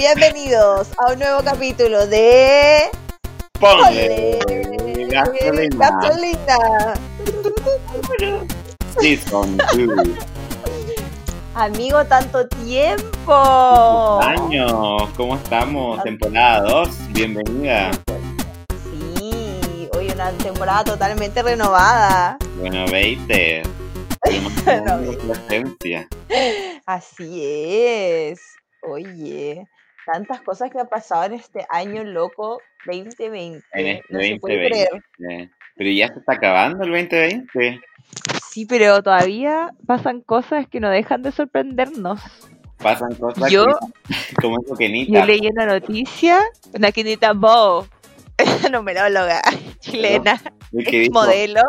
Bienvenidos 0.00 0.88
a 0.96 1.12
un 1.12 1.18
nuevo 1.18 1.42
capítulo 1.44 2.06
de. 2.06 2.84
Ponle 3.60 4.38
gasolina. 5.10 5.90
gasolina. 6.00 6.94
Season 8.98 9.58
2. 9.58 10.08
Amigo, 11.54 12.02
tanto 12.06 12.48
tiempo. 12.48 14.20
Años, 14.22 15.10
¿cómo 15.18 15.36
estamos? 15.36 16.02
Temporada 16.02 16.62
2, 16.62 17.12
bienvenida. 17.12 17.90
Sí, 18.82 19.86
hoy 19.92 20.10
una 20.14 20.32
temporada 20.32 20.82
totalmente 20.82 21.42
renovada. 21.42 22.38
Bueno, 22.58 22.86
20. 22.90 23.62
Bueno, 24.64 25.12
presencia. 25.26 26.08
Así 26.86 27.42
es. 27.44 28.40
Oye, 28.82 29.68
tantas 30.06 30.40
cosas 30.42 30.70
que 30.70 30.78
han 30.80 30.88
pasado 30.88 31.24
en 31.24 31.34
este 31.34 31.66
año 31.70 32.04
loco 32.04 32.60
2020. 32.86 33.64
En 33.72 33.86
este 33.86 34.04
no 34.10 34.20
se 34.20 34.36
puede 34.40 34.68
2020. 34.68 35.02
creer. 35.16 35.50
Pero 35.76 35.90
ya 35.90 36.08
se 36.08 36.18
está 36.18 36.32
acabando 36.34 36.84
el 36.84 36.90
2020. 36.90 37.80
Sí, 38.50 38.66
pero 38.66 39.02
todavía 39.02 39.70
pasan 39.86 40.20
cosas 40.20 40.66
que 40.68 40.80
no 40.80 40.90
dejan 40.90 41.22
de 41.22 41.32
sorprendernos. 41.32 42.20
Pasan 42.78 43.14
cosas 43.16 43.50
Yo- 43.50 43.66
que- 43.66 44.34
como 44.40 44.56
eso 44.64 44.74
que 44.74 45.06
Yo 45.06 45.24
leí 45.24 45.46
una 45.46 45.66
noticia, 45.66 46.40
una 46.74 46.90
Quinita 46.92 47.32
Bow, 47.34 47.86
numeróloga 48.72 49.40
chilena, 49.80 50.40
ex 50.72 51.10
modelo, 51.10 51.60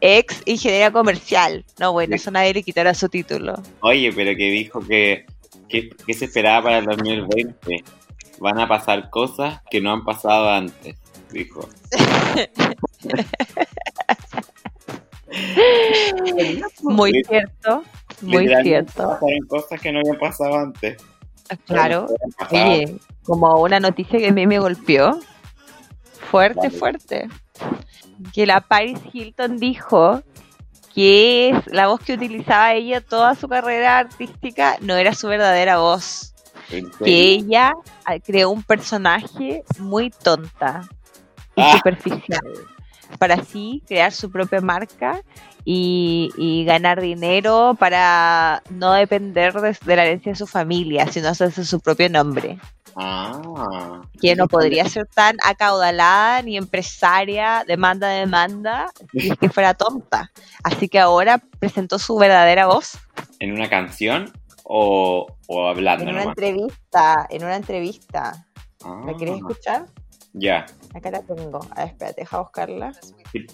ex 0.00 0.42
ingeniera 0.44 0.90
comercial. 0.90 1.64
No, 1.80 1.92
bueno, 1.92 2.14
eso 2.14 2.30
nadie 2.30 2.54
le 2.54 2.62
quitará 2.62 2.94
su 2.94 3.08
título. 3.08 3.54
Oye, 3.80 4.12
pero 4.14 4.30
que 4.36 4.50
dijo 4.50 4.80
que, 4.86 5.24
que 5.68 6.14
se 6.14 6.26
esperaba 6.26 6.64
para 6.64 6.78
el 6.78 6.86
2020. 6.86 7.84
Van 8.40 8.58
a 8.58 8.68
pasar 8.68 9.10
cosas 9.10 9.60
que 9.70 9.80
no 9.80 9.92
han 9.92 10.04
pasado 10.04 10.50
antes, 10.50 10.96
dijo. 11.30 11.68
Muy 16.82 17.12
cierto, 17.24 17.82
muy 18.22 18.48
cierto. 18.62 19.08
Pasaron 19.08 19.46
cosas 19.48 19.80
que 19.80 19.92
no 19.92 20.00
habían 20.00 20.18
pasado 20.18 20.58
antes. 20.58 20.96
Claro. 21.66 22.04
Habían 22.04 22.30
pasado. 22.38 22.70
Oye, 22.70 22.98
como 23.24 23.62
una 23.62 23.80
noticia 23.80 24.18
que 24.18 24.28
a 24.28 24.32
mí 24.32 24.46
me 24.46 24.58
golpeó. 24.58 25.18
Fuerte, 26.30 26.68
Vale. 26.68 26.78
fuerte. 26.78 27.28
Que 28.32 28.46
la 28.46 28.60
Paris 28.60 28.98
Hilton 29.12 29.58
dijo 29.58 30.22
que 30.94 31.50
es 31.50 31.66
la 31.66 31.88
voz 31.88 32.00
que 32.00 32.14
utilizaba 32.14 32.72
ella 32.74 33.00
toda 33.00 33.34
su 33.34 33.48
carrera 33.48 33.98
artística 33.98 34.76
no 34.80 34.94
era 34.96 35.14
su 35.14 35.28
verdadera 35.28 35.78
voz. 35.78 36.34
¿En 36.70 36.90
Que 36.90 37.32
ella 37.32 37.72
ah, 38.04 38.18
creó 38.24 38.50
un 38.50 38.62
personaje 38.62 39.64
muy 39.78 40.10
tonta 40.10 40.88
y 41.56 41.62
Ah. 41.62 41.76
superficial 41.76 42.40
para 43.18 43.34
así 43.34 43.82
crear 43.86 44.12
su 44.12 44.30
propia 44.30 44.60
marca 44.60 45.20
y, 45.64 46.30
y 46.36 46.64
ganar 46.64 47.00
dinero 47.00 47.76
para 47.78 48.62
no 48.70 48.92
depender 48.92 49.52
de, 49.54 49.76
de 49.84 49.96
la 49.96 50.04
herencia 50.04 50.32
de 50.32 50.36
su 50.36 50.46
familia, 50.46 51.06
sino 51.12 51.28
hacerse 51.28 51.64
su 51.64 51.80
propio 51.80 52.08
nombre 52.08 52.58
Ah. 52.96 54.02
que 54.20 54.36
no 54.36 54.46
podría 54.46 54.88
ser 54.88 55.06
tan 55.06 55.36
acaudalada 55.44 56.42
ni 56.42 56.56
empresaria, 56.56 57.64
demanda, 57.66 58.08
demanda, 58.08 58.92
si 59.12 59.30
es 59.30 59.38
que 59.38 59.48
fuera 59.48 59.74
tonta. 59.74 60.30
Así 60.62 60.88
que 60.88 61.00
ahora 61.00 61.42
presentó 61.58 61.98
su 61.98 62.16
verdadera 62.16 62.66
voz. 62.66 62.92
¿En 63.40 63.52
una 63.52 63.68
canción 63.68 64.32
o, 64.62 65.26
o 65.48 65.68
hablando 65.68 66.04
En 66.04 66.10
una 66.10 66.20
nomás? 66.20 66.36
entrevista, 66.38 67.26
en 67.30 67.44
una 67.44 67.56
entrevista. 67.56 68.46
Ah, 68.84 69.02
¿La 69.06 69.14
quieres 69.14 69.36
escuchar? 69.36 69.86
Ya. 70.32 70.66
Acá 70.94 71.10
la 71.10 71.22
tengo. 71.22 71.60
A 71.70 71.80
ver, 71.80 71.88
espérate, 71.88 72.20
deja 72.22 72.38
buscarla. 72.40 72.92
Sí. 73.32 73.46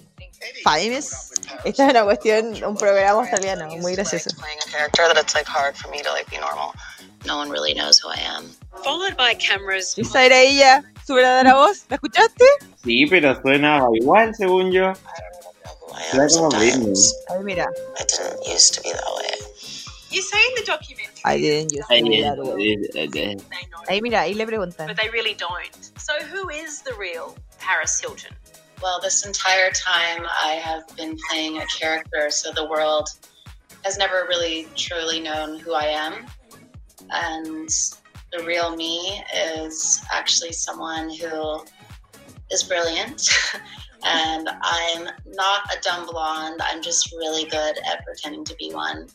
Famous. 0.64 1.30
Esta 1.64 1.84
es 1.84 1.90
una 1.90 2.04
cuestión, 2.04 2.64
un 2.64 2.76
programa 2.76 3.20
australiano, 3.20 3.66
muy 3.76 3.94
gracioso. 3.94 4.30
No 7.26 7.38
one 7.38 7.50
really 7.50 7.74
knows 7.74 8.02
who 8.02 8.10
I 8.10 8.20
am. 8.20 8.50
Followed 8.82 9.16
by 9.16 9.34
cameras 9.34 9.96
Esa 9.98 10.24
era 10.26 10.38
ella, 10.40 10.82
su 11.06 11.14
verdadera 11.14 11.54
voz. 11.54 11.84
¿La 11.88 11.96
escuchaste? 11.96 12.44
Sí, 12.82 13.06
pero 13.06 13.40
suena 13.42 13.82
igual, 13.94 14.34
según 14.34 14.70
yo. 14.72 14.92
I 14.92 14.94
don't 14.94 15.02
know 15.62 15.78
who 15.80 15.94
I 15.94 16.02
Suena 16.10 16.22
am 16.24 16.28
como 16.30 16.48
Britney. 16.50 16.96
sometimes. 16.96 17.14
Ay, 17.30 17.42
mira. 17.44 17.66
I 17.98 18.04
didn't 18.04 18.46
used 18.46 18.74
to 18.74 18.82
be 18.82 18.92
that 18.92 19.04
way. 19.16 19.30
You 20.10 20.22
say 20.22 20.38
in 20.38 20.54
the 20.56 20.64
documentary 20.66 21.20
I 21.24 21.38
didn't 21.38 21.72
use 21.72 21.84
Ay, 21.88 21.98
it 21.98 22.24
eh, 22.24 22.34
that 22.34 22.38
way. 22.42 22.76
they 22.92 23.36
Ahí 23.88 24.02
mira, 24.02 24.22
ahí 24.22 24.34
le 24.34 24.44
preguntan. 24.46 24.86
but 24.88 24.96
they 24.96 25.08
really 25.10 25.34
don't. 25.34 25.90
So 25.98 26.14
who 26.24 26.48
is 26.48 26.82
the 26.82 26.94
real 26.94 27.36
Paris 27.60 28.00
Hilton? 28.00 28.32
Well, 28.82 28.98
this 29.00 29.24
entire 29.26 29.70
time 29.72 30.24
I 30.26 30.54
have 30.54 30.84
been 30.96 31.16
playing 31.28 31.58
a 31.58 31.66
character, 31.66 32.30
so 32.30 32.50
the 32.50 32.64
world 32.66 33.08
has 33.84 33.98
never 33.98 34.26
really 34.28 34.66
truly 34.74 35.20
known 35.20 35.58
who 35.60 35.74
I 35.74 35.84
am. 35.86 36.26
And 37.10 37.68
the 38.32 38.44
real 38.44 38.74
me 38.76 39.22
is 39.56 40.00
actually 40.12 40.52
someone 40.52 41.10
who 41.10 41.64
is 42.50 42.62
brilliant. 42.62 43.28
and 44.04 44.48
I'm 44.48 45.04
not 45.26 45.60
a 45.74 45.80
dumb 45.82 46.06
blonde. 46.06 46.60
I'm 46.62 46.82
just 46.82 47.12
really 47.12 47.44
good 47.44 47.76
at 47.90 48.04
pretending 48.04 48.44
to 48.44 48.54
be 48.56 48.70
one. 48.72 49.06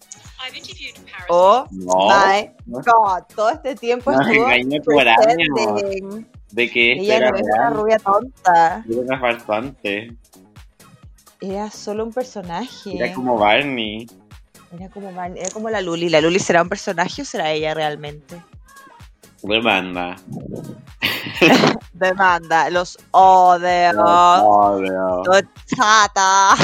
I've 0.41 0.55
interviewed 0.55 0.95
Paris. 1.05 1.27
Oh 1.29 1.67
No, 1.71 2.07
my 2.07 2.51
god, 2.67 3.23
todo 3.35 3.49
este 3.49 3.75
tiempo 3.75 4.11
estuvo 4.11 4.45
de 6.51 6.69
que 6.69 6.93
esto 6.93 7.03
Ella 7.03 7.17
era 7.17 7.31
no 7.31 7.37
es 7.37 7.43
una 7.43 7.69
rubia 7.69 7.99
tonta. 7.99 8.83
Era 8.89 9.01
una 9.01 9.19
farsante. 9.19 10.15
Era 11.41 11.69
solo 11.69 12.05
un 12.05 12.13
personaje. 12.13 12.95
Era 12.97 13.13
como 13.13 13.37
Barney. 13.37 14.07
Era 14.71 14.89
como, 14.89 15.11
Van- 15.13 15.37
era 15.37 15.49
como 15.51 15.69
la 15.69 15.81
Luli. 15.81 16.09
¿La 16.09 16.21
Luli 16.21 16.39
será 16.39 16.61
un 16.61 16.69
personaje 16.69 17.21
o 17.21 17.25
será 17.25 17.51
ella 17.51 17.73
realmente? 17.73 18.41
Demanda. 19.47 20.15
Demanda, 21.93 22.69
los 22.69 22.97
odio. 23.11 23.93
Los 25.25 25.43
chata. 25.65 26.55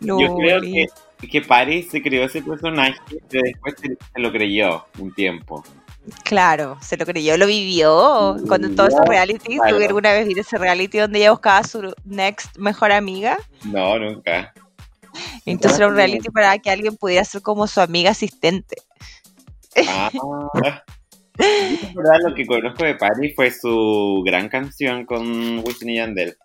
Yo, 0.00 0.18
yo 0.18 0.36
creo 0.36 0.60
que, 0.60 0.86
que 1.28 1.40
Paris 1.42 1.88
se 1.90 2.02
creó 2.02 2.24
ese 2.24 2.42
personaje, 2.42 2.98
pero 3.28 3.44
después 3.44 3.74
se, 3.80 3.88
se 3.88 4.20
lo 4.20 4.32
creyó 4.32 4.86
un 4.98 5.12
tiempo. 5.14 5.62
Claro, 6.24 6.78
se 6.80 6.96
lo 6.96 7.06
creyó, 7.06 7.36
lo 7.36 7.46
vivió. 7.46 8.36
Lo 8.38 8.46
Cuando 8.46 8.70
todo 8.70 8.88
ese 8.88 9.04
reality, 9.06 9.56
claro. 9.56 9.76
¿tú 9.76 9.84
alguna 9.84 10.12
vez 10.12 10.26
viste 10.26 10.40
ese 10.40 10.58
reality 10.58 10.98
donde 10.98 11.20
ella 11.20 11.30
buscaba 11.30 11.58
a 11.58 11.64
su 11.64 11.94
next 12.04 12.56
mejor 12.58 12.90
amiga? 12.90 13.38
No, 13.64 13.98
nunca. 13.98 14.52
Entonces 15.46 15.78
era 15.78 15.88
un 15.88 15.96
reality 15.96 16.30
para 16.30 16.58
que 16.58 16.70
alguien 16.70 16.96
pudiera 16.96 17.24
ser 17.24 17.42
como 17.42 17.66
su 17.66 17.80
amiga 17.80 18.10
asistente. 18.10 18.76
Ah. 19.88 20.10
Verdad, 21.38 22.18
lo 22.26 22.34
que 22.34 22.46
conozco 22.46 22.84
de 22.84 22.94
Paris 22.94 23.32
fue 23.34 23.50
su 23.50 24.22
gran 24.24 24.48
canción 24.48 25.06
con 25.06 25.60
Wisin 25.60 25.90
y 25.90 25.96
Yandel. 25.96 26.36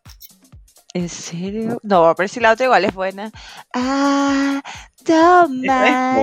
¿En 0.94 1.10
serio? 1.10 1.80
No, 1.84 2.14
pero 2.16 2.28
si 2.28 2.40
la 2.40 2.54
otra 2.54 2.66
igual 2.66 2.86
es 2.86 2.94
buena. 2.94 3.32
Ah, 3.74 4.62
toma. 5.04 6.22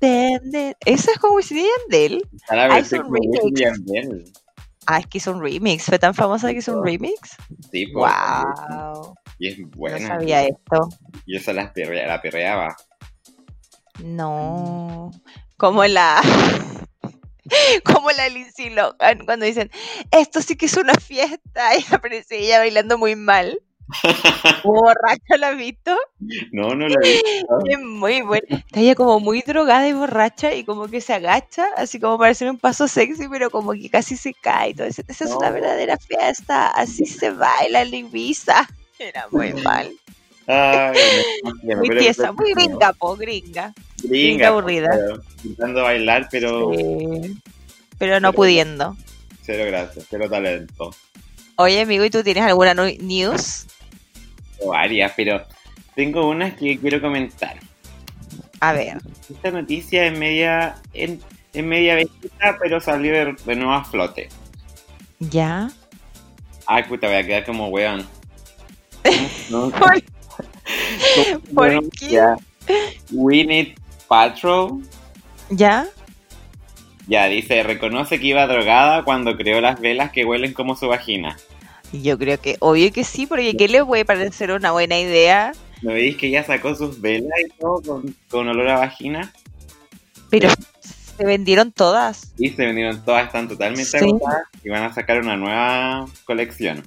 Esa 0.00 1.12
es 1.12 1.18
con 1.18 1.34
Wisin 1.34 1.58
y 1.58 1.66
Yandel. 1.90 2.28
Ah, 2.48 2.78
es 2.78 2.92
un 2.92 3.02
con 3.02 3.12
Wisin 3.12 3.32
y 3.34 3.38
remix. 3.38 3.60
Yandel. 3.60 4.32
Ah, 4.86 4.98
es 4.98 5.06
que 5.06 5.18
hizo 5.18 5.32
un 5.32 5.42
remix. 5.42 5.84
Fue 5.84 5.98
tan 5.98 6.14
famosa 6.14 6.50
que 6.52 6.58
hizo 6.58 6.78
un 6.78 6.84
remix. 6.84 7.36
Sí, 7.72 7.86
pues, 7.86 8.12
Wow. 8.12 9.14
Y 9.38 9.48
es 9.48 9.58
No 9.58 9.68
buena. 9.68 10.06
sabía 10.06 10.44
esto. 10.44 10.88
Y 11.26 11.36
esa 11.36 11.52
la, 11.52 11.72
la 12.06 12.22
perreaba. 12.22 12.76
No. 14.02 15.10
Como 15.56 15.84
la. 15.84 16.20
Como 17.84 18.10
la 18.10 18.28
Lindsay 18.30 18.70
Lohan 18.70 19.24
cuando 19.26 19.44
dicen, 19.44 19.70
esto 20.10 20.40
sí 20.40 20.56
que 20.56 20.66
es 20.66 20.76
una 20.76 20.94
fiesta. 20.94 21.70
Y 21.78 21.94
aparece 21.94 22.38
ella 22.38 22.58
bailando 22.58 22.98
muy 22.98 23.16
mal. 23.16 23.58
Borracha, 24.64 25.36
¿la 25.38 25.48
has 25.48 25.56
visto? 25.58 25.94
No, 26.52 26.74
no 26.74 26.88
la 26.88 26.96
vi. 27.02 27.20
Es 27.70 27.78
muy 27.80 28.22
buena. 28.22 28.46
Está 28.48 28.80
ella 28.80 28.94
como 28.94 29.20
muy 29.20 29.42
drogada 29.42 29.86
y 29.86 29.92
borracha 29.92 30.54
y 30.54 30.64
como 30.64 30.88
que 30.88 31.02
se 31.02 31.12
agacha, 31.12 31.66
así 31.76 32.00
como 32.00 32.16
para 32.16 32.30
hacer 32.30 32.48
un 32.50 32.58
paso 32.58 32.88
sexy, 32.88 33.28
pero 33.28 33.50
como 33.50 33.72
que 33.72 33.90
casi 33.90 34.16
se 34.16 34.32
cae. 34.32 34.70
eso. 34.78 35.02
Esa 35.06 35.24
es 35.24 35.30
una 35.32 35.48
No. 35.48 35.54
verdadera 35.54 35.98
fiesta. 35.98 36.68
Así 36.68 37.04
se 37.04 37.28
baila 37.30 37.82
en 37.82 37.92
Ibiza. 37.94 38.66
Era 38.98 39.26
muy 39.30 39.52
mal. 39.54 39.90
Ay, 40.46 40.98
no, 41.62 41.76
Muy 41.76 41.98
tiesa, 41.98 42.32
muy 42.32 42.52
gringa, 42.52 42.92
po, 42.92 43.16
gringa. 43.16 43.72
Gringa, 44.02 44.48
aburrida. 44.48 44.90
pero 44.90 45.14
Intentando 45.42 45.82
bailar, 45.82 46.28
pero 46.30 46.72
Sí. 46.74 47.36
Pero 47.98 48.20
no 48.20 48.32
pudiendo. 48.32 48.96
cero 49.42 49.64
gracias, 49.66 50.06
cero 50.10 50.28
talento. 50.28 50.94
Oye, 51.56 51.80
amigo, 51.80 52.04
¿y 52.04 52.10
tú 52.10 52.22
tienes 52.22 52.42
alguna 52.44 52.74
news? 52.74 53.66
Varias, 54.66 55.12
pero 55.16 55.46
tengo 55.94 56.28
unas 56.28 56.54
que 56.54 56.78
quiero 56.78 57.00
comentar. 57.00 57.58
A 58.60 58.72
ver. 58.72 58.98
Esta 59.30 59.50
noticia 59.50 60.06
es 60.06 60.18
media, 60.18 60.76
en, 60.92 61.20
en 61.52 61.68
media 61.68 61.94
viejita, 61.96 62.56
pero 62.60 62.80
salió 62.80 63.12
de, 63.12 63.36
de 63.44 63.56
nuevo 63.56 63.72
a 63.72 63.84
flote. 63.84 64.28
¿Ya? 65.20 65.70
Ay, 66.66 66.82
puta, 66.84 67.06
voy 67.06 67.16
a 67.16 67.26
quedar 67.26 67.44
como 67.44 67.68
weón. 67.68 68.06
No, 69.50 69.70
¿Por, 69.70 69.80
por 70.00 71.42
Bueno, 71.50 71.80
qué? 71.98 72.08
ya. 72.08 72.36
Winnie 73.12 73.74
Paltrow 74.08 74.82
¿Ya? 75.50 75.86
ya 77.06 77.26
dice, 77.26 77.62
reconoce 77.62 78.18
que 78.18 78.28
iba 78.28 78.46
drogada 78.46 79.04
cuando 79.04 79.36
creó 79.36 79.60
las 79.60 79.78
velas 79.80 80.10
que 80.10 80.24
huelen 80.24 80.54
como 80.54 80.74
su 80.76 80.88
vagina. 80.88 81.36
Yo 81.92 82.18
creo 82.18 82.40
que, 82.40 82.56
obvio 82.60 82.90
que 82.92 83.04
sí, 83.04 83.26
porque 83.26 83.54
¿qué 83.56 83.68
le 83.68 83.84
puede 83.84 84.04
parecer 84.06 84.50
una 84.50 84.72
buena 84.72 84.98
idea? 84.98 85.52
¿No 85.82 85.92
veis 85.92 86.16
que 86.16 86.28
ella 86.28 86.42
sacó 86.44 86.74
sus 86.74 87.00
velas 87.00 87.38
y 87.46 87.50
todo 87.60 87.82
con, 87.82 88.16
con 88.30 88.48
olor 88.48 88.68
a 88.70 88.78
vagina? 88.78 89.30
Pero 90.30 90.48
se 91.18 91.24
vendieron 91.24 91.70
todas. 91.70 92.32
Y 92.38 92.48
se 92.48 92.64
vendieron 92.64 93.04
todas, 93.04 93.26
están 93.26 93.46
totalmente 93.48 93.84
Sí. 93.84 93.98
agotadas 93.98 94.48
y 94.64 94.70
van 94.70 94.82
a 94.84 94.94
sacar 94.94 95.20
una 95.20 95.36
nueva 95.36 96.06
colección. 96.24 96.82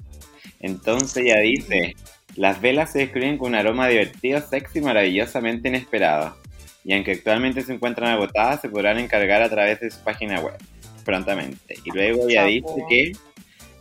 Entonces 0.60 1.24
ya 1.24 1.38
dice, 1.38 1.94
las 2.36 2.60
velas 2.60 2.92
se 2.92 3.00
describen 3.00 3.38
con 3.38 3.48
un 3.48 3.54
aroma 3.54 3.88
divertido, 3.88 4.40
sexy 4.40 4.78
y 4.78 4.82
maravillosamente 4.82 5.68
inesperado. 5.68 6.36
Y 6.84 6.94
aunque 6.94 7.12
actualmente 7.12 7.62
se 7.62 7.72
encuentran 7.72 8.10
agotadas, 8.10 8.60
se 8.60 8.68
podrán 8.68 8.98
encargar 8.98 9.42
a 9.42 9.48
través 9.48 9.80
de 9.80 9.90
su 9.90 10.02
página 10.02 10.40
web 10.40 10.56
prontamente. 11.04 11.76
Y 11.84 11.90
luego 11.90 12.28
ya 12.28 12.46
Chapo. 12.46 12.48
dice 12.48 12.84
que, 12.88 13.12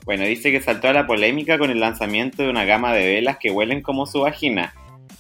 bueno, 0.06 0.26
dice 0.26 0.52
que 0.52 0.62
saltó 0.62 0.88
a 0.90 0.94
la 0.94 1.08
polémica 1.08 1.58
con 1.58 1.70
el 1.70 1.80
lanzamiento 1.80 2.44
de 2.44 2.50
una 2.50 2.66
gama 2.66 2.94
de 2.94 3.06
velas 3.06 3.38
que 3.38 3.52
huelen 3.52 3.82
como 3.82 4.06
su 4.06 4.22
vagina. 4.22 4.74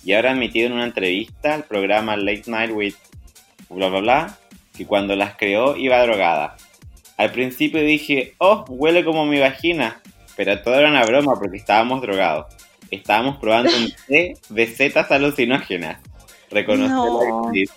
Y 0.03 0.13
ahora 0.13 0.29
ha 0.29 0.33
admitido 0.33 0.67
en 0.67 0.73
una 0.73 0.85
entrevista 0.85 1.53
al 1.53 1.65
programa 1.65 2.15
Late 2.15 2.43
Night 2.47 2.71
with 2.71 2.93
bla 3.69 3.89
bla 3.89 3.99
bla, 3.99 4.37
que 4.75 4.85
cuando 4.85 5.15
las 5.15 5.35
creó 5.35 5.75
iba 5.75 6.01
drogada. 6.01 6.55
Al 7.17 7.31
principio 7.31 7.81
dije, 7.81 8.35
oh, 8.37 8.63
huele 8.69 9.03
como 9.03 9.25
mi 9.25 9.39
vagina, 9.39 10.01
pero 10.37 10.61
todo 10.61 10.75
era 10.75 10.89
una 10.89 11.03
broma 11.03 11.33
porque 11.35 11.57
estábamos 11.57 12.01
drogados. 12.01 12.45
Estábamos 12.91 13.37
probando 13.37 13.75
un 13.75 13.91
té 14.07 14.35
de 14.49 14.67
setas 14.67 15.11
alucinógenas. 15.11 15.99
Reconoció 16.49 16.95
No. 16.95 17.21
la 17.21 17.47
actriz. 17.47 17.71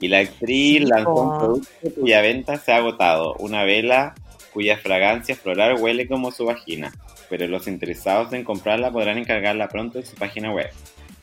Y 0.00 0.08
la 0.08 0.20
actriz 0.20 0.88
lanzó 0.88 1.12
un 1.14 1.38
producto 1.38 2.00
cuya 2.00 2.22
venta 2.22 2.56
se 2.56 2.72
ha 2.72 2.76
agotado, 2.76 3.34
una 3.34 3.64
vela 3.64 4.14
cuya 4.54 4.78
fragancia 4.78 5.36
floral 5.36 5.76
huele 5.78 6.08
como 6.08 6.32
su 6.32 6.46
vagina, 6.46 6.90
pero 7.28 7.46
los 7.46 7.68
interesados 7.68 8.32
en 8.32 8.42
comprarla 8.42 8.90
podrán 8.90 9.18
encargarla 9.18 9.68
pronto 9.68 9.98
en 9.98 10.06
su 10.06 10.16
página 10.16 10.52
web. 10.52 10.70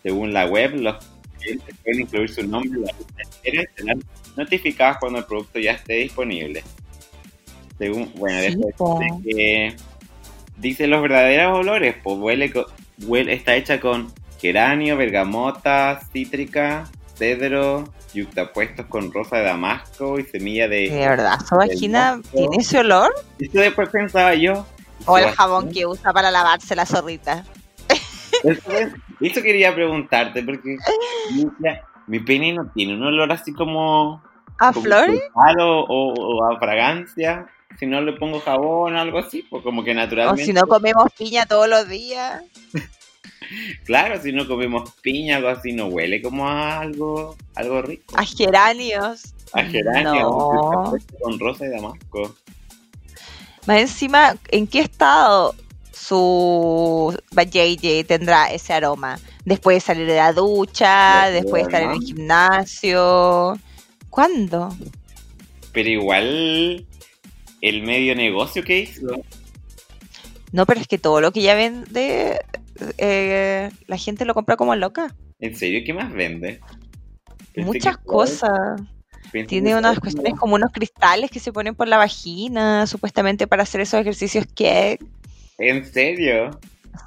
Según 0.04 0.32
la 0.32 0.46
web, 0.46 0.76
los 0.76 0.96
clientes 1.40 1.76
pueden 1.84 2.02
incluir 2.02 2.30
su 2.30 2.46
nombre 2.48 2.78
en 2.80 2.86
la 2.86 2.92
lista 2.98 3.14
de 3.16 3.24
espera 3.24 3.64
y 3.64 3.80
serán 3.82 4.04
notificados 4.36 4.98
cuando 5.00 5.20
el 5.20 5.26
producto 5.26 5.58
ya 5.60 5.72
esté 5.72 5.94
disponible. 5.96 6.64
Según, 7.78 8.12
bueno, 8.16 8.40
Sí, 8.40 8.56
después 8.56 9.00
de 9.00 9.30
que 9.34 9.76
dice 10.58 10.88
los 10.88 11.02
verdaderos 11.02 11.58
olores, 11.60 11.96
pues 12.04 12.18
huele, 12.18 12.52
huele 13.06 13.34
está 13.34 13.56
hecha 13.56 13.80
con 13.80 14.12
geranio, 14.40 14.98
bergamota, 14.98 16.00
cítrica, 16.12 16.86
cedro, 17.16 17.84
yuxtapuestos 18.14 18.86
con 18.88 19.12
rosa 19.12 19.38
de 19.38 19.44
damasco 19.44 20.18
y 20.20 20.24
semilla 20.24 20.68
de... 20.68 20.90
¿De 20.90 21.08
verdad 21.08 21.40
su 21.48 21.56
vagina 21.56 22.20
tiene 22.32 22.58
ese 22.58 22.80
olor? 22.80 23.14
Eso 23.40 23.60
después 23.60 23.90
pensaba 23.90 24.34
yo. 24.36 24.66
¿O 25.06 25.18
el 25.18 25.26
jabón 25.32 25.72
que 25.72 25.86
usa 25.86 26.12
para 26.14 26.32
lavarse 26.32 26.76
la 26.76 26.86
zorrita? 26.86 27.46
Eso, 28.44 28.62
eso 29.22 29.42
quería 29.42 29.74
preguntarte 29.74 30.44
porque 30.44 30.78
mi, 32.08 32.20
pene 32.20 32.54
no 32.54 32.66
tiene 32.74 32.96
un 32.96 33.04
olor 33.04 33.32
así 33.32 33.54
como... 33.54 34.22
¿A 34.60 34.72
como 34.74 34.84
flores? 34.86 35.22
frutal 35.34 35.60
O, 35.62 35.82
o- 35.86 36.14
o 36.38 36.44
a 36.52 36.58
fragancia. 36.60 37.46
Si 37.80 37.86
no 37.86 38.02
le 38.02 38.14
pongo 38.14 38.40
jabón 38.40 38.96
o 38.96 39.00
algo 39.00 39.20
así, 39.20 39.44
pues 39.44 39.64
como 39.64 39.84
que 39.84 39.92
O 39.92 39.96
naturalmente... 39.96 40.46
si 40.46 40.54
no 40.54 40.64
comemos 40.68 41.12
piña 41.18 41.46
todos 41.46 41.68
los 41.68 41.88
días. 41.88 42.44
Claro, 43.86 44.22
si 44.22 44.34
no 44.34 44.46
comemos 44.46 44.92
piña, 45.02 45.38
algo 45.38 45.48
así, 45.48 45.72
no 45.72 45.86
huele 45.88 46.22
como 46.22 46.48
a 46.48 46.80
algo, 46.80 47.38
algo 47.56 47.82
rico. 47.82 48.14
A 48.18 48.26
geranios. 48.26 49.34
A 49.54 49.64
geranio, 49.64 50.22
No. 50.22 50.94
con 51.22 51.40
rosa 51.40 51.66
y 51.66 51.70
damasco. 51.70 52.36
Más 53.66 53.80
encima, 53.80 54.36
¿en 54.50 54.68
qué 54.68 54.80
estado 54.80 55.56
su 55.94 57.18
JJ 57.32 58.04
tendrá 58.06 58.52
ese 58.52 58.74
aroma? 58.74 59.18
Después 59.46 59.78
de 59.78 59.82
salir 59.82 60.08
de 60.08 60.16
la 60.18 60.34
ducha, 60.34 61.28
No, 61.28 61.32
después 61.32 61.64
de 61.64 61.68
estar 61.70 61.82
en 61.84 61.92
el 61.92 62.02
gimnasio. 62.02 63.58
¿Cuándo? 64.10 64.76
Pero 65.72 65.90
igual, 65.90 66.86
el 67.62 67.84
medio 67.84 68.16
negocio 68.16 68.64
que 68.64 68.80
hizo, 68.80 69.24
No, 70.52 70.66
pero 70.66 70.80
es 70.80 70.88
que 70.88 70.98
todo 70.98 71.22
lo 71.22 71.32
que 71.32 71.42
ella 71.42 71.56
vende, 71.56 72.40
eh, 72.98 73.70
la 73.88 73.98
gente 73.98 74.26
lo 74.26 74.34
compra 74.34 74.58
como 74.58 74.76
loca. 74.76 75.16
¿en 75.40 75.56
serio 75.56 75.82
qué 75.86 75.94
más 75.94 76.12
vende? 76.14 76.60
Pensé 77.54 77.68
Muchas 77.68 77.98
cosas. 77.98 78.82
pensé 79.32 79.48
Tiene 79.48 79.76
unas 79.76 80.00
cuestiones 80.00 80.34
como 80.36 80.56
unos 80.56 80.72
cristales 80.72 81.30
que 81.30 81.40
se 81.40 81.52
ponen 81.52 81.76
por 81.76 81.88
la 81.88 81.98
vagina, 81.98 82.88
supuestamente 82.88 83.48
para 83.48 83.64
hacer 83.64 83.82
esos 83.82 84.00
ejercicios 84.00 84.46
que... 84.56 85.00
¿En 85.60 85.86
serio? 85.86 86.60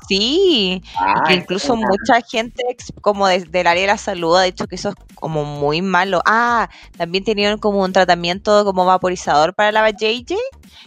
Sí, 0.08 0.82
que 1.26 1.34
incluso 1.34 1.76
mucha 1.76 2.20
gente 2.22 2.62
como 3.00 3.26
de- 3.26 3.44
del 3.44 3.66
área 3.66 3.82
de 3.82 3.86
la 3.86 3.96
salud 3.98 4.36
ha 4.36 4.42
dicho 4.42 4.66
que 4.66 4.74
eso 4.76 4.88
es 4.90 4.94
como 5.14 5.44
muy 5.44 5.82
malo. 5.82 6.20
Ah, 6.26 6.68
también 6.96 7.24
tenían 7.24 7.58
como 7.58 7.80
un 7.82 7.92
tratamiento 7.92 8.64
como 8.64 8.84
vaporizador 8.86 9.54
para 9.54 9.70
la 9.72 9.88
JJ 9.90 10.34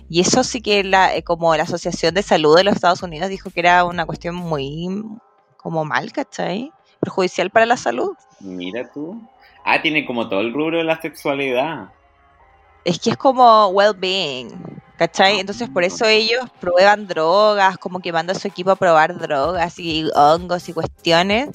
y 0.09 0.19
eso 0.21 0.44
sí 0.44 0.61
que 0.61 0.83
la, 0.83 1.15
eh, 1.15 1.23
como 1.23 1.55
la 1.55 1.63
Asociación 1.63 2.13
de 2.13 2.23
Salud 2.23 2.55
de 2.57 2.63
los 2.63 2.75
Estados 2.75 3.01
Unidos 3.03 3.29
dijo 3.29 3.50
que 3.50 3.59
era 3.61 3.85
una 3.85 4.05
cuestión 4.05 4.35
muy 4.35 5.03
como 5.57 5.85
mal, 5.85 6.11
¿cachai? 6.11 6.71
Perjudicial 6.99 7.49
para 7.49 7.65
la 7.65 7.77
salud. 7.77 8.11
Mira 8.39 8.89
tú. 8.94 9.21
Ah, 9.65 9.81
tiene 9.81 10.06
como 10.06 10.27
todo 10.27 10.41
el 10.41 10.53
rubro 10.53 10.77
de 10.79 10.83
la 10.83 10.99
sexualidad. 10.99 11.89
Es 12.83 12.99
que 12.99 13.11
es 13.11 13.17
como 13.17 13.67
well-being, 13.69 14.81
¿cachai? 15.03 15.39
Entonces 15.39 15.67
por 15.69 15.83
eso 15.83 16.05
ellos 16.05 16.45
prueban 16.61 17.07
drogas, 17.07 17.77
como 17.77 18.00
que 18.00 18.13
mandan 18.13 18.38
a 18.38 18.39
su 18.39 18.47
equipo 18.47 18.71
a 18.71 18.77
probar 18.77 19.19
drogas 19.19 19.77
y 19.77 20.05
hongos 20.15 20.69
y 20.69 20.73
cuestiones, 20.73 21.50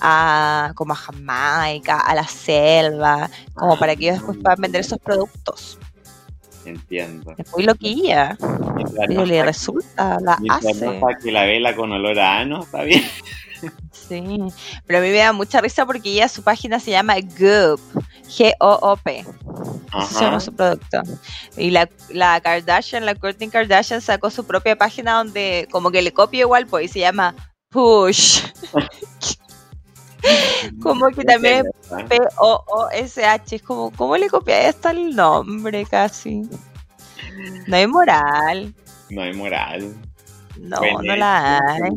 a, 0.00 0.72
como 0.74 0.94
a 0.94 0.96
Jamaica, 0.96 2.00
a 2.00 2.14
la 2.16 2.24
selva, 2.24 3.30
como 3.54 3.78
para 3.78 3.94
que 3.94 4.06
ellos 4.06 4.16
después 4.16 4.38
puedan 4.38 4.60
vender 4.60 4.80
esos 4.80 4.98
productos. 4.98 5.78
Entiendo. 6.64 7.34
Es 7.38 7.52
muy 7.52 7.62
loquilla, 7.62 8.36
pero 9.06 9.24
le 9.24 9.44
resulta, 9.44 10.18
la 10.20 10.36
hace. 10.50 11.00
saque 11.00 11.30
la 11.30 11.44
vela 11.44 11.76
con 11.76 11.92
olor 11.92 12.18
a 12.18 12.40
ano, 12.40 12.64
está 12.64 12.82
bien. 12.82 13.04
Sí, 13.92 14.38
pero 14.86 14.98
a 14.98 15.02
mí 15.02 15.08
me 15.08 15.18
da 15.18 15.32
mucha 15.32 15.60
risa 15.60 15.86
porque 15.86 16.10
ella, 16.10 16.28
su 16.28 16.42
página 16.42 16.80
se 16.80 16.90
llama 16.90 17.14
Goop, 17.20 17.80
G-O-O-P. 18.28 19.24
Se 20.08 20.20
llama 20.20 20.40
su 20.40 20.54
producto. 20.54 21.02
Y 21.56 21.70
la, 21.70 21.88
la 22.10 22.40
Kardashian, 22.40 23.06
la 23.06 23.14
Kourtney 23.14 23.48
Kardashian 23.48 24.00
sacó 24.00 24.30
su 24.30 24.44
propia 24.44 24.76
página 24.76 25.18
donde 25.18 25.68
como 25.70 25.90
que 25.90 26.02
le 26.02 26.12
copia 26.12 26.40
igual, 26.40 26.66
pues, 26.66 26.86
y 26.86 26.88
se 26.88 27.00
llama 27.00 27.34
Push. 27.70 28.42
como 30.82 31.08
que 31.08 31.24
también. 31.24 31.66
P-O-O-S-H. 32.08 33.56
Es 33.56 33.62
como, 33.62 33.90
¿cómo 33.92 34.16
le 34.16 34.28
copia 34.28 34.68
hasta 34.68 34.90
el 34.90 35.14
nombre 35.14 35.86
casi? 35.86 36.42
No 37.66 37.76
hay 37.76 37.86
moral. 37.86 38.74
No 39.10 39.22
hay 39.22 39.34
moral. 39.34 39.94
No, 40.58 40.80
no 41.02 41.16
la 41.16 41.58
hay. 41.58 41.90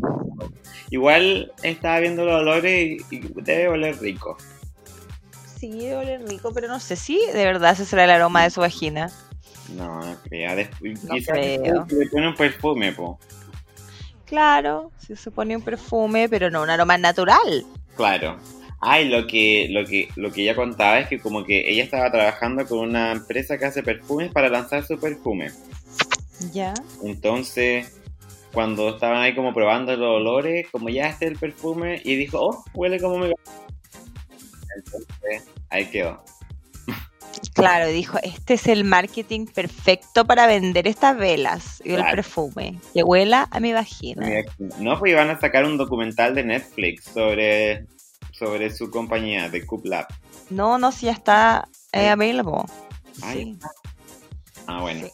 Igual 0.91 1.51
estaba 1.63 1.99
viendo 1.99 2.23
los 2.25 2.35
olores 2.41 3.01
y, 3.09 3.15
y 3.15 3.19
debe 3.41 3.69
oler 3.69 3.99
rico. 3.99 4.37
Sí, 5.57 5.69
huele 5.71 6.17
rico, 6.19 6.51
pero 6.53 6.67
no 6.67 6.79
sé 6.79 6.95
si 6.95 7.17
de 7.33 7.45
verdad 7.45 7.73
ese 7.73 7.85
será 7.85 8.03
el 8.03 8.09
aroma 8.11 8.43
de 8.43 8.49
su 8.49 8.61
vagina. 8.61 9.09
No, 9.75 10.01
no 10.01 10.17
creo. 10.23 10.55
Después, 10.55 11.03
No 11.03 11.15
quizás 11.15 11.33
creo. 11.37 11.85
le 11.89 12.05
ponen 12.09 12.29
un 12.29 12.35
perfume, 12.35 12.91
po. 12.93 13.19
Claro, 14.25 14.91
se 14.97 15.31
pone 15.31 15.55
un 15.55 15.61
perfume, 15.61 16.27
pero 16.29 16.49
no 16.49 16.61
un 16.63 16.69
aroma 16.69 16.97
natural. 16.97 17.65
Claro. 17.95 18.37
Ay, 18.79 19.07
lo 19.09 19.27
que, 19.27 19.67
lo 19.69 19.85
que, 19.85 20.09
lo 20.15 20.31
que 20.31 20.41
ella 20.41 20.55
contaba 20.55 20.99
es 20.99 21.07
que 21.07 21.19
como 21.19 21.43
que 21.45 21.69
ella 21.69 21.83
estaba 21.83 22.11
trabajando 22.11 22.65
con 22.65 22.79
una 22.79 23.11
empresa 23.11 23.57
que 23.57 23.65
hace 23.65 23.83
perfumes 23.83 24.31
para 24.31 24.49
lanzar 24.49 24.83
su 24.83 24.97
perfume. 24.99 25.51
Ya. 26.51 26.73
Entonces, 27.03 28.00
cuando 28.53 28.89
estaban 28.89 29.21
ahí 29.21 29.35
como 29.35 29.53
probando 29.53 29.95
los 29.95 30.17
olores, 30.17 30.67
como 30.71 30.89
ya 30.89 31.07
este 31.07 31.25
es 31.25 31.31
el 31.31 31.37
perfume, 31.37 32.01
y 32.03 32.15
dijo, 32.15 32.39
oh, 32.39 32.63
huele 32.73 32.99
como 32.99 33.17
mi 33.17 33.31
Entonces, 34.75 35.47
ahí 35.69 35.85
quedó. 35.85 36.23
Claro, 37.53 37.87
dijo, 37.87 38.17
este 38.23 38.53
es 38.53 38.67
el 38.67 38.83
marketing 38.83 39.45
perfecto 39.45 40.25
para 40.25 40.47
vender 40.47 40.87
estas 40.87 41.17
velas 41.17 41.81
y 41.83 41.93
el 41.93 42.03
perfume, 42.03 42.79
que 42.93 43.03
huela 43.03 43.47
a 43.51 43.59
mi 43.59 43.73
vagina. 43.73 44.27
No, 44.79 44.97
pues 44.97 45.11
iban 45.11 45.29
a 45.29 45.39
sacar 45.39 45.65
un 45.65 45.77
documental 45.77 46.35
de 46.35 46.43
Netflix 46.43 47.05
sobre 47.05 47.87
sobre 48.31 48.71
su 48.71 48.89
compañía 48.89 49.49
de 49.49 49.65
Coop 49.65 49.85
Lab. 49.85 50.07
No, 50.49 50.79
no, 50.79 50.91
si 50.91 51.05
ya 51.05 51.11
está 51.11 51.67
eh, 51.91 52.09
available. 52.09 52.63
Ahí 53.21 53.53
Sí, 53.53 53.59
Ah, 54.65 54.81
bueno, 54.81 55.07
sí. 55.07 55.11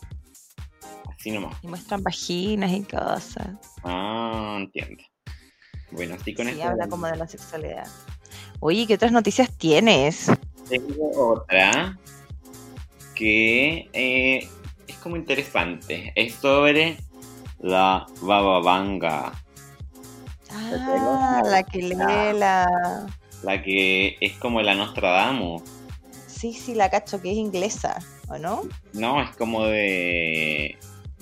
Así 1.27 1.31
nomás. 1.31 1.57
Y 1.61 1.67
muestran 1.67 2.03
vaginas 2.03 2.71
y 2.71 2.83
cosas. 2.83 3.49
Ah, 3.83 4.57
entiendo. 4.59 5.03
Bueno, 5.91 6.15
así 6.15 6.33
con 6.33 6.45
sí, 6.47 6.53
esto 6.53 6.67
habla 6.67 6.87
como 6.87 7.07
de 7.07 7.15
la 7.15 7.27
sexualidad. 7.27 7.87
Oye, 8.59 8.87
¿qué 8.87 8.95
otras 8.95 9.11
noticias 9.11 9.55
tienes? 9.57 10.31
tengo 10.67 11.31
otra 11.33 11.97
que 13.15 13.89
eh, 13.93 14.49
es 14.87 14.95
como 14.97 15.15
interesante. 15.15 16.11
Es 16.15 16.35
sobre 16.35 16.97
la 17.59 18.05
bababanga, 18.21 19.33
Ah, 20.49 21.41
la 21.45 21.63
que 21.63 21.79
lee 21.79 22.37
la... 22.37 23.05
la 23.43 23.61
que 23.61 24.17
es 24.21 24.33
como 24.37 24.61
la 24.61 24.75
Nostradamus. 24.75 25.61
Sí, 26.25 26.53
sí, 26.53 26.73
la 26.73 26.89
cacho 26.89 27.21
que 27.21 27.31
es 27.31 27.37
inglesa, 27.37 27.99
¿o 28.29 28.37
no? 28.37 28.61
No, 28.93 29.21
es 29.21 29.35
como 29.35 29.65
de, 29.65 30.77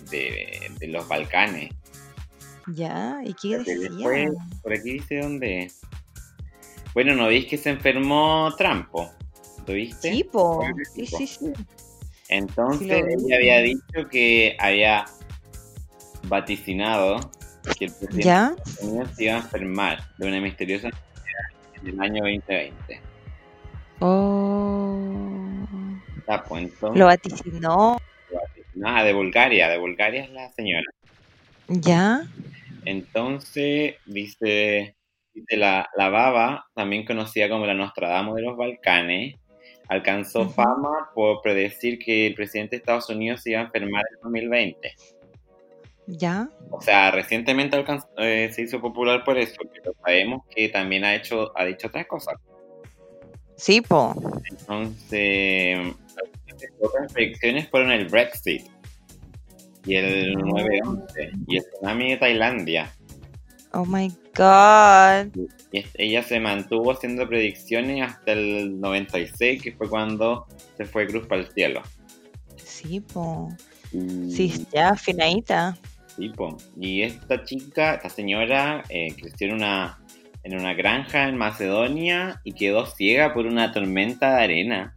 de, 0.09 0.71
de 0.79 0.87
los 0.87 1.07
Balcanes. 1.07 1.73
Ya, 2.67 3.21
¿y 3.23 3.33
qué 3.33 3.59
decía? 3.59 3.75
después, 3.77 4.31
por 4.63 4.73
aquí 4.73 4.93
dice 4.93 5.19
dónde. 5.19 5.71
Bueno, 6.93 7.13
¿no 7.13 7.27
veis 7.27 7.45
que 7.45 7.57
se 7.57 7.69
enfermó 7.69 8.53
Trampo? 8.57 9.11
¿Lo 9.67 9.73
viste? 9.73 10.11
Sí, 10.11 10.29
Sí, 11.05 11.27
sí. 11.27 11.53
Entonces 12.29 12.87
Sí, 12.87 13.25
ella 13.27 13.35
había 13.35 13.59
dicho 13.59 14.07
que 14.09 14.57
había 14.59 15.05
vaticinado 16.27 17.19
que 17.77 17.85
el 17.85 17.91
presidente 17.91 18.23
¿Ya? 18.23 18.49
de 18.49 18.55
Estados 18.55 18.79
Unidos 18.81 19.09
se 19.15 19.23
iba 19.23 19.33
a 19.33 19.37
enfermar 19.37 19.99
de 20.17 20.27
una 20.27 20.41
misteriosa 20.41 20.87
enfermedad 20.87 21.81
en 21.81 21.87
el 21.87 22.01
año 22.01 22.23
2020. 22.23 23.01
Oh. 23.99 25.25
Ya, 26.27 26.43
pues, 26.43 26.63
entonces, 26.63 26.99
Lo 26.99 27.05
vaticinó. 27.05 27.97
Nada, 28.75 29.03
de 29.03 29.13
Bulgaria, 29.13 29.69
de 29.69 29.77
Bulgaria 29.77 30.23
es 30.23 30.29
la 30.31 30.51
señora. 30.53 30.85
¿Ya? 31.67 32.21
Entonces, 32.85 33.95
dice, 34.05 34.95
dice 35.33 35.57
la, 35.57 35.89
la 35.97 36.09
baba, 36.09 36.67
también 36.73 37.05
conocida 37.05 37.49
como 37.49 37.65
la 37.65 37.73
Nostradamus 37.73 38.35
de 38.35 38.41
los 38.43 38.57
Balcanes, 38.57 39.35
alcanzó 39.87 40.49
fama 40.49 41.09
por 41.13 41.41
predecir 41.41 41.99
que 41.99 42.27
el 42.27 42.35
presidente 42.35 42.75
de 42.75 42.79
Estados 42.79 43.09
Unidos 43.09 43.41
se 43.41 43.51
iba 43.51 43.61
a 43.61 43.63
enfermar 43.65 44.03
en 44.15 44.21
2020. 44.21 44.95
¿Ya? 46.07 46.49
O 46.69 46.81
sea, 46.81 47.09
recientemente 47.09 47.75
alcanzó- 47.75 48.09
eh, 48.17 48.51
se 48.53 48.61
hizo 48.61 48.79
popular 48.79 49.23
por 49.23 49.37
eso, 49.39 49.55
pero 49.73 49.95
sabemos 50.03 50.43
que 50.55 50.69
también 50.69 51.03
ha 51.03 51.15
hecho 51.15 51.51
ha 51.57 51.65
dicho 51.65 51.87
otras 51.87 52.05
cosas. 52.05 52.35
Sí, 53.55 53.81
po. 53.81 54.13
Entonces, 54.51 55.79
otras 56.79 57.11
predicciones 57.13 57.69
fueron 57.69 57.91
el 57.91 58.07
Brexit 58.07 58.63
y 59.85 59.95
el 59.95 60.35
9-11 60.35 61.43
y 61.47 61.57
el 61.57 61.63
tsunami 61.63 62.11
de 62.11 62.17
Tailandia. 62.17 62.91
Oh 63.73 63.85
my 63.85 64.07
god. 64.35 65.35
Y 65.71 65.83
ella 65.95 66.23
se 66.23 66.39
mantuvo 66.39 66.91
haciendo 66.93 67.27
predicciones 67.27 68.01
hasta 68.07 68.31
el 68.31 68.79
96, 68.79 69.61
que 69.61 69.73
fue 69.73 69.89
cuando 69.89 70.47
se 70.77 70.85
fue 70.85 71.07
Cruz 71.07 71.27
para 71.27 71.41
el 71.41 71.47
cielo. 71.51 71.81
Sí, 72.63 73.01
po. 73.01 73.49
Y, 73.91 74.31
Sí, 74.31 74.65
ya, 74.73 74.89
afinadita. 74.89 75.77
sí, 76.15 76.29
po. 76.29 76.57
y 76.79 77.01
esta 77.01 77.43
chica, 77.43 77.95
esta 77.95 78.09
señora, 78.09 78.83
eh, 78.89 79.13
creció 79.19 79.47
en 79.49 79.55
una, 79.55 79.99
en 80.43 80.57
una 80.57 80.73
granja 80.73 81.27
en 81.27 81.37
Macedonia 81.37 82.39
y 82.45 82.53
quedó 82.53 82.85
ciega 82.85 83.33
por 83.33 83.45
una 83.45 83.71
tormenta 83.73 84.37
de 84.37 84.43
arena 84.43 84.94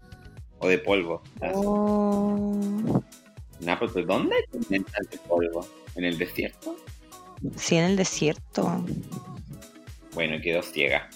o 0.60 0.68
de 0.68 0.78
polvo. 0.78 1.22
Oh. 1.54 3.02
Nah, 3.60 3.78
pero 3.78 4.04
¿Dónde 4.04 4.36
hay 4.36 5.06
de 5.10 5.18
polvo? 5.26 5.66
¿En 5.96 6.04
el 6.04 6.18
desierto? 6.18 6.76
Sí, 7.56 7.76
en 7.76 7.84
el 7.84 7.96
desierto. 7.96 8.84
Bueno, 10.14 10.40
quedó 10.42 10.62
ciega. 10.62 11.08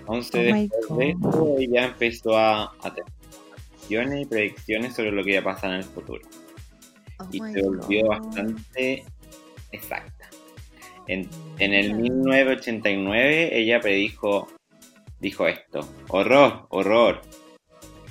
Entonces, 0.00 0.52
Oh 0.52 0.56
después 0.56 0.98
de 0.98 1.10
esto, 1.10 1.56
ella 1.58 1.84
empezó 1.86 2.36
a, 2.38 2.74
a 2.82 2.94
tener 2.94 3.12
predicciones 3.88 4.22
y 4.22 4.26
predicciones 4.26 4.94
sobre 4.96 5.12
lo 5.12 5.22
que 5.22 5.30
iba 5.32 5.40
a 5.40 5.44
pasar 5.44 5.70
en 5.70 5.76
el 5.76 5.84
futuro. 5.84 6.22
Oh 7.18 7.26
Y 7.30 7.40
se 7.40 7.62
volvió 7.62 8.06
God. 8.06 8.08
bastante 8.08 9.04
exacta. 9.72 10.30
En, 11.08 11.28
en 11.58 11.74
el 11.74 11.94
1989, 11.94 13.58
ella 13.58 13.80
predijo, 13.80 14.48
dijo 15.20 15.46
esto: 15.46 15.86
horror, 16.08 16.66
horror. 16.70 17.20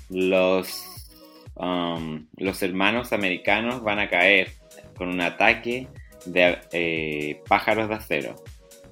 Los, 0.10 0.86
um, 1.56 2.26
los 2.38 2.62
hermanos 2.64 3.12
americanos 3.14 3.82
van 3.84 4.00
a 4.00 4.10
caer 4.10 4.52
con 4.98 5.10
un 5.10 5.22
ataque 5.22 5.88
de 6.26 6.58
eh, 6.72 7.42
pájaros 7.48 7.90
de 7.90 7.96
acero. 7.96 8.36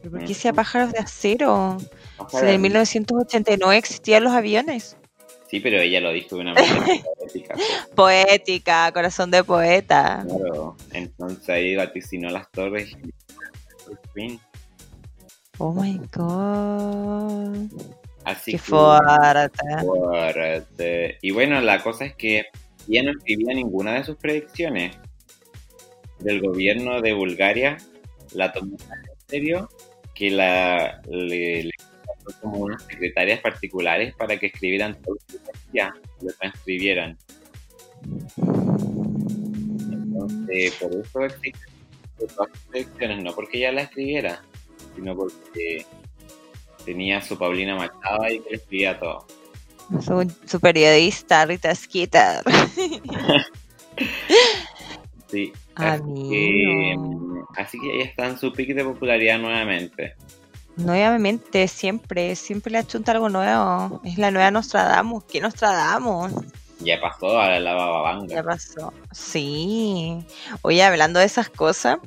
¿Pero 0.02 0.12
¿Por 0.18 0.26
qué 0.26 0.34
sea 0.34 0.54
pájaros 0.54 0.92
de 0.92 1.00
acero? 1.00 1.78
Si 1.80 1.88
Pájaros- 2.18 2.50
en 2.50 2.62
1989 2.62 3.78
existían 3.78 4.24
los 4.24 4.34
aviones. 4.34 4.98
Sí, 5.50 5.60
pero 5.60 5.80
ella 5.80 6.00
lo 6.02 6.12
dijo 6.12 6.36
de 6.36 6.42
una 6.42 6.54
manera 6.56 6.86
poética. 7.18 7.56
Poética, 7.96 8.92
corazón 8.92 9.32
de 9.32 9.44
poeta. 9.44 10.26
Claro. 10.28 10.76
Entonces 10.92 11.50
ahí 11.50 11.76
vaticinó 11.76 12.30
las 12.30 12.50
torres. 12.52 12.90
y- 12.92 13.14
por 13.86 14.00
fin. 14.14 14.40
Oh 15.60 15.72
my 15.74 16.00
god. 16.14 17.70
Así 18.26 18.52
Qué 18.54 18.58
que- 18.58 18.64
fuerte. 18.64 19.60
fuerte. 19.82 21.18
Y 21.22 21.32
bueno, 21.32 21.62
la 21.62 21.82
cosa 21.82 22.06
es 22.06 22.16
que 22.16 22.46
ella 22.90 23.04
no 23.04 23.12
escribía 23.12 23.54
ninguna 23.54 23.94
de 23.94 24.04
sus 24.04 24.16
predicciones. 24.18 24.98
Del 26.20 26.42
gobierno 26.42 27.02
de 27.02 27.14
Bulgaria 27.14 27.78
la 28.34 28.52
tomó 28.52 28.76
tan 28.78 29.00
en 29.00 29.28
serio 29.28 29.70
que 30.14 30.32
la 30.32 31.02
le, 31.10 31.64
le 31.64 31.72
como 32.42 32.58
unas 32.62 32.82
secretarias 32.84 33.40
particulares 33.42 34.16
para 34.16 34.38
que 34.38 34.48
escribieran 34.48 34.96
todo 35.04 35.16
lo 35.16 35.22
que 35.28 35.52
decía, 35.52 35.94
lo 36.22 36.32
transcribieran. 36.34 37.18
Entonces, 39.92 40.74
por 40.82 40.92
eso 40.96 41.26
existen 41.26 41.72
todas 42.36 42.50
sus 42.52 42.60
predicciones, 42.72 43.24
no 43.24 43.34
porque 43.36 43.58
ella 43.60 43.72
la 43.74 43.82
escribiera, 43.82 44.42
sino 44.96 45.16
porque 45.16 45.86
tenía 46.86 47.22
su 47.22 47.38
Paulina 47.38 47.76
Machado 47.76 48.24
ahí 48.24 48.40
que 48.40 48.52
le 48.52 48.56
escribía 48.58 49.00
todo. 49.00 49.26
Su, 50.02 50.32
su 50.46 50.60
periodista, 50.60 51.46
Rita 51.46 51.74
Skeeter. 51.74 52.44
Sí. 55.28 55.52
Así 55.76 56.30
que, 56.30 56.96
así 57.58 57.80
que 57.80 57.96
ella 57.96 58.06
está 58.06 58.28
en 58.28 58.38
su 58.38 58.54
pick 58.54 58.74
de 58.74 58.84
popularidad 58.84 59.40
nuevamente. 59.40 60.16
Nuevamente, 60.78 61.68
siempre, 61.68 62.36
siempre 62.36 62.72
le 62.72 62.78
achunta 62.80 63.14
algo 63.14 63.30
nuevo. 63.30 64.02
Es 64.04 64.18
la 64.18 64.32
nueva 64.32 64.52
Nostradamus. 64.52 65.24
¿Qué 65.26 65.42
Nostradamus? 65.42 66.32
Ya 66.80 67.00
pasó 67.00 67.40
a 67.40 67.60
la 67.60 67.74
bababanga. 67.74 68.36
Ya 68.36 68.44
pasó. 68.44 68.94
Sí. 69.12 70.18
Oye, 70.62 70.84
hablando 70.84 71.20
de 71.20 71.26
esas 71.26 71.50
cosas, 71.50 71.98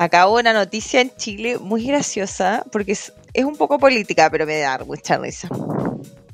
acabo 0.00 0.38
una 0.38 0.54
noticia 0.54 1.02
en 1.02 1.14
Chile 1.16 1.58
muy 1.58 1.84
graciosa, 1.84 2.64
porque 2.72 2.92
es, 2.92 3.12
es 3.34 3.44
un 3.44 3.54
poco 3.54 3.78
política, 3.78 4.30
pero 4.30 4.46
me 4.46 4.58
da 4.58 4.78
mucha 4.78 5.18
risa. 5.18 5.48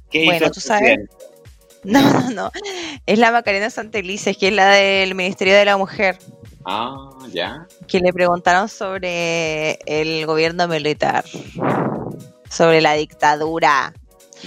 ¿Qué 0.08 0.24
Bueno, 0.24 0.50
tú 0.52 0.60
sabes-? 0.60 1.00
No, 1.82 2.00
no, 2.00 2.30
no. 2.30 2.50
Es 3.06 3.18
la 3.18 3.32
Macarena 3.32 3.68
Santelices, 3.68 4.36
que 4.36 4.48
es 4.48 4.54
la 4.54 4.68
del 4.68 5.16
Ministerio 5.16 5.54
de 5.56 5.64
la 5.64 5.76
Mujer, 5.76 6.16
Ah, 6.64 7.10
ya. 7.32 7.66
que 7.88 7.98
le 7.98 8.12
preguntaron 8.12 8.68
sobre 8.68 9.80
el 9.86 10.26
gobierno 10.26 10.68
militar, 10.68 11.24
sobre 12.48 12.80
la 12.80 12.94
dictadura. 12.94 13.92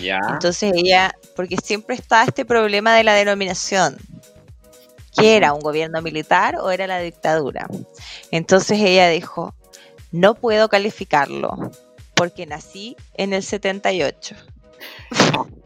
Ya. 0.01 0.19
Entonces 0.31 0.71
ella, 0.73 1.13
porque 1.35 1.57
siempre 1.57 1.95
está 1.95 2.23
este 2.23 2.45
problema 2.45 2.95
de 2.95 3.03
la 3.03 3.13
denominación. 3.13 3.97
¿Qué 5.15 5.35
era? 5.35 5.53
¿Un 5.53 5.61
gobierno 5.61 6.01
militar 6.01 6.57
o 6.57 6.71
era 6.71 6.87
la 6.87 6.99
dictadura? 6.99 7.67
Entonces 8.31 8.79
ella 8.79 9.09
dijo, 9.09 9.53
no 10.11 10.35
puedo 10.35 10.69
calificarlo 10.69 11.71
porque 12.13 12.45
nací 12.45 12.95
en 13.15 13.33
el 13.33 13.43
78. 13.43 14.35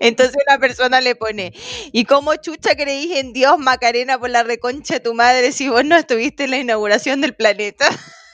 Entonces 0.00 0.36
una 0.46 0.58
persona 0.58 1.00
le 1.00 1.14
pone, 1.14 1.52
¿y 1.92 2.04
cómo 2.04 2.34
chucha 2.36 2.74
creís 2.74 3.16
en 3.16 3.32
Dios, 3.32 3.58
Macarena, 3.58 4.18
por 4.18 4.30
la 4.30 4.42
reconcha 4.42 4.94
de 4.94 5.00
tu 5.00 5.14
madre 5.14 5.52
si 5.52 5.68
vos 5.68 5.84
no 5.84 5.96
estuviste 5.96 6.44
en 6.44 6.50
la 6.50 6.58
inauguración 6.58 7.20
del 7.20 7.34
planeta? 7.34 7.86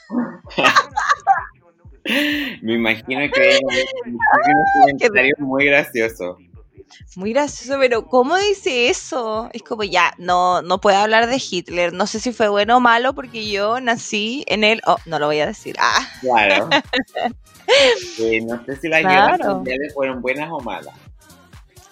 Me 2.63 2.75
imagino 2.75 3.21
que 3.33 3.49
ella 3.49 3.59
hizo 3.61 4.05
unos 4.07 4.69
comentarios 4.81 5.39
muy 5.41 5.67
graciosos. 5.67 6.39
Muy 7.17 7.33
gracioso, 7.33 7.79
pero 7.81 8.07
¿cómo 8.07 8.37
dice 8.37 8.89
eso? 8.89 9.49
Es 9.53 9.63
como 9.63 9.85
ya, 9.85 10.13
no, 10.19 10.63
no 10.63 10.81
puede 10.81 10.97
hablar 10.97 11.27
de 11.29 11.41
Hitler. 11.51 11.93
No 11.93 12.07
sé 12.07 12.21
si 12.21 12.33
fue 12.33 12.49
bueno 12.49 12.77
o 12.77 12.81
malo 12.81 13.15
porque 13.15 13.49
yo 13.49 13.81
nací 13.81 14.45
en 14.49 14.65
él. 14.65 14.81
Oh, 14.87 14.97
no 15.07 15.19
lo 15.19 15.27
voy 15.27 15.41
a 15.41 15.47
decir. 15.47 15.77
Ah. 15.81 16.07
Claro. 16.21 16.69
Eh, 18.19 18.41
no 18.41 18.65
sé 18.65 18.77
si 18.77 18.89
las 18.89 19.03
Claro. 19.03 19.63
guerras 19.63 19.93
fueron 19.93 20.23
buenas 20.23 20.49
o 20.51 20.59
malas. 20.61 20.95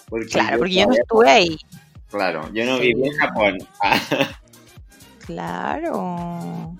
Porque 0.09 0.27
Claro, 0.29 0.57
porque 0.57 0.73
yo 0.73 0.87
no 0.87 0.95
estuve 0.95 1.29
ahí. 1.29 1.59
Claro, 2.09 2.51
yo 2.55 2.65
no 2.65 2.79
Sí. 2.79 2.95
viví 2.95 3.09
en 3.09 3.17
Japón. 3.19 3.59
Ah, 3.83 4.01
Claro. 5.27 6.75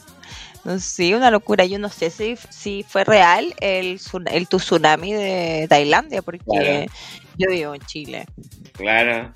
Sé, 0.79 1.15
una 1.17 1.31
locura. 1.31 1.65
Yo 1.65 1.79
no 1.79 1.89
sé 1.89 2.11
si, 2.11 2.37
si 2.51 2.85
fue 2.89 3.05
real 3.05 3.55
el, 3.61 4.01
el 4.33 4.49
tsunami 4.49 5.13
de 5.13 5.67
Tailandia, 5.69 6.23
porque 6.23 6.45
Claro. 6.45 6.93
yo 7.39 7.51
vivo 7.51 7.75
en 7.75 7.83
Chile. 7.83 8.27
claro. 8.73 9.33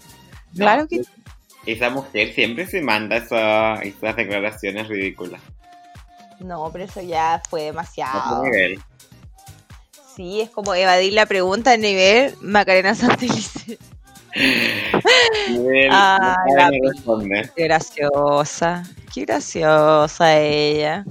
No, 0.52 0.64
Claro 0.64 0.88
que 0.88 1.02
Esa 1.66 1.90
mujer 1.90 2.34
siempre 2.34 2.66
se 2.66 2.80
manda 2.80 3.16
esa- 3.18 3.75
esas 3.82 4.16
declaraciones 4.16 4.88
ridículas. 4.88 5.40
no, 6.40 6.70
pero 6.72 6.84
eso 6.84 7.00
ya 7.02 7.40
fue 7.49 7.62
demasiado. 7.64 8.42
nivel. 8.42 8.80
Sí, 10.16 10.40
es 10.40 10.50
como 10.50 10.75
evadir 10.75 11.12
la 11.12 11.26
pregunta 11.26 11.72
a 11.72 11.76
nivel 11.76 12.34
Macarena 12.40 12.94
Santelice. 12.96 13.78
Nivel- 15.49 15.88
Ah, 15.92 16.37
la 16.56 16.70
graciosa, 17.56 18.84
qué 19.12 19.25
graciosa 19.25 20.38
ella. 20.38 21.05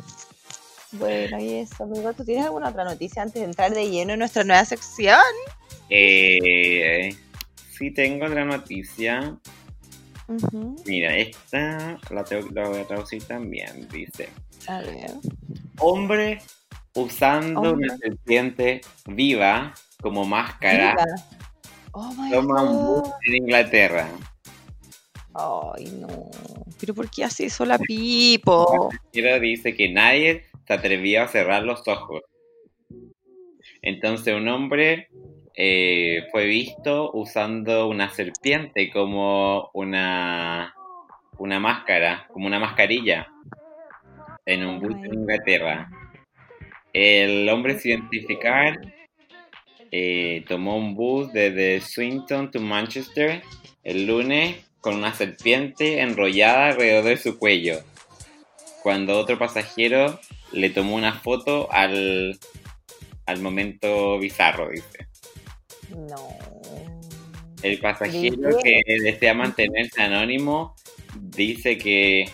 Bueno, 0.91 1.39
y 1.39 1.55
eso, 1.55 1.83
amigo, 1.83 2.11
¿tú 2.13 2.25
tienes 2.25 2.45
alguna 2.45 2.69
otra 2.69 2.83
noticia 2.83 3.21
antes 3.21 3.41
de 3.41 3.45
entrar 3.45 3.71
de 3.73 3.89
lleno 3.89 4.13
en 4.13 4.19
nuestra 4.19 4.43
nueva 4.43 4.65
sección? 4.65 5.19
Eh, 5.89 7.15
sí 7.77 7.91
tengo 7.91 8.25
otra 8.25 8.43
noticia. 8.45 9.37
Mira, 10.85 11.15
esta 11.15 11.97
la, 12.11 12.23
tengo- 12.23 12.49
la 12.53 12.67
voy 12.69 12.79
a 12.81 12.87
traducir 12.87 13.23
también. 13.23 13.87
Dice, 13.89 14.29
A 14.67 14.79
ver. 14.81 15.11
hombre 15.79 16.39
usando 16.95 17.61
Hombre. 17.71 17.87
una 17.87 17.97
serpiente 17.97 18.81
viva 19.07 19.73
como 20.01 20.25
máscara. 20.25 20.95
Oh 21.91 22.13
my 22.13 22.31
toma 22.31 22.61
un 22.63 22.77
God. 22.77 23.01
bus 23.03 23.09
en 23.25 23.35
Inglaterra. 23.37 24.07
Ay, 25.33 25.85
no. 25.99 26.29
¿Pero 26.79 26.93
por 26.93 27.09
qué 27.09 27.23
hace 27.23 27.45
eso 27.45 27.65
la 27.65 27.77
Pipo? 27.77 28.89
Quiero 29.11 29.39
dice 29.39 29.75
que 29.75 29.89
nadie 29.89 30.45
se 30.65 30.73
atrevía 30.73 31.23
a 31.23 31.27
cerrar 31.27 31.63
los 31.63 31.87
ojos. 31.87 32.21
Entonces 33.81 34.35
un 34.35 34.47
hombre 34.47 35.09
eh, 35.55 36.27
fue 36.31 36.45
visto 36.45 37.11
usando 37.13 37.87
una 37.87 38.09
serpiente 38.09 38.89
como 38.91 39.69
una, 39.73 40.73
una 41.37 41.59
máscara, 41.59 42.27
como 42.31 42.47
una 42.47 42.59
mascarilla, 42.59 43.27
en 44.45 44.65
un 44.65 44.79
bus 44.79 44.95
en 44.95 45.13
Inglaterra. 45.13 45.89
El 46.91 47.47
hombre 47.49 47.77
sin 47.77 47.91
identificar 47.91 48.79
eh, 49.91 50.43
tomó 50.47 50.77
un 50.77 50.95
bus 50.95 51.31
desde 51.31 51.81
Swinton 51.81 52.51
to 52.51 52.59
Manchester 52.59 53.41
el 53.83 54.05
lunes 54.05 54.68
con 54.81 54.95
una 54.95 55.13
serpiente 55.13 56.01
enrollada 56.01 56.69
alrededor 56.69 57.03
de 57.05 57.17
su 57.17 57.37
cuello 57.37 57.83
cuando 58.81 59.17
otro 59.17 59.37
pasajero 59.37 60.19
le 60.51 60.69
tomó 60.69 60.95
una 60.95 61.13
foto 61.13 61.71
al, 61.71 62.39
al 63.25 63.41
momento 63.41 64.17
bizarro, 64.19 64.69
dice. 64.69 65.07
No. 65.89 66.29
El 67.61 67.77
pasajero 67.79 68.57
que 68.63 68.81
desea 69.01 69.33
mantenerse 69.33 70.01
anónimo 70.01 70.75
dice 71.15 71.77
que 71.77 72.29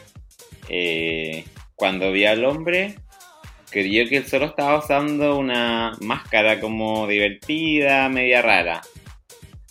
eh, 0.70 1.46
cuando 1.76 2.12
vio 2.12 2.30
al 2.30 2.46
hombre 2.46 2.96
creyó 3.72 4.08
que 4.08 4.18
él 4.18 4.28
solo 4.28 4.46
estaba 4.46 4.78
usando 4.78 5.38
una 5.38 5.94
máscara 6.00 6.60
como 6.60 7.08
divertida, 7.08 8.08
media 8.08 8.42
rara. 8.42 8.82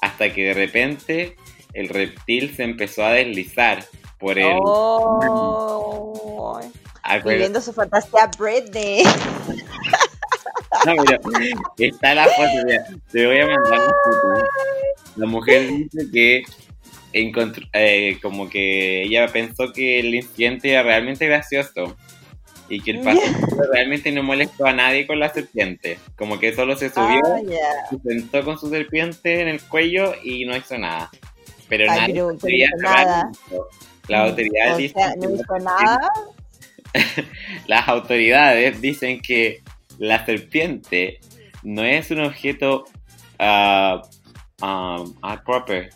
Hasta 0.00 0.32
que 0.34 0.46
de 0.46 0.54
repente 0.54 1.36
el 1.74 1.88
reptil 1.88 2.54
se 2.54 2.64
empezó 2.64 3.04
a 3.04 3.12
deslizar 3.12 3.84
por 4.18 4.38
el... 4.38 4.56
Oh, 4.60 6.60
viviendo 7.24 7.60
su 7.60 7.72
fantasía 7.72 8.30
Britney. 8.38 9.04
No, 10.86 10.94
pero 11.04 11.20
está 11.78 12.14
la 12.14 12.24
foto, 12.24 12.66
mira, 12.66 12.84
te 13.10 13.26
voy 13.26 13.38
a 13.38 13.46
mandar 13.46 13.78
la 13.78 13.94
foto. 14.04 14.44
La 15.16 15.26
mujer 15.26 15.68
dice 15.68 16.10
que 16.12 16.42
encontró, 17.12 17.64
eh, 17.72 18.18
como 18.22 18.48
que 18.48 19.04
ella 19.04 19.28
pensó 19.28 19.72
que 19.72 20.00
el 20.00 20.14
incidente 20.14 20.72
era 20.72 20.82
realmente 20.82 21.26
gracioso 21.26 21.96
y 22.68 22.80
que 22.80 22.92
el 22.92 23.00
pasajero 23.02 23.72
realmente 23.72 24.10
no 24.12 24.22
molestó 24.22 24.66
a 24.66 24.72
nadie 24.72 25.06
con 25.06 25.20
la 25.20 25.32
serpiente. 25.32 25.98
Como 26.16 26.38
que 26.38 26.54
solo 26.54 26.76
se 26.76 26.90
subió, 26.90 27.20
Ah, 27.24 27.88
se 27.90 27.98
sentó 27.98 28.44
con 28.44 28.58
su 28.58 28.68
serpiente 28.68 29.40
en 29.40 29.48
el 29.48 29.62
cuello 29.62 30.14
y 30.22 30.44
no 30.44 30.56
hizo 30.56 30.76
nada. 30.76 31.10
Pero 31.68 31.90
Ay, 31.90 32.00
nadie 32.00 32.14
pero- 32.14 32.36
pero 32.40 32.56
hizo 32.56 32.76
cerrar 32.78 33.06
nada. 33.06 33.30
esto. 33.32 33.68
Las 34.08 34.28
autoridades 34.28 34.72
O 34.74 34.76
dicen 34.76 35.02
sea, 35.02 35.12
que 35.14 35.18
no 35.20 35.28
la 35.30 35.34
hizo 35.36 35.58
nada. 35.58 36.10
las 37.66 37.88
autoridades 37.88 38.80
dicen 38.80 39.20
que 39.20 39.62
la 39.98 40.24
serpiente 40.26 41.20
no 41.62 41.82
es 41.82 42.10
un 42.10 42.20
objeto 42.20 42.84
ah, 43.38 44.02
ah, 44.60 45.04
proper- 45.44 45.90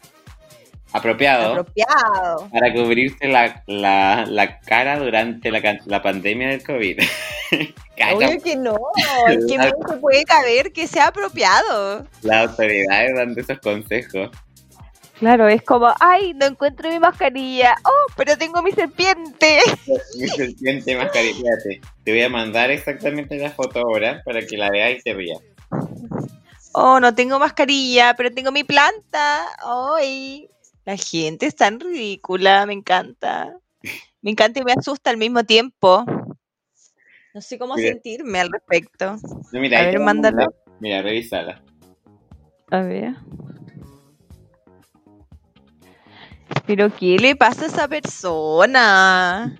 apropiado 0.92 1.52
Apropiado. 1.60 2.48
para 2.50 2.72
cubrirse 2.72 3.28
la, 3.28 3.62
la- 3.66 4.24
la 4.26 4.58
cara 4.60 4.98
durante 4.98 5.50
la, 5.50 5.78
la 5.84 6.02
pandemia 6.02 6.48
del 6.48 6.62
COVID. 6.64 6.98
Obvio 8.14 8.40
que 8.42 8.56
no. 8.56 8.76
¿Qué 9.48 9.58
más 9.58 9.72
se 9.88 9.96
puede 9.96 10.24
caber 10.24 10.72
que 10.72 10.86
sea 10.86 11.08
apropiado? 11.08 12.06
las 12.22 12.48
autoridades 12.50 13.10
dando 13.16 13.40
esos 13.40 13.58
consejos. 13.58 14.30
Claro, 15.18 15.48
es 15.48 15.62
como, 15.62 15.92
ay, 15.98 16.32
no 16.34 16.46
encuentro 16.46 16.88
mi 16.88 17.00
mascarilla. 17.00 17.74
Oh, 17.84 18.12
pero 18.16 18.36
tengo 18.36 18.62
mi 18.62 18.70
serpiente. 18.70 19.58
Mi 20.16 20.28
serpiente 20.28 20.96
mascarilla. 20.96 21.50
Te 22.04 22.12
voy 22.12 22.22
a 22.22 22.28
mandar 22.28 22.70
exactamente 22.70 23.36
la 23.36 23.50
foto 23.50 23.80
ahora 23.80 24.22
para 24.24 24.46
que 24.46 24.56
la 24.56 24.70
veas 24.70 24.98
y 24.98 25.02
te 25.02 25.14
rías. 25.14 25.40
Oh, 26.72 27.00
no 27.00 27.14
tengo 27.14 27.40
mascarilla, 27.40 28.14
pero 28.16 28.30
tengo 28.30 28.52
mi 28.52 28.62
planta. 28.62 29.46
Ay, 29.64 30.48
la 30.84 30.96
gente 30.96 31.46
es 31.46 31.56
tan 31.56 31.80
ridícula, 31.80 32.64
me 32.66 32.74
encanta. 32.74 33.58
Me 34.22 34.30
encanta 34.30 34.60
y 34.60 34.64
me 34.64 34.72
asusta 34.72 35.10
al 35.10 35.16
mismo 35.16 35.42
tiempo. 35.42 36.04
No 37.34 37.40
sé 37.40 37.58
cómo 37.58 37.74
Mira. 37.74 37.90
sentirme 37.90 38.40
al 38.40 38.52
respecto. 38.52 39.16
No, 39.52 39.60
mira, 39.60 39.80
A 39.80 39.82
ver, 39.84 39.98
mándalo. 39.98 40.54
Mira, 40.80 41.02
revísala. 41.02 41.60
A 42.70 42.80
ver. 42.82 43.14
¿Pero 46.66 46.94
qué 46.94 47.16
le 47.18 47.36
pasa 47.36 47.64
a 47.64 47.68
esa 47.68 47.88
persona? 47.88 49.56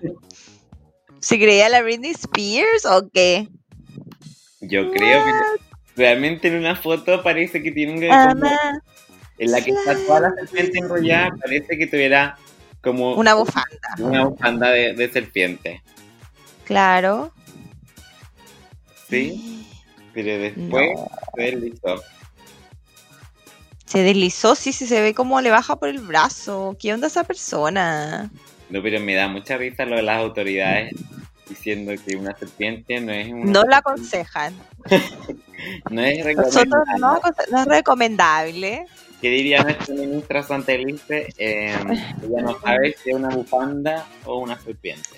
¿Se 1.19 1.37
creía 1.37 1.69
la 1.69 1.81
Britney 1.81 2.11
Spears 2.11 2.85
o 2.85 3.09
qué? 3.11 3.47
Yo 4.61 4.91
creo 4.91 5.23
que 5.25 5.31
realmente 5.95 6.47
en 6.49 6.55
una 6.55 6.75
foto 6.75 7.23
parece 7.23 7.61
que 7.63 7.71
tiene 7.71 7.93
un 7.93 7.99
como- 7.99 8.49
en 9.37 9.51
la 9.51 9.61
que 9.63 9.71
está 9.71 9.95
toda 10.05 10.19
la 10.21 10.33
serpiente 10.37 10.79
enrollada, 10.79 11.31
parece 11.41 11.77
que 11.77 11.87
tuviera 11.87 12.37
como 12.81 13.13
una 13.15 13.33
bufanda. 13.35 13.95
una 13.99 14.25
bufanda 14.25 14.69
de, 14.69 14.93
de 14.93 15.09
serpiente. 15.11 15.81
Claro. 16.65 17.31
Sí, 19.09 19.65
pero 20.13 20.37
después 20.39 20.89
No. 20.95 21.07
se 21.35 21.41
deslizó. 21.41 22.03
Se 23.89 24.03
deslizó, 24.03 24.53
sí, 24.55 24.71
sí, 24.71 24.85
se 24.85 25.01
ve 25.01 25.13
como 25.15 25.41
le 25.41 25.49
baja 25.49 25.75
por 25.75 25.89
el 25.89 25.99
brazo. 25.99 26.77
¿Qué 26.79 26.93
onda 26.93 27.07
esa 27.07 27.23
persona? 27.23 28.29
No, 28.69 28.81
pero 28.83 28.99
me 28.99 29.15
da 29.15 29.27
mucha 29.27 29.57
risa 29.57 29.83
lo 29.85 29.95
de 29.95 30.03
las 30.03 30.19
autoridades 30.19 30.93
diciendo 31.49 31.91
que 32.05 32.15
una 32.15 32.37
serpiente 32.37 33.01
no 33.01 33.11
es 33.11 33.27
una 33.33 33.51
No 33.51 33.63
lo 33.63 33.75
aconsejan. 33.75 34.53
no 35.89 36.01
es 36.03 36.23
Nosotros 36.23 36.53
recomendable. 36.55 36.99
no, 37.01 37.15
aconse- 37.19 37.49
no 37.49 37.59
es 37.61 37.65
recomendable. 37.67 38.85
¿Qué 39.21 39.29
diría 39.31 39.63
nuestra 39.63 39.95
ministra 39.95 40.43
Santelice? 40.43 41.27
Eh, 41.39 41.75
ella 42.23 42.41
no 42.43 42.59
sabe 42.61 42.95
si 43.03 43.09
es 43.09 43.15
una 43.15 43.29
bufanda 43.29 44.05
o 44.25 44.37
una 44.37 44.57
serpiente. 44.59 45.09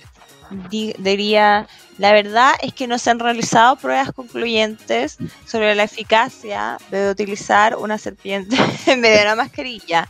Di- 0.70 0.94
diría, 0.98 1.68
la 1.98 2.12
verdad 2.12 2.54
es 2.62 2.74
que 2.74 2.88
no 2.88 2.98
se 2.98 3.10
han 3.10 3.20
realizado 3.20 3.78
pruebas 3.78 4.12
concluyentes 4.12 5.18
sobre 5.46 5.76
la 5.76 5.84
eficacia 5.84 6.78
de 6.90 7.10
utilizar 7.10 7.78
una 7.78 7.98
serpiente 7.98 8.56
en 8.88 9.02
vez 9.02 9.18
de 9.18 9.24
una 9.26 9.36
mascarilla. 9.36 10.10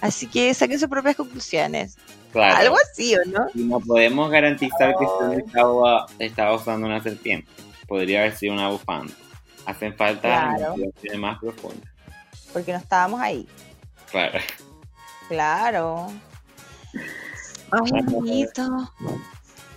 Así 0.00 0.26
que 0.26 0.52
saquen 0.54 0.78
sus 0.78 0.88
propias 0.88 1.16
conclusiones. 1.16 1.96
Claro. 2.32 2.56
Algo 2.56 2.76
así, 2.76 3.14
¿o 3.16 3.24
no? 3.26 3.46
Y 3.54 3.64
no 3.64 3.80
podemos 3.80 4.30
garantizar 4.30 4.94
que 4.98 5.04
usted 5.04 5.46
estaba, 5.46 6.06
estaba 6.18 6.54
usando 6.54 6.86
una 6.86 7.02
serpiente. 7.02 7.50
Podría 7.88 8.20
haber 8.20 8.36
sido 8.36 8.52
una 8.54 8.68
bufanda. 8.68 9.12
Hacen 9.66 9.94
falta 9.96 10.22
Claro. 10.56 10.74
más 11.18 11.38
profundas. 11.38 11.90
Porque 12.52 12.72
no 12.72 12.78
estábamos 12.78 13.20
ahí. 13.20 13.46
Claro. 14.10 14.38
Claro. 15.28 16.12
Ay, 17.72 17.90
amiguito. 18.00 18.92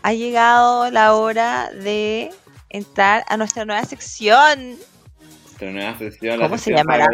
Ha 0.03 0.13
llegado 0.13 0.89
la 0.91 1.13
hora 1.15 1.69
de 1.71 2.29
entrar 2.69 3.23
a 3.29 3.37
nuestra 3.37 3.65
nueva 3.65 3.83
sección. 3.85 4.75
Nuestra 5.45 5.71
nueva 5.71 5.97
sesión. 5.97 6.39
¿Cómo 6.41 6.57
se 6.57 6.71
llamará? 6.75 7.07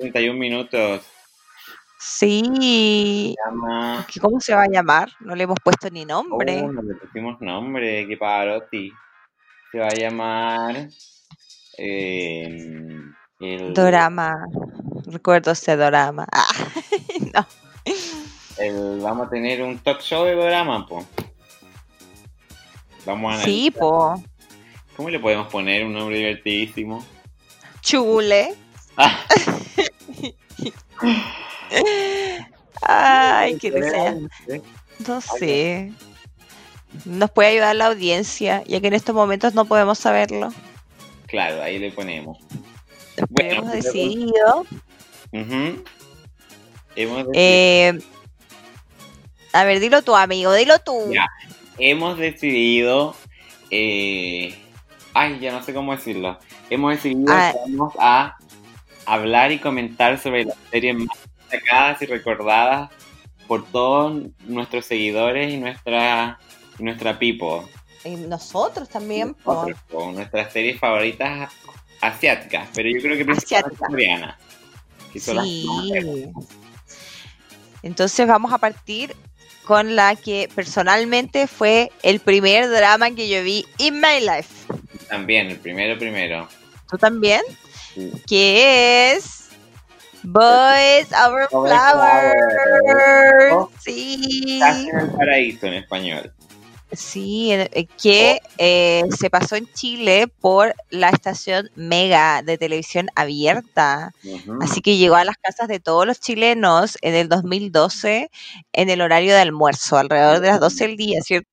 31 0.00 0.38
minutos. 0.38 1.02
Sí. 1.98 3.34
Se 3.36 3.50
llama... 3.50 4.06
¿Qué- 4.12 4.20
¿Cómo 4.20 4.40
se 4.40 4.54
va 4.54 4.62
a 4.62 4.68
llamar? 4.70 5.08
No 5.20 5.34
le 5.34 5.44
hemos 5.44 5.58
puesto 5.62 5.88
ni 5.90 6.04
nombre. 6.04 6.60
Oh, 6.62 6.72
no 6.72 6.82
le 6.82 6.94
pusimos 6.94 7.40
nombre, 7.40 8.06
qué 8.08 8.16
parotti. 8.16 8.92
Se 9.70 9.78
va 9.78 9.86
a 9.86 9.94
llamar. 9.94 10.88
eh, 11.78 12.98
el, 13.40 13.74
Dorama. 13.74 14.46
Recuerdo 15.06 15.50
ese 15.52 15.76
dorama. 15.76 16.26
Ah, 16.32 16.46
no. 17.34 17.46
el- 18.58 19.00
vamos 19.00 19.26
a 19.26 19.30
tener 19.30 19.62
un 19.62 19.78
talk 19.78 20.00
show 20.00 20.24
de 20.24 20.34
drama, 20.36 20.86
po. 20.86 21.04
Vamos 23.06 23.34
a 23.40 23.44
Sí, 23.44 23.70
po. 23.70 24.22
¿Cómo 24.96 25.10
le 25.10 25.18
podemos 25.18 25.48
poner 25.50 25.84
un 25.84 25.94
nombre 25.94 26.16
divertidísimo? 26.18 27.04
Chule. 27.80 28.54
Ah, 28.96 29.18
Ay, 32.82 33.58
qué 33.58 33.70
desea. 33.70 34.16
No 35.06 35.20
sé. 35.20 35.92
Nos 37.04 37.30
puede 37.30 37.50
ayudar 37.50 37.74
la 37.76 37.86
audiencia, 37.86 38.62
ya 38.66 38.80
que 38.80 38.88
en 38.88 38.94
estos 38.94 39.14
momentos 39.14 39.54
no 39.54 39.64
podemos 39.64 39.98
saberlo. 39.98 40.52
Claro, 41.26 41.62
ahí 41.62 41.78
le 41.78 41.90
ponemos. 41.92 42.38
Bueno, 43.30 43.52
hemos 43.62 43.72
decidido. 43.72 44.66
Ujú. 45.32 45.82
Hemos, 46.94 47.24
deci- 47.28 47.30
eh, 47.34 47.98
a 49.54 49.64
ver, 49.64 49.80
dilo 49.80 50.02
tú, 50.02 50.14
amigo, 50.14 50.52
dilo 50.52 50.78
tú. 50.80 51.10
Ya. 51.12 51.26
Hemos 51.78 52.18
decidido. 52.18 53.14
eh, 53.74 54.54
ay, 55.14 55.38
ya 55.40 55.50
no 55.52 55.62
sé 55.62 55.72
cómo 55.72 55.92
decirlo. 55.92 56.38
Hemos 56.68 56.92
decidido 56.94 57.32
Ah. 57.32 57.52
que 57.52 57.70
vamos 57.72 57.94
a 57.98 58.36
hablar 59.06 59.50
y 59.52 59.58
comentar 59.58 60.18
sobre 60.18 60.44
las 60.44 60.56
series 60.70 60.96
más 60.96 61.18
destacadas 61.50 62.02
y 62.02 62.06
recordadas 62.06 62.90
por 63.46 63.64
todos 63.66 64.24
nuestros 64.46 64.84
seguidores 64.86 65.52
y 65.52 65.56
nuestra, 65.56 66.38
nuestra 66.78 67.18
people. 67.18 67.62
Y 68.04 68.10
nosotros 68.16 68.88
también, 68.88 69.32
po. 69.34 69.54
Nosotros, 69.54 69.78
po, 69.90 70.12
nuestras 70.12 70.52
series 70.52 70.78
favoritas 70.78 71.50
asiáticas, 72.00 72.68
pero 72.74 72.90
yo 72.90 73.00
creo 73.00 73.16
que 73.16 73.24
principalmente 73.24 73.76
coreanas. 73.78 74.36
que 75.12 75.20
son 75.20 75.36
las 75.36 75.44
Sí. 75.46 75.66
más 75.66 75.88
vemos. 75.90 76.46
Entonces 77.82 78.26
vamos 78.26 78.52
a 78.52 78.58
partir 78.58 79.14
con 79.64 79.96
la 79.96 80.16
que 80.16 80.48
personalmente 80.54 81.46
fue 81.46 81.90
el 82.02 82.20
primer 82.20 82.68
drama 82.68 83.10
que 83.12 83.28
yo 83.28 83.42
vi 83.42 83.64
in 83.78 84.00
my 84.00 84.20
life. 84.20 84.48
También, 85.08 85.48
el 85.48 85.58
primero, 85.58 85.98
primero. 85.98 86.48
¿Tú 86.90 86.98
también? 86.98 87.42
Sí. 87.94 88.12
Que 88.26 89.12
es 89.12 89.48
Boys 90.22 91.08
Over 91.26 91.48
Flowers. 91.48 92.34
Oh. 93.52 93.70
Sí. 93.80 94.58
Casi 94.60 94.88
en 94.88 94.98
el 94.98 95.10
paraíso 95.10 95.66
en 95.66 95.74
español. 95.74 96.32
Sí, 96.92 97.52
eh, 97.52 97.86
que 98.02 98.38
eh, 98.58 99.02
se 99.18 99.30
pasó 99.30 99.56
en 99.56 99.66
Chile 99.72 100.28
por 100.28 100.74
la 100.90 101.08
estación 101.08 101.70
Mega 101.74 102.42
de 102.42 102.58
televisión 102.58 103.08
abierta. 103.14 104.12
Así 104.60 104.82
que 104.82 104.96
llegó 104.98 105.14
a 105.16 105.24
las 105.24 105.36
casas 105.38 105.68
de 105.68 105.80
todos 105.80 106.06
los 106.06 106.20
chilenos 106.20 106.98
en 107.00 107.14
el 107.14 107.28
2012 107.30 108.30
en 108.72 108.90
el 108.90 109.00
horario 109.00 109.32
de 109.32 109.40
almuerzo, 109.40 109.96
alrededor 109.96 110.40
de 110.40 110.48
las 110.48 110.60
12 110.60 110.86
del 110.86 110.96
día, 110.96 111.20
¿cierto? 111.22 111.48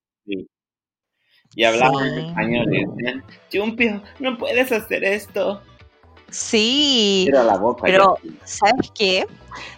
Y 1.55 1.63
hablaban 1.63 2.03
Sí. 2.05 2.09
en 2.19 2.25
español 2.27 2.65
y 2.75 2.85
decían, 2.85 3.23
Chumpio, 3.49 4.03
no 4.19 4.37
puedes 4.37 4.71
hacer 4.71 5.03
esto. 5.03 5.61
Sí, 6.29 7.23
Tira 7.25 7.43
la 7.43 7.57
boca. 7.57 7.81
pero-. 7.83 8.17
¿sabes 8.45 8.91
qué? 8.93 9.25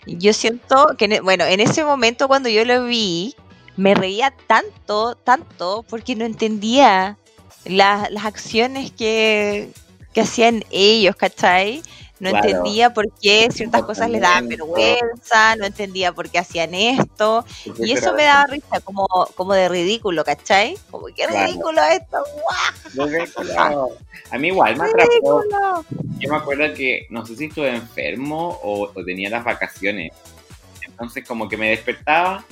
Yo 0.05 0.33
siento 0.33 0.87
que, 0.97 1.05
e- 1.05 1.21
bueno, 1.21 1.45
en 1.45 1.59
ese 1.61 1.85
momento 1.85 2.27
cuando 2.27 2.49
yo 2.49 2.65
lo 2.65 2.83
vi, 2.85 3.35
me 3.77 3.93
reía 3.95 4.33
tanto, 4.47 5.15
tanto, 5.15 5.83
porque 5.89 6.15
no 6.15 6.25
entendía 6.25 7.17
la- 7.65 8.07
las 8.11 8.25
acciones 8.25 8.91
que, 8.91 9.69
que 10.13 10.21
hacían 10.21 10.63
ellos, 10.71 11.15
¿cachai? 11.15 11.81
No 12.19 12.29
Claro. 12.29 12.47
entendía 12.47 12.93
por 12.93 13.05
qué 13.19 13.47
ciertas 13.51 13.81
cosas 13.83 14.09
les 14.11 14.21
daban 14.21 14.47
vergüenza, 14.47 15.55
no 15.55 15.65
entendía 15.65 16.11
por 16.11 16.29
qué 16.29 16.37
hacían 16.37 16.73
esto, 16.75 17.43
Porque 17.65 17.85
y 17.85 17.91
eso 17.93 18.13
me 18.13 18.23
daba 18.23 18.45
risa, 18.47 18.79
como, 18.83 19.07
como 19.35 19.53
de 19.53 19.67
ridículo, 19.69 20.23
¿cachai? 20.23 20.77
Como, 20.91 21.07
qué 21.07 21.25
Claro. 21.25 21.47
ridículo 21.47 21.81
esto, 21.83 22.17
guau. 22.93 23.97
A 24.29 24.37
mí 24.37 24.47
igual 24.49 24.77
me 24.77 24.83
atrapó. 24.85 25.41
Yo 26.19 26.29
me 26.29 26.37
acuerdo 26.37 26.73
que 26.75 27.07
no 27.09 27.25
sé 27.25 27.35
si 27.35 27.45
estuve 27.45 27.69
enfermo 27.69 28.59
o, 28.61 28.91
o 28.93 29.03
tenía 29.03 29.29
las 29.29 29.43
vacaciones. 29.43 30.11
Entonces 30.87 31.25
como 31.27 31.49
que 31.49 31.57
me 31.57 31.69
despertaba 31.71 32.45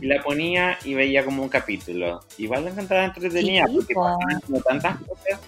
y 0.00 0.06
la 0.06 0.22
ponía 0.22 0.78
y 0.84 0.94
veía 0.94 1.24
como 1.24 1.42
un 1.42 1.48
capítulo. 1.48 2.20
Igual 2.38 2.64
la 2.64 2.70
encontraba 2.70 3.04
entretenida 3.04 3.66
Sí, 3.66 3.74
porque 3.74 3.94
po. 3.94 4.02
pasaban 4.02 4.40
como 4.40 4.60
tantas 4.60 4.98
cosas 5.00 5.40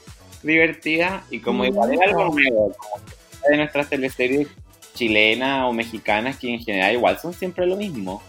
divertidas 0.43 1.23
y 1.31 1.41
como 1.41 1.65
Sí, 1.65 1.71
igual 1.71 1.93
era 1.93 2.07
algo 2.07 2.35
nuevo. 2.35 2.77
Como 2.77 3.05
de 3.51 3.57
nuestras 3.57 3.89
teleseries 3.89 4.49
chilenas 4.95 5.65
o 5.65 5.73
mexicanas 5.73 6.39
que 6.39 6.53
en 6.53 6.61
general 6.61 6.93
igual 6.93 7.19
son 7.19 7.33
siempre 7.33 7.67
lo 7.67 7.77
mismo. 7.77 8.23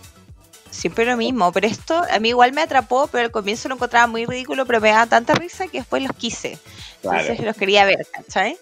Siempre 0.70 1.04
lo 1.04 1.18
mismo, 1.18 1.52
pero 1.52 1.66
esto 1.68 2.04
a 2.12 2.20
mí 2.20 2.30
igual 2.30 2.54
me 2.54 2.62
atrapó, 2.62 3.08
pero 3.08 3.26
al 3.26 3.32
comienzo 3.32 3.68
lo 3.70 3.76
encontraba 3.76 4.06
muy 4.06 4.26
ridículo, 4.26 4.68
pero 4.68 4.80
me 4.80 4.90
daba 4.90 5.08
tanta 5.08 5.34
risa 5.34 5.68
que 5.68 5.80
después 5.80 6.04
los 6.04 6.16
quise. 6.16 6.60
Claro. 7.02 7.22
Entonces 7.22 7.44
los 7.46 7.58
quería 7.58 7.86
ver, 7.86 8.06
¿cachai? 8.12 8.56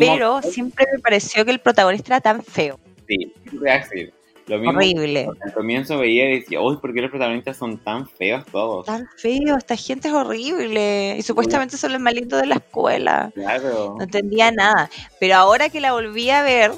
Pero 0.00 0.42
siempre 0.42 0.84
me 0.92 0.98
pareció 0.98 1.44
que 1.44 1.52
el 1.52 1.60
protagonista 1.60 2.14
era 2.14 2.20
tan 2.20 2.42
feo, 2.42 2.80
Sí, 3.06 3.32
voy 3.52 3.68
a 3.70 3.78
decir. 3.78 4.12
Lo 4.48 4.58
mismo 4.58 4.78
horrible. 4.78 5.28
al 5.42 5.52
comienzo 5.52 5.98
veía 5.98 6.30
y 6.30 6.40
decía, 6.40 6.60
uy, 6.60 6.76
¿por 6.78 6.92
qué 6.94 7.02
los 7.02 7.10
protagonistas 7.10 7.56
son 7.56 7.78
tan 7.78 8.08
feos 8.08 8.44
todos? 8.50 8.86
Tan 8.86 9.06
feo, 9.16 9.56
esta 9.56 9.76
gente 9.76 10.08
es 10.08 10.14
horrible. 10.14 11.16
Y 11.18 11.22
supuestamente 11.22 11.76
son 11.76 11.92
los 11.92 12.00
más 12.00 12.14
lindos 12.14 12.40
de 12.40 12.46
la 12.46 12.54
escuela. 12.56 13.30
Claro. 13.34 13.94
No 13.98 14.04
entendía 14.04 14.50
nada. 14.50 14.88
Pero 15.20 15.36
ahora 15.36 15.68
que 15.68 15.80
la 15.80 15.92
volví 15.92 16.30
a 16.30 16.42
ver, 16.42 16.72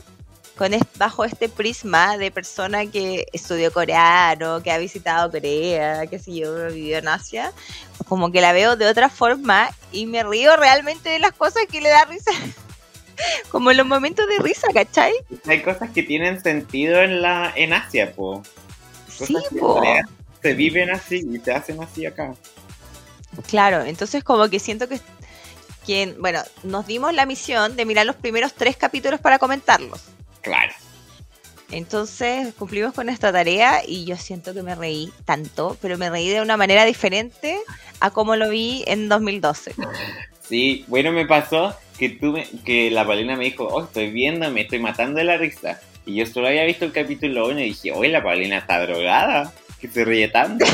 con 0.56 0.74
es- 0.74 0.83
bajo 0.98 1.24
este 1.24 1.48
prisma 1.48 2.18
de 2.18 2.30
persona 2.30 2.85
que 2.87 3.26
estudió 3.33 3.72
coreano, 3.72 4.62
que 4.62 4.70
ha 4.70 4.76
visitado 4.78 5.30
Corea, 5.30 6.06
que 6.06 6.18
sé 6.18 6.35
yo, 6.35 6.66
vivió 6.68 6.98
en 6.98 7.09
Asia, 7.09 7.52
como 8.09 8.30
que 8.30 8.40
la 8.42 8.52
veo 8.52 8.76
de 8.76 8.87
otra 8.87 9.09
forma 9.09 9.70
y 9.92 10.04
me 10.06 10.22
río 10.22 10.56
realmente 10.56 11.09
de 11.09 11.18
las 11.18 11.33
cosas 11.33 11.62
que 11.70 11.80
le 11.80 11.88
da 11.88 12.04
risa. 12.04 12.33
Como 13.50 13.70
en 13.70 13.76
los 13.76 13.87
momentos 13.87 14.26
de 14.28 14.38
risa, 14.38 14.68
¿cachai? 14.72 15.12
Hay 15.46 15.62
cosas 15.62 15.90
que 15.90 16.02
tienen 16.02 16.42
sentido 16.42 17.00
en 17.02 17.22
la 17.22 17.52
en 17.54 17.72
Asia, 17.72 18.12
po. 18.12 18.42
Sí, 19.09 19.33
Cosas 19.33 19.52
en 19.52 19.59
po. 19.59 19.83
se 20.42 20.54
viven 20.54 20.90
así 20.90 21.22
y 21.30 21.38
se 21.38 21.52
hacen 21.52 21.83
así 21.83 22.06
acá. 22.06 22.35
Claro, 23.48 23.83
entonces 23.83 24.24
como 24.24 24.48
que 24.48 24.59
siento 24.59 24.88
que, 24.88 25.00
que, 25.87 26.14
bueno, 26.18 26.42
nos 26.62 26.87
dimos 26.87 27.14
la 27.14 27.26
misión 27.26 27.76
de 27.76 27.85
mirar 27.85 28.06
los 28.06 28.16
primeros 28.16 28.54
tres 28.54 28.76
capítulos 28.76 29.20
para 29.20 29.38
comentarlos. 29.38 30.00
Claro. 30.40 30.72
Entonces 31.70 32.52
cumplimos 32.54 32.92
con 32.94 33.09
esta 33.09 33.33
tarea 33.33 33.83
y 33.87 34.04
yo 34.04 34.16
siento 34.16 34.52
que 34.52 34.62
me 34.62 34.74
reí 34.74 35.12
tanto, 35.24 35.76
pero 35.80 35.96
me 35.98 36.11
reí 36.11 36.28
de 36.28 36.40
una 36.40 36.56
manera 36.56 36.85
diferente 36.85 37.59
a 38.00 38.11
como 38.11 38.35
lo 38.35 38.48
vi 38.50 38.83
en 38.87 39.09
2012. 39.09 39.74
Sí, 40.48 40.85
bueno, 40.88 41.12
me 41.12 41.26
pasó 41.26 41.76
que 42.01 42.09
tú 42.09 42.33
me- 42.33 42.49
que 42.65 42.91
la 42.91 43.07
Paulina 43.07 43.37
me 43.37 43.45
dijo, 43.45 43.65
oh, 43.69 43.85
estoy 43.85 44.11
viendo, 44.11 44.51
me 44.51 44.63
estoy 44.63 44.79
matando 44.81 45.19
de 45.19 45.25
la 45.25 45.37
risa. 45.37 45.79
Y 46.07 46.15
yo 46.17 46.25
solo 46.27 46.49
había 46.49 46.65
visto 46.65 46.87
el 46.87 46.93
capítulo 46.93 47.47
1 47.49 47.61
y 47.61 47.65
dije, 47.65 47.93
oye, 47.93 48.09
la 48.11 48.23
Paulina 48.23 48.57
está 48.59 48.81
drogada, 48.81 49.53
que 49.79 49.87
se 49.87 50.03
ríe 50.05 50.29
tanto. 50.29 50.65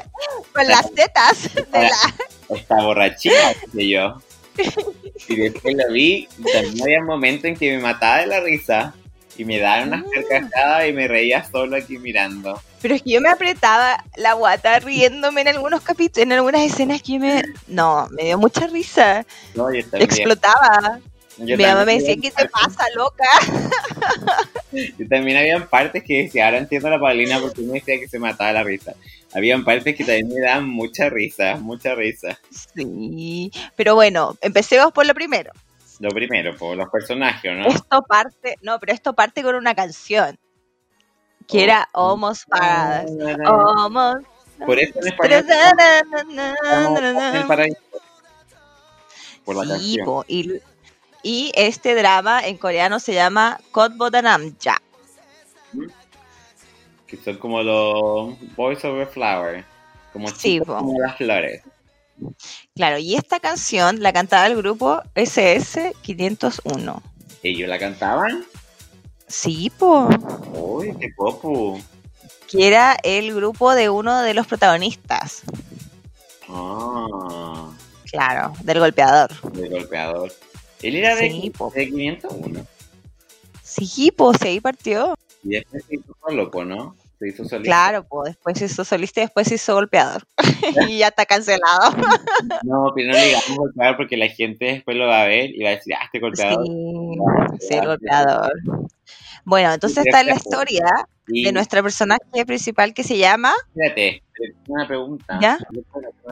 Con 0.52 0.66
las 0.68 0.90
tetas 0.94 1.52
de 1.54 1.66
la... 1.82 2.56
Está 2.56 2.76
borrachita, 2.82 3.54
dije 3.72 3.88
yo. 3.90 4.22
Y 5.28 5.34
después 5.36 5.74
lo 5.76 5.92
vi 5.92 6.28
también 6.52 6.82
había 6.82 7.02
momentos 7.02 7.44
en 7.46 7.56
que 7.56 7.76
me 7.76 7.82
mataba 7.82 8.20
de 8.20 8.26
la 8.28 8.40
risa. 8.40 8.94
Y 9.38 9.44
me 9.44 9.58
daban 9.58 9.88
unas 9.88 10.02
Ah. 10.04 10.20
carcajadas 10.30 10.88
y 10.88 10.92
me 10.92 11.08
reía 11.08 11.44
solo 11.44 11.76
aquí 11.76 11.98
mirando. 11.98 12.60
Pero 12.80 12.94
es 12.94 13.02
que 13.02 13.10
yo 13.12 13.20
me 13.20 13.28
apretaba 13.30 14.02
la 14.16 14.32
guata 14.34 14.78
riéndome 14.78 15.40
en 15.42 15.48
algunos 15.48 15.82
capítulos, 15.82 16.22
en 16.24 16.32
algunas 16.32 16.62
escenas 16.62 17.02
que 17.02 17.14
yo 17.14 17.20
me... 17.20 17.42
No, 17.66 18.08
me 18.10 18.24
dio 18.24 18.38
mucha 18.38 18.66
risa. 18.66 19.24
No, 19.54 19.72
yo 19.72 19.82
también. 19.82 20.02
Explotaba. 20.10 21.00
Yo 21.38 21.56
Mi 21.58 21.64
mamá 21.64 21.84
me 21.84 21.98
decía, 22.00 22.16
¿qué 22.16 22.30
te 22.30 22.48
pasa, 22.48 22.84
loca? 22.94 23.24
Yo 24.72 25.08
también 25.08 25.36
habían 25.36 25.68
partes 25.68 26.02
que 26.02 26.22
decía, 26.22 26.46
ahora 26.46 26.58
entiendo 26.58 26.88
a 26.88 26.92
la 26.92 26.98
Paulina 27.00 27.38
porque 27.40 27.60
me 27.62 27.74
decía 27.74 27.98
que 27.98 28.08
se 28.08 28.18
mataba 28.18 28.52
la 28.52 28.62
risa. 28.62 28.94
Habían 29.34 29.62
partes 29.64 29.94
que 29.96 30.04
también 30.04 30.28
me 30.28 30.40
daban 30.40 30.66
mucha 30.68 31.10
risa, 31.10 31.56
mucha 31.56 31.94
risa. 31.94 32.38
Sí, 32.74 33.50
pero 33.74 33.94
bueno, 33.94 34.36
empecemos 34.40 34.92
por 34.92 35.06
lo 35.06 35.12
primero. 35.14 35.52
Lo 36.00 36.10
primero, 36.10 36.56
por 36.56 36.76
los 36.76 36.88
personajes, 36.90 37.52
¿no? 37.56 37.66
Esto 37.68 38.02
parte, 38.02 38.56
no, 38.62 38.78
pero 38.78 38.92
esto 38.92 39.14
parte 39.14 39.42
con 39.42 39.54
una 39.54 39.74
canción. 39.74 40.38
que 41.48 41.62
era 41.64 41.88
Almost 41.94 42.48
Paradise. 42.48 43.36
Almost. 43.44 44.26
Por 44.64 44.78
eso 44.78 44.98
en 45.00 45.06
español 45.08 45.44
el 47.34 47.46
paraíso. 47.46 47.78
Por 49.44 49.56
la 49.64 49.76
Sí, 49.78 49.96
canción. 49.96 50.24
y, 50.28 50.60
y 51.22 51.52
este 51.54 51.94
drama 51.94 52.44
en 52.46 52.56
coreano 52.58 52.98
se 52.98 53.14
llama 53.14 53.60
Kotbodanamja. 53.70 54.78
Que 57.06 57.16
son 57.16 57.36
como 57.38 57.62
los 57.62 58.34
Boys 58.56 58.84
Over 58.84 59.06
Flower. 59.06 59.64
Como 60.12 60.28
Sí, 60.28 60.58
como 60.60 60.98
las 61.00 61.16
flores. 61.16 61.62
Claro, 62.74 62.98
y 62.98 63.14
esta 63.14 63.40
canción 63.40 64.00
la 64.02 64.12
cantaba 64.12 64.46
el 64.46 64.56
grupo 64.56 65.00
SS 65.14 65.94
501. 66.02 67.02
¿Ellos 67.42 67.68
la 67.68 67.78
cantaban? 67.78 68.44
Sí, 69.28 69.70
po, 69.76 70.08
Uy, 70.52 70.94
qué 71.00 71.08
popu. 71.16 71.80
que 72.48 72.66
era 72.66 72.96
el 73.02 73.34
grupo 73.34 73.74
de 73.74 73.88
uno 73.90 74.22
de 74.22 74.34
los 74.34 74.46
protagonistas. 74.46 75.42
Ah, 76.48 77.70
Claro, 78.10 78.52
del 78.62 78.78
golpeador. 78.78 79.52
de 79.52 79.68
golpeador. 79.68 80.32
Él 80.82 80.96
era 80.96 81.16
de, 81.16 81.30
Sí, 81.30 81.50
po. 81.50 81.72
de 81.74 81.86
501. 81.90 82.66
Sí, 83.62 84.12
pues 84.16 84.40
ahí 84.42 84.60
partió. 84.60 85.14
Y 85.42 85.50
después 85.50 85.84
se 85.88 85.96
hizo 85.96 86.16
solo, 86.24 86.50
po, 86.50 86.64
¿no? 86.64 86.94
Se 87.18 87.28
hizo 87.28 87.44
solista. 87.44 87.62
Claro, 87.62 88.04
pues 88.08 88.34
después 88.34 88.60
hizo 88.60 88.84
solista 88.84 89.20
y 89.20 89.24
después 89.24 89.50
hizo 89.50 89.74
golpeador. 89.74 90.22
y 90.88 90.98
ya 90.98 91.08
está 91.08 91.24
cancelado. 91.26 91.96
No, 92.62 92.92
pero 92.94 93.08
no 93.08 93.14
le 93.14 93.24
digamos 93.26 93.56
golpeador 93.56 93.96
porque 93.96 94.16
la 94.16 94.28
gente 94.28 94.64
después 94.66 94.96
lo 94.96 95.06
va 95.06 95.22
a 95.22 95.26
ver 95.26 95.50
y 95.50 95.62
va 95.62 95.70
a 95.70 95.72
decir, 95.72 95.94
ah, 95.94 96.04
este 96.04 96.18
golpeador. 96.20 96.64
Sí, 96.66 97.58
sí, 97.68 97.74
el 97.74 97.86
golpeador. 97.86 98.52
Bueno, 99.44 99.72
entonces 99.72 100.04
está 100.06 100.22
la 100.24 100.34
historia 100.34 100.84
de 101.26 101.52
nuestra 101.52 101.82
personaje 101.82 102.44
principal 102.46 102.92
que 102.92 103.02
se 103.04 103.16
llama. 103.16 103.52
Espérate, 103.74 104.22
una 104.68 104.86
pregunta. 104.86 105.38
¿Ya? 105.40 105.58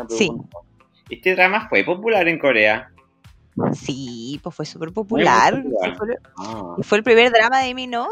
Sí. 0.08 0.30
¿Este 1.08 1.34
drama 1.34 1.68
fue 1.68 1.84
popular 1.84 2.26
en 2.28 2.38
Corea? 2.38 2.90
Sí, 3.72 4.40
pues 4.42 4.54
fue 4.54 4.66
súper 4.66 4.92
popular. 4.92 5.62
popular. 5.62 5.96
Fue- 5.96 6.18
Ah, 6.38 6.74
fue 6.82 6.98
el 6.98 7.04
primer 7.04 7.30
drama 7.30 7.60
de 7.60 7.72
Mino. 7.74 8.08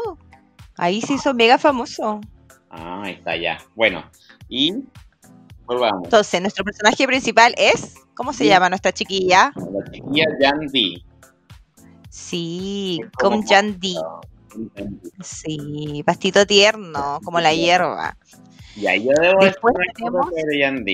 Ahí 0.77 1.01
se 1.01 1.13
hizo 1.13 1.33
mega 1.33 1.57
famoso. 1.57 2.21
Ah, 2.73 3.01
ahí 3.03 3.13
está 3.13 3.35
ya. 3.37 3.57
Bueno, 3.75 4.03
y 4.49 4.73
volvamos. 5.65 6.03
Entonces, 6.05 6.41
nuestro 6.41 6.63
personaje 6.65 7.05
principal 7.07 7.53
es. 7.57 7.95
¿Cómo 8.15 8.31
se 8.33 8.43
Sí. 8.43 8.49
llama 8.49 8.69
nuestra 8.69 8.91
chiquilla? 8.91 9.51
La 9.55 9.91
chiquilla 9.91 10.25
Jan 10.39 10.67
D. 10.67 11.01
Sí, 12.09 12.99
Es 13.03 13.11
como 13.13 13.37
Kom 13.37 13.45
Jan 13.47 13.79
Di. 13.79 13.95
Sí, 15.23 16.03
pastito 16.05 16.45
tierno, 16.45 17.19
como 17.23 17.39
la 17.39 17.53
hierba. 17.53 18.15
Ya, 18.75 18.95
yo 18.95 19.11
debo 19.19 19.43
Después 19.43 19.73
tenemos-. 19.95 20.27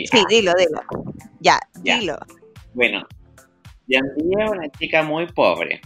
Sí, 0.09 0.23
dilo, 0.29 0.53
dilo. 0.57 0.81
Ya, 1.39 1.59
Ya. 1.83 1.97
dilo. 1.99 2.17
Bueno, 2.73 3.05
Jan 3.89 4.05
D 4.15 4.43
es 4.43 4.49
una 4.49 4.69
chica 4.71 5.03
muy 5.03 5.27
pobre 5.27 5.81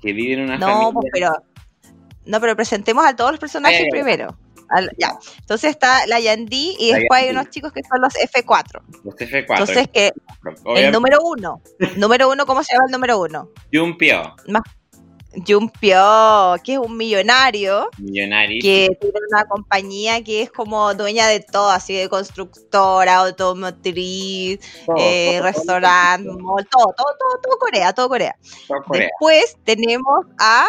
que 0.00 0.12
vive 0.12 0.34
en 0.34 0.40
una 0.42 0.58
No, 0.58 0.66
familia. 0.90 1.10
pero. 1.12 1.30
No, 2.26 2.40
pero 2.40 2.56
presentemos 2.56 3.04
a 3.06 3.14
todos 3.14 3.32
los 3.32 3.40
personajes 3.40 3.86
primero. 3.90 4.36
Al- 4.74 4.90
ya. 4.98 5.16
Entonces 5.40 5.70
está 5.70 6.06
la 6.06 6.20
Yandí 6.20 6.76
y 6.78 6.90
La 6.92 6.98
después 6.98 7.22
hay 7.22 7.30
unos 7.30 7.48
chicos 7.50 7.72
que 7.72 7.82
son 7.82 8.00
los 8.00 8.12
F4. 8.14 8.82
Los 9.04 9.14
F4. 9.14 9.46
Entonces, 9.50 9.88
que 9.92 10.12
el 10.76 10.92
número 10.92 11.18
uno. 11.22 11.60
número 11.96 12.30
uno, 12.30 12.44
¿cómo 12.46 12.62
se 12.62 12.72
llama 12.74 12.86
el 12.86 12.92
número 12.92 13.20
uno? 13.20 13.50
Jumpio, 13.72 14.34
Jumpio, 15.46 16.54
que 16.62 16.74
es 16.74 16.78
un 16.78 16.96
millonario 16.96 17.88
millonario. 17.98 18.62
que 18.62 18.88
tiene 19.00 19.18
una 19.32 19.44
compañía 19.46 20.22
que 20.22 20.42
es 20.42 20.50
como 20.52 20.94
dueña 20.94 21.26
de 21.26 21.40
todo, 21.40 21.70
así 21.70 21.94
de 21.94 22.08
constructora, 22.08 23.16
automotriz, 23.16 24.60
Todo, 24.86 24.96
eh, 24.98 25.34
todo, 25.38 25.42
restaurante, 25.46 26.28
todo, 26.28 26.38
mall, 26.38 26.66
todo, 26.70 26.94
todo, 26.96 27.40
todo, 27.42 27.58
Corea, 27.58 27.92
todo 27.92 28.08
Corea. 28.08 28.36
todo 28.68 28.82
Corea. 28.84 29.08
Después 29.08 29.56
tenemos 29.64 30.24
a 30.38 30.68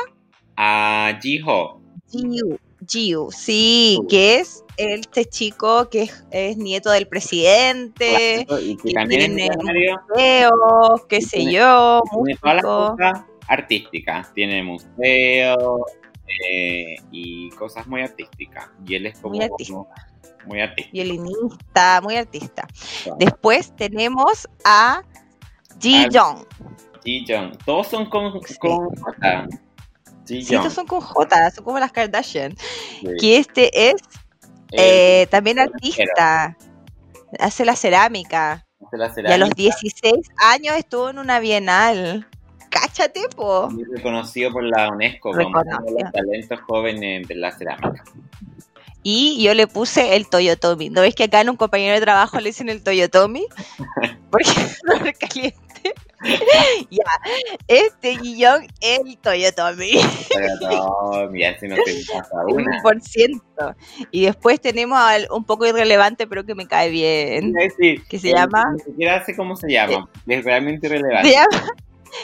A 0.57 1.19
Jiho. 1.21 1.81
Jiu, 2.09 2.57
Jiu, 2.87 3.31
sí, 3.31 3.99
que 4.09 4.35
es 4.39 4.63
este 4.77 5.25
chico 5.25 5.89
que 5.89 6.03
es, 6.03 6.25
es 6.31 6.57
nieto 6.57 6.89
del 6.91 7.07
presidente, 7.07 8.45
Claro, 8.47 8.61
y 8.61 8.75
que 8.77 8.83
que 8.89 8.93
también 8.93 9.35
tiene- 9.35 9.49
millonario. 9.49 10.01
museo, 10.09 11.05
qué 11.09 11.21
sé 11.21 11.37
Tiene- 11.37 11.53
yo, 11.53 12.01
Tiene 12.23 12.39
todas 12.41 12.55
las 12.55 12.63
cosas 12.65 13.23
artísticas. 13.47 14.33
Tiene 14.33 14.63
museo 14.63 15.85
eh, 16.49 16.95
y 17.11 17.49
cosas 17.51 17.85
muy 17.87 18.01
artísticas. 18.01 18.69
Y 18.87 18.95
él 18.95 19.05
es 19.05 19.19
como 19.19 19.35
Muy 19.35 19.45
artística. 19.45 19.79
muy 20.47 20.61
artístico. 20.61 20.93
violinista, 20.93 22.01
muy 22.01 22.15
artista. 22.15 22.67
Claro. 23.03 23.17
Después 23.19 23.75
tenemos 23.75 24.47
a 24.65 25.01
Ji 25.79 26.07
Jong. 26.11 26.45
Ji 27.03 27.23
Jong. 27.27 27.57
Todos 27.65 27.87
son 27.87 28.09
con, 28.09 28.39
con. 28.59 28.89
Sí, 30.25 30.39
estos 30.39 30.73
son 30.73 30.87
con 30.87 31.01
J, 31.01 31.51
son 31.51 31.63
como 31.63 31.79
las 31.79 31.91
Kardashian. 31.91 32.55
Sí. 32.99 33.07
Que 33.19 33.37
este 33.37 33.89
es 33.89 33.95
eh, 34.71 35.27
también 35.29 35.59
artista, 35.59 36.57
hace 37.39 37.65
la 37.65 37.75
cerámica. 37.75 38.65
hace 38.91 39.21
la 39.21 39.29
Y 39.29 39.33
a 39.33 39.37
los 39.37 39.49
cerámica 39.49 39.55
16 39.55 40.13
años 40.37 40.75
estuvo 40.77 41.09
en 41.09 41.19
una 41.19 41.39
bienal. 41.39 42.27
Cáchate, 42.69 43.21
po. 43.33 43.69
y 43.71 43.83
reconocido 43.85 44.51
por 44.51 44.63
la 44.63 44.89
UNESCO 44.89 45.31
como 45.31 45.47
uno 45.47 45.77
de 45.85 46.03
los 46.03 46.11
talentos 46.11 46.59
jóvenes 46.67 47.27
de 47.27 47.35
la 47.35 47.51
cerámica. 47.51 48.03
Y 49.07 49.41
yo 49.43 49.53
le 49.53 49.67
puse 49.67 50.15
el 50.15 50.27
Toyotomi. 50.27 50.89
¿No 50.89 51.01
ves 51.01 51.13
que 51.13 51.25
acá 51.25 51.39
en 51.39 51.51
un 51.51 51.57
compañero 51.57 51.93
de 51.93 52.01
trabajo 52.01 52.39
le 52.39 52.49
dicen 52.49 52.69
el 52.69 52.83
Toyotomi? 52.83 53.45
Porque 54.31 54.49
no 54.83 54.95
caliente. 55.19 55.55
ya, 56.89 57.03
este 57.67 58.15
guion 58.17 58.63
es 58.81 58.99
el 59.05 59.17
Toyotomi. 59.17 59.91
Mira, 61.31 61.59
si 61.59 61.67
no 61.67 61.75
te 61.83 61.95
pasa 62.11 62.29
una. 62.47 62.55
Un 62.77 62.81
por 62.81 63.01
ciento. 63.01 63.75
Y 64.11 64.25
después 64.25 64.59
tenemos 64.61 64.97
al 64.99 65.27
un 65.31 65.43
poco 65.45 65.65
irrelevante, 65.65 66.27
pero 66.27 66.43
que 66.45 66.55
me 66.55 66.67
cae 66.67 66.89
bien. 66.89 67.53
Que 68.09 68.19
se 68.19 68.31
llama- 68.31 68.63
Ni 68.73 68.79
siquiera 68.83 69.23
sé 69.25 69.35
cómo 69.35 69.55
se 69.55 69.71
llama. 69.71 70.09
Es 70.27 70.43
realmente 70.43 70.87
Se 70.87 70.95
irrelevante. 70.95 71.31
llama, 71.31 71.67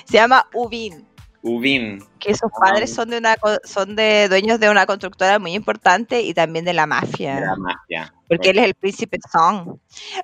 se 0.05 0.13
llama 0.17 0.47
Ubin. 0.53 1.07
Ubin. 1.43 2.03
Que 2.19 2.35
sus 2.35 2.51
padres 2.51 2.93
son 2.93 3.09
de 3.09 3.17
una 3.17 3.35
son 3.63 3.95
de 3.95 4.27
dueños 4.29 4.59
de 4.59 4.69
una 4.69 4.85
constructora 4.85 5.39
muy 5.39 5.55
importante 5.55 6.21
y 6.21 6.35
también 6.35 6.65
de 6.65 6.73
la 6.73 6.85
mafia. 6.85 7.35
de 7.35 7.41
la 7.41 7.55
mafia. 7.55 8.13
Porque 8.29 8.51
él 8.51 8.59
es 8.59 8.65
el 8.65 8.75
príncipe 8.75 9.17
Song. 9.31 9.77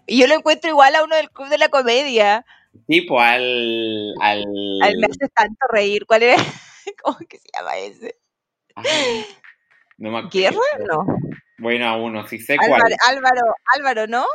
Y 0.06 0.20
yo 0.20 0.28
lo 0.28 0.36
encuentro 0.36 0.70
igual 0.70 0.96
a 0.96 1.04
uno 1.04 1.16
del 1.16 1.32
club 1.32 1.50
de 1.50 1.58
la 1.58 1.70
comedia. 1.70 2.46
Tipo 2.88 3.20
al. 3.20 4.14
al... 4.22 4.46
Me 4.46 5.08
hace 5.08 5.30
tanto 5.34 5.68
reír. 5.70 6.06
¿Cuál 6.06 6.24
era? 6.24 6.36
¿Cómo 7.04 7.18
que 7.28 7.38
se 7.38 7.48
llama 7.56 7.78
ese? 7.78 8.16
Ay, 8.76 9.26
no 9.98 10.12
me 10.12 10.18
acuerdo. 10.20 10.32
¿Guerra? 10.32 10.86
No. 10.88 11.06
Bueno, 11.60 11.88
a 11.88 11.98
uno, 11.98 12.28
sí 12.28 12.40
sé 12.40 12.58
cuál. 12.58 12.74
Álvaro, 12.74 12.96
Álvaro, 13.08 13.56
Álvaro, 13.76 14.08
¿no? 14.08 14.26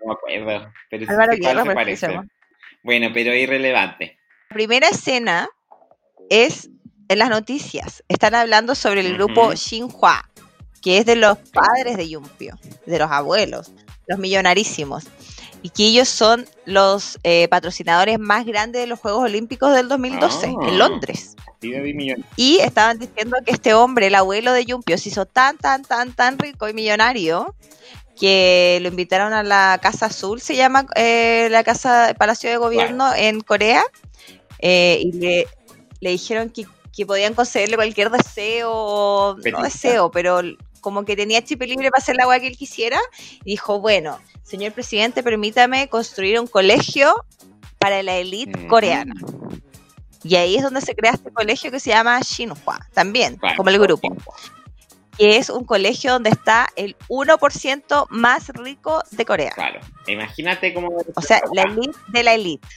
No 0.00 0.06
me 0.06 0.12
acuerdo. 0.12 0.72
Pero 0.90 1.04
sí 1.04 1.10
Álvaro 1.10 1.32
sé 1.32 1.38
cuál 1.40 1.56
Guerra, 1.56 1.68
se 1.68 1.74
parece 1.74 2.06
se. 2.06 2.20
Bueno, 2.82 3.10
pero 3.12 3.34
irrelevante. 3.34 4.18
La 4.50 4.54
primera 4.54 4.88
escena 4.88 5.48
es 6.30 6.70
en 7.08 7.18
las 7.18 7.30
noticias. 7.30 8.02
Están 8.08 8.34
hablando 8.34 8.74
sobre 8.74 9.00
el 9.00 9.14
grupo 9.14 9.48
Ujú. 9.48 9.56
Xinhua, 9.56 10.30
que 10.82 10.98
es 10.98 11.06
de 11.06 11.16
los 11.16 11.38
padres 11.50 11.96
de 11.96 12.08
Yumpio, 12.08 12.58
de 12.86 12.98
los 12.98 13.10
abuelos, 13.10 13.72
los 14.06 14.18
millonarísimos. 14.18 15.04
Y 15.62 15.70
que 15.70 15.84
ellos 15.86 16.08
son 16.08 16.46
los 16.64 17.18
eh, 17.22 17.46
patrocinadores 17.48 18.18
más 18.18 18.44
grandes 18.44 18.82
de 18.82 18.86
los 18.88 18.98
Juegos 18.98 19.22
Olímpicos 19.24 19.72
del 19.74 19.88
2012 19.88 20.46
Ah. 20.60 20.68
en 20.68 20.78
Londres. 20.78 21.36
De. 21.60 22.24
Y 22.36 22.58
estaban 22.58 22.98
diciendo 22.98 23.36
que 23.46 23.52
este 23.52 23.72
hombre, 23.74 24.08
el 24.08 24.16
abuelo 24.16 24.52
de 24.52 24.64
Yumpio, 24.64 24.98
se 24.98 25.10
hizo 25.10 25.26
tan, 25.26 25.56
tan, 25.58 25.84
tan, 25.84 26.12
tan 26.12 26.36
rico 26.38 26.68
y 26.68 26.74
millonario 26.74 27.54
que 28.18 28.78
lo 28.82 28.88
invitaron 28.88 29.32
a 29.32 29.42
la 29.44 29.78
Casa 29.80 30.06
Azul, 30.06 30.40
se 30.40 30.56
llama 30.56 30.86
eh, 30.96 31.48
la 31.50 31.62
Casa 31.64 32.14
Palacio 32.18 32.50
de 32.50 32.56
Gobierno 32.56 33.14
en 33.14 33.40
Corea, 33.40 33.82
eh, 34.58 35.00
y 35.04 35.12
le, 35.12 35.46
le 36.00 36.10
dijeron 36.10 36.50
que, 36.50 36.66
que 36.94 37.06
podían 37.06 37.34
concederle 37.34 37.76
cualquier 37.76 38.10
deseo, 38.10 39.36
Petita. 39.36 39.58
no 39.58 39.64
deseo, 39.64 40.10
pero 40.10 40.40
como 40.82 41.06
que 41.06 41.16
tenía 41.16 41.42
chip 41.42 41.62
libre 41.62 41.88
para 41.90 42.02
hacer 42.02 42.16
la 42.16 42.24
agua 42.24 42.38
que 42.40 42.48
él 42.48 42.56
quisiera, 42.58 43.00
y 43.44 43.52
dijo, 43.52 43.80
bueno, 43.80 44.18
señor 44.42 44.72
presidente, 44.72 45.22
permítame 45.22 45.88
construir 45.88 46.38
un 46.38 46.46
colegio 46.46 47.14
para 47.78 48.02
la 48.02 48.16
élite 48.16 48.58
Mm. 48.58 48.66
coreana. 48.68 49.14
Y 50.24 50.36
ahí 50.36 50.56
es 50.56 50.62
donde 50.62 50.80
se 50.82 50.94
crea 50.94 51.12
este 51.12 51.30
colegio 51.32 51.70
que 51.70 51.80
se 51.80 51.90
llama 51.90 52.20
Xinhua, 52.22 52.78
también, 52.92 53.36
Claro. 53.36 53.56
como 53.56 53.70
el 53.70 53.78
grupo, 53.78 54.14
que 55.18 55.36
es 55.36 55.50
un 55.50 55.64
colegio 55.64 56.12
donde 56.12 56.30
está 56.30 56.68
el 56.76 56.96
1% 57.08 58.06
más 58.10 58.48
rico 58.50 59.02
de 59.10 59.24
Corea. 59.24 59.50
Claro. 59.50 59.80
Imagínate 60.06 60.72
cómo. 60.74 60.88
O 61.14 61.20
sea, 61.22 61.40
la 61.54 61.62
elite 61.62 61.98
de 62.08 62.22
la 62.22 62.34
elite. 62.34 62.68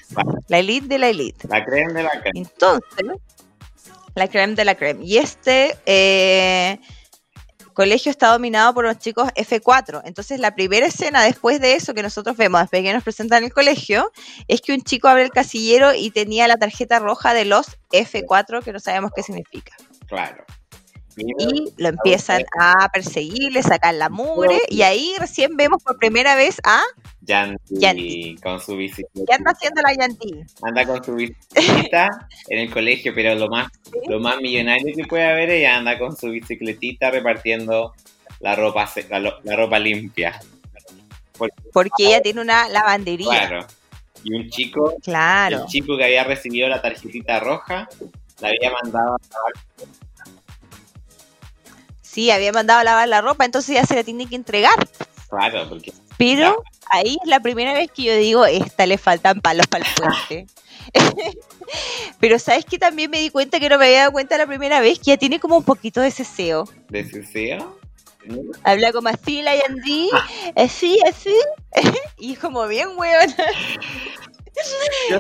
La 0.47 0.59
elite 0.59 0.87
de 0.87 0.97
la 0.99 1.09
elite. 1.09 1.47
La 1.47 1.63
creen 1.63 1.93
de 1.93 2.03
la 2.03 2.11
creen. 2.21 2.37
Entonces, 2.37 3.05
la 4.15 4.27
creme 4.27 4.55
de 4.55 4.65
la 4.65 4.75
creme. 4.75 5.05
Y 5.05 5.17
este, 5.17 5.77
eh, 5.85 6.79
colegio 7.75 8.09
está 8.09 8.31
dominado 8.31 8.73
por 8.73 8.85
los 8.85 8.97
chicos 8.97 9.29
F4. 9.35 10.01
Entonces, 10.05 10.39
la 10.39 10.55
primera 10.55 10.88
escena 10.88 11.23
después 11.23 11.61
de 11.61 11.75
eso 11.75 11.93
que 11.93 12.01
nosotros 12.01 12.35
vemos, 12.35 12.61
después 12.61 12.81
que 12.81 12.93
nos 12.93 13.03
presentan 13.03 13.39
en 13.39 13.43
el 13.45 13.53
colegio, 13.53 14.11
es 14.47 14.61
que 14.61 14.73
un 14.73 14.81
chico 14.81 15.07
abre 15.07 15.23
el 15.23 15.29
casillero 15.29 15.93
y 15.93 16.09
tenía 16.09 16.47
la 16.47 16.57
tarjeta 16.57 16.97
roja 16.97 17.35
de 17.35 17.45
los 17.45 17.77
F4, 17.91 18.63
que 18.63 18.73
no 18.73 18.79
sabemos 18.79 19.11
qué 19.15 19.21
significa. 19.21 19.75
Claro. 20.07 20.43
Y 21.17 21.73
lo 21.77 21.89
empiezan 21.89 22.43
a 22.59 22.89
perseguir, 22.91 23.51
le 23.53 23.61
sacan 23.61 23.99
la 23.99 24.09
mugre, 24.09 24.59
y 24.69 24.81
ahí 24.81 25.13
recién 25.19 25.55
vemos 25.55 25.83
por 25.83 25.97
primera 25.97 26.35
vez 26.35 26.57
a 26.63 26.81
Yanti, 27.25 27.75
Yanti. 27.79 28.35
con 28.41 28.59
su 28.61 28.75
bicicleta. 28.77 29.25
¿Qué 29.27 29.33
anda 29.33 29.51
haciendo 29.51 29.81
la 29.81 29.93
Yanti? 29.95 30.31
Anda 30.61 30.85
con 30.85 31.03
su 31.03 31.15
bicicleta 31.15 32.27
en 32.49 32.59
el 32.59 32.71
colegio, 32.71 33.13
pero 33.15 33.35
lo 33.35 33.47
más, 33.49 33.69
lo 34.07 34.19
más 34.19 34.38
millonario 34.38 34.95
que 34.95 35.03
puede 35.05 35.25
haber, 35.25 35.49
ella 35.49 35.77
anda 35.77 35.97
con 35.97 36.15
su 36.15 36.29
bicicletita 36.29 37.11
repartiendo 37.11 37.93
la 38.39 38.55
ropa, 38.55 38.89
la, 39.09 39.19
la 39.43 39.55
ropa 39.55 39.79
limpia. 39.79 40.39
Porque 41.73 42.07
ella 42.07 42.21
tiene 42.21 42.41
una 42.41 42.69
lavandería. 42.69 43.27
Claro. 43.47 43.67
Y 44.23 44.33
un 44.33 44.49
chico, 44.49 44.95
Claro. 45.03 45.61
el 45.61 45.65
chico 45.67 45.97
que 45.97 46.05
había 46.05 46.23
recibido 46.23 46.67
la 46.67 46.81
tarjetita 46.81 47.39
roja, 47.39 47.88
la 48.39 48.47
había 48.47 48.71
mandado 48.71 49.15
a 49.15 49.17
lavar. 49.31 49.53
Sí, 52.01 52.31
había 52.31 52.51
mandado 52.53 52.79
a 52.79 52.83
lavar 52.83 53.07
la 53.07 53.21
ropa, 53.21 53.45
entonces 53.45 53.75
ya 53.75 53.85
se 53.85 53.95
la 53.95 54.03
tiene 54.03 54.27
que 54.27 54.35
entregar. 54.35 54.73
Claro, 55.29 55.67
porque 55.67 55.91
Pero 56.17 56.63
ahí 56.89 57.17
es 57.21 57.30
la 57.30 57.39
primera 57.39 57.73
vez 57.73 57.91
que 57.91 58.04
yo 58.04 58.15
digo, 58.15 58.45
esta 58.45 58.86
le 58.86 58.97
faltan 58.97 59.41
palos 59.41 59.67
para 59.67 59.86
el 59.86 59.93
puente. 59.93 60.47
Pero 62.19 62.39
sabes 62.39 62.65
que 62.65 62.78
también 62.78 63.10
me 63.12 63.19
di 63.19 63.30
cuenta 63.30 63.60
que 63.60 63.69
no 63.69 63.78
me 63.78 63.86
había 63.86 63.99
dado 64.01 64.12
cuenta 64.12 64.38
la 64.38 64.47
primera 64.47 64.80
vez 64.80 64.99
que 64.99 65.06
ya 65.06 65.17
tiene 65.17 65.39
como 65.39 65.58
un 65.58 65.63
poquito 65.63 66.01
de 66.01 66.12
ceseo. 66.12 66.69
deseo. 66.89 67.78
¿no? 68.25 68.41
Habla 68.63 68.91
como 68.91 69.10
así 69.10 69.41
la 69.41 69.56
Yandy, 69.56 70.10
así, 70.56 70.97
así, 71.08 71.36
y 72.17 72.36
como 72.41 72.67
bien 72.67 72.89
weón. 72.97 73.34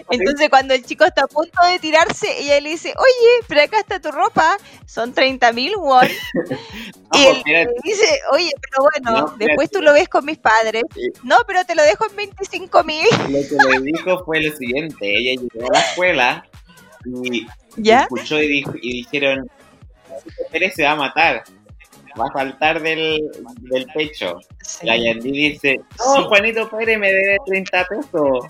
Entonces 0.09 0.49
cuando 0.49 0.73
el 0.73 0.85
chico 0.85 1.05
está 1.05 1.23
a 1.23 1.27
punto 1.27 1.61
de 1.65 1.79
tirarse, 1.79 2.27
ella 2.39 2.59
le 2.61 2.69
dice, 2.69 2.93
oye, 2.97 3.45
pero 3.47 3.61
acá 3.61 3.79
está 3.79 3.99
tu 3.99 4.11
ropa, 4.11 4.57
son 4.85 5.13
30 5.13 5.51
mil 5.53 5.75
won. 5.77 6.07
Y 7.13 7.25
él 7.27 7.41
le 7.45 7.67
dice, 7.83 8.19
oye, 8.31 8.51
pero 8.61 8.89
bueno, 8.89 9.27
No, 9.27 9.37
después 9.37 9.69
tú 9.71 9.81
lo 9.81 9.93
ves 9.93 10.09
con 10.09 10.25
mis 10.25 10.37
padres. 10.37 10.83
Sí. 10.93 11.07
No, 11.23 11.37
pero 11.47 11.63
te 11.63 11.73
lo 11.73 11.83
dejo 11.83 12.09
en 12.09 12.15
25 12.15 12.83
mil. 12.83 13.05
Lo 13.29 13.39
que 13.39 13.79
le 13.79 13.81
dijo 13.83 14.23
fue 14.25 14.41
lo 14.41 14.53
siguiente, 14.55 14.97
ella 15.01 15.41
llegó 15.41 15.67
a 15.69 15.73
la 15.73 15.79
escuela 15.79 16.45
y 17.23 17.47
¿Ya? 17.77 18.01
escuchó 18.01 18.41
y, 18.41 18.47
dijo, 18.47 18.73
y 18.81 19.03
dijeron, 19.03 19.49
Pérez 20.51 20.73
se 20.75 20.83
va 20.83 20.91
a 20.91 20.95
matar, 20.95 21.43
va 22.19 22.25
a 22.25 22.33
saltar 22.33 22.81
del, 22.81 23.21
del 23.59 23.85
pecho. 23.93 24.39
La 24.83 24.97
Yandy 24.97 25.31
dice, 25.31 25.79
no, 25.99 26.15
Sí. 26.15 26.23
Juanito 26.27 26.69
Pérez 26.69 26.97
me 26.97 27.13
debe 27.13 27.37
30 27.45 27.85
pesos. 27.85 28.45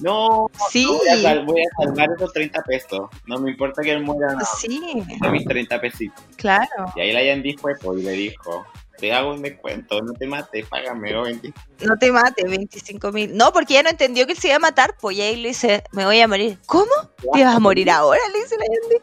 No, 0.00 0.46
Sí, 0.70 0.86
voy 0.86 1.08
a, 1.08 1.22
sal- 1.22 1.44
voy 1.44 1.60
a 1.62 1.84
salvar 1.84 2.08
esos 2.16 2.32
30 2.32 2.62
pesos. 2.62 3.08
No 3.26 3.38
me 3.38 3.50
importa 3.50 3.82
que 3.82 3.92
él 3.92 4.02
muera, 4.02 4.34
no, 4.34 4.44
sí, 4.58 5.02
de 5.20 5.30
mis 5.30 5.44
30 5.44 5.80
pesitos. 5.80 6.24
claro. 6.36 6.92
Y 6.96 7.00
ahí 7.00 7.12
la 7.12 7.22
Yandy 7.22 7.56
fue 7.56 7.74
pues, 7.80 8.00
y 8.00 8.02
le 8.04 8.12
dijo, 8.12 8.64
te 8.98 9.12
hago 9.12 9.30
un 9.32 9.40
descuento, 9.42 10.00
no 10.02 10.12
te 10.12 10.26
mates, 10.26 10.66
págame 10.66 11.10
los 11.12 11.24
20. 11.24 11.52
No 11.86 11.96
te 11.96 12.12
mates, 12.12 12.44
25 12.48 13.12
mil. 13.12 13.34
No, 13.36 13.52
porque 13.52 13.74
ella 13.74 13.84
no 13.84 13.88
entendió 13.90 14.26
que 14.26 14.32
él 14.32 14.38
se 14.38 14.48
iba 14.48 14.56
a 14.56 14.60
matar, 14.60 14.96
pues 15.00 15.16
y 15.16 15.22
ahí 15.22 15.36
le 15.36 15.48
dice, 15.48 15.84
me 15.92 16.04
voy 16.04 16.20
a 16.20 16.28
morir. 16.28 16.58
¿Cómo? 16.66 16.90
¿Te 17.32 17.44
vas 17.44 17.56
a 17.56 17.60
morir 17.60 17.90
ahora? 17.90 18.20
Le 18.32 18.40
dice 18.40 18.56
la 18.58 18.64
gente. 18.64 19.02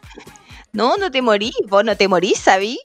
No, 0.74 0.98
no 0.98 1.10
te 1.10 1.22
morís, 1.22 1.56
vos 1.70 1.84
no 1.84 1.96
te 1.98 2.08
morís, 2.08 2.38
¿sabí? 2.40 2.80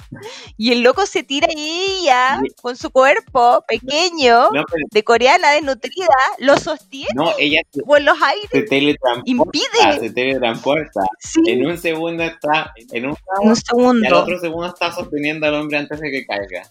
Y 0.56 0.72
el 0.72 0.80
loco 0.82 1.04
se 1.04 1.22
tira 1.24 1.48
y 1.54 2.00
ella, 2.00 2.40
con 2.62 2.76
su 2.76 2.90
cuerpo 2.90 3.62
pequeño, 3.68 4.48
No, 4.52 4.64
pero- 4.70 4.86
de 4.90 5.04
coreana 5.04 5.50
desnutrida, 5.50 6.06
lo 6.38 6.56
sostiene 6.56 7.10
no, 7.14 7.32
ella 7.38 7.60
se, 7.70 7.82
por 7.82 8.00
los 8.00 8.16
aires. 8.22 8.48
se 8.50 8.62
teletransporta, 8.62 9.30
Impide. 9.30 9.98
se 10.00 10.10
teletransporta. 10.10 11.00
Sí, 11.18 11.40
En 11.46 11.66
un 11.66 11.76
segundo 11.76 12.22
está, 12.22 12.72
en 12.92 13.06
un 13.06 13.16
un 13.40 13.46
y 13.46 13.50
al 13.50 13.56
segundo. 13.56 14.20
otro 14.22 14.38
segundo 14.40 14.68
está 14.68 14.92
sosteniendo 14.92 15.46
al 15.46 15.54
hombre 15.54 15.78
antes 15.78 16.00
de 16.00 16.10
que 16.10 16.24
caiga. 16.24 16.62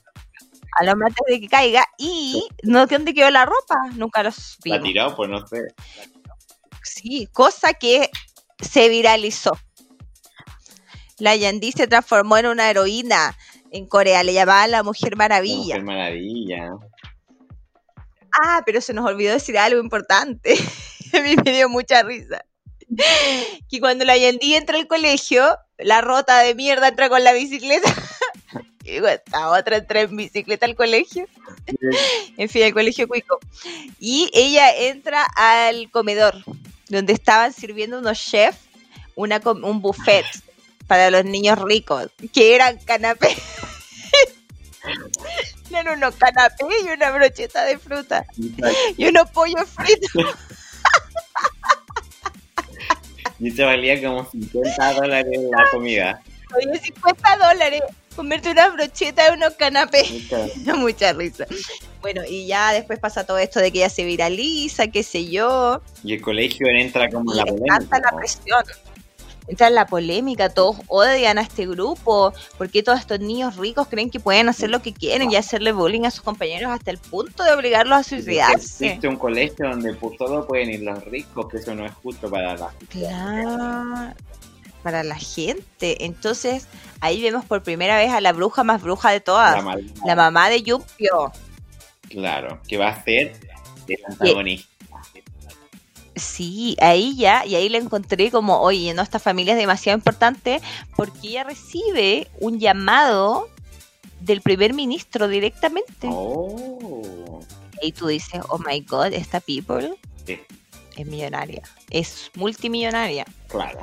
A 0.80 0.86
lo 0.86 0.91
antes 0.91 1.26
de 1.28 1.39
que 1.41 1.47
caiga. 1.50 1.86
Y 2.00 2.47
no 2.63 2.88
sé 2.88 2.95
dónde 2.95 3.13
quedó 3.13 3.30
la 3.30 3.45
ropa. 3.45 3.76
Nunca 3.95 4.24
lo 4.24 4.30
La 4.30 4.32
supimos. 4.32 4.82
tiró, 4.84 5.15
pues 5.15 5.30
no 5.30 5.45
sé. 5.45 5.67
Sí, 6.84 7.28
cosa 7.34 7.74
que 7.74 8.10
se 8.60 8.88
viralizó. 8.89 9.52
La 11.22 11.36
Yandy 11.36 11.72
se 11.72 11.86
transformó 11.86 12.38
en 12.38 12.48
una 12.48 12.68
heroína 12.68 13.38
en 13.70 13.86
Corea, 13.86 14.24
le 14.24 14.34
llamaban 14.34 14.72
la 14.72 14.82
Mujer 14.82 15.16
Maravilla. 15.16 15.76
Mujer 15.76 15.84
maravilla. 15.84 16.72
Ah, 18.44 18.64
pero 18.66 18.82
se 18.82 18.92
nos 18.92 19.06
olvidó 19.06 19.34
decir 19.34 19.56
algo 19.60 19.80
importante. 19.80 20.56
A 21.14 21.22
mí 21.22 21.36
me 21.46 21.52
dio 21.52 21.70
mucha 21.70 22.02
risa. 22.02 22.44
Que 23.70 23.80
cuando 23.80 24.04
la 24.04 24.18
Yandy 24.18 24.56
entra 24.56 24.80
al 24.80 24.88
colegio, 24.88 25.58
la 25.78 26.02
rota 26.02 26.40
de 26.40 26.56
mierda 26.56 26.88
entra 26.88 27.08
con 27.08 27.24
la 27.24 27.34
bicicleta. 27.34 27.94
Y 28.84 28.96
esta 28.96 29.52
otra 29.52 29.78
entra 29.78 30.02
en 30.02 30.18
bicicleta 30.18 30.66
al 30.66 30.74
colegio. 30.74 31.28
En 32.36 32.50
fin, 32.50 32.64
al 32.64 32.74
colegio 32.74 33.08
cuico. 33.08 33.38
Y 34.00 34.32
ella 34.34 34.76
entra 34.76 35.24
al 35.36 35.92
comedor, 35.92 36.44
donde 36.90 37.14
estaban 37.14 37.54
sirviendo 37.54 38.00
unos 38.00 38.20
chefs 38.20 38.58
una, 39.16 39.40
un 39.46 39.82
buffet 39.82 40.26
para 40.91 41.10
los 41.10 41.23
niños 41.23 41.58
ricos, 41.62 42.08
que 42.34 42.54
eran 42.54 42.77
canapés. 42.80 43.38
eran 45.71 45.88
unos 45.97 46.15
canapés 46.15 46.67
y 46.86 46.89
una 46.89 47.12
brocheta 47.12 47.63
de 47.63 47.77
fruta 47.80 48.25
y 48.97 49.06
unos 49.06 49.30
pollos 49.32 49.69
fritos. 49.69 50.12
Y 53.39 53.47
eso 53.49 53.65
valía 53.65 53.99
como 53.99 54.23
50 54.30 54.93
dólares 54.93 55.39
la 55.49 55.63
comida. 55.71 56.21
Oye, 56.56 56.77
50 56.80 57.38
dólares. 57.38 57.82
Comerte 58.15 58.51
una 58.51 58.67
brocheta 58.69 59.30
y 59.30 59.34
unos 59.34 59.54
canapés. 59.56 60.12
Mucha- 60.12 60.75
Mucha 60.75 61.13
risa. 61.13 61.47
Bueno, 62.01 62.21
y 62.27 62.45
ya 62.45 62.71
después 62.73 62.99
pasa 62.99 63.25
todo 63.25 63.39
esto 63.39 63.60
de 63.60 63.71
que 63.71 63.80
ella 63.80 63.89
se 63.89 64.04
viraliza, 64.04 64.88
qué 64.89 65.01
sé 65.01 65.27
yo. 65.27 65.82
Y 66.04 66.13
el 66.13 66.21
colegio 66.21 66.67
entra 66.77 67.10
como 67.10 67.34
Y 67.34 67.38
la 67.38 67.45
polémica. 67.45 67.99
la 67.99 68.15
presión. 68.15 68.63
Entra 69.47 69.67
en 69.67 69.75
la 69.75 69.88
polémica, 69.88 70.49
todos 70.49 70.77
odian 70.88 71.38
a 71.38 71.41
este 71.41 71.67
grupo, 71.67 72.34
porque 72.58 72.84
todos 72.84 72.99
estos 72.99 73.19
niños 73.19 73.58
ricos 73.58 73.88
creen 73.88 74.10
que 74.10 74.19
pueden 74.19 74.49
hacer 74.49 74.69
lo 74.69 74.82
que 74.82 74.93
quieren 74.93 75.32
y 75.32 75.36
hacerle 75.36 75.71
bullying 75.71 76.06
a 76.06 76.12
sus 76.12 76.21
compañeros 76.21 76.71
hasta 76.71 76.91
el 76.91 76.97
punto 76.97 77.43
de 77.43 77.51
obligarlos 77.51 77.97
a 77.97 78.04
suicidarse. 78.04 78.86
Existe 78.86 79.08
un 79.08 79.17
colegio 79.17 79.69
donde 79.69 79.93
por 79.93 80.15
todo 80.15 80.47
pueden 80.47 80.69
ir 80.69 80.82
los 80.82 81.04
ricos, 81.06 81.47
que 81.49 81.58
eso 81.58 81.75
no 81.75 81.86
es 81.86 81.93
justo 81.95 82.30
para 82.30 82.56
la 82.56 82.71
Claro, 82.89 84.13
para 84.84 85.04
la 85.04 85.15
gente. 85.15 86.06
Entonces, 86.06 86.67
ahí 86.99 87.21
vemos 87.21 87.45
por 87.45 87.63
primera 87.63 87.97
vez 87.97 88.12
a 88.12 88.21
la 88.21 88.34
bruja 88.34 88.63
más 88.63 88.82
bruja 88.82 89.12
de 89.12 89.19
todas, 89.19 89.63
la 90.06 90.15
mamá 90.15 90.49
de 90.49 90.62
Yumpio. 90.62 91.32
Claro, 92.10 92.62
que 92.67 92.77
va 92.77 92.89
a 92.89 93.04
ser 93.04 93.34
el 93.88 93.97
antagonista. 94.08 94.71
Sí, 96.22 96.78
ahí 96.80 97.16
ya, 97.16 97.46
y 97.46 97.56
ahí 97.56 97.68
la 97.68 97.80
encontré 97.80 98.30
como, 98.30 98.62
oye, 98.62 98.94
no, 98.94 99.02
esta 99.02 99.18
familia 99.18 99.54
es 99.54 99.60
demasiado 99.60 99.98
importante 99.98 100.62
porque 100.96 101.30
ella 101.30 101.44
recibe 101.44 102.28
un 102.40 102.60
llamado 102.60 103.50
del 104.20 104.42
primer 104.42 104.74
ministro 104.76 105.28
directamente. 105.28 106.08
Oh. 106.12 107.42
Y 107.82 107.92
tú 107.94 108.06
dices, 108.08 108.42
oh 108.50 108.60
my 108.60 108.82
god, 108.82 109.14
esta 109.14 109.40
people 109.40 109.96
Sí, 110.28 110.40
es 110.96 111.08
millonaria, 111.08 111.64
es 111.90 112.30
multimillonaria. 112.36 113.26
claro. 113.48 113.80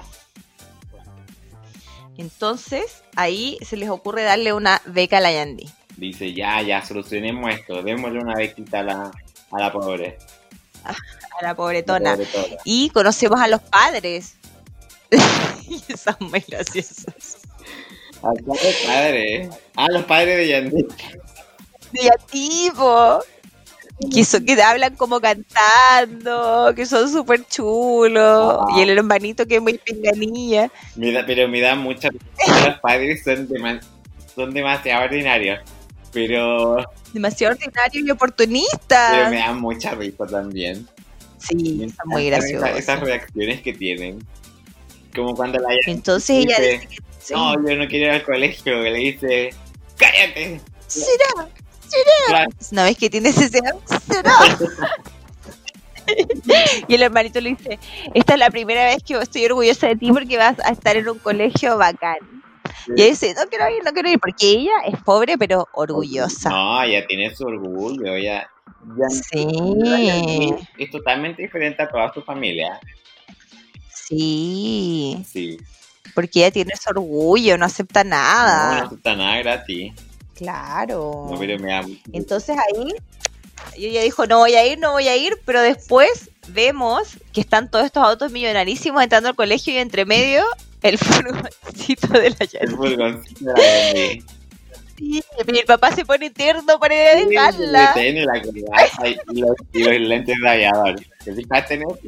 Entonces, 2.17 3.03
ahí 3.15 3.59
se 3.63 3.77
les 3.77 3.89
ocurre 3.91 4.23
darle 4.25 4.53
una 4.53 4.83
beca 4.87 5.19
a 5.19 5.21
la 5.21 5.33
Yandy. 5.33 5.69
Dice, 5.97 6.33
ya, 6.33 6.61
ya, 6.63 6.85
solucionemos 6.85 7.53
esto. 7.53 7.83
Démosle 7.83 8.19
una 8.21 8.35
bequita 8.35 8.81
a 8.81 8.83
la, 8.83 9.11
a 9.53 9.59
la 9.59 9.73
pobre. 9.73 10.19
a 11.41 11.45
la 11.45 11.55
pobretona. 11.55 12.11
La 12.11 12.17
pobretona. 12.17 12.57
Y 12.65 12.91
conocemos 12.91 13.41
a 13.41 13.49
los 13.49 13.61
padres. 13.63 14.37
y 15.69 15.79
son 15.97 16.17
muy 16.21 16.45
graciosos. 16.47 17.39
¿A 18.23 18.31
cuáles 18.45 18.77
padres? 18.87 19.49
Ah, 19.77 19.87
los 19.91 20.05
padres 20.05 20.37
de 20.39 20.49
Yandy. 20.49 20.87
De 21.93 22.11
tipo. 22.31 23.21
Que, 24.13 24.25
son, 24.25 24.45
que 24.45 24.61
hablan 24.63 24.95
como 24.95 25.21
cantando, 25.21 26.73
que 26.77 26.87
son 26.87 27.11
súper 27.11 27.45
chulos. 27.47 28.61
Y 28.77 28.83
el 28.83 28.91
hermanito 28.91 29.47
que 29.47 29.57
es 29.57 29.63
muy 29.63 29.79
pinganilla. 29.79 30.71
Me 30.95 31.11
da- 31.13 31.25
pero 31.27 31.49
me 31.49 31.61
da 31.61 31.75
mucha. 31.75 32.09
Los 32.65 32.79
padres 32.81 33.25
son, 33.25 33.49
dema- 33.49 33.81
son 34.35 34.53
demasiado 34.55 35.05
ordinarios. 35.05 35.61
Pero, 36.13 36.77
Demasiado 37.13 37.55
ordinario 37.55 38.01
y 38.01 38.05
pero 38.05 39.31
me 39.31 39.37
dan 39.39 39.61
mucha 39.61 39.95
risa 39.95 40.27
también. 40.27 40.89
Sí, 41.39 41.79
son 41.79 42.09
muy 42.09 42.27
graciosos. 42.27 42.69
Esas 42.71 43.01
reacciones 43.01 43.63
que 43.63 43.73
tienen. 43.73 44.25
Como 45.15 45.35
cuando 45.35 45.59
la 45.59 45.69
Entonces 45.87 46.45
ella 46.45 46.57
dice, 46.59 46.73
dice 46.73 46.89
que 46.89 46.97
sí. 47.19 47.35
no, 47.35 47.55
yo 47.55 47.77
no 47.77 47.89
quiero 47.89 48.07
ir 48.07 48.11
al 48.11 48.23
colegio. 48.23 48.83
Que 48.83 48.91
le 48.91 48.99
dice, 48.99 49.51
¡Cállate! 49.97 50.61
¿Será? 50.87 51.49
Claro. 52.29 52.51
¿No 52.71 52.85
ves 52.85 52.97
que 52.97 53.11
tienes 53.11 53.37
ese 53.37 53.49
¿Será? 53.49 53.79
y 56.89 56.95
el 56.95 57.03
hermanito 57.03 57.41
le 57.41 57.51
dice, 57.51 57.79
esta 58.15 58.35
es 58.35 58.39
la 58.39 58.51
primera 58.51 58.85
vez 58.87 59.03
que 59.03 59.15
estoy 59.15 59.45
orgullosa 59.47 59.89
de 59.89 59.97
ti 59.97 60.11
porque 60.11 60.37
vas 60.37 60.59
a 60.61 60.71
estar 60.71 60.97
en 60.97 61.09
un 61.09 61.19
colegio 61.19 61.77
bacán. 61.77 62.19
Y 62.89 63.03
ella 63.03 63.11
dice, 63.11 63.35
no 63.35 63.43
quiero 63.49 63.69
ir, 63.69 63.85
no 63.85 63.93
quiero 63.93 64.09
ir, 64.09 64.19
porque 64.19 64.49
ella 64.49 64.73
es 64.87 65.01
pobre 65.03 65.37
pero 65.37 65.69
orgullosa. 65.73 66.51
No, 66.51 66.83
ella 66.83 67.07
tiene 67.07 67.35
su 67.35 67.45
orgullo, 67.45 68.15
ella... 68.15 68.49
ya- 68.97 69.09
Sí, 69.09 70.55
Es 70.79 70.91
totalmente 70.91 71.43
diferente 71.43 71.83
a 71.83 71.89
toda 71.89 72.13
su 72.15 72.23
familia. 72.23 72.79
sí, 73.93 75.23
Sí. 75.31 75.59
porque 76.15 76.41
ella 76.41 76.51
tiene 76.51 76.75
su 76.77 76.91
orgullo, 76.91 77.59
no 77.59 77.65
acepta 77.67 78.05
No, 78.05 78.11
nada. 78.11 78.81
no 78.81 78.87
acepta 78.87 79.17
nada 79.17 79.39
gratis. 79.39 79.93
Claro. 80.35 81.27
No, 81.31 81.39
pero 81.39 81.59
me. 81.59 82.01
Entonces 82.13 82.57
ahí, 82.57 82.95
ella 83.77 84.03
dijo, 84.03 84.27
no 84.27 84.39
voy 84.39 84.55
a 84.55 84.65
ir, 84.67 84.79
no 84.79 84.93
voy 84.93 85.09
a 85.09 85.17
ir, 85.17 85.35
pero 85.45 85.61
después 85.61 86.31
vemos 86.49 87.19
que 87.33 87.41
están 87.41 87.71
todos 87.71 87.85
estos 87.85 88.05
autos 88.05 88.31
millonarísimos 88.33 89.03
entrando 89.03 89.29
al 89.29 89.35
colegio 89.37 89.75
y 89.75 89.79
entre 89.79 90.05
medio 90.05 90.45
el 90.83 90.97
furgoncito 90.99 92.07
de 92.09 92.31
la 92.31 92.37
El 92.39 92.49
Yanni. 92.49 92.75
furgoncito 92.77 93.45
de 93.53 94.23
la 94.25 94.38
Sí, 94.99 95.23
y 95.47 95.59
el 95.59 95.65
papá 95.65 95.93
se 95.93 96.05
pone 96.05 96.29
tierno 96.31 96.79
para 96.81 96.95
ir 96.95 97.01
a 97.09 97.27
dejarla. 97.29 97.93
Sí, 97.95 98.01
tiene 98.01 98.25
la 98.25 98.39
y 98.39 99.41
los, 99.41 99.51
y 99.73 99.85
los 99.85 100.01
lentes 100.09 100.37
de 100.43 100.49
aviador. 100.49 100.97
¿Te 101.25 101.33
fijaste 101.35 101.75
en 101.75 101.83
eso? 101.83 101.99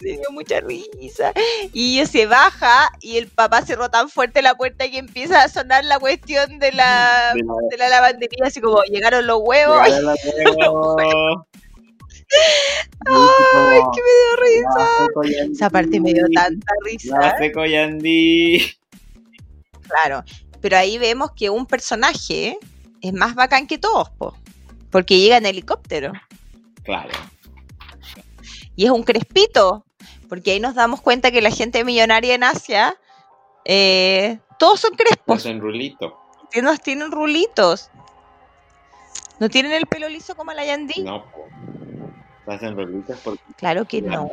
Me 0.00 0.10
dio 0.12 0.30
mucha 0.32 0.60
risa. 0.60 1.32
Y 1.72 1.98
ella 2.00 2.06
se 2.10 2.26
baja 2.26 2.90
y 3.00 3.18
el 3.18 3.28
papá 3.28 3.62
cerró 3.62 3.88
tan 3.90 4.08
fuerte 4.08 4.42
la 4.42 4.54
puerta 4.56 4.90
que 4.90 4.98
empieza 4.98 5.42
a 5.44 5.48
sonar 5.48 5.84
la 5.84 5.98
cuestión 6.00 6.58
de 6.58 6.72
la, 6.72 7.32
De 7.34 7.42
la- 7.42 7.54
de 7.70 7.76
la 7.76 7.88
lavandería, 7.88 8.46
así 8.46 8.60
como 8.60 8.82
llegaron 8.84 9.26
los 9.26 9.40
huevos. 9.42 9.86
Llegaron 9.86 10.04
los 10.58 10.96
huevos. 10.96 11.46
Ay, 13.06 13.80
que 13.94 14.00
me 14.02 14.12
dio 14.16 14.36
risa. 15.26 15.48
Esa 15.52 15.70
parte 15.70 16.00
me 16.00 16.12
dio 16.14 16.24
tanta 16.34 16.72
risa. 16.84 17.36
Yandy. 17.68 18.72
Claro. 19.88 20.24
Pero 20.60 20.76
ahí 20.76 20.98
vemos 20.98 21.32
que 21.32 21.50
un 21.50 21.66
personaje 21.66 22.58
es 23.00 23.12
más 23.12 23.34
bacán 23.34 23.66
que 23.66 23.78
todos, 23.78 24.10
po, 24.10 24.36
porque 24.90 25.18
llega 25.18 25.36
en 25.38 25.46
helicóptero. 25.46 26.12
Claro. 26.82 27.10
Y 28.76 28.84
es 28.84 28.90
un 28.90 29.02
crespito, 29.02 29.84
porque 30.28 30.52
ahí 30.52 30.60
nos 30.60 30.74
damos 30.74 31.00
cuenta 31.00 31.30
que 31.30 31.42
la 31.42 31.50
gente 31.50 31.84
millonaria 31.84 32.34
en 32.34 32.44
Asia, 32.44 32.96
eh, 33.64 34.38
todos 34.58 34.80
son 34.80 34.92
crespos. 34.92 35.24
Pues 35.26 35.46
en 35.46 35.60
rulito. 35.60 36.18
Tienen, 36.50 36.76
tienen 36.78 37.10
rulitos. 37.10 37.90
No 39.38 39.48
tienen 39.48 39.72
el 39.72 39.86
pelo 39.86 40.08
liso 40.08 40.34
como 40.34 40.52
la 40.52 40.64
Yandy. 40.64 41.02
No, 41.02 41.24
po. 41.30 41.48
Hacen 42.46 42.74
rulitos 42.74 43.18
porque 43.22 43.42
Claro 43.56 43.84
que 43.86 44.02
no. 44.02 44.28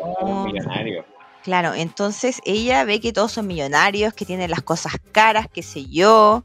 millonarios. 0.46 1.06
Claro, 1.44 1.74
entonces 1.74 2.42
ella 2.46 2.84
ve 2.84 3.00
que 3.00 3.14
todos 3.14 3.32
son 3.32 3.48
millonarios, 3.48 4.14
que 4.14 4.26
tienen 4.26 4.52
las 4.52 4.62
cosas 4.62 4.94
caras, 5.12 5.48
qué 5.54 5.64
sé 5.64 5.86
yo, 5.86 6.44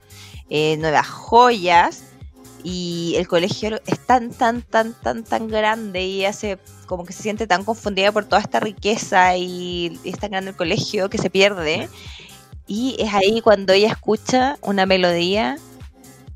eh, 0.49 0.77
nuevas 0.77 1.09
joyas, 1.09 2.05
y 2.65 3.15
el 3.17 3.27
colegio 3.27 3.81
es 3.87 3.99
tan, 4.07 4.31
tan, 4.31 4.63
tan, 4.63 4.95
tan, 4.95 5.25
tan 5.25 5.49
grande 5.49 6.05
y 6.05 6.25
hace 6.25 6.59
como 6.87 7.05
que 7.05 7.13
se 7.13 7.23
siente 7.23 7.47
tan 7.47 7.65
confundida 7.65 8.13
por 8.13 8.25
toda 8.25 8.41
esta 8.41 8.61
riqueza 8.61 9.37
y 9.37 9.99
es 10.05 10.19
tan 10.19 10.31
grande 10.31 10.51
el 10.51 10.57
colegio 10.57 11.11
que 11.11 11.19
se 11.19 11.31
pierde. 11.31 11.89
Y 12.67 12.97
es 12.99 13.13
ahí 13.13 13.41
cuando 13.41 13.73
ella 13.73 13.89
escucha 13.89 14.59
una 14.63 14.87
melodía 14.87 15.59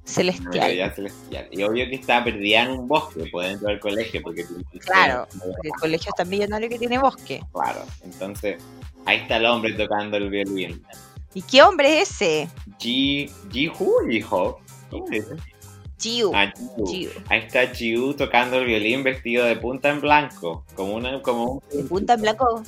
celestial. 0.07 0.95
celestial. 0.95 1.49
Y 1.51 1.63
obvio 1.63 1.87
que 1.89 1.97
está 1.97 2.25
perdida 2.25 2.63
en 2.63 2.71
un 2.71 2.89
bosque, 2.89 3.29
puede 3.31 3.51
dentro 3.51 3.69
del 3.69 3.81
colegio, 3.81 4.23
porque 4.23 4.45
Claro, 4.81 5.27
Porque 5.39 5.69
el 5.69 5.75
colegio 5.81 6.11
es 6.11 6.15
tan 6.17 6.29
millonario 6.29 6.69
que 6.69 6.79
tiene 6.79 6.99
bosque. 6.99 7.43
Claro. 7.53 7.81
Entonces, 8.05 8.63
ahí 9.05 9.19
está 9.19 9.37
el 9.37 9.47
hombre 9.47 9.73
tocando 9.75 10.17
el 10.17 10.31
violín. 10.31 10.83
¿Y 11.35 11.43
qué 11.43 11.63
hombre 11.63 12.01
es 12.01 12.11
ese? 12.13 12.49
Ji, 12.79 13.31
Jihu, 13.51 14.09
Jiho. 14.09 14.59
¿Cómo 14.91 15.07
dice? 15.09 15.37
Chiu. 15.99 16.31
Ah. 16.35 16.53
Chiu. 16.87 17.11
Ahí 17.29 17.41
está 17.41 17.67
Jiu 17.67 18.15
tocando 18.15 18.59
el 18.59 18.67
violín 18.67 19.03
vestido 19.03 19.45
de 19.45 19.57
punta 19.57 19.91
en 19.91 20.01
blanco, 20.01 20.65
como 20.75 20.95
una, 20.95 21.21
como 21.23 21.63
De 21.71 21.79
un, 21.79 21.89
punta 21.89 22.15
en 22.15 22.23
blanco. 22.23 22.63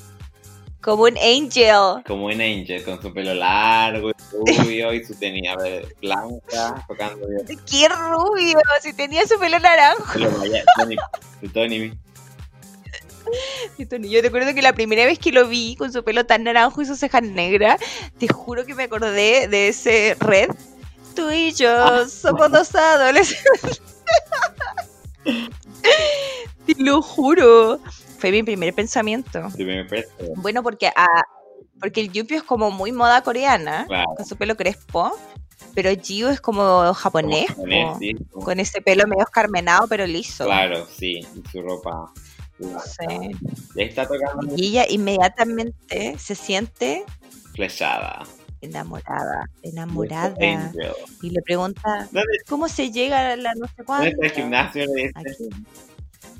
Como 0.80 1.04
un 1.04 1.18
angel. 1.18 2.02
como 2.06 2.26
un 2.26 2.40
angel, 2.40 2.84
con 2.84 3.02
su 3.02 3.12
pelo 3.12 3.34
largo 3.34 4.10
y 4.10 4.14
rubio 4.32 4.92
y 4.92 5.04
su 5.04 5.14
tenía 5.14 5.56
blanca, 6.00 6.84
tocando. 6.86 7.26
¡Qué 7.68 7.88
rubio! 7.88 8.58
Si 8.80 8.92
tenía 8.92 9.26
su 9.26 9.38
pelo 9.38 9.58
naranjo. 9.58 10.04
Vaya- 10.38 10.64
Tony. 11.52 11.92
Yo 13.76 14.22
te 14.22 14.28
acuerdo 14.28 14.54
que 14.54 14.62
la 14.62 14.72
primera 14.72 15.04
vez 15.04 15.18
que 15.18 15.32
lo 15.32 15.46
vi 15.48 15.76
con 15.76 15.92
su 15.92 16.02
pelo 16.02 16.24
tan 16.24 16.44
naranjo 16.44 16.80
y 16.80 16.86
sus 16.86 16.98
cejas 16.98 17.22
negras, 17.22 17.80
te 18.18 18.28
juro 18.28 18.64
que 18.64 18.74
me 18.74 18.84
acordé 18.84 19.48
de 19.48 19.68
ese 19.68 20.16
red. 20.20 20.48
Tú 21.14 21.30
y 21.30 21.52
yo 21.52 22.08
somos 22.08 22.50
dos 22.50 22.74
adolescentes. 22.74 23.82
te 26.66 26.74
lo 26.78 27.02
juro. 27.02 27.80
Fue 28.18 28.30
mi 28.32 28.42
primer 28.42 28.74
pensamiento. 28.74 29.48
Bueno, 30.36 30.62
porque, 30.62 30.88
ah, 30.94 31.06
porque 31.80 32.00
el 32.00 32.12
Yuppie 32.12 32.36
es 32.38 32.42
como 32.42 32.70
muy 32.70 32.92
moda 32.92 33.22
coreana, 33.22 33.84
Claro. 33.86 34.14
con 34.16 34.26
su 34.26 34.36
pelo 34.36 34.56
crespo. 34.56 35.12
Pero 35.74 35.90
Jiu 36.00 36.28
es 36.28 36.40
como 36.40 36.92
japonés, 36.94 37.46
como 37.54 37.66
japonés, 37.66 37.92
po, 37.92 37.98
sí, 37.98 38.14
como- 38.30 38.44
con 38.44 38.60
ese 38.60 38.80
pelo 38.80 39.06
medio 39.06 39.22
escarmenado 39.24 39.86
pero 39.88 40.06
liso. 40.06 40.44
Claro, 40.44 40.86
sí, 40.86 41.20
y 41.34 41.48
su 41.50 41.62
ropa. 41.62 42.12
Sí. 42.58 43.30
Está 43.76 44.06
tocando 44.08 44.54
Y 44.56 44.68
ella 44.68 44.86
inmediatamente 44.88 46.16
se 46.18 46.34
siente 46.34 47.04
flechada. 47.54 48.24
enamorada, 48.60 49.48
enamorada. 49.62 50.34
Y 51.22 51.30
le 51.30 51.42
pregunta, 51.42 52.08
¿Dónde, 52.10 52.38
¿cómo 52.48 52.68
se 52.68 52.90
llega 52.90 53.32
a 53.32 53.36
la 53.36 53.54
no 53.54 53.66
sé 53.66 53.74
dónde 53.78 53.84
cuándo? 53.84 54.06
está 54.08 54.26
el 54.26 54.32
gimnasio? 54.32 54.84
Aquí. 55.14 55.48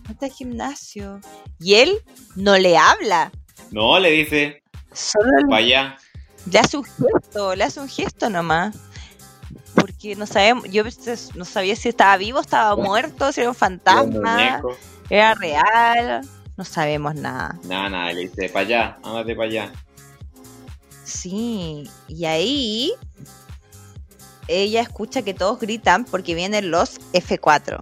¿Dónde 0.09 0.12
está 0.14 0.26
el 0.26 0.32
gimnasio? 0.32 1.20
Y 1.61 1.74
él 1.74 1.92
no 2.34 2.56
le 2.56 2.78
habla, 2.78 3.30
No, 3.70 3.98
le 3.98 4.11
dice, 4.11 4.62
solo 4.92 5.30
le, 5.36 5.44
vaya. 5.50 5.98
le 6.50 6.59
hace 6.59 6.78
un 6.78 6.84
gesto, 6.84 7.54
le 7.54 7.64
hace 7.64 7.80
un 7.80 7.88
gesto 7.90 8.30
nomás. 8.30 8.74
Porque 9.74 10.16
no 10.16 10.26
sabemos, 10.26 10.64
yo 10.70 10.82
no 11.34 11.44
sabía 11.44 11.76
si 11.76 11.90
estaba 11.90 12.16
vivo, 12.16 12.40
estaba 12.40 12.74
muerto, 12.74 13.32
si 13.32 13.42
era 13.42 13.50
un 13.50 13.54
fantasma, 13.54 14.62
era 15.11 15.34
real, 15.34 16.26
no 16.56 16.64
sabemos 16.64 17.14
nada. 17.14 17.59
Nada, 17.64 17.90
nada, 17.90 18.12
le 18.14 18.28
dice, 18.28 18.48
para 18.48 18.64
allá, 18.66 18.98
ándate 19.04 19.36
para 19.36 19.48
allá. 19.48 19.72
Sí, 21.04 21.88
y 22.09 22.24
ahí 22.24 22.92
ella 24.48 24.80
escucha 24.80 25.20
que 25.20 25.34
todos 25.34 25.61
gritan 25.61 26.06
porque 26.06 26.34
vienen 26.34 26.70
los 26.70 26.98
F4. 27.12 27.78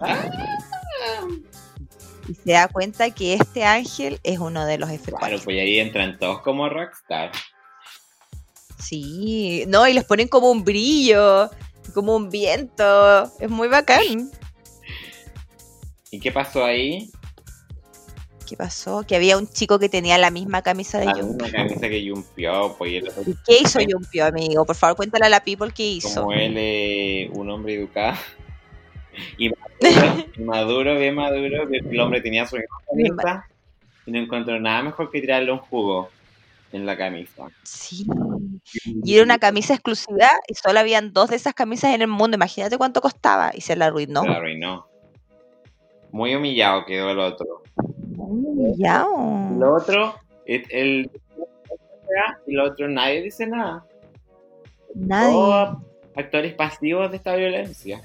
Y 2.29 2.35
se 2.35 2.53
da 2.53 2.68
cuenta 2.68 3.11
que 3.11 3.35
este 3.35 3.64
ángel 3.64 4.18
es 4.22 4.39
uno 4.39 4.66
de 4.66 4.79
los 4.79 4.91
F4. 4.91 5.18
Claro, 5.18 5.39
pues 5.45 5.61
ahí 5.61 5.79
entran 5.79 6.18
todos 6.18 6.41
como 6.43 6.68
rockstar. 6.68 7.31
Sí, 8.79 9.64
no, 9.68 9.87
y 9.87 9.95
les 9.95 10.05
ponen 10.05 10.29
como 10.29 10.51
un 10.51 10.64
brillo, 10.64 11.51
como 11.95 12.16
un 12.16 12.31
viento. 12.31 13.24
Es 13.41 13.49
muy 13.49 13.68
bacán. 13.68 14.31
¿Y 16.11 16.20
qué 16.20 16.33
pasó 16.33 16.64
ahí? 16.64 17.11
¿Qué 18.47 18.57
pasó? 18.57 19.05
Que 19.05 19.16
había 19.16 19.37
un 19.37 19.49
chico 19.49 19.79
que 19.79 19.89
tenía 19.89 20.18
la 20.18 20.31
misma 20.31 20.62
camisa 20.62 20.99
de 20.99 21.07
La 21.07 21.14
Jung. 21.14 21.33
misma 21.33 21.51
camisa 21.51 21.89
que 21.89 22.05
Yumpio, 22.05 22.77
pues 22.79 22.93
y 22.93 22.97
el 22.97 23.09
otro, 23.09 23.22
¿Y 23.27 23.35
qué 23.45 23.59
hizo 23.62 23.81
Jumpio, 23.91 24.24
amigo? 24.24 24.64
Por 24.64 24.77
favor, 24.77 24.97
cuéntale 24.97 25.27
a 25.27 25.29
la 25.29 25.43
people 25.43 25.72
qué 25.72 25.85
hizo. 25.85 26.22
como 26.22 26.33
él 26.33 27.31
un 27.33 27.51
hombre 27.51 27.74
educado. 27.74 28.16
Y 29.39 29.51
maduro, 30.43 30.97
bien 30.99 31.14
maduro, 31.14 31.69
que 31.69 31.79
el 31.79 32.01
hombre 32.01 32.21
tenía 32.21 32.47
su 32.47 32.57
camisa 32.89 33.47
y 34.07 34.12
no 34.12 34.19
encontró 34.19 34.59
nada 34.61 34.83
mejor 34.83 35.11
que 35.11 35.21
tirarle 35.21 35.53
un 35.53 35.59
jugo 35.59 36.09
en 36.73 36.87
la 36.87 36.97
camisa. 36.97 37.49
Sí. 37.62 38.07
Y 39.05 39.14
era 39.14 39.25
una 39.25 39.39
camisa 39.39 39.75
exclusiva 39.75 40.29
y 40.49 40.55
solo 40.55 40.79
habían 40.81 41.12
dos 41.12 41.31
de 41.31 41.37
esas 41.37 41.55
camisas 41.55 41.95
en 41.95 42.03
el 42.03 42.09
mundo. 42.09 42.37
Imagínate 42.37 42.79
cuánto 42.79 43.01
costaba 43.01 43.51
y 43.55 43.61
se 43.61 43.77
la 43.77 43.87
arruinó. 43.87 44.23
Se 44.23 44.29
la 44.29 44.37
arruinó. 44.37 44.87
Muy 46.12 46.35
humillado 46.35 46.85
quedó 46.87 47.11
el 47.11 47.19
otro. 47.19 47.62
Ya. 48.77 49.07
El 49.55 49.62
otro, 49.62 50.14
el, 50.47 50.64
el- 50.71 51.11
y 52.47 52.53
el 52.55 52.61
otro 52.61 52.89
nadie 52.89 53.23
dice 53.23 53.47
nada. 53.47 53.85
Nadie. 54.95 55.33
Todos 55.33 55.79
actores 56.14 56.55
pasivos 56.55 57.11
de 57.11 57.17
esta 57.19 57.35
violencia. 57.37 58.01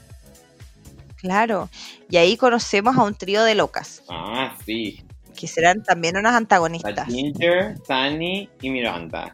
Claro. 1.22 1.70
Y 2.10 2.18
ahí 2.18 2.36
conocemos 2.36 2.98
a 2.98 3.04
un 3.04 3.16
trío 3.16 3.44
de 3.44 3.56
locas, 3.56 4.04
Ah, 4.10 4.58
sí. 4.66 5.04
que 5.36 5.48
serán 5.48 5.84
también 5.84 6.18
unas 6.18 6.32
La 6.34 6.38
antagonistas. 6.40 7.08
Ginger, 7.08 7.76
Sunny 7.88 8.50
y 8.62 8.70
Miranda. 8.70 9.32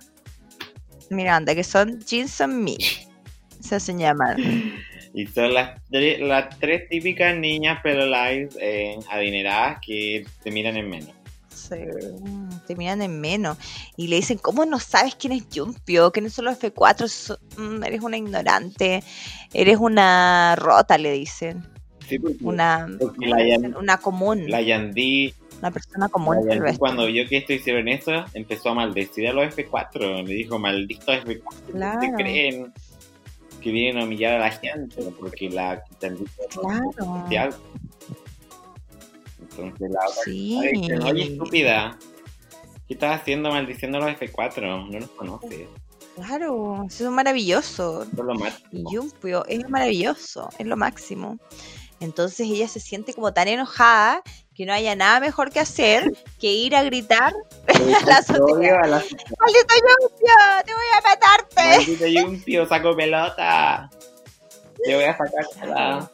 Miranda, 1.10 1.56
que 1.56 1.64
son 1.64 2.00
Jeans 2.02 2.42
and 2.42 2.54
Me. 2.64 2.76
Se 3.62 3.76
hacen 3.76 3.98
llamar. 4.00 4.38
Y 5.14 5.26
son 5.28 5.54
las, 5.54 5.82
tre- 5.90 6.20
las 6.20 6.60
tres 6.60 6.88
típicas 6.90 7.36
niñas 7.36 7.80
pero 7.82 8.06
live 8.06 8.50
eh, 8.62 9.00
adineradas 9.10 9.80
que 9.86 10.26
te 10.44 10.52
miran 10.52 10.78
en 10.78 10.90
menos. 10.90 11.10
Sí, 11.54 11.76
te 12.68 12.76
miran 12.76 13.02
en 13.02 13.20
menos. 13.20 13.58
Y 13.98 14.08
le 14.08 14.18
dicen, 14.18 14.38
¿cómo 14.38 14.64
no 14.66 14.80
sabes 14.80 15.16
quién 15.16 15.34
es 15.34 15.44
Jumpio? 15.54 16.12
¿Quiénes 16.12 16.34
son 16.34 16.46
los 16.46 16.60
F4? 16.60 17.08
So- 17.08 17.40
mm, 17.58 17.84
eres 17.84 18.02
una 18.02 18.16
ignorante. 18.18 19.04
Eres 19.54 19.78
una 19.80 20.56
rota, 20.56 20.98
le 20.98 21.12
dicen. 21.14 21.68
Sí, 22.08 22.20
porque, 22.20 22.38
Una, 22.42 22.88
porque 23.00 23.16
¿cómo 23.18 23.36
la, 23.36 23.44
Yan- 23.46 23.76
una 23.78 23.98
común. 23.98 24.50
la 24.50 24.62
Yandí, 24.62 25.34
Una 25.60 25.72
persona 25.72 26.06
la 26.06 26.10
común. 26.10 26.36
tal 26.48 26.60
Yandí 26.60 26.78
cuando 26.78 27.06
vio 27.08 27.28
que 27.28 27.38
esto 27.38 27.54
hicieron 27.54 27.88
eso, 27.88 28.12
empezó 28.34 28.70
a 28.70 28.74
maldecir 28.76 29.28
a 29.28 29.34
los 29.34 29.54
F4. 29.56 30.24
Le 30.26 30.34
dijo, 30.34 30.58
maldito 30.60 31.12
F4, 31.12 31.26
¿qué 31.66 31.72
Claro. 31.74 32.00
te 32.00 32.12
creen? 32.14 32.74
Que 33.62 33.72
vienen 33.72 34.02
a 34.02 34.06
humillar 34.06 34.36
a 34.36 34.40
la 34.40 34.52
gente, 34.52 35.02
porque 35.20 35.50
la 35.50 35.84
Claro. 36.00 36.92
social. 36.98 37.56
Entonces 39.42 39.90
la 39.92 40.00
otra 40.08 40.24
Sí. 40.24 40.60
oye 41.04 41.24
estúpida, 41.24 41.98
¿qué 42.88 42.94
estás 42.94 43.20
haciendo 43.22 43.50
maldiciendo 43.50 43.98
a 43.98 44.02
los 44.12 44.20
F4? 44.22 44.88
No 44.92 45.00
los 45.00 45.10
conoces. 45.12 45.68
Claro, 46.16 46.84
eso 46.88 47.06
es 47.06 47.12
maravilloso. 47.12 48.04
Eso 48.04 48.12
es 48.12 48.18
lo 48.26 48.34
Y 48.36 48.38
máximo. 48.40 48.92
Yumpio 48.92 49.46
es 49.46 49.70
maravilloso, 49.70 50.50
es 50.58 50.66
lo 50.66 50.76
máximo. 50.78 51.38
Entonces 52.00 52.48
ella 52.48 52.68
se 52.68 52.80
siente 52.80 53.14
como 53.14 53.34
tan 53.34 53.48
enojada 53.48 54.22
que 54.56 54.66
no 54.66 54.74
haya 54.74 54.96
nada 54.96 55.20
mejor 55.20 55.52
que 55.52 55.60
hacer 55.60 56.12
que 56.40 56.52
ir 56.52 56.76
a 56.76 56.84
gritar, 56.84 57.34
la 58.06 58.18
azotea. 58.18 58.44
Odio 58.56 58.76
a 58.84 58.88
la- 58.88 58.98
¡Maldito 59.40 59.76
Yumpio! 59.76 60.34
¡Te 60.66 60.74
voy 60.74 60.84
a 60.96 61.02
matarte! 61.02 61.78
Maldito 61.78 62.08
Yumpio, 62.08 62.68
saco 62.68 62.96
pelota. 62.96 63.90
Te 64.84 64.96
voy 64.96 65.04
a 65.06 65.18
sacar. 65.18 66.10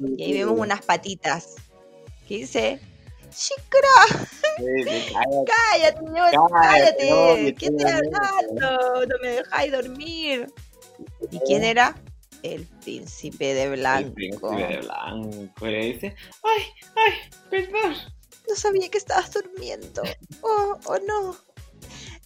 Y 0.00 0.22
ahí 0.24 0.32
vemos 0.32 0.58
unas 0.58 0.82
patitas 0.84 1.54
que 2.26 2.34
dice, 2.38 2.80
¡Chicra! 3.30 4.26
Sí, 4.56 4.64
cállate. 5.12 5.44
¡Cállate! 5.46 5.98
Cállate, 6.00 6.36
no, 6.36 6.48
¡Cállate! 6.48 6.98
que 7.44 7.54
¿Quién 7.54 7.78
estoy 7.80 7.90
está 7.92 8.30
durmiendo. 8.32 8.66
hablando? 8.68 9.06
¡No 9.06 9.14
me 9.22 9.28
dejáis 9.28 9.72
dormir! 9.72 10.52
¿Y 11.30 11.38
quién 11.40 11.64
era? 11.64 11.94
El 12.42 12.66
príncipe 12.66 13.54
de 13.54 13.64
El 13.64 13.70
blanco. 13.70 14.14
príncipe 14.14 14.66
de 14.66 14.76
blanco. 14.78 15.66
Y 15.66 15.70
le 15.70 15.92
dice, 15.92 16.16
ay, 16.42 16.62
ay, 16.96 17.12
perdón. 17.50 17.94
No 18.48 18.56
sabía 18.56 18.88
que 18.88 18.98
estabas 18.98 19.32
durmiendo. 19.32 20.02
Oh, 20.42 20.78
oh 20.86 20.98
no. 21.06 21.36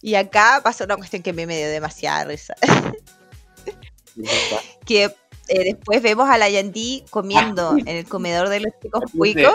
Y 0.01 0.15
acá 0.15 0.61
pasa 0.63 0.85
una 0.85 0.97
cuestión 0.97 1.21
que 1.23 1.33
me 1.33 1.45
dio 1.45 1.69
demasiada 1.69 2.25
risa. 2.25 2.55
que 4.85 5.09
eh, 5.49 5.63
después 5.65 6.01
vemos 6.01 6.29
a 6.29 6.37
la 6.37 6.49
Yandy 6.49 7.03
comiendo 7.09 7.75
en 7.77 7.89
el 7.89 8.05
comedor 8.05 8.47
de 8.47 8.61
los 8.61 8.71
chicos 8.81 9.03
cuicos 9.11 9.53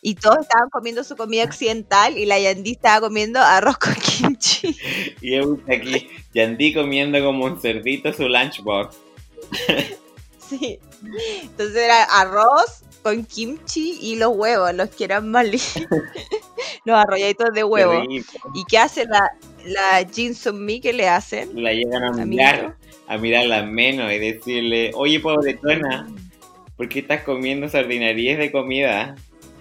y 0.00 0.14
todos 0.14 0.38
estaban 0.40 0.70
comiendo 0.70 1.04
su 1.04 1.16
comida 1.16 1.44
occidental 1.44 2.16
y 2.16 2.24
la 2.24 2.38
Yandy 2.38 2.72
estaba 2.72 3.06
comiendo 3.06 3.40
arroz 3.40 3.76
con 3.76 3.94
kimchi. 3.94 4.74
Y 5.20 5.36
yo 5.36 5.58
aquí, 5.68 6.08
Yandy 6.32 6.72
comiendo 6.72 7.22
como 7.22 7.44
un 7.44 7.60
cerdito 7.60 8.12
su 8.12 8.28
lunchbox. 8.28 8.96
Sí. 10.48 10.78
Entonces 11.42 11.76
era 11.76 12.04
arroz 12.04 12.82
con 13.02 13.22
kimchi 13.26 13.98
y 14.00 14.16
los 14.16 14.34
huevos, 14.34 14.72
los 14.74 14.88
que 14.88 15.04
eran 15.04 15.30
li- 15.30 15.60
los 16.86 16.96
arrolladitos 16.98 17.52
de 17.52 17.64
huevo. 17.64 18.02
¿Y 18.54 18.64
qué 18.64 18.78
hace 18.78 19.04
la, 19.04 19.30
la 19.66 20.08
Jin 20.10 20.34
Sung 20.34 20.56
Mi 20.56 20.80
que 20.80 20.94
le 20.94 21.06
hacen? 21.06 21.62
La 21.62 21.74
llegan 21.74 22.02
a 22.02 22.24
mirar, 22.24 22.76
a 23.08 23.18
mirarla 23.18 23.62
menos 23.64 24.10
y 24.10 24.18
decirle, 24.18 24.90
oye 24.94 25.20
pobretona, 25.20 26.08
¿por 26.78 26.88
qué 26.88 27.00
estás 27.00 27.24
comiendo 27.24 27.68
sardinarías 27.68 28.38
de 28.38 28.50
comida? 28.50 29.16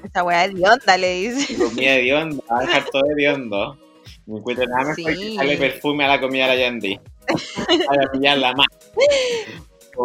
Esa 0.06 0.24
weá 0.24 0.48
de 0.48 0.64
onda 0.70 0.98
le 0.98 1.14
dice. 1.32 1.54
Comida 1.58 1.96
de 1.96 2.14
hondo, 2.14 2.42
va 2.50 2.60
a 2.60 2.62
dejar 2.62 2.86
todo 2.86 3.04
de 3.14 3.30
hondo. 3.30 3.78
No 4.26 4.38
encuentro 4.38 4.66
nada 4.68 4.96
mejor 4.96 4.96
que 4.96 5.16
Sí. 5.16 5.36
darle 5.36 5.58
perfume 5.58 6.06
a 6.06 6.08
la 6.08 6.22
comida 6.22 6.48
de 6.48 6.56
la 6.56 6.62
Yandy. 6.62 6.98
Para 7.88 8.10
pillarla 8.10 8.54
más. 8.54 8.68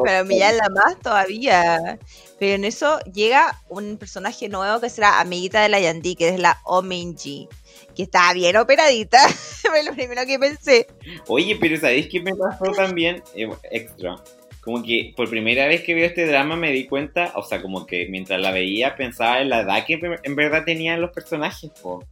Para 0.05 0.23
humillarla 0.23 0.69
más 0.71 0.99
todavía. 1.01 1.99
Pero 2.39 2.55
en 2.55 2.65
eso 2.65 2.99
llega 3.13 3.61
un 3.69 3.97
personaje 3.99 4.49
nuevo 4.49 4.81
que 4.81 4.89
será 4.91 5.21
amiguita 5.21 5.63
de 5.63 5.69
la 5.69 5.81
Yandy, 5.81 6.15
que 6.17 6.29
es 6.31 6.41
la 6.41 6.59
Ominji. 6.65 7.49
Que 7.95 8.05
está 8.05 8.33
bien 8.33 8.57
operadita. 8.57 9.19
Fue 9.29 9.83
lo 9.85 9.93
primero 9.93 10.23
que 10.27 10.39
pensé. 10.39 10.87
Oye, 11.29 11.57
pero 11.61 11.77
¿sabéis 11.79 12.09
qué 12.09 12.21
me 12.21 12.35
pasó 12.35 12.65
también? 12.73 13.23
Eh, 13.35 13.49
extra. 13.71 14.17
Como 14.63 14.83
que 14.83 15.13
por 15.17 15.29
primera 15.29 15.67
vez 15.67 15.83
que 15.83 15.95
veo 15.95 16.07
este 16.07 16.25
drama 16.27 16.57
me 16.57 16.71
di 16.71 16.87
cuenta, 16.87 17.33
o 17.35 17.43
sea, 17.43 17.61
como 17.61 17.85
que 17.85 18.07
mientras 18.09 18.41
la 18.41 18.53
veía 18.53 18.95
pensaba 18.97 19.41
en 19.41 19.49
la 19.51 19.61
edad 19.61 19.85
que 19.85 19.99
en 20.23 20.37
verdad 20.37 20.65
tenían 20.65 21.01
los 21.01 21.11
personajes, 21.11 21.71
po. 21.83 22.05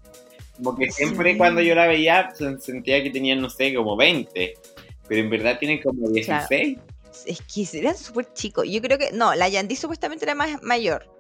Como 0.57 0.77
que 0.77 0.91
siempre 0.91 1.33
Sí. 1.33 1.39
cuando 1.39 1.61
yo 1.63 1.75
la 1.75 1.87
veía 1.87 2.33
se- 2.35 2.59
sentía 2.61 3.03
que 3.03 3.11
tenían, 3.11 3.41
no 3.41 3.49
sé, 3.51 3.73
como 3.73 3.97
20. 3.97 4.55
Pero 5.09 5.21
en 5.23 5.31
verdad 5.31 5.59
tienen 5.59 5.81
como 5.81 6.09
16. 6.11 6.77
Es 7.27 7.41
que 7.43 7.79
eran 7.79 7.97
súper 7.97 8.33
chicos. 8.33 8.67
Yo 8.69 8.81
creo 8.81 8.99
que. 8.99 9.13
No, 9.13 9.35
la 9.35 9.49
Yandy 9.49 9.77
supuestamente 9.77 10.25
era 10.25 10.35
más 10.35 10.63
mayor. 10.63 11.11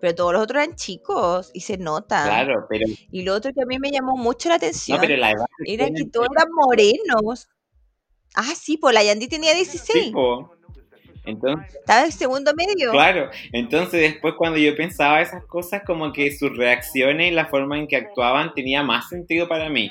Pero 0.00 0.14
todos 0.14 0.32
los 0.34 0.42
otros 0.42 0.62
eran 0.62 0.76
chicos 0.76 1.50
y 1.54 1.60
se 1.60 1.78
nota. 1.78 2.24
Claro, 2.24 2.66
pero, 2.68 2.86
Y 3.10 3.22
lo 3.22 3.34
otro 3.34 3.52
que 3.54 3.62
a 3.62 3.66
mí 3.66 3.78
me 3.78 3.90
llamó 3.90 4.16
mucho 4.16 4.48
la 4.48 4.56
atención 4.56 4.98
no, 4.98 5.02
pero 5.02 5.16
la 5.16 5.30
edad 5.30 5.46
era 5.64 5.86
que 5.90 6.04
todos 6.04 6.28
eran 6.36 6.48
morenos. 6.52 7.48
Ah, 8.34 8.54
sí, 8.54 8.76
pues 8.76 8.94
la 8.94 9.02
Yandy 9.02 9.28
tenía 9.28 9.54
16. 9.54 10.04
Sí, 10.04 10.10
po. 10.12 10.50
Entonces, 11.24 11.76
Estaba 11.76 12.04
en 12.04 12.12
segundo 12.12 12.52
medio. 12.56 12.90
Claro, 12.90 13.30
entonces 13.52 14.00
después 14.00 14.34
cuando 14.36 14.58
yo 14.58 14.74
pensaba 14.76 15.20
esas 15.20 15.44
cosas, 15.44 15.82
como 15.86 16.12
que 16.12 16.36
sus 16.36 16.56
reacciones 16.56 17.30
y 17.30 17.34
la 17.34 17.46
forma 17.46 17.78
en 17.78 17.86
que 17.86 17.96
actuaban 17.96 18.52
tenía 18.54 18.82
más 18.82 19.08
sentido 19.08 19.46
para 19.48 19.68
mí. 19.68 19.90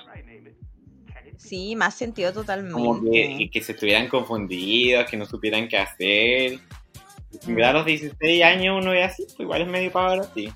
Sí, 1.41 1.75
más 1.75 1.95
sentido 1.95 2.31
totalmente. 2.31 2.73
Como 2.73 3.01
que, 3.03 3.35
que- 3.37 3.49
que 3.51 3.61
se 3.61 3.73
estuvieran 3.73 4.07
confundidos, 4.07 5.09
que 5.09 5.17
no 5.17 5.25
supieran 5.25 5.67
qué 5.67 5.77
hacer. 5.77 6.59
Verdad, 7.45 7.69
a 7.71 7.73
los 7.73 7.85
16 7.85 8.43
años 8.43 8.77
uno 8.81 8.93
es 8.93 9.11
así, 9.11 9.23
pues 9.25 9.39
igual 9.39 9.61
es 9.63 9.67
medio 9.67 9.91
para 9.91 10.21
ti. 10.33 10.51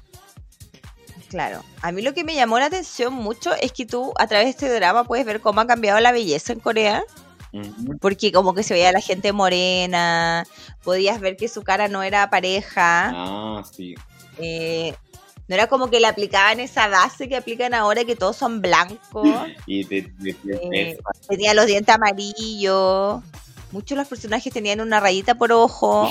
Claro. 1.29 1.63
A 1.81 1.91
mí 1.91 2.01
lo 2.01 2.13
que 2.13 2.23
me 2.23 2.36
llamó 2.36 2.59
la 2.59 2.65
atención 2.67 3.13
mucho 3.13 3.53
es 3.55 3.71
que 3.73 3.86
tú 3.86 4.13
a 4.17 4.27
través 4.27 4.45
de 4.45 4.51
este 4.51 4.69
drama 4.73 5.03
puedes 5.03 5.25
ver 5.25 5.41
cómo 5.41 5.59
ha 5.61 5.67
cambiado 5.67 5.99
la 5.99 6.11
belleza 6.11 6.53
en 6.53 6.59
Corea. 6.59 7.03
Porque 8.01 8.33
como 8.33 8.53
que 8.53 8.63
se 8.63 8.73
veía 8.73 8.91
la 8.91 8.99
gente 8.99 9.31
morena, 9.31 10.45
podías 10.83 11.21
ver 11.21 11.38
que 11.38 11.47
su 11.47 11.63
cara 11.63 11.88
no 11.88 12.03
era 12.03 12.29
pareja, 12.29 13.11
Ah, 13.15 13.63
sí. 13.71 13.95
eh, 14.39 14.93
no 15.47 15.55
era 15.55 15.67
como 15.67 15.89
que 15.89 15.99
le 15.99 16.07
aplicaban 16.07 16.59
esa 16.59 16.87
base 16.87 17.27
que 17.29 17.35
aplican 17.35 17.73
ahora 17.73 18.03
que 18.05 18.15
todos 18.15 18.35
son 18.35 18.61
blancos, 18.61 19.23
Y 19.67 19.83
de, 19.85 20.01
de- 20.19 20.35
de- 20.43 20.59
Eh, 20.91 20.97
tenía 21.29 21.53
los 21.53 21.65
dientes 21.67 21.93
amarillos, 21.95 23.21
muchos 23.71 23.89
de 23.89 23.95
los 23.95 24.07
personajes 24.07 24.51
tenían 24.53 24.81
una 24.81 24.99
rayita 24.99 25.35
por 25.35 25.51
ojo, 25.51 26.09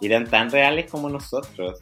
eran 0.00 0.28
tan 0.28 0.50
reales 0.50 0.90
como 0.90 1.08
nosotros. 1.08 1.78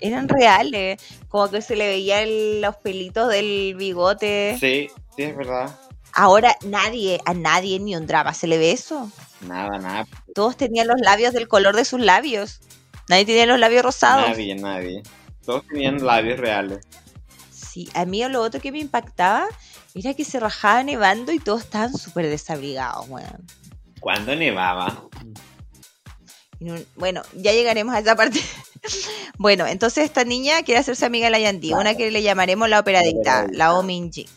eran 0.00 0.28
reales, 0.28 1.00
como 1.28 1.50
que 1.50 1.62
se 1.62 1.76
le 1.76 1.86
veían 1.86 2.60
los 2.60 2.76
pelitos 2.76 3.28
del 3.28 3.74
bigote. 3.76 4.56
Sí, 4.58 4.88
sí, 5.16 5.22
es 5.22 5.36
verdad. 5.36 5.76
Ahora 6.12 6.56
nadie, 6.64 7.20
a 7.24 7.34
nadie 7.34 7.78
ni 7.78 7.94
un 7.94 8.06
drama 8.06 8.34
se 8.34 8.46
le 8.48 8.58
ve 8.58 8.72
eso. 8.72 9.10
Nada, 9.42 9.78
nada. 9.78 10.06
Todos 10.34 10.56
tenían 10.56 10.88
los 10.88 11.00
labios 11.00 11.32
del 11.32 11.46
color 11.48 11.76
de 11.76 11.84
sus 11.84 12.00
labios. 12.00 12.60
Nadie 13.08 13.24
tenía 13.26 13.46
los 13.46 13.58
labios 13.60 13.84
rosados. 13.84 14.28
Nadie, 14.30 14.54
nadie. 14.56 15.02
Todos 15.44 15.66
tenían 15.66 16.04
labios 16.04 16.38
reales. 16.38 16.80
Sí, 17.50 17.88
a 17.94 18.04
mí 18.04 18.26
lo 18.28 18.42
otro 18.42 18.60
que 18.60 18.72
me 18.72 18.78
impactaba 18.78 19.46
era 19.94 20.14
que 20.14 20.24
se 20.24 20.40
rajaba 20.40 20.82
nevando 20.82 21.32
y 21.32 21.38
todos 21.38 21.62
estaban 21.62 21.96
súper 21.96 22.26
desabrigados, 22.28 23.08
weón. 23.08 23.46
¿Cuándo 24.00 24.34
nevaba? 24.34 25.08
Bueno, 26.96 27.22
ya 27.34 27.52
llegaremos 27.52 27.94
a 27.94 28.00
esa 28.00 28.16
parte. 28.16 28.40
bueno, 29.38 29.66
entonces 29.66 30.04
esta 30.04 30.24
niña 30.24 30.62
quiere 30.62 30.80
hacerse 30.80 31.06
amiga 31.06 31.26
de 31.26 31.30
la 31.30 31.38
Yandy, 31.38 31.72
una 31.72 31.94
que 31.94 32.10
le 32.10 32.22
llamaremos 32.22 32.68
la 32.68 32.80
operadita, 32.80 33.42
operadita. 33.42 33.58
la 33.58 33.74
Ominji. 33.74 34.28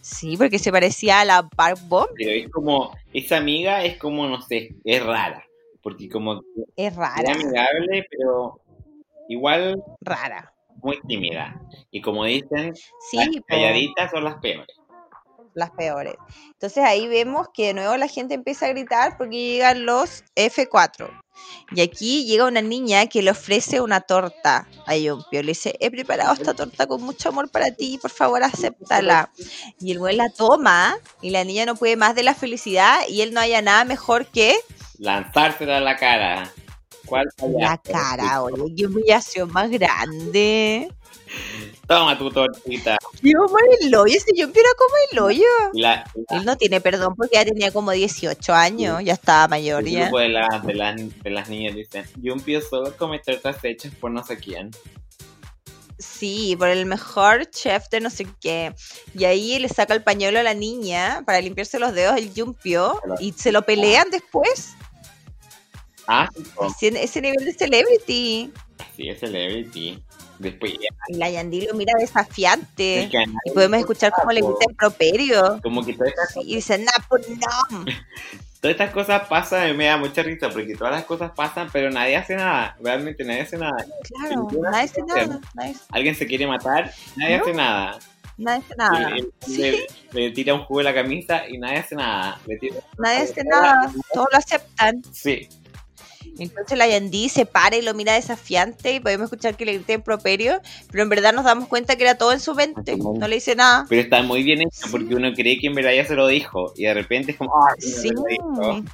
Sí, 0.00 0.36
porque 0.38 0.58
se 0.58 0.72
parecía 0.72 1.20
a 1.20 1.24
la 1.24 1.48
Park 1.48 1.80
Bomb. 1.86 2.08
Pero 2.16 2.30
es 2.30 2.50
como, 2.50 2.96
esa 3.12 3.36
amiga 3.36 3.84
es 3.84 3.98
como, 3.98 4.26
no 4.26 4.40
sé, 4.40 4.74
es 4.84 5.04
rara. 5.04 5.44
Porque 5.82 6.08
como 6.08 6.42
Es 6.76 6.92
es 6.92 6.96
rara, 6.96 7.32
amigable, 7.32 8.06
pero 8.10 8.60
igual 9.28 9.82
rara. 10.00 10.52
muy 10.82 11.00
tímida. 11.08 11.60
Y 11.90 12.00
como 12.00 12.24
dicen, 12.24 12.74
Sí, 13.10 13.16
las 13.16 13.28
calladitas 13.46 14.10
son 14.10 14.24
las 14.24 14.36
peores. 14.36 14.66
las 15.54 15.70
peores. 15.72 16.14
Entonces 16.52 16.84
ahí 16.84 17.08
vemos 17.08 17.48
que 17.52 17.68
de 17.68 17.74
nuevo 17.74 17.96
la 17.96 18.06
gente 18.06 18.34
empieza 18.34 18.66
a 18.66 18.68
gritar 18.70 19.16
porque 19.18 19.36
llegan 19.36 19.86
los 19.86 20.22
F4. 20.36 21.10
Y 21.72 21.80
aquí 21.80 22.26
llega 22.26 22.46
una 22.46 22.62
niña 22.62 23.06
que 23.06 23.22
le 23.22 23.30
ofrece 23.30 23.80
una 23.80 24.00
torta 24.00 24.66
a 24.86 24.96
Yompio. 24.96 25.42
Le 25.42 25.48
dice, 25.48 25.76
he 25.80 25.90
preparado 25.90 26.32
esta 26.34 26.54
torta 26.54 26.86
con 26.86 27.02
mucho 27.02 27.28
amor 27.30 27.50
para 27.50 27.70
ti, 27.72 27.98
por 28.00 28.10
favor 28.10 28.42
acéptala. 28.42 29.30
Y 29.80 29.92
el 29.92 29.98
güey 29.98 30.16
la 30.16 30.28
toma 30.30 30.96
y 31.22 31.30
la 31.30 31.42
niña 31.44 31.64
no 31.66 31.74
puede 31.76 31.96
más 31.96 32.14
de 32.14 32.22
la 32.24 32.34
felicidad 32.34 33.00
y 33.08 33.22
él 33.22 33.32
no 33.34 33.40
haya 33.40 33.62
nada 33.62 33.84
mejor 33.84 34.26
que 34.26 34.54
Lanzársela 34.98 35.76
a 35.78 35.80
la 35.80 35.96
cara. 35.96 36.52
¿Cuál 37.08 37.26
La 37.58 37.78
cara, 37.78 38.42
oye, 38.42 38.74
qué 38.76 38.86
humillación 38.86 39.50
más 39.52 39.70
grande. 39.70 40.92
Toma 41.86 42.18
tu 42.18 42.30
tortita. 42.30 42.96
Qué 43.22 43.32
como 43.32 43.56
el 43.80 43.94
hoyo, 43.94 44.14
ese 44.16 44.30
Jumpio 44.36 44.62
era 44.62 44.70
como 44.76 44.94
el 45.12 45.18
hoyo. 45.20 45.46
La, 45.72 46.04
Él 46.30 46.44
no 46.44 46.56
tiene 46.56 46.80
perdón 46.80 47.14
porque 47.16 47.36
ya 47.36 47.44
tenía 47.44 47.72
como 47.72 47.90
18 47.92 48.52
años, 48.52 49.02
ya 49.04 49.14
estaba 49.14 49.48
mayor 49.48 49.86
el 49.86 49.94
grupo 50.02 50.18
de, 50.18 50.28
la- 50.28 50.62
de, 50.64 50.74
las, 50.74 50.96
de 50.96 51.30
las 51.30 51.48
niñas 51.48 51.74
dicen, 51.74 52.04
yo 52.16 52.32
empiezo 52.34 52.68
solo 52.68 52.88
a 52.88 52.96
cometer 52.96 53.34
estas 53.36 53.62
hechas 53.64 53.92
por 53.94 54.10
no 54.10 54.22
sé 54.24 54.36
quién. 54.38 54.70
Sí, 55.98 56.54
por 56.56 56.68
el 56.68 56.86
mejor 56.86 57.46
chef 57.50 57.88
de 57.90 58.00
no 58.00 58.08
sé 58.10 58.26
qué. 58.40 58.72
Y 59.14 59.24
ahí 59.24 59.58
le 59.58 59.68
saca 59.68 59.94
el 59.94 60.02
pañuelo 60.04 60.38
a 60.38 60.42
la 60.44 60.54
niña 60.54 61.22
para 61.26 61.40
limpiarse 61.40 61.78
los 61.80 61.92
dedos 61.92 62.16
el 62.16 62.30
Jumpio 62.34 63.00
y 63.18 63.32
se 63.32 63.50
lo 63.50 63.62
pelean 63.62 64.08
después. 64.10 64.74
Ah. 66.08 66.28
Ese, 66.66 66.88
ese 67.04 67.20
nivel 67.20 67.44
de 67.44 67.52
celebrity. 67.52 68.50
sí, 68.96 69.08
es 69.08 69.20
celebrity. 69.20 70.02
Después 70.38 70.72
la 71.08 71.28
Yandy 71.30 71.66
lo 71.66 71.74
mira 71.74 71.92
desafiante. 71.98 73.02
el 73.04 73.10
Y 73.44 73.50
podemos 73.52 73.80
escuchar 73.80 74.12
cómo 74.12 74.30
le 74.32 74.40
grita 74.40 74.64
improperio. 74.70 75.60
Como 75.62 75.84
que 75.84 75.94
todas 75.94 76.12
estas, 76.12 76.36
Y 76.44 76.54
dice, 76.56 76.84
pues 77.08 77.28
no. 77.28 77.84
todas 78.60 78.72
estas 78.74 78.90
cosas 78.92 79.26
pasan 79.28 79.70
y 79.70 79.74
me 79.74 79.86
da 79.86 79.96
mucha 79.96 80.22
risa 80.22 80.48
porque 80.48 80.76
todas 80.76 80.92
las 80.94 81.04
cosas 81.04 81.32
pasan 81.34 81.68
pero 81.72 81.90
nadie 81.90 82.16
hace 82.16 82.36
nada. 82.36 82.76
Realmente 82.80 83.24
nadie 83.24 83.40
hace 83.42 83.58
nada. 83.58 83.84
Claro, 84.04 84.48
nadie 84.62 84.84
hace 84.84 85.02
nada. 85.02 85.40
Nadie, 85.54 85.74
Alguien 85.90 86.14
se 86.14 86.26
quiere 86.26 86.46
matar, 86.46 86.92
nadie 87.16 87.36
¿No? 87.36 87.42
hace 87.42 87.52
nada. 87.54 87.98
nadie 88.36 88.62
hace 88.64 88.74
nada. 88.76 89.10
Le, 89.10 89.24
Sí. 89.40 89.56
le- 89.60 89.86
le 90.12 90.30
tira 90.30 90.54
un 90.54 90.60
jugo 90.64 90.78
de 90.78 90.84
la 90.84 90.94
camisa 90.94 91.48
y 91.48 91.58
nadie 91.58 91.78
hace 91.78 91.96
nada. 91.96 92.40
Le 92.46 92.56
tira- 92.58 92.76
Nadie 92.96 93.18
hace 93.24 93.42
nada. 93.42 93.92
Todos 94.14 94.28
lo 94.30 94.38
aceptan. 94.38 95.02
Sí, 95.12 95.48
Entonces 96.38 96.78
la 96.78 96.86
Yandy 96.86 97.28
se 97.28 97.46
para 97.46 97.76
y 97.76 97.82
lo 97.82 97.94
mira 97.94 98.14
desafiante 98.14 98.94
y 98.94 99.00
podemos 99.00 99.24
escuchar 99.24 99.56
que 99.56 99.64
le 99.64 99.74
grita 99.74 99.92
improperio, 99.92 100.60
pero 100.90 101.02
en 101.02 101.08
verdad 101.08 101.32
nos 101.32 101.44
damos 101.44 101.68
cuenta 101.68 101.96
que 101.96 102.04
era 102.04 102.16
todo 102.16 102.32
en 102.32 102.40
su 102.40 102.54
mente. 102.54 102.96
No 102.96 103.26
le 103.26 103.36
dice 103.36 103.56
nada. 103.56 103.86
pero 103.88 104.02
está 104.02 104.22
muy 104.22 104.42
bien 104.42 104.62
hecho 104.62 104.86
porque 104.90 105.14
uno 105.14 105.32
cree 105.34 105.58
que 105.58 105.66
en 105.66 105.74
verdad 105.74 105.92
ya 105.94 106.06
se 106.06 106.14
lo 106.14 106.28
dijo 106.28 106.72
y 106.76 106.84
de 106.84 106.94
repente 106.94 107.32
es 107.32 107.38
como, 107.38 107.52
¡ah! 107.54 107.74
Sí. 107.78 108.10
lo 108.10 108.22
dijo". 108.28 108.84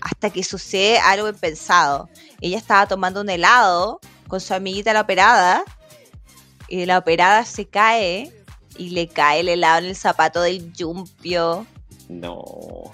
Hasta 0.00 0.30
que 0.30 0.42
sucede 0.42 0.98
algo 0.98 1.28
impensado. 1.28 2.08
Ella 2.40 2.56
estaba 2.56 2.86
tomando 2.86 3.20
un 3.20 3.28
helado 3.28 4.00
con 4.26 4.40
su 4.40 4.54
amiguita 4.54 4.92
la 4.92 5.02
operada 5.02 5.64
y 6.68 6.86
la 6.86 6.98
operada 6.98 7.44
se 7.44 7.66
cae 7.66 8.32
y 8.76 8.90
le 8.90 9.08
cae 9.08 9.40
el 9.40 9.48
helado 9.48 9.78
en 9.78 9.86
el 9.86 9.96
zapato 9.96 10.40
del 10.40 10.72
Yumpio. 10.72 11.66
No. 12.08 12.90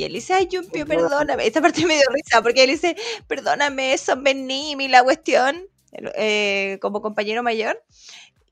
Y 0.00 0.04
él 0.04 0.14
dice, 0.14 0.32
ay, 0.32 0.48
Yumpio, 0.50 0.86
perdóname. 0.86 1.46
Esta 1.46 1.60
parte 1.60 1.84
me 1.84 1.92
dio 1.92 2.04
risa 2.10 2.40
porque 2.40 2.64
él 2.64 2.70
dice, 2.70 2.96
perdóname, 3.28 3.98
son 3.98 4.24
Benimi, 4.24 4.88
la 4.88 5.04
cuestión, 5.04 5.66
eh, 5.92 6.78
como 6.80 7.02
compañero 7.02 7.42
mayor. 7.42 7.84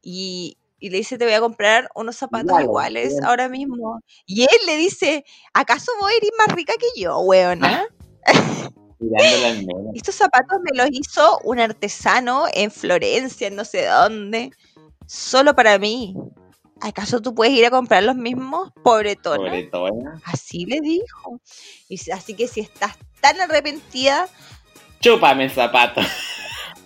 Y, 0.03 0.59
y 0.79 0.91
le 0.91 0.99
dice, 0.99 1.17
te 1.17 1.25
voy 1.25 1.33
a 1.33 1.41
comprar 1.41 1.89
unos 1.95 2.17
zapatos 2.17 2.51
Igual, 2.61 2.65
iguales 2.65 3.23
ahora 3.23 3.49
mismo. 3.49 3.99
Y 4.27 4.43
él 4.43 4.59
le 4.67 4.77
dice, 4.77 5.25
¿acaso 5.55 5.91
vos 5.99 6.11
eres 6.11 6.31
más 6.37 6.55
rica 6.55 6.75
que 6.79 7.01
yo, 7.01 7.19
weona? 7.21 7.87
Medio. 9.01 9.93
Estos 9.95 10.17
zapatos 10.17 10.59
me 10.71 10.77
los 10.77 10.91
hizo 10.93 11.39
un 11.45 11.61
artesano 11.61 12.45
en 12.53 12.71
Florencia, 12.71 13.47
en 13.47 13.57
no 13.57 13.65
sé 13.65 13.87
dónde, 13.87 14.51
solo 15.07 15.55
para 15.55 15.79
mí. 15.79 16.15
¿Acaso 16.81 17.21
tú 17.21 17.35
puedes 17.35 17.55
ir 17.55 17.67
a 17.67 17.71
comprar 17.71 18.03
los 18.05 18.15
mismos? 18.17 18.71
Pobretona. 18.85 19.37
Pobretona. 19.51 20.21
Así 20.25 20.65
le 20.65 20.81
dijo. 20.81 21.41
Y 21.89 21.99
así 22.11 22.35
que 22.35 22.47
si 22.49 22.61
estás 22.61 22.97
tan 23.21 23.41
arrepentida, 23.41 24.29
Chúpame 25.01 25.45
el 25.45 25.51
zapato. 25.51 26.01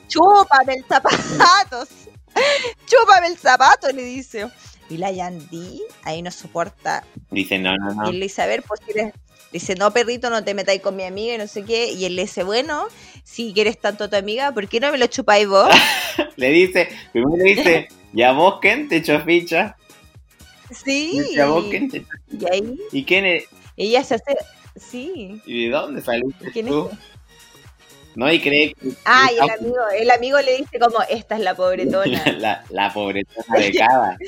chúpame 0.08 0.74
el 0.74 0.84
zapato. 0.84 1.86
chúpame 2.86 3.26
el 3.28 3.36
zapato, 3.38 3.90
le 3.92 4.02
dice. 4.02 4.48
Y 4.90 4.98
la 4.98 5.10
Yandy 5.10 5.82
ahí 6.04 6.20
no 6.22 6.30
soporta. 6.30 7.04
Dice, 7.30 7.58
no, 7.58 7.74
no, 7.76 7.92
Y 7.92 7.96
no. 7.96 8.08
él 8.10 8.18
le 8.18 8.26
dice, 8.26 8.42
a 8.42 8.46
ver, 8.46 8.62
pues 8.62 8.80
si 8.84 8.92
eres- 8.98 9.14
Dice, 9.52 9.74
no, 9.74 9.90
perrito, 9.90 10.30
no 10.30 10.42
te 10.44 10.54
metáis 10.54 10.80
con 10.80 10.96
mi 10.96 11.02
amiga 11.04 11.34
y 11.34 11.38
no 11.38 11.46
sé 11.46 11.62
qué. 11.62 11.92
Y 11.92 12.06
él 12.06 12.16
le 12.16 12.22
dice, 12.22 12.42
bueno, 12.42 12.86
si 13.22 13.52
quieres 13.52 13.78
tanto 13.78 14.04
a 14.04 14.08
tu 14.08 14.16
amiga, 14.16 14.50
¿por 14.52 14.66
qué 14.66 14.80
no 14.80 14.90
me 14.90 14.96
lo 14.96 15.06
chupáis 15.08 15.46
vos? 15.46 15.68
Le 16.36 16.48
dice, 16.50 16.88
primero 17.12 17.36
le 17.36 17.44
dice, 17.54 17.88
¿ya 18.14 18.32
vos 18.32 18.60
quién 18.62 18.88
te 18.88 18.96
echó 18.96 19.20
ficha? 19.20 19.76
Sí. 20.72 21.20
¿Ya 21.34 21.46
vos 21.46 21.66
quién 21.70 21.88
te 21.90 21.98
echó 21.98 22.08
Y 22.30 22.52
ahí 22.52 22.78
¿Y 22.92 23.04
quién 23.04 23.24
es? 23.24 23.44
ella 23.76 24.02
se 24.04 24.14
hace... 24.16 24.36
Sí. 24.76 25.40
¿Y 25.46 25.66
de 25.66 25.70
dónde 25.72 26.00
saliste 26.02 26.50
¿Quién 26.52 26.66
es? 26.66 26.72
tú? 26.72 26.90
No, 28.14 28.30
y 28.30 28.40
cree 28.40 28.74
que 28.74 28.90
Ah, 29.04 29.30
y 29.32 29.36
el 29.42 29.50
amigo, 29.50 29.76
el 29.98 30.10
amigo 30.10 30.38
le 30.40 30.58
dice 30.58 30.78
como, 30.78 31.02
esta 31.08 31.34
es 31.36 31.40
la 31.42 31.54
pobretona. 31.54 32.22
la, 32.38 32.64
la 32.70 32.92
pobretona 32.92 33.58
de 33.58 33.72
cada. 33.78 34.18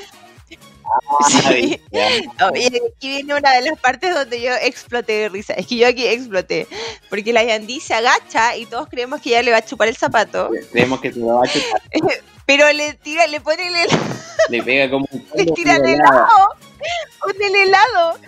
Sí. 1.49 1.81
ya. 1.91 2.09
No, 2.41 2.57
y 2.57 2.67
aquí 2.67 3.09
viene 3.09 3.35
una 3.35 3.53
de 3.53 3.71
las 3.71 3.79
partes 3.79 4.15
donde 4.15 4.41
yo 4.41 4.53
exploté 4.63 5.13
de 5.13 5.29
risa. 5.29 5.55
Es 5.55 5.67
que 5.67 5.77
yo 5.77 5.89
aquí 5.89 6.07
exploté. 6.07 6.67
Porque 7.11 7.33
la 7.33 7.43
Yandy 7.45 7.81
se 7.81 7.95
agacha 7.95 8.57
y 8.57 8.67
todos 8.67 8.89
creemos 8.89 9.21
que 9.21 9.31
ella 9.31 9.43
le 9.43 9.51
va 9.53 9.59
a 9.59 9.65
chupar 9.65 9.89
el 9.89 9.97
zapato. 9.97 10.51
Creemos 10.73 11.01
que 11.01 11.13
se 11.13 11.19
lo 11.21 11.39
va 11.39 11.45
a 11.45 11.49
chupar. 11.49 11.83
Pero 12.47 12.71
le 12.73 12.95
tira, 12.95 13.27
le 13.27 13.41
pone 13.41 13.67
el, 13.69 13.89
Le 14.51 14.63
pega 14.63 14.91
como 14.91 15.07
un 15.11 15.27
le 15.35 15.47
tira 15.47 15.77
el 15.77 15.87
helado. 15.87 16.51
Con 17.19 17.43
el 17.43 17.55
helado. 17.55 18.19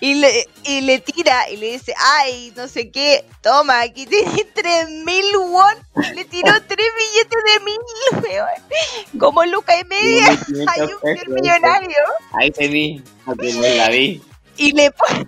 Y 0.00 0.14
le, 0.14 0.48
y 0.64 0.80
le 0.82 0.98
tira 1.00 1.48
y 1.50 1.56
le 1.56 1.72
dice, 1.72 1.94
ay, 1.96 2.52
no 2.56 2.68
sé 2.68 2.90
qué, 2.90 3.24
toma, 3.42 3.80
aquí 3.80 4.06
tienes 4.06 4.46
tres 4.54 4.88
mil 4.88 5.36
won. 5.36 5.76
Le 6.14 6.24
tiró 6.24 6.52
tres 6.68 6.88
billetes 6.98 7.44
de 7.44 7.60
mil, 7.64 7.78
weón. 8.22 9.18
Como 9.18 9.44
Luca 9.44 9.78
y 9.78 9.84
media. 9.84 10.28
Hay 10.28 10.86
500 10.86 10.92
un 10.94 11.00
pesos, 11.00 11.28
millonario. 11.28 11.98
Ahí 12.32 12.50
te 12.50 12.68
vi, 12.68 13.02
porque 13.24 13.52
no 13.52 13.62
la 13.62 13.88
vi. 13.88 14.22
y 14.56 14.72
le 14.72 14.90
pone 14.90 15.26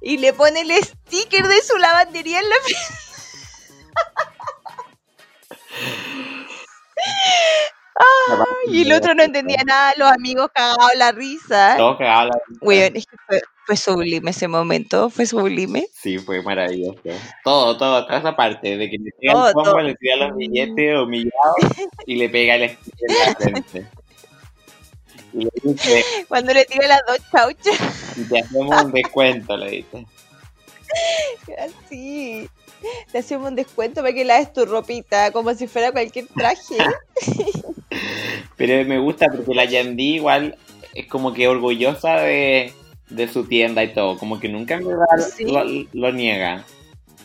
y 0.00 0.18
le 0.18 0.32
pone 0.32 0.62
el 0.62 0.72
sticker 0.84 1.46
de 1.46 1.62
su 1.62 1.76
lavandería 1.78 2.40
en 2.40 2.48
la 2.48 2.56
y 8.68 8.82
el 8.82 8.92
otro 8.92 9.14
no 9.14 9.22
entendía 9.22 9.62
nada, 9.66 9.92
los 9.96 10.10
amigos 10.10 10.48
cagados 10.54 10.90
la 10.96 11.12
risa. 11.12 11.74
Todos 11.76 11.98
cagados 11.98 12.30
la 12.34 12.58
Weón, 12.60 12.96
es 12.96 13.06
que 13.06 13.16
fue, 13.26 13.40
fue 13.66 13.76
sublime 13.76 14.30
ese 14.30 14.48
momento, 14.48 15.10
fue 15.10 15.26
sublime. 15.26 15.86
Sí, 15.92 16.18
fue 16.18 16.42
maravilloso. 16.42 17.00
Todo, 17.44 17.76
todo, 17.76 18.06
toda 18.06 18.18
esa 18.18 18.36
parte 18.36 18.76
de 18.76 18.90
que 18.90 18.98
le 18.98 19.10
tira 19.18 19.32
Todo, 19.32 19.48
el 19.48 19.54
todo. 19.54 19.78
le 19.80 19.94
tira 19.96 20.16
los 20.16 20.36
billetes 20.36 20.98
humillados 20.98 21.56
y 22.06 22.16
le 22.16 22.28
pega 22.28 22.56
la 22.58 22.68
frente. 23.38 23.86
Y 25.32 25.44
le 25.44 25.50
dice, 25.62 26.04
Cuando 26.28 26.52
le 26.52 26.64
tira 26.64 26.88
las 26.88 27.02
dos 27.06 27.18
chauchas, 27.30 28.18
y 28.18 28.24
te 28.24 28.40
hacemos 28.40 28.82
un 28.84 28.92
descuento, 28.92 29.56
le 29.56 29.70
dice. 29.70 30.06
así. 31.58 32.48
Te 33.12 33.18
hacemos 33.18 33.48
un 33.50 33.56
descuento 33.56 34.00
para 34.00 34.14
que 34.14 34.24
laves 34.24 34.52
tu 34.54 34.64
ropita, 34.64 35.30
como 35.32 35.52
si 35.54 35.66
fuera 35.66 35.92
cualquier 35.92 36.26
traje. 36.28 36.76
Pero 38.56 38.84
me 38.88 38.98
gusta 38.98 39.26
porque 39.34 39.54
la 39.54 39.64
Yandy 39.64 40.16
igual 40.16 40.56
es 40.94 41.06
como 41.06 41.32
que 41.32 41.48
orgullosa 41.48 42.16
de, 42.20 42.72
de 43.08 43.28
su 43.28 43.44
tienda 43.44 43.82
y 43.84 43.92
todo. 43.92 44.18
Como 44.18 44.38
que 44.40 44.48
nunca 44.48 44.80
Sí. 45.36 45.44
lo, 45.44 45.64
lo 45.92 46.12
niega. 46.12 46.64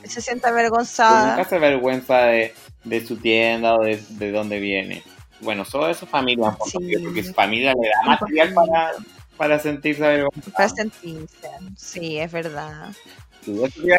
Se 0.04 0.22
siente 0.22 0.42
Pero 0.44 0.54
nunca 0.54 0.60
avergonzada. 0.60 1.44
se 1.44 1.56
avergüenza 1.56 2.18
de, 2.26 2.54
de 2.84 3.06
su 3.06 3.18
tienda 3.18 3.76
o 3.76 3.84
de, 3.84 3.98
de 4.10 4.32
dónde 4.32 4.60
viene. 4.60 5.04
Bueno, 5.42 5.66
solo 5.66 5.88
de 5.88 5.94
su 5.96 6.06
familia, 6.06 6.56
Sí. 6.66 6.78
porque 7.04 7.24
su 7.24 7.34
familia 7.34 7.74
le 7.74 7.90
da 7.90 8.02
material 8.12 8.54
para, 8.54 8.92
para 9.36 9.60
sentirse 9.60 10.06
avergonzada. 10.06 10.54
Para 10.56 10.70
sentirse. 10.70 11.50
Sí, 11.76 12.18
es 12.18 12.32
verdad. 12.32 12.92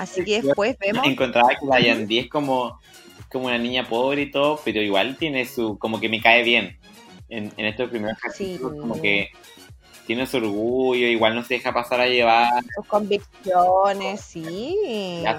Así 0.00 0.24
que 0.24 0.42
después 0.42 0.76
vemos. 0.78 1.06
encontraba 1.06 1.50
que 1.50 1.66
la 1.66 1.80
Yandy 1.80 2.18
es 2.20 2.28
como, 2.28 2.80
como 3.37 3.49
una 3.49 3.59
niña 3.59 3.89
pobre 3.89 4.22
y 4.22 4.30
todo, 4.30 4.61
pero 4.64 4.80
igual 4.80 5.16
tiene 5.16 5.45
su, 5.47 5.78
como 5.78 6.01
que 6.01 6.09
me 6.09 6.20
cae 6.20 6.43
bien. 6.43 6.78
En, 7.28 7.53
en 7.57 7.66
estos 7.66 7.91
primeros 7.91 8.16
Sí. 8.34 8.53
capítulos, 8.53 8.80
como 8.80 9.01
que 9.03 9.30
tiene 10.07 10.26
su 10.26 10.37
orgullo, 10.37 11.07
igual 11.09 11.34
no 11.34 11.43
se 11.43 11.55
deja 11.55 11.72
pasar 11.72 12.01
a 12.01 12.07
llevar. 12.07 12.62
sus 12.74 12.87
convicciones, 12.87 14.20
sí. 14.20 14.76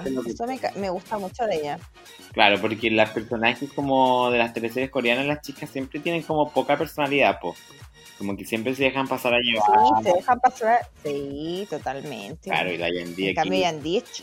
Que 0.04 0.30
Eso 0.30 0.46
me, 0.76 0.90
gusta 0.90 1.18
mucho 1.18 1.44
de 1.46 1.56
ella. 1.56 1.78
Claro, 2.32 2.60
porque 2.60 2.90
las 2.90 3.10
personajes 3.10 3.72
como 3.72 4.30
de 4.30 4.38
las 4.38 4.52
teleseries 4.52 4.90
coreanas, 4.90 5.26
las 5.26 5.40
chicas 5.40 5.70
siempre 5.70 6.00
tienen 6.00 6.22
como 6.22 6.50
poca 6.52 6.76
personalidad, 6.76 7.40
po. 7.40 7.56
Como 8.18 8.36
que 8.36 8.44
siempre 8.44 8.74
se 8.74 8.84
dejan 8.84 9.08
pasar 9.08 9.32
a 9.32 9.38
llevar. 9.38 10.02
Sí, 10.02 10.10
se 10.10 10.16
dejan 10.16 10.40
pasar. 10.40 10.86
Sí, 11.02 11.66
totalmente. 11.70 12.50
Claro, 12.50 12.72
y 12.72 12.76
la 12.76 12.90
Yandy 12.92 13.28
en 13.28 13.34
cambio, 13.34 13.60
Yandy 13.60 13.96
es. 13.98 14.22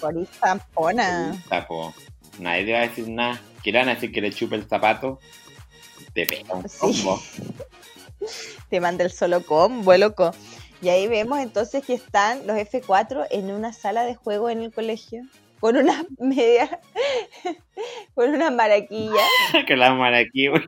Nadie 2.40 2.66
te 2.66 2.74
va 2.74 2.80
a 2.80 2.88
decir 2.88 3.08
nada. 3.10 3.42
Quieran 3.66 3.88
decir 3.88 4.12
que 4.12 4.22
le 4.22 4.32
chupe 4.32 4.56
el 4.56 4.68
zapato, 4.70 5.20
te 6.14 6.28
pega 6.28 6.54
un 6.54 6.70
Sí. 6.70 6.78
combo. 6.78 7.20
Te 8.70 8.80
manda 8.80 9.04
el 9.04 9.10
solo 9.12 9.44
combo, 9.44 9.98
loco. 9.98 10.32
Y 10.84 10.90
ahí 10.90 11.08
vemos 11.08 11.40
entonces 11.40 11.84
que 11.84 11.96
están 11.96 12.46
los 12.46 12.58
F4 12.58 13.26
en 13.32 13.50
una 13.50 13.74
sala 13.74 14.04
de 14.04 14.14
juego 14.14 14.52
en 14.52 14.62
el 14.62 14.72
colegio. 14.72 15.24
Con 15.60 15.78
una 15.78 16.06
media, 16.20 16.80
con 18.14 18.30
una 18.36 18.52
maraquilla. 18.52 19.24
que 19.68 19.76
la 19.76 19.96
maraquilla. 19.96 20.62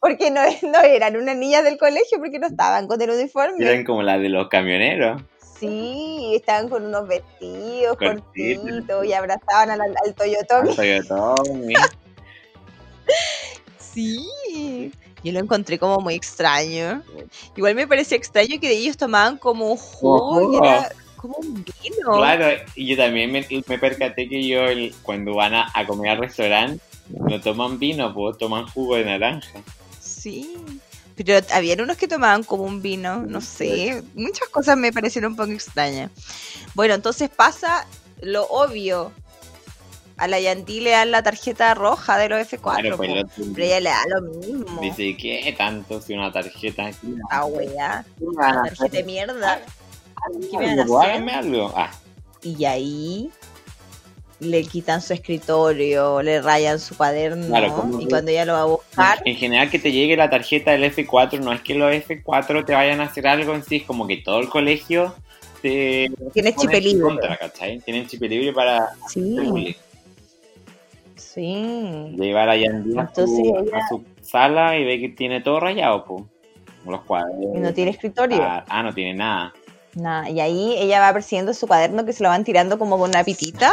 porque 0.00 0.30
no, 0.30 0.40
no 0.70 0.80
eran 0.80 1.16
unas 1.16 1.36
niñas 1.36 1.64
del 1.64 1.76
colegio, 1.76 2.16
porque 2.18 2.38
no 2.38 2.46
estaban 2.46 2.86
con 2.88 3.02
el 3.02 3.10
uniforme. 3.10 3.62
Eran 3.62 3.84
como 3.84 4.02
las 4.02 4.22
de 4.22 4.30
los 4.30 4.48
camioneros. 4.48 5.20
Sí, 5.58 6.32
estaban 6.34 6.68
con 6.68 6.84
unos 6.84 7.08
vestidos 7.08 7.96
cortitos, 7.96 9.04
y 9.04 9.12
abrazaban 9.12 9.70
al, 9.70 9.80
al 9.80 10.14
Toyotomi. 10.14 10.70
Al 10.70 10.76
Toyotomi. 10.76 11.74
sí, 13.78 14.92
yo 15.24 15.32
lo 15.32 15.40
encontré 15.40 15.78
como 15.78 15.98
muy 15.98 16.14
extraño. 16.14 17.02
Igual 17.56 17.74
me 17.74 17.86
parecía 17.86 18.16
extraño 18.16 18.60
que 18.60 18.70
ellos 18.70 18.96
tomaban 18.96 19.36
como 19.36 19.72
un 19.72 19.76
jugo, 19.76 20.52
y 20.52 20.56
era 20.56 20.90
como 21.16 21.36
un 21.38 21.64
vino. 21.64 22.16
Claro, 22.16 22.46
y 22.76 22.86
yo 22.86 22.96
también 22.96 23.32
me, 23.32 23.46
me 23.66 23.78
percaté 23.78 24.28
que 24.28 24.46
yo 24.46 24.64
el, 24.64 24.94
cuando 25.02 25.34
van 25.34 25.54
a, 25.54 25.70
a 25.74 25.86
comer 25.86 26.12
al 26.12 26.18
restaurante 26.18 26.82
no 27.08 27.40
toman 27.40 27.78
vino, 27.78 28.14
pues 28.14 28.38
toman 28.38 28.66
jugo 28.68 28.96
de 28.96 29.04
naranja. 29.04 29.60
Sí. 30.00 30.56
Pero 31.18 31.44
habían 31.52 31.80
unos 31.80 31.96
que 31.98 32.08
tomaban 32.08 32.44
como 32.44 32.62
un 32.62 32.80
vino, 32.80 33.18
no 33.18 33.40
sé. 33.40 34.02
Muchas 34.14 34.48
cosas 34.48 34.76
me 34.78 34.92
parecieron 34.92 35.32
un 35.32 35.36
poco 35.36 35.50
extrañas. 35.50 36.10
Bueno, 36.74 36.94
entonces 36.94 37.28
pasa 37.28 37.86
lo 38.22 38.44
obvio. 38.46 39.12
A 40.16 40.26
la 40.26 40.40
Yanti 40.40 40.80
le 40.80 40.90
dan 40.90 41.10
la 41.12 41.22
tarjeta 41.22 41.74
roja 41.74 42.16
de 42.18 42.28
los 42.28 42.40
F4. 42.40 42.80
Claro, 42.80 42.96
pues, 42.96 43.10
lo- 43.10 43.52
pero 43.54 43.66
ella 43.66 43.80
le 43.80 43.90
da 43.90 44.02
lo 44.08 44.22
mismo. 44.22 44.80
Dice, 44.80 45.16
¿qué 45.16 45.54
tanto 45.56 46.00
si 46.00 46.14
una 46.14 46.32
tarjeta 46.32 46.86
aquí? 46.86 47.14
Ah, 47.30 47.44
wea. 47.44 48.04
¿Qué 48.18 48.24
me 48.24 48.34
van 48.36 48.50
a 48.50 48.54
La 48.54 48.60
hacer? 48.62 48.76
tarjeta 48.78 48.96
de 48.96 49.04
mierda. 49.04 49.60
¿Qué 50.50 50.58
me 50.58 50.66
van 50.66 50.78
a 50.80 50.82
hacer? 50.82 51.30
algo. 51.34 51.72
Ah, 51.76 51.90
Y 52.42 52.64
ahí 52.64 53.30
le 54.40 54.62
quitan 54.64 55.02
su 55.02 55.12
escritorio, 55.12 56.22
le 56.22 56.40
rayan 56.40 56.78
su 56.78 56.96
cuaderno. 56.96 57.48
Claro, 57.48 57.88
y 57.98 58.04
que- 58.04 58.08
cuando 58.10 58.30
ella 58.30 58.44
lo 58.44 58.52
va 58.52 58.60
a 58.62 58.64
buscar, 58.66 59.22
En 59.24 59.34
general 59.36 59.70
que 59.70 59.78
te 59.78 59.90
llegue 59.92 60.16
la 60.16 60.30
tarjeta 60.30 60.70
del 60.72 60.84
F4, 60.84 61.40
no 61.40 61.52
es 61.52 61.60
que 61.60 61.74
los 61.74 61.92
F4 61.92 62.64
te 62.64 62.72
vayan 62.74 63.00
a 63.00 63.04
hacer 63.04 63.26
algo 63.26 63.54
en 63.54 63.64
sí, 63.64 63.76
es 63.76 63.82
como 63.84 64.06
que 64.06 64.18
todo 64.18 64.38
el 64.40 64.48
colegio 64.48 65.14
te 65.60 66.08
tiene 66.32 66.52
pone 66.52 66.68
chip 66.68 66.74
en 66.74 66.84
libre. 66.84 67.02
contra, 67.02 67.36
¿cachai? 67.36 67.80
Tienen 67.80 68.06
chip 68.06 68.22
libre 68.22 68.52
para 68.52 68.90
Sí, 69.08 69.76
sí. 71.16 72.14
llevar 72.16 72.48
a 72.48 72.56
Yandy 72.56 72.98
a, 72.98 73.10
su, 73.14 73.22
ella- 73.22 73.76
a 73.76 73.88
su 73.88 74.04
sala 74.22 74.76
y 74.78 74.84
ve 74.84 75.00
que 75.00 75.08
tiene 75.10 75.40
todo 75.40 75.60
rayado, 75.60 76.04
pues. 76.04 76.24
Los 76.86 77.02
cuadros. 77.02 77.34
Y 77.54 77.58
no 77.58 77.74
tiene 77.74 77.90
escritorio. 77.90 78.38
Ah, 78.40 78.64
ah, 78.68 78.82
no 78.82 78.94
tiene 78.94 79.14
nada. 79.14 79.52
Nada, 79.94 80.30
y 80.30 80.38
ahí 80.40 80.74
ella 80.78 81.00
va 81.00 81.12
persiguiendo 81.12 81.52
su 81.52 81.66
cuaderno 81.66 82.04
que 82.06 82.12
se 82.12 82.22
lo 82.22 82.28
van 82.28 82.44
tirando 82.44 82.78
como 82.78 82.98
con 82.98 83.10
una 83.10 83.24
pitita. 83.24 83.70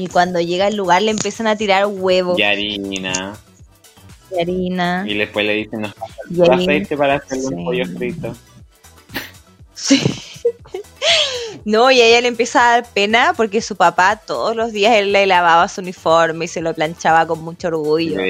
Y 0.00 0.06
cuando 0.06 0.40
llega 0.40 0.64
al 0.66 0.76
lugar 0.76 1.02
le 1.02 1.10
empiezan 1.10 1.46
a 1.46 1.56
tirar 1.56 1.84
huevos 1.86 2.38
Y 2.38 2.42
harina. 2.42 3.36
de 4.30 4.40
harina. 4.40 5.04
Y 5.06 5.14
después 5.14 5.44
le 5.44 5.52
dicen, 5.52 5.82
nos 5.82 5.92
falta 5.94 6.16
Y 6.30 6.40
aceite 6.62 6.96
para 6.96 7.16
hacerle 7.16 7.42
sí. 7.48 7.54
un 7.54 7.64
pollo 7.66 7.84
frito. 7.96 8.34
Sí. 9.74 10.00
No, 11.64 11.90
y 11.90 12.00
a 12.00 12.06
ella 12.06 12.22
le 12.22 12.28
empieza 12.28 12.60
a 12.60 12.80
dar 12.80 12.92
pena 12.92 13.34
porque 13.36 13.60
su 13.60 13.76
papá 13.76 14.16
todos 14.16 14.56
los 14.56 14.72
días 14.72 14.94
él 14.96 15.12
le 15.12 15.26
lavaba 15.26 15.68
su 15.68 15.82
uniforme 15.82 16.46
y 16.46 16.48
se 16.48 16.62
lo 16.62 16.72
planchaba 16.72 17.26
con 17.26 17.42
mucho 17.42 17.66
Y 17.66 17.70
orgullo. 17.70 18.24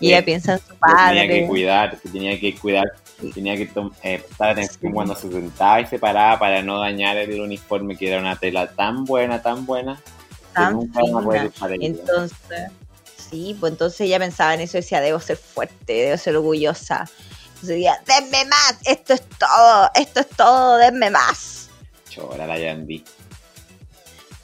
Y 0.00 0.08
ella 0.08 0.24
piensa 0.24 0.54
en 0.54 0.58
su 0.58 0.64
se 0.66 0.72
tenía 0.72 1.22
que 1.22 1.28
padre. 1.28 1.46
cuidar, 1.46 1.98
se 2.02 2.08
tenía 2.08 2.40
que 2.40 2.54
cuidar, 2.56 2.84
tenía 3.34 3.56
que 3.56 3.68
eh, 4.02 4.18
prestar 4.26 4.50
atención 4.50 4.92
cuando 4.92 5.14
se 5.14 5.30
sentaba 5.30 5.80
y 5.80 5.86
se 5.86 5.98
paraba 6.00 6.40
para 6.40 6.62
no 6.62 6.80
dañar 6.80 7.16
el 7.18 7.40
uniforme, 7.40 7.96
que 7.96 8.08
era 8.08 8.18
una 8.18 8.34
tela 8.36 8.66
tan 8.66 9.04
buena, 9.04 9.40
tan 9.42 9.64
buena, 9.64 10.00
Tan 10.52 10.92
fina. 10.92 11.50
Entonces, 11.80 12.70
sí, 13.30 13.56
pues 13.58 13.72
entonces 13.72 14.00
ella 14.02 14.18
pensaba 14.18 14.54
en 14.54 14.60
eso 14.60 14.76
y 14.76 14.80
decía, 14.80 15.00
debo 15.00 15.20
ser 15.20 15.36
fuerte, 15.36 15.92
debo 15.92 16.16
ser 16.16 16.36
orgullosa. 16.36 17.04
Entonces 17.46 17.68
decía, 17.68 18.00
denme 18.06 18.44
más, 18.46 18.76
esto 18.84 19.14
es 19.14 19.22
todo, 19.38 19.90
esto 19.94 20.20
es 20.20 20.28
todo, 20.30 20.76
denme 20.78 21.10
más. 21.10 21.68
Chora 22.08 22.46
la 22.46 22.58
Yandy. 22.58 23.04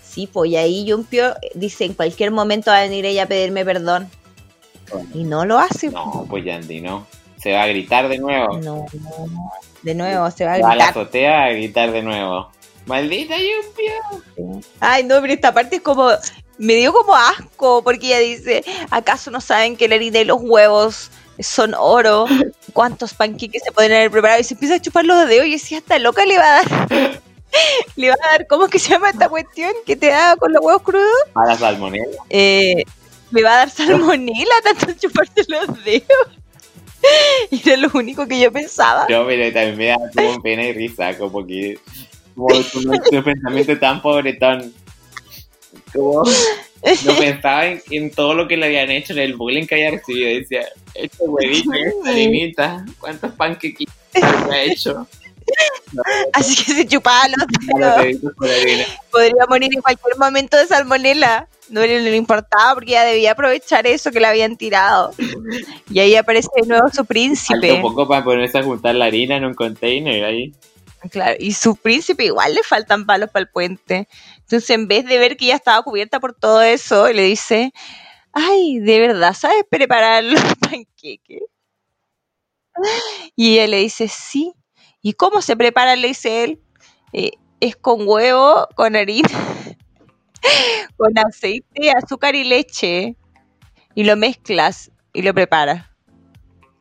Sí, 0.03 0.27
pues 0.27 0.51
y 0.51 0.57
ahí 0.57 0.85
Yumpio 0.87 1.35
dice, 1.55 1.85
en 1.85 1.95
cualquier 1.95 2.31
momento 2.31 2.71
va 2.71 2.79
a 2.79 2.83
venir 2.83 3.05
ella 3.05 3.25
a 3.25 3.27
pedirme 3.27 3.65
perdón. 3.65 4.11
Y 5.13 5.25
no 5.25 5.45
lo 5.45 5.59
hace. 5.59 5.91
No, 5.91 6.27
pues 6.29 6.45
Yandy, 6.45 6.81
no. 6.81 7.07
Se 7.37 7.53
va 7.53 7.65
a 7.65 7.67
gritar 7.69 8.09
de 8.09 8.19
nuevo. 8.19 8.59
No, 8.59 8.87
no. 8.93 9.53
De 9.83 9.95
nuevo, 9.95 10.31
se 10.31 10.45
va 10.45 10.55
a 10.55 10.59
Va 10.61 10.73
a 10.73 10.75
la 10.77 10.85
gritar. 10.87 10.91
azotea 10.91 11.45
a 11.45 11.51
gritar 11.51 11.93
de 11.93 12.03
nuevo. 12.03 12.51
¡Maldita 12.89 13.36
Yumpio! 13.36 14.62
Ay, 14.80 15.05
no, 15.05 15.20
pero 15.20 15.32
esta 15.32 15.53
parte 15.53 15.76
es 15.76 15.82
como. 15.82 16.11
Me 16.57 16.74
dio 16.74 16.93
como 16.93 17.14
asco, 17.14 17.84
porque 17.84 18.07
ella 18.07 18.18
dice: 18.18 18.64
¿Acaso 18.91 19.30
no 19.30 19.41
saben 19.41 19.76
que 19.76 19.86
la 19.86 19.95
harina 19.95 20.18
y 20.18 20.24
los 20.24 20.39
huevos 20.41 21.11
son 21.39 21.74
oro? 21.78 22.26
¿Cuántos 22.72 23.14
panqueques 23.14 23.62
se 23.62 23.70
pueden 23.70 23.93
haber 23.93 24.11
preparado? 24.11 24.41
Y 24.41 24.45
se 24.45 24.55
empieza 24.55 24.76
a 24.76 24.80
chupar 24.80 25.05
los 25.05 25.28
dedos 25.28 25.47
y 25.47 25.53
decía: 25.53 25.78
Esta 25.78 25.99
loca 25.99 26.24
le 26.24 26.39
va 26.39 26.45
a 26.45 26.62
dar. 26.62 27.20
le 27.97 28.09
va 28.09 28.14
a 28.14 28.30
dar, 28.32 28.47
¿cómo 28.47 28.64
es 28.64 28.70
que 28.70 28.78
se 28.78 28.91
llama 28.91 29.11
esta 29.11 29.28
cuestión 29.28 29.72
que 29.86 29.95
te 29.95 30.09
da 30.09 30.36
con 30.36 30.53
los 30.53 30.64
huevos 30.64 30.82
crudos? 30.82 31.22
A 31.34 31.47
la 31.47 31.57
salmonela. 31.57 32.16
Eh, 32.30 32.84
me 33.30 33.43
va 33.43 33.53
a 33.53 33.57
dar 33.57 33.70
salmonela 33.70 34.55
tanto 34.64 34.93
chuparse 34.99 35.45
los 35.47 35.84
dedos. 35.84 36.39
Y 37.51 37.62
era 37.68 37.76
lo 37.76 37.91
único 37.95 38.26
que 38.26 38.41
yo 38.41 38.53
pensaba. 38.53 39.07
No, 39.09 39.26
pero 39.26 39.53
también 39.53 39.76
me 39.76 39.86
da 39.86 39.97
como 40.14 40.43
pena 40.43 40.64
y 40.64 40.72
risa, 40.72 41.16
como 41.16 41.47
que. 41.47 41.78
Como 42.39 42.93
un 42.93 43.24
pensamiento 43.24 43.78
tan 43.78 44.01
pobretón. 44.01 44.72
Como. 45.93 46.22
No 47.05 47.14
pensaba 47.18 47.66
en, 47.66 47.82
en 47.91 48.11
todo 48.12 48.34
lo 48.34 48.47
que 48.47 48.57
le 48.57 48.66
habían 48.66 48.91
hecho, 48.91 49.12
en 49.12 49.18
el 49.18 49.34
bullying 49.34 49.66
que 49.66 49.74
había 49.74 49.91
recibido. 49.91 50.28
Decía, 50.28 50.64
este 50.95 51.24
huevito, 51.24 51.72
esta 51.72 52.11
harinita, 52.11 52.86
¿cuántos 53.01 53.32
panquequitos 53.32 53.95
ha 54.22 54.62
hecho? 54.62 55.07
Así 56.32 56.64
que 56.64 56.72
se 56.74 56.86
chupaba 56.86 57.26
los 57.28 57.47
dedos. 57.66 58.30
Podría 59.11 59.47
morir 59.49 59.70
en 59.74 59.82
cualquier 59.82 60.16
momento 60.18 60.57
de 60.57 60.66
salmonela. 60.66 61.49
No 61.70 61.80
le, 61.80 62.01
le 62.01 62.16
importaba 62.16 62.74
porque 62.74 62.93
ella 62.93 63.05
debía 63.05 63.32
aprovechar 63.32 63.86
eso 63.86 64.11
que 64.11 64.20
le 64.20 64.26
habían 64.26 64.57
tirado. 64.57 65.12
Y 65.91 65.99
ahí 65.99 66.14
aparece 66.14 66.49
de 66.61 66.66
nuevo 66.66 66.89
su 66.93 67.05
príncipe. 67.05 67.72
un 67.72 67.82
poco 67.82 68.07
para 68.07 68.24
ponerse 68.24 68.59
a 68.59 68.62
juntar 68.62 68.95
la 68.95 69.07
harina 69.07 69.36
en 69.36 69.45
un 69.45 69.55
container 69.55 70.24
ahí. 70.24 70.53
Claro, 71.11 71.37
y 71.39 71.53
su 71.53 71.77
príncipe 71.77 72.25
igual 72.25 72.55
le 72.55 72.63
faltan 72.65 73.07
palos 73.07 73.31
para 73.31 73.43
el 73.45 73.49
puente. 73.51 74.09
Entonces, 74.39 74.71
en 74.71 74.89
vez 74.89 75.05
de 75.07 75.19
ver 75.19 75.37
que 75.37 75.45
ella 75.47 75.55
estaba 75.57 75.83
cubierta 75.83 76.19
por 76.19 76.35
todo 76.35 76.61
eso, 76.63 77.09
le 77.13 77.23
dice, 77.23 77.73
ay, 78.33 78.81
¿de 78.81 79.01
verdad 79.01 79.35
sabes 79.35 79.65
preparar 79.71 80.25
los 80.25 80.41
panqueques? 80.61 81.43
Y 83.37 83.55
ella 83.59 83.67
le 83.69 83.77
dice, 83.79 84.09
sí. 84.09 84.53
¿Y 85.03 85.13
cómo 85.15 85.43
se 85.43 85.57
prepara? 85.57 85.97
Le 85.97 86.09
dice 86.09 86.45
él. 86.45 86.61
"Eh, 87.13 87.33
es 87.61 87.77
con 87.77 88.07
huevo, 88.09 88.69
con 88.77 88.97
harina, 88.97 89.29
con 90.97 91.17
aceite, 91.19 91.91
azúcar 91.93 92.35
y 92.35 92.45
leche. 92.45 93.17
Y 93.95 94.05
lo 94.05 94.17
mezclas 94.17 94.91
y 95.13 95.23
lo 95.23 95.35
preparas. 95.35 95.87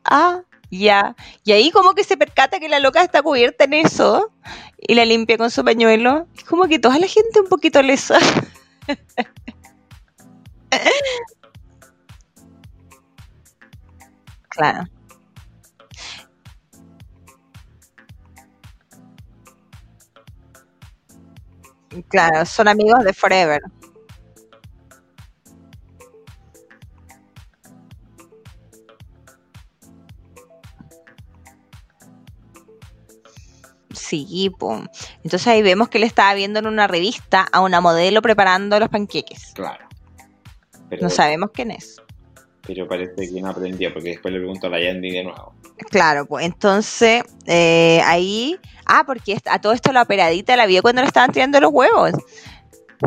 Ah, 0.04 0.42
ya. 0.70 1.16
Y 1.44 1.52
ahí 1.52 1.70
como 1.70 1.94
que 1.94 2.04
se 2.04 2.16
percata 2.16 2.60
que 2.60 2.68
la 2.68 2.80
loca 2.80 3.02
está 3.02 3.22
cubierta 3.22 3.64
en 3.64 3.74
eso 3.74 4.32
y 4.78 4.94
la 4.94 5.04
limpia 5.04 5.38
con 5.38 5.50
su 5.50 5.64
pañuelo. 5.64 6.26
Es 6.36 6.44
como 6.44 6.66
que 6.68 6.78
toda 6.78 6.98
la 6.98 7.06
gente 7.08 7.40
un 7.40 7.48
poquito 7.48 7.82
lesa. 7.82 8.18
claro. 14.48 14.88
Claro, 22.08 22.44
son 22.46 22.68
amigos 22.68 23.02
de 23.04 23.12
Forever. 23.14 23.60
Sí, 33.98 34.50
po. 34.58 34.82
Entonces 35.24 35.46
ahí 35.46 35.62
vemos 35.62 35.88
que 35.88 35.98
le 35.98 36.06
estaba 36.06 36.32
viendo 36.34 36.58
en 36.58 36.66
una 36.66 36.86
revista 36.86 37.46
a 37.52 37.60
una 37.60 37.80
modelo 37.80 38.22
preparando 38.22 38.78
los 38.78 38.88
panqueques. 38.88 39.52
Claro. 39.54 39.86
Pero, 40.88 41.02
No 41.02 41.10
sabemos 41.10 41.50
quién 41.52 41.70
es. 41.70 42.00
pero 42.66 42.86
parece 42.88 43.32
que 43.32 43.40
no 43.40 43.48
aprendió, 43.50 43.92
porque 43.92 44.10
después 44.10 44.32
le 44.32 44.40
pregunto 44.40 44.66
a 44.66 44.70
la 44.70 44.80
Yandy 44.80 45.10
de 45.10 45.24
nuevo. 45.24 45.54
Claro, 45.90 46.26
pues 46.26 46.44
entonces 46.44 47.22
eh, 47.46 48.00
ahí. 48.04 48.58
Ah, 48.86 49.04
porque 49.06 49.38
a 49.46 49.60
todo 49.60 49.72
esto 49.72 49.92
la 49.92 50.02
operadita 50.02 50.56
la 50.56 50.66
vio 50.66 50.82
cuando 50.82 51.02
le 51.02 51.08
estaban 51.08 51.30
tirando 51.32 51.60
los 51.60 51.70
huevos. 51.72 52.12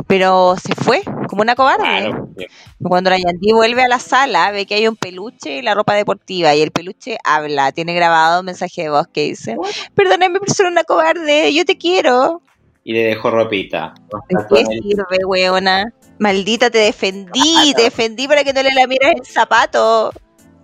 Pero 0.07 0.55
se 0.61 0.73
fue, 0.75 1.01
como 1.27 1.41
una 1.41 1.55
cobarde. 1.55 1.83
Claro, 1.83 2.25
porque- 2.27 2.47
Cuando 2.81 3.09
la 3.09 3.17
Yandy 3.17 3.51
vuelve 3.53 3.83
a 3.83 3.87
la 3.87 3.99
sala, 3.99 4.51
ve 4.51 4.65
que 4.65 4.75
hay 4.75 4.87
un 4.87 4.95
peluche 4.95 5.57
y 5.57 5.61
la 5.61 5.73
ropa 5.75 5.93
deportiva, 5.95 6.55
y 6.55 6.61
el 6.61 6.71
peluche 6.71 7.17
habla, 7.23 7.71
tiene 7.71 7.93
grabado 7.93 8.39
un 8.39 8.45
mensaje 8.45 8.83
de 8.83 8.89
voz 8.89 9.07
que 9.07 9.23
dice, 9.23 9.57
perdóname 9.93 10.39
por 10.39 10.49
ser 10.49 10.65
una 10.67 10.83
cobarde, 10.83 11.53
yo 11.53 11.65
te 11.65 11.77
quiero. 11.77 12.41
y 12.83 12.93
le 12.93 13.03
dejó 13.03 13.29
ropita. 13.29 13.93
¿De 14.27 14.43
qué 14.49 14.65
sirve, 14.65 15.23
weona? 15.25 15.93
Maldita, 16.17 16.71
te 16.71 16.79
defendí, 16.79 17.73
te 17.75 17.83
defendí 17.83 18.27
para 18.27 18.43
que 18.43 18.53
no 18.53 18.63
le 18.63 18.71
lamieras 18.73 19.13
el 19.15 19.25
zapato. 19.25 20.11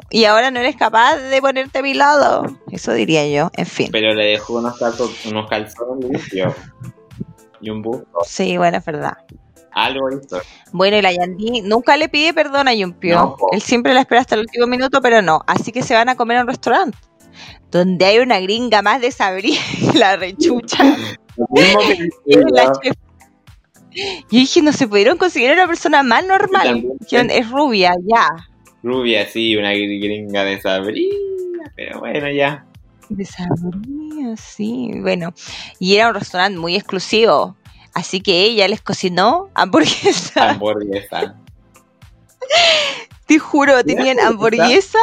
Y 0.09 0.23
ahora 0.25 0.49
no 0.49 0.59
eres 0.59 0.75
capaz 0.75 1.17
de 1.17 1.39
ponerte 1.41 1.78
a 1.78 1.82
mi 1.84 1.93
lado. 1.93 2.43
Eso 2.71 2.93
diría 2.93 3.28
yo, 3.28 3.51
en 3.55 3.65
fin. 3.67 3.89
Pero 3.91 4.15
le 4.15 4.25
dejó 4.25 4.53
unos, 4.55 4.80
calzos, 4.80 5.11
unos 5.28 5.47
calzones 5.47 6.09
limpios. 6.09 6.53
Y 7.62 7.70
un 7.70 7.82
busto. 7.82 8.08
Sí, 8.26 8.58
bueno, 8.58 8.78
es 8.78 8.86
verdad. 8.86 9.18
Algo 9.72 10.10
hizo. 10.12 10.41
Bueno, 10.72 10.97
y 10.97 11.01
la 11.01 11.12
Yandy 11.14 11.62
nunca 11.62 11.97
le 11.97 12.10
pide 12.10 12.34
perdón 12.34 12.68
a 12.68 12.74
Yumpio. 12.74 13.16
No. 13.16 13.36
Él 13.51 13.62
siempre 13.62 13.93
la 13.93 14.01
espera 14.01 14.22
hasta 14.22 14.36
el 14.36 14.41
último 14.41 14.66
minuto, 14.66 15.01
pero 15.01 15.22
no. 15.22 15.41
Así 15.45 15.72
que 15.72 15.84
se 15.84 15.93
van 15.93 16.10
a 16.10 16.16
comer 16.16 16.38
a 16.38 16.41
un 16.41 16.47
restaurante. 16.47 16.97
Donde 17.70 18.05
hay 18.05 18.20
una 18.20 18.39
gringa 18.39 18.82
más 18.82 19.01
desabrida 19.01 19.60
que 19.91 19.97
la 19.99 20.16
rechucha. 20.16 20.84
La 22.51 22.74
yo. 22.84 22.91
dije, 24.32 24.62
no 24.64 24.72
se 24.72 24.88
pudieron 24.88 25.20
conseguir 25.20 25.51
una 25.51 25.68
persona 25.68 26.01
más 26.01 26.26
normal. 26.26 26.84
Dijeron, 26.99 27.30
es 27.30 27.49
rubia, 27.51 27.93
ya. 28.03 28.30
Rubia, 28.82 29.28
sí, 29.28 29.55
una 29.55 29.72
gringa 29.72 30.43
de 30.43 30.60
Sabrina. 30.60 31.72
Pero 31.76 31.99
bueno, 31.99 32.32
ya. 32.32 32.66
Desabrida, 33.10 34.36
sí. 34.38 34.91
Bueno, 35.01 35.34
y 35.80 35.95
era 35.95 36.10
un 36.10 36.16
restaurante 36.16 36.60
muy 36.60 36.76
exclusivo. 36.76 37.55
Así 37.93 38.22
que 38.22 38.43
ella 38.43 38.68
les 38.68 38.82
cocinó 38.82 39.49
hamburguesa. 39.53 40.51
Hamburguesa. 40.51 41.36
Te 43.26 43.39
juro, 43.39 43.84
tenían 43.84 44.20
hamburguesa? 44.20 44.99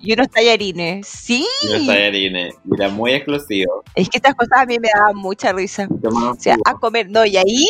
y 0.00 0.12
unos 0.12 0.30
tallarines. 0.30 1.06
Sí. 1.06 1.46
Y 1.62 1.68
los 1.68 1.86
tallarines. 1.86 2.54
Era 2.72 2.88
muy 2.88 3.12
exclusivo. 3.12 3.82
Es 3.94 4.08
que 4.08 4.18
estas 4.18 4.34
cosas 4.34 4.60
a 4.60 4.66
mí 4.66 4.78
me 4.78 4.88
daban 4.94 5.16
mucha 5.16 5.52
risa. 5.52 5.88
O 5.90 6.34
sea, 6.38 6.56
a 6.64 6.74
comer, 6.74 7.10
no, 7.10 7.24
y 7.24 7.36
ahí 7.36 7.66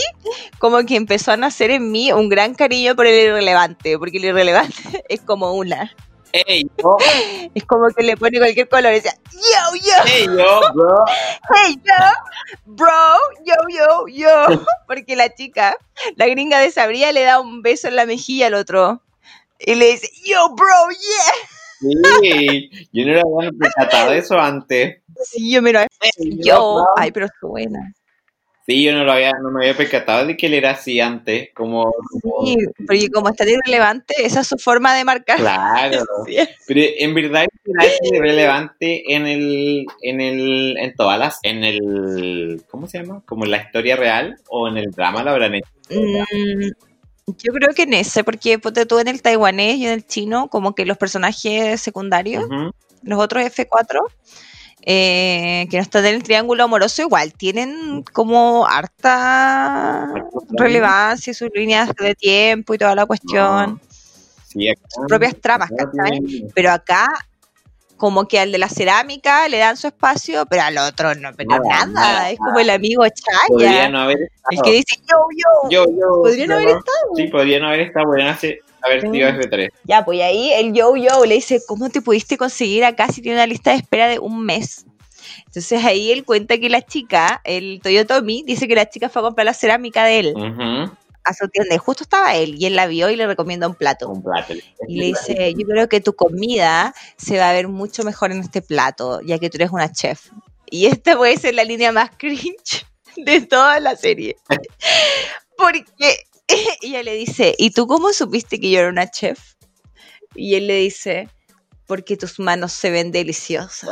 como 0.59 0.79
que 0.85 0.97
empezó 0.97 1.33
a 1.33 1.37
nacer 1.37 1.71
en 1.71 1.91
mí 1.91 2.13
un 2.13 2.29
gran 2.29 2.55
cariño 2.55 2.95
por 2.97 3.07
el 3.07 3.29
irrelevante, 3.29 3.99
porque 3.99 4.19
el 4.19 4.27
irrelevante 4.27 5.05
es 5.09 5.21
como 5.21 5.53
una. 5.53 5.91
Ey, 6.33 6.70
yo, 6.76 6.97
Es 7.55 7.64
como 7.64 7.89
que 7.89 8.03
le 8.03 8.16
pone 8.16 8.39
cualquier 8.39 8.68
color 8.68 8.93
y 8.93 8.97
decía, 8.97 9.14
yo, 9.33 9.76
yo, 9.83 10.12
ey, 10.12 10.26
yo, 10.26 10.61
bro. 10.74 11.05
hey, 11.55 11.76
yo, 11.83 12.64
bro, 12.66 13.16
yo, 13.45 13.55
yo, 13.68 14.07
yo. 14.09 14.64
Porque 14.87 15.16
la 15.16 15.35
chica, 15.35 15.76
la 16.16 16.26
gringa 16.26 16.61
de 16.61 16.70
Sabría 16.70 17.12
le 17.12 17.22
da 17.22 17.41
un 17.41 17.62
beso 17.62 17.89
en 17.89 17.97
la 17.97 18.07
mejilla 18.07 18.49
al 18.49 18.55
otro. 18.55 19.03
Y 19.59 19.74
le 19.74 19.93
dice, 19.93 20.09
yo, 20.24 20.55
bro, 20.55 20.91
yeah. 20.91 21.49
Sí, 21.81 22.70
yo 22.93 23.05
no 23.07 23.12
lo 23.12 23.39
había 23.39 23.51
percatado 23.53 24.11
de 24.11 24.18
eso 24.18 24.39
antes. 24.39 25.03
Sí, 25.24 25.51
yo 25.51 25.62
miro, 25.62 25.81
Ey, 25.81 26.39
yo, 26.43 26.85
ay, 26.97 27.11
pero 27.12 27.29
suena. 27.41 27.93
Sí, 28.69 28.83
yo 28.83 28.93
no 28.93 29.03
lo 29.03 29.12
había, 29.12 29.33
no 29.33 29.51
me 29.51 29.64
había 29.64 29.75
percatado 29.75 30.27
de 30.27 30.37
que 30.37 30.45
él 30.45 30.53
era 30.53 30.73
así 30.73 31.01
antes, 31.01 31.49
como, 31.55 31.91
Sí, 32.45 32.55
porque 32.87 33.09
como 33.09 33.31
está 33.31 33.49
irrelevante, 33.49 34.14
esa 34.19 34.41
es 34.43 34.47
su 34.47 34.59
forma 34.59 34.95
de 34.95 35.05
marcar. 35.05 35.39
claro. 35.39 36.05
Sí. 36.27 36.37
Pero 36.66 36.81
en 36.99 37.14
verdad 37.14 37.47
era 37.64 37.89
así 37.89 38.19
relevante 38.19 39.14
en 39.14 39.27
el, 39.27 39.87
en 40.03 40.21
el, 40.21 40.77
en 40.77 40.95
todas 40.95 41.19
las, 41.19 41.39
en 41.45 41.64
el, 41.64 42.62
¿cómo 42.69 42.87
se 42.87 42.99
llama? 42.99 43.23
Como 43.25 43.47
en 43.47 43.53
la 43.53 43.62
historia 43.62 43.97
real 43.97 44.37
o 44.51 44.69
en 44.69 44.77
el 44.77 44.91
drama 44.91 45.23
lo 45.23 45.31
habrán 45.31 45.55
hecho. 45.55 45.71
Mm, 45.89 46.69
yo 47.27 47.53
creo 47.55 47.75
que 47.75 47.85
en 47.85 47.95
ese, 47.95 48.23
porque 48.23 48.59
ponte 48.59 48.85
tú 48.85 48.99
en 48.99 49.09
el 49.09 49.23
taiwanés 49.23 49.77
y 49.77 49.87
en 49.87 49.95
el 49.95 50.07
chino, 50.07 50.49
como 50.49 50.75
que 50.75 50.85
los 50.85 50.99
personajes 50.99 51.81
secundarios, 51.81 52.45
los 53.03 53.19
otros 53.19 53.45
F4, 53.45 54.01
eh, 54.91 55.66
que 55.70 55.76
no 55.76 55.82
están 55.82 56.07
en 56.07 56.14
el 56.14 56.22
triángulo 56.22 56.64
amoroso, 56.64 57.03
igual 57.03 57.34
tienen 57.34 58.03
como 58.14 58.66
harta 58.66 60.11
relevancia, 60.57 61.34
sus 61.34 61.51
líneas 61.55 61.91
de 61.95 62.14
tiempo 62.14 62.72
y 62.72 62.78
toda 62.78 62.95
la 62.95 63.05
cuestión, 63.05 63.78
Sí, 64.47 64.66
acá, 64.66 64.80
sus 64.89 65.05
propias 65.07 65.36
tramas, 65.43 65.68
¿cachai? 65.76 66.22
Pero 66.55 66.70
acá, 66.70 67.07
como 67.99 68.26
que 68.26 68.41
al 68.41 68.51
de 68.51 68.57
la 68.57 68.70
cerámica 68.70 69.47
le 69.49 69.59
dan 69.59 69.76
su 69.76 69.89
espacio, 69.89 70.47
pero 70.47 70.62
al 70.62 70.78
otro 70.78 71.14
no, 71.16 71.34
pero 71.36 71.51
Nada, 71.51 71.84
nada, 71.84 71.86
nada, 71.86 72.30
es 72.30 72.39
como 72.39 72.59
el 72.59 72.70
amigo 72.70 73.05
Chaya, 73.09 73.91
no 73.91 73.99
haber 74.01 74.30
el 74.51 74.62
que 74.62 74.72
dice 74.72 74.97
yo, 75.07 75.16
yo. 75.36 75.68
Yo, 75.84 75.93
yo. 76.01 76.22
Podría 76.22 76.47
no 76.47 76.55
haber 76.55 76.68
estado. 76.68 77.14
Sí, 77.14 77.26
podría 77.26 77.61
no 77.61 77.66
haber 77.66 77.80
estado. 77.80 78.07
Podrían 78.07 78.28
hacer- 78.28 78.61
haber 78.83 79.01
sido 79.01 79.12
Sí. 79.12 79.20
F3. 79.22 79.68
Ya, 79.85 80.05
pues 80.05 80.20
ahí 80.22 80.53
el 80.53 80.72
yo 80.72 80.97
yo 80.97 81.24
le 81.24 81.37
dice, 81.37 81.61
¿cómo 81.66 81.91
te 81.91 82.03
pudiste 82.03 82.37
conseguir 82.37 82.85
acá 82.85 83.09
si 83.09 83.22
tiene 83.22 83.39
una 83.39 83.47
lista 83.47 83.70
de 83.70 83.79
espera 83.79 84.09
de 84.09 84.18
un 84.18 84.45
mes? 84.45 84.87
Entonces 85.47 85.85
ahí 85.85 86.11
él 86.12 86.24
cuenta 86.24 86.59
que 86.59 86.68
la 86.68 86.83
chica, 86.83 87.41
el 87.45 87.81
Toyotomi, 87.83 88.45
dice 88.47 88.68
que 88.68 88.74
la 88.74 88.89
chica 88.89 89.09
fue 89.09 89.22
a 89.22 89.26
comprar 89.26 89.45
la 89.45 89.55
cerámica 89.55 90.05
de 90.05 90.18
él 90.20 90.35
a 91.24 91.35
su 91.35 91.49
tienda 91.49 91.74
y 91.74 91.79
justo 91.79 92.05
estaba 92.05 92.35
él 92.35 92.55
y 92.59 92.66
él 92.66 92.74
la 92.74 92.87
vio 92.87 93.11
y 93.11 93.16
le 93.16 93.26
recomienda 93.26 93.68
un 93.68 93.74
plato. 93.74 94.09
Un 94.09 94.22
plato. 94.22 94.55
Y 94.87 94.99
le 94.99 95.07
dice, 95.07 95.55
yo 95.55 95.66
creo 95.66 95.89
que 95.89 96.01
tu 96.01 96.14
comida 96.14 96.95
se 97.16 97.39
va 97.39 97.51
a 97.51 97.53
ver 97.53 97.68
mucho 97.68 98.03
mejor 98.03 98.33
en 98.33 98.41
este 98.41 98.62
plato, 98.62 99.20
ya 99.20 99.39
que 99.39 99.51
tú 99.51 99.59
eres 99.59 99.70
una 99.70 99.93
chef. 99.93 100.31
Y 100.70 100.87
esta 100.87 101.16
puede 101.16 101.37
ser 101.37 101.55
la 101.55 101.64
línea 101.64 101.93
más 101.93 102.11
cringe 102.18 102.87
de 103.16 103.41
toda 103.43 103.81
la 103.81 103.97
serie. 103.97 104.37
Porque 105.57 106.24
ella 106.83 107.03
le 107.03 107.15
dice, 107.15 107.55
¿y 107.59 107.71
tú 107.71 107.87
cómo 107.87 108.13
supiste 108.13 108.61
que 108.61 108.71
yo 108.71 108.81
era 108.81 108.89
una 108.89 109.11
chef? 109.11 109.55
Y 110.35 110.55
él 110.55 110.67
le 110.67 110.77
dice, 110.77 111.29
porque 111.87 112.17
tus 112.17 112.39
manos 112.39 112.73
se 112.73 112.91
ven 112.91 113.13
deliciosas. 113.13 113.89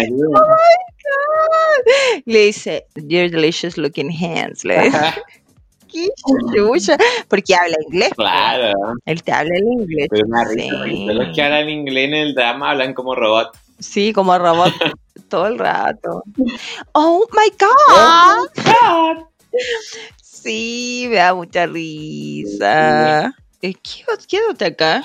El. 0.00 0.10
Le 2.24 2.46
dice, 2.46 2.86
your 2.94 3.30
delicious 3.30 3.76
looking 3.76 4.10
hands. 4.10 4.64
Le 4.64 4.84
dice, 4.84 4.98
¿qué 5.92 6.08
chucha? 6.54 6.96
Porque 7.28 7.54
habla 7.54 7.76
inglés. 7.88 8.10
po. 8.10 8.22
Claro. 8.22 8.72
Él 9.04 9.22
te 9.22 9.32
habla 9.32 9.54
en 9.56 9.72
inglés. 9.80 10.08
Pero 10.10 10.26
una 10.26 10.44
risa. 10.44 10.84
Sí. 10.84 11.06
Los 11.06 11.34
que 11.34 11.42
hablan 11.42 11.68
inglés 11.68 12.08
en 12.08 12.14
el 12.14 12.34
drama 12.34 12.70
hablan 12.70 12.94
como 12.94 13.14
robot. 13.14 13.56
Sí, 13.78 14.12
como 14.12 14.38
robot 14.38 14.72
todo 15.28 15.46
el 15.46 15.58
rato. 15.58 16.22
Oh 16.92 17.26
my 17.32 17.50
god. 17.58 19.24
Sí, 20.22 21.06
me 21.08 21.16
da 21.16 21.34
mucha 21.34 21.66
risa. 21.66 23.34
Eh, 23.62 23.74
Quédate, 23.74 24.26
quédate 24.28 24.64
acá. 24.66 25.02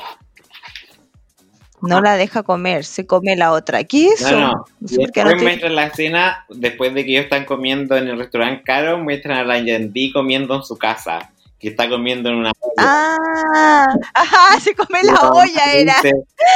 No 1.81 2.01
la 2.01 2.17
deja 2.17 2.43
comer, 2.43 2.83
se 2.83 3.05
come 3.07 3.37
la 3.37 3.53
otra. 3.53 3.85
¿Qué 3.85 4.07
es 4.07 4.19
eso? 4.21 4.31
No, 4.31 4.47
no. 4.47 4.51
No 4.51 4.65
Y 4.81 4.87
sé 4.89 4.95
por 4.97 5.11
qué 5.13 5.23
no 5.23 5.29
después 5.29 5.37
te- 5.39 5.43
muestran 5.45 5.75
la 5.75 5.85
escena, 5.85 6.45
después 6.49 6.93
de 6.93 7.05
que 7.05 7.11
ellos 7.11 7.23
están 7.23 7.45
comiendo 7.45 7.95
en 7.95 8.09
el 8.09 8.17
restaurante 8.17 8.63
caro, 8.63 8.97
muestran 8.99 9.37
a 9.37 9.43
la 9.45 9.59
Yandy 9.59 10.11
comiendo 10.11 10.55
en 10.55 10.63
su 10.63 10.75
casa. 10.77 11.31
Que 11.59 11.67
está 11.69 11.89
comiendo 11.89 12.29
en 12.29 12.35
una 12.35 12.51
Ah, 12.77 13.87
ajá, 14.13 14.59
se 14.61 14.73
come 14.75 15.03
la 15.03 15.29
olla, 15.31 15.73
era. 15.73 15.95
Dice, 16.01 16.11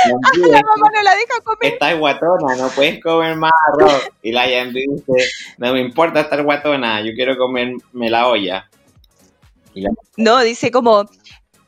"Yandy, 0.06 0.50
La 0.52 0.62
mamá 0.62 0.88
no 0.94 1.02
la 1.04 1.12
deja 1.16 1.42
comer. 1.44 1.74
Estás 1.74 1.98
guatona, 2.00 2.56
no 2.56 2.70
puedes 2.70 3.02
comer 3.04 3.36
más 3.36 3.52
arroz. 3.74 4.10
Y 4.22 4.32
la 4.32 4.48
Yandy 4.50 4.86
dice, 4.88 5.30
no 5.58 5.74
me 5.74 5.82
importa 5.82 6.22
estar 6.22 6.42
guatona, 6.44 7.02
yo 7.02 7.12
quiero 7.16 7.36
comerme 7.38 8.10
la 8.10 8.28
olla. 8.28 8.70
Y 9.74 9.82
la- 9.82 9.90
No, 10.16 10.40
dice 10.42 10.72
como, 10.72 11.04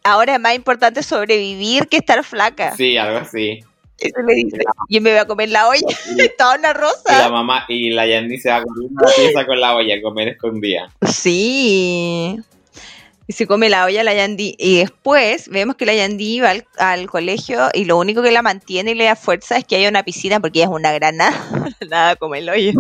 ahora 0.03 0.35
es 0.35 0.39
más 0.39 0.55
importante 0.55 1.03
sobrevivir 1.03 1.87
que 1.89 1.97
estar 1.97 2.23
flaca. 2.23 2.73
sí, 2.77 2.95
algo 2.97 3.17
así. 3.17 3.59
Eso 3.97 4.21
le 4.27 4.33
dice. 4.35 4.57
Yo 4.89 5.01
me 5.01 5.09
voy 5.11 5.19
a 5.19 5.25
comer 5.25 5.49
la 5.49 5.67
olla. 5.69 5.79
Toda 6.37 6.55
una 6.57 6.69
Y 6.69 6.73
la 6.73 6.73
rosa. 6.73 7.29
mamá, 7.29 7.65
y 7.69 7.91
la 7.91 8.05
Yandy 8.05 8.37
se 8.37 8.49
va 8.49 8.61
corriendo 8.61 9.05
a 9.05 9.09
la 9.09 9.15
pieza 9.15 9.45
con 9.45 9.59
la 9.59 9.75
olla 9.75 9.95
a 9.95 10.01
comer 10.01 10.27
escondida. 10.29 10.89
Sí. 11.07 12.37
Y 13.27 13.33
se 13.33 13.47
come 13.47 13.69
la 13.69 13.85
olla 13.85 14.03
la 14.03 14.13
Yandy. 14.13 14.55
Y 14.59 14.77
después 14.79 15.49
vemos 15.49 15.75
que 15.75 15.85
la 15.85 15.95
Yandy 15.95 16.41
va 16.41 16.51
al, 16.51 16.65
al 16.77 17.07
colegio 17.09 17.69
y 17.73 17.85
lo 17.85 17.97
único 17.97 18.21
que 18.21 18.31
la 18.31 18.41
mantiene 18.43 18.91
y 18.91 18.95
le 18.95 19.05
da 19.05 19.15
fuerza 19.15 19.57
es 19.57 19.65
que 19.65 19.75
haya 19.77 19.89
una 19.89 20.03
piscina 20.03 20.39
porque 20.39 20.59
ella 20.59 20.67
es 20.67 20.71
una 20.75 20.91
granada. 20.93 21.33
Nada 21.89 22.15
como 22.17 22.35
el 22.35 22.47
hoyo. 22.49 22.73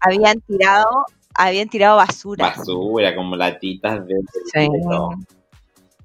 Habían 0.00 0.40
tirado, 0.40 1.04
habían 1.34 1.68
tirado 1.68 1.96
basura. 1.96 2.46
basura, 2.56 3.14
como 3.14 3.36
latitas 3.36 4.06
de... 4.06 4.14
Sí. 4.52 4.68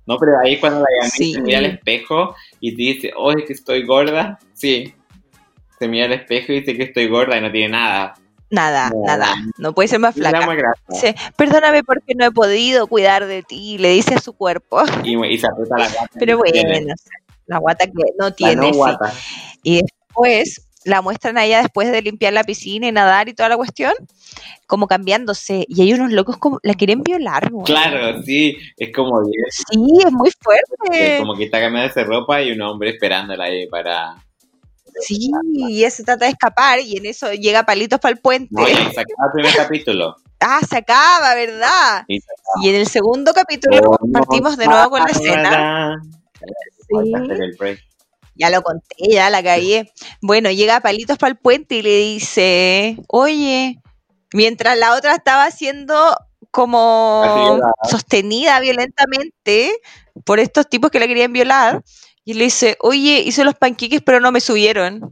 No, 0.05 0.17
pero 0.17 0.33
ahí 0.43 0.59
cuando 0.59 0.81
la 0.81 0.87
Yandy 1.01 1.11
Sí. 1.17 1.33
se 1.33 1.41
mira 1.41 1.59
al 1.59 1.65
espejo 1.65 2.35
y 2.59 2.75
dice, 2.75 3.13
oh, 3.15 3.31
es 3.31 3.45
que 3.45 3.53
estoy 3.53 3.85
gorda. 3.85 4.37
Sí. 4.53 4.93
Se 5.79 5.87
mira 5.87 6.05
al 6.05 6.13
espejo 6.13 6.51
y 6.51 6.59
dice 6.59 6.75
que 6.75 6.83
estoy 6.83 7.07
gorda 7.07 7.37
y 7.37 7.41
no 7.41 7.51
tiene 7.51 7.69
nada. 7.69 8.15
Nada, 8.53 8.91
No. 8.91 9.03
nada. 9.03 9.33
No 9.57 9.73
puede 9.73 9.87
ser 9.87 9.97
más 9.99 10.13
flaca. 10.13 10.47
Dice, 10.87 11.15
perdóname 11.35 11.83
porque 11.83 12.13
no 12.15 12.23
he 12.25 12.31
podido 12.31 12.85
cuidar 12.85 13.25
de 13.25 13.41
ti, 13.41 13.79
le 13.79 13.89
dice 13.89 14.13
a 14.13 14.19
su 14.21 14.33
cuerpo. 14.33 14.83
Y, 15.03 15.17
y 15.25 15.37
se 15.39 15.47
aprieta 15.47 15.75
la 15.77 15.87
gata. 15.87 16.09
Pero 16.19 16.39
tiene. 16.43 16.69
bueno, 16.69 16.93
la 17.47 17.57
guata 17.57 17.87
que 17.87 18.03
no 18.19 18.31
tiene. 18.31 18.55
no 18.57 18.67
sí. 18.67 18.77
guata. 18.77 19.11
Y 19.63 19.81
después 19.81 20.67
la 20.85 21.01
muestran 21.01 21.37
a 21.39 21.45
ella 21.45 21.61
después 21.63 21.91
de 21.91 22.01
limpiar 22.03 22.33
la 22.33 22.43
piscina 22.43 22.87
y 22.87 22.91
nadar 22.91 23.27
y 23.27 23.33
toda 23.33 23.49
la 23.49 23.57
cuestión, 23.57 23.93
como 24.67 24.85
cambiándose. 24.85 25.65
Y 25.67 25.81
hay 25.81 25.93
unos 25.93 26.11
locos 26.11 26.37
como 26.37 26.59
la 26.61 26.75
quieren 26.75 27.01
violar. 27.01 27.49
Claro, 27.65 28.21
sí, 28.21 28.55
es 28.77 28.93
como 28.93 29.23
Sí, 29.49 29.79
es 30.05 30.11
muy 30.11 30.29
fuerte. 30.39 31.17
como 31.17 31.35
que 31.35 31.45
está 31.45 31.59
cambiando 31.59 31.91
de 31.91 32.03
ropa 32.03 32.39
y 32.43 32.51
un 32.51 32.61
hombre 32.61 32.91
esperándola 32.91 33.45
ahí 33.45 33.65
para... 33.67 34.15
Sí, 35.01 35.31
y 35.53 35.79
ella 35.79 35.89
se 35.89 36.03
trata 36.03 36.25
de 36.25 36.31
escapar 36.31 36.79
y 36.79 36.97
en 36.97 37.05
eso 37.05 37.31
llega 37.33 37.63
palitos 37.63 37.99
para 37.99 38.13
el 38.13 38.19
puente. 38.19 38.49
No, 38.51 38.67
y 38.67 38.73
se 38.73 39.01
acaba 39.01 39.27
el 39.27 39.31
primer 39.33 39.55
capítulo. 39.55 40.15
Ah, 40.39 40.59
se 40.67 40.77
acaba, 40.77 41.35
¿verdad? 41.35 42.03
Y 42.07 42.19
se 42.19 42.27
Y 42.61 42.69
en 42.69 42.75
el 42.75 42.87
segundo 42.87 43.33
capítulo 43.33 43.97
partimos 44.11 44.57
de 44.57 44.67
nuevo 44.67 44.89
con 44.89 45.01
la 45.01 45.11
escena. 45.11 45.95
Break. 47.57 47.79
Ya 48.35 48.49
lo 48.49 48.61
conté, 48.61 48.95
ya 49.09 49.29
la 49.29 49.43
caí. 49.43 49.89
Bueno, 50.21 50.51
llega 50.51 50.81
Palitos 50.81 51.17
para 51.17 51.31
el 51.31 51.37
puente 51.37 51.75
y 51.75 51.81
le 51.81 51.97
dice, 51.97 52.97
oye, 53.07 53.79
mientras 54.33 54.77
la 54.77 54.95
otra 54.95 55.13
estaba 55.13 55.49
siendo 55.51 56.15
como 56.51 57.59
sostenida 57.89 58.59
violentamente 58.59 59.71
por 60.25 60.39
estos 60.39 60.67
tipos 60.67 60.91
que 60.91 60.99
la 60.99 61.07
querían 61.07 61.33
violar, 61.33 61.83
y 62.25 62.33
le 62.33 62.45
dice, 62.45 62.77
oye, 62.79 63.21
hice 63.25 63.43
los 63.43 63.55
panqueques 63.55 64.01
pero 64.01 64.19
no 64.19 64.31
me 64.31 64.39
subieron. 64.39 65.11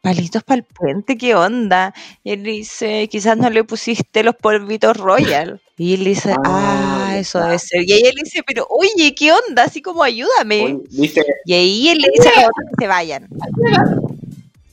Palitos 0.00 0.42
para 0.42 0.58
el 0.58 0.64
puente, 0.64 1.18
¿qué 1.18 1.34
onda? 1.34 1.92
Y 2.24 2.32
él 2.32 2.42
dice, 2.42 3.06
quizás 3.08 3.36
no 3.36 3.50
le 3.50 3.64
pusiste 3.64 4.22
los 4.22 4.34
polvitos 4.34 4.96
Royal. 4.96 5.60
Y 5.76 5.94
él 5.94 6.04
dice, 6.04 6.32
Ah, 6.44 7.08
ah, 7.08 7.18
eso 7.18 7.38
debe 7.40 7.58
ser. 7.58 7.82
Y 7.86 7.92
ella 7.92 8.10
le 8.14 8.22
dice, 8.24 8.42
pero 8.46 8.66
oye, 8.70 9.14
¿qué 9.14 9.32
onda? 9.32 9.64
Así 9.64 9.82
como 9.82 10.02
ayúdame. 10.02 10.78
Dice, 10.88 11.22
Y 11.44 11.52
ahí 11.52 11.88
él 11.90 11.98
le 11.98 12.08
dice 12.16 12.28
a 12.30 12.40
los 12.40 12.44
otros 12.44 12.70
que 12.70 12.84
se 12.84 12.86
vayan. 12.86 13.28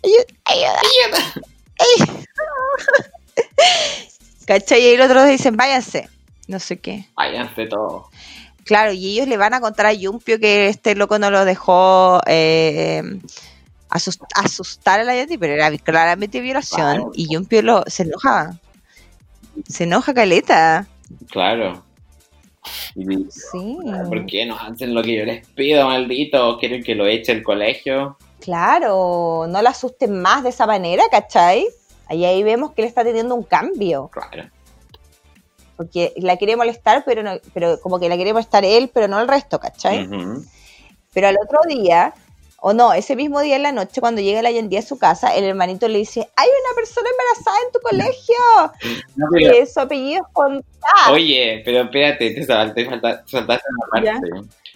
Ayuda, 0.03 0.24
ayuda. 0.45 1.34
¿Cachai? 4.45 4.82
Y 4.82 4.86
ahí 4.88 4.97
los 4.97 5.07
otros 5.07 5.28
dicen, 5.28 5.57
váyanse. 5.57 6.07
No 6.47 6.59
sé 6.59 6.80
qué. 6.80 7.05
váyanse 7.18 7.65
todos. 7.65 8.05
Claro, 8.68 8.91
y 8.91 9.13
ellos 9.13 9.28
le 9.28 9.38
van 9.38 9.53
a 9.53 9.61
contar 9.61 9.86
a 9.88 9.93
Yumpio 9.93 10.39
que 10.39 10.68
este 10.68 10.93
loco 10.93 11.18
no 11.18 11.32
lo 11.32 11.45
dejó 11.45 12.20
eh, 12.28 13.01
asus- 13.89 14.20
asustar 14.36 14.99
a 14.99 15.03
la 15.03 15.15
Yati, 15.15 15.38
pero 15.38 15.53
era 15.53 15.76
claramente 15.78 16.41
violación. 16.41 16.82
Claro. 16.97 17.11
Y 17.15 17.34
Yumpio 17.34 17.61
lo, 17.61 17.84
se 17.88 18.03
enoja. 18.03 18.59
Se 19.68 19.86
enoja 19.86 20.13
Caleta. 20.13 20.86
Claro. 21.32 21.84
Y 22.95 23.05
Sí. 23.32 23.78
¿por 24.09 24.26
qué 24.26 24.45
no 24.45 24.57
hacen 24.59 24.93
lo 24.93 25.01
que 25.01 25.18
yo 25.18 25.24
les 25.26 25.47
pido, 25.47 25.88
malditos? 25.88 26.57
¿Quieren 26.59 26.84
que 26.84 26.93
lo 26.95 27.07
eche 27.07 27.32
el 27.32 27.43
colegio? 27.43 28.18
Claro, 28.41 29.45
no 29.47 29.61
la 29.61 29.70
asusten 29.70 30.22
más 30.22 30.43
de 30.43 30.49
esa 30.49 30.68
manera, 30.68 31.03
¿cachai? 31.09 31.65
Ahí, 32.07 32.26
ahí 32.26 32.43
vemos 32.43 32.72
que 32.74 32.82
él 32.82 32.88
está 32.88 33.03
teniendo 33.03 33.34
un 33.36 33.43
cambio. 33.43 34.09
Claro. 34.11 34.49
Porque 35.78 36.12
la 36.18 36.36
quiere 36.38 36.56
molestar, 36.58 37.04
pero 37.06 37.24
no, 37.24 37.32
pero 37.54 37.80
como 37.80 38.00
que 38.00 38.10
la 38.10 38.16
quiere 38.16 38.34
molestar 38.34 38.66
él, 38.66 38.90
pero 38.94 39.08
no 39.08 39.20
el 39.20 39.28
resto, 39.28 39.60
¿cachai? 39.60 40.10
Pero 41.14 41.28
al 41.28 41.38
otro 41.42 41.60
día, 41.68 42.14
o 42.60 42.74
no, 42.74 42.94
ese 42.94 43.16
mismo 43.16 43.40
día 43.42 43.56
en 43.56 43.64
la 43.64 43.72
noche, 43.72 44.02
cuando 44.02 44.20
llega 44.22 44.42
la 44.42 44.52
Yandía 44.52 44.80
a 44.80 44.84
su 44.84 44.98
casa, 44.98 45.36
el 45.36 45.44
hermanito 45.44 45.88
le 45.88 46.00
dice, 46.00 46.28
hay 46.36 46.48
una 46.48 46.76
persona 46.76 47.08
embarazada 47.10 47.58
en 47.66 47.72
tu 47.72 47.80
colegio, 47.80 49.06
No, 49.16 49.28
pero- 49.32 49.52
que 49.54 49.66
su 49.66 49.80
apellido 49.80 50.22
es 50.28 50.34
con 50.34 50.64
Oye, 51.12 51.62
pero 51.64 51.84
espérate, 51.84 52.32
te, 52.32 52.44
sal- 52.46 52.74
te 52.74 52.86
falta- 52.86 53.24
te 53.24 53.30
saltaste 53.32 53.64
una 53.94 54.04
Ya. 54.04 54.14
parte. 54.14 54.30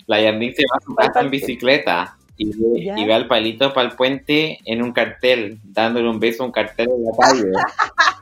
La 0.08 0.22
Yandín 0.22 0.54
se 0.56 0.64
va 0.72 0.78
a 0.78 0.86
su 0.86 0.94
¿Cuál 0.96 1.08
casa 1.08 1.20
en 1.22 1.30
bicicleta 1.32 2.18
y 2.44 2.52
ve, 2.58 2.84
Ya. 2.86 2.98
y 3.00 3.06
ve 3.06 3.14
al 3.14 3.28
palito 3.28 3.74
para 3.74 3.90
el 3.90 3.96
puente 3.96 4.58
en 4.66 4.82
un 4.82 4.92
cartel, 4.94 5.60
dándole 5.64 6.10
un 6.10 6.20
beso 6.20 6.44
a 6.44 6.46
un 6.48 6.52
cartel 6.52 6.90
en 6.90 7.04
la 7.06 7.12
calle. 7.20 7.44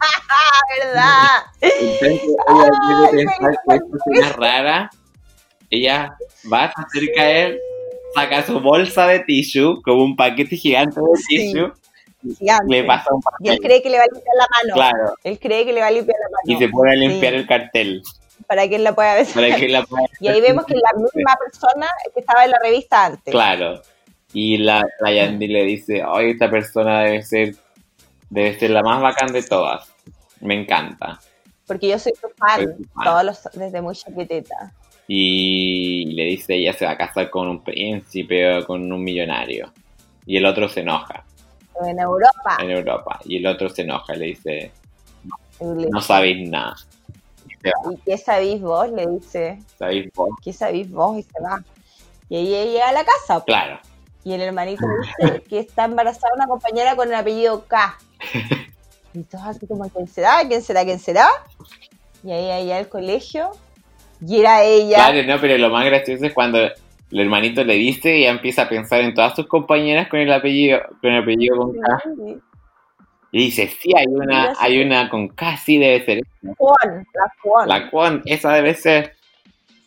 ¿verdad? 0.79 1.25
Entonces, 1.61 2.21
ella 2.21 2.69
Ay, 3.11 3.11
pensar 3.11 3.51
que 3.67 3.75
esto 3.75 3.87
es 3.95 4.19
una 4.19 4.29
rara. 4.33 4.89
Ella 5.69 6.15
va, 6.51 6.71
se 6.71 6.81
acerca 6.81 7.21
a 7.21 7.29
él, 7.31 7.59
saca 8.15 8.43
su 8.45 8.59
bolsa 8.59 9.07
de 9.07 9.19
tissue, 9.19 9.81
como 9.83 10.03
un 10.03 10.15
paquete 10.15 10.55
gigante 10.55 10.99
de 10.99 11.17
Sí. 11.17 11.25
tissue, 11.51 11.71
Gigante. 12.37 12.65
le 12.67 12.83
pasa 12.83 13.05
un 13.13 13.21
Y 13.39 13.49
él 13.49 13.55
papel. 13.57 13.59
cree 13.69 13.81
que 13.83 13.89
le 13.89 13.97
va 13.97 14.03
a 14.03 14.07
limpiar 14.07 14.35
la 14.35 14.47
mano. 14.49 14.73
Claro, 14.75 15.15
Él 15.23 15.39
cree 15.39 15.65
que 15.65 15.73
le 15.73 15.81
va 15.81 15.87
a 15.87 15.91
limpiar 15.91 16.17
la 16.19 16.29
mano. 16.29 16.41
y 16.59 16.65
se 16.65 16.69
pone 16.71 16.91
a 16.91 16.95
limpiar 16.95 17.33
Sí. 17.33 17.39
el 17.39 17.47
cartel 17.47 18.01
Para 18.47 18.67
que 18.67 18.75
él 18.75 18.83
la 18.83 18.93
pueda 18.95 19.15
besar. 19.15 19.43
para 19.43 19.55
que 19.55 19.69
la 19.69 19.83
pueda 19.83 20.05
Y 20.19 20.27
ahí 20.27 20.41
vemos 20.41 20.65
que 20.65 20.73
es 20.73 20.81
la 20.81 20.99
misma 20.99 21.35
persona 21.37 21.87
que 22.13 22.19
estaba 22.19 22.45
en 22.45 22.51
la 22.51 22.59
revista 22.63 23.05
antes. 23.05 23.31
Claro. 23.31 23.81
Y 24.33 24.57
la, 24.57 24.85
la 24.99 25.11
Yandy 25.11 25.47
le 25.47 25.63
dice, 25.63 26.03
ay, 26.05 26.31
esta 26.31 26.49
persona 26.49 27.01
debe 27.01 27.23
ser, 27.23 27.55
debe 28.29 28.57
ser 28.59 28.69
la 28.71 28.83
más 28.83 29.01
bacán 29.01 29.31
de 29.33 29.41
todas. 29.43 29.91
Me 30.41 30.53
encanta. 30.61 31.19
Porque 31.65 31.87
yo 31.89 31.99
soy 31.99 32.13
su 32.19 32.27
fan, 32.37 32.63
Soy 32.63 32.73
su 32.77 32.89
fan. 32.93 33.03
todos 33.05 33.23
los, 33.23 33.43
desde 33.53 33.81
muy 33.81 33.95
chaqueteta. 33.95 34.73
Y 35.07 36.05
le 36.13 36.25
dice, 36.25 36.55
ella 36.55 36.73
se 36.73 36.85
va 36.85 36.91
a 36.91 36.97
casar 36.97 37.29
con 37.31 37.47
un 37.47 37.63
príncipe 37.63 38.57
o 38.57 38.65
con 38.65 38.91
un 38.91 39.03
millonario. 39.03 39.73
Y 40.25 40.37
el 40.37 40.45
otro 40.45 40.69
se 40.69 40.81
enoja 40.81 41.23
En 41.83 41.97
Europa. 41.99 42.57
en 42.61 42.69
Europa. 42.69 43.19
Y 43.25 43.37
el 43.37 43.47
otro 43.47 43.69
se 43.69 43.81
enoja 43.81 44.13
le 44.13 44.25
dice, 44.27 44.71
le- 45.59 45.89
no 45.89 45.99
sabéis 46.01 46.47
nada. 46.47 46.75
Y 47.47 47.55
se 47.61 47.69
va, 47.69 47.93
¿Y 47.93 47.97
qué 48.05 48.17
sabéis 48.19 48.61
vos? 48.61 48.91
Le 48.91 49.07
dice, 49.07 49.59
¿sabéis 49.79 50.11
vos? 50.13 50.29
¿qué 50.43 50.53
sabéis 50.53 50.91
vos? 50.91 51.17
Y 51.17 51.23
se 51.23 51.41
va. 51.41 51.63
Y 52.29 52.37
ella 52.37 52.65
llega 52.71 52.89
a 52.89 52.93
la 52.93 53.03
casa. 53.03 53.43
Claro. 53.43 53.79
Y 54.23 54.33
el 54.33 54.41
hermanito 54.41 54.85
dice 55.01 55.41
que 55.43 55.59
está 55.59 55.85
embarazada 55.85 56.33
una 56.35 56.47
compañera 56.47 56.95
con 56.95 57.07
el 57.07 57.15
apellido 57.15 57.65
K. 57.65 57.97
Y 59.11 59.23
todos 59.23 59.43
así 59.45 59.65
como, 59.65 59.89
¿quién 59.89 60.07
será? 60.07 60.41
¿Quién 60.47 60.61
será? 60.61 60.83
¿Quién 60.83 60.99
será? 60.99 61.27
Y 62.23 62.31
ahí 62.31 62.51
allá 62.51 62.77
al 62.77 62.89
colegio. 62.89 63.49
Y 64.25 64.39
era 64.39 64.63
ella. 64.63 64.97
Claro, 64.97 65.27
no, 65.27 65.41
pero 65.41 65.57
lo 65.57 65.69
más 65.69 65.85
gracioso 65.85 66.25
es 66.25 66.33
cuando 66.33 66.59
el 66.59 67.19
hermanito 67.19 67.63
le 67.63 67.73
dice 67.75 68.17
y 68.17 68.25
empieza 68.25 68.63
a 68.63 68.69
pensar 68.69 69.01
en 69.01 69.13
todas 69.13 69.35
sus 69.35 69.47
compañeras 69.47 70.09
con 70.09 70.19
el 70.19 70.31
apellido, 70.31 70.79
con 71.01 71.11
el 71.11 71.23
apellido 71.23 71.57
con 71.57 71.73
K. 71.73 72.03
Y 73.31 73.45
dice, 73.45 73.67
sí, 73.67 73.91
hay 73.95 74.07
una, 74.07 74.53
hay 74.59 74.81
una 74.81 75.09
con 75.09 75.29
K, 75.29 75.57
sí 75.57 75.77
debe 75.77 76.03
ser. 76.05 76.21
Juan, 76.57 77.07
la 77.13 77.33
Juan. 77.41 77.69
La 77.69 77.89
Quan, 77.89 78.21
esa 78.25 78.53
debe 78.53 78.73
ser. 78.75 79.15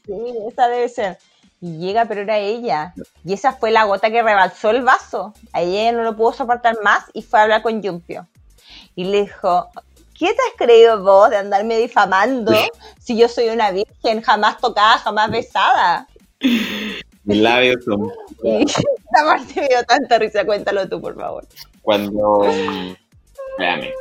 Sí, 0.06 0.14
esa 0.48 0.68
debe 0.68 0.88
ser. 0.88 1.18
Y 1.62 1.78
llega, 1.78 2.06
pero 2.06 2.22
era 2.22 2.38
ella. 2.38 2.92
Y 3.24 3.32
esa 3.32 3.52
fue 3.52 3.70
la 3.70 3.84
gota 3.84 4.10
que 4.10 4.20
rebalsó 4.20 4.70
el 4.70 4.82
vaso. 4.82 5.32
Ahí 5.52 5.78
ella 5.78 5.92
no 5.92 6.02
lo 6.02 6.16
pudo 6.16 6.32
soportar 6.32 6.76
más 6.82 7.04
y 7.14 7.22
fue 7.22 7.38
a 7.38 7.42
hablar 7.44 7.62
con 7.62 7.80
Yumpio. 7.80 8.26
Y 8.96 9.04
le 9.04 9.22
dijo, 9.22 9.68
¿qué 10.18 10.26
te 10.26 10.42
has 10.50 10.56
creído 10.58 11.02
vos 11.04 11.30
de 11.30 11.36
andarme 11.36 11.78
difamando 11.78 12.52
si 13.00 13.16
yo 13.16 13.28
soy 13.28 13.48
una 13.48 13.70
virgen 13.70 14.22
jamás 14.22 14.58
tocada, 14.58 14.98
jamás 14.98 15.30
besada? 15.30 16.08
Mis 17.24 17.38
labios 17.38 17.84
son. 17.84 18.10
Y 18.42 18.64
esa 18.64 18.82
parte 19.24 19.60
me 19.60 19.68
dio 19.68 19.84
tanta 19.84 20.18
risa, 20.18 20.44
cuéntalo 20.44 20.88
tú, 20.88 21.00
por 21.00 21.14
favor. 21.14 21.46
Cuando. 21.82 22.40
mm, 22.40 22.96
Espérame. 23.50 23.92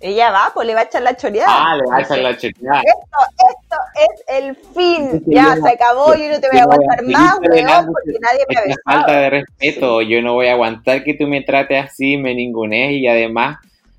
Ella 0.00 0.30
va, 0.30 0.50
pues 0.54 0.66
le 0.66 0.74
va 0.74 0.80
a 0.80 0.84
echar 0.84 1.02
la 1.02 1.14
choreada. 1.14 1.50
Ah, 1.50 1.76
le 1.76 1.82
va 1.90 1.98
a 1.98 2.00
echar 2.00 2.18
la 2.18 2.36
chequeada. 2.36 2.80
Esto 2.80 3.76
es 3.94 4.24
el 4.28 4.56
fin. 4.56 5.22
Ya, 5.26 5.56
se 5.56 5.68
acabó, 5.68 6.14
yo 6.14 6.30
no 6.30 6.40
te 6.40 6.48
voy 6.50 6.58
a 6.58 6.62
aguantar 6.62 7.04
más, 7.04 7.38
weón, 7.38 7.86
porque 7.86 8.18
nadie 8.18 8.44
me 8.48 8.54
besado. 8.54 8.80
falta 8.84 9.20
de 9.20 9.30
respeto. 9.30 10.00
Yo 10.00 10.22
no 10.22 10.34
voy 10.34 10.46
a 10.46 10.52
aguantar 10.52 11.04
que 11.04 11.14
tú 11.14 11.26
me 11.26 11.42
trates 11.42 11.84
así, 11.84 12.16
me 12.16 12.34
ningunees 12.34 12.92
y 12.92 13.06
además 13.06 13.58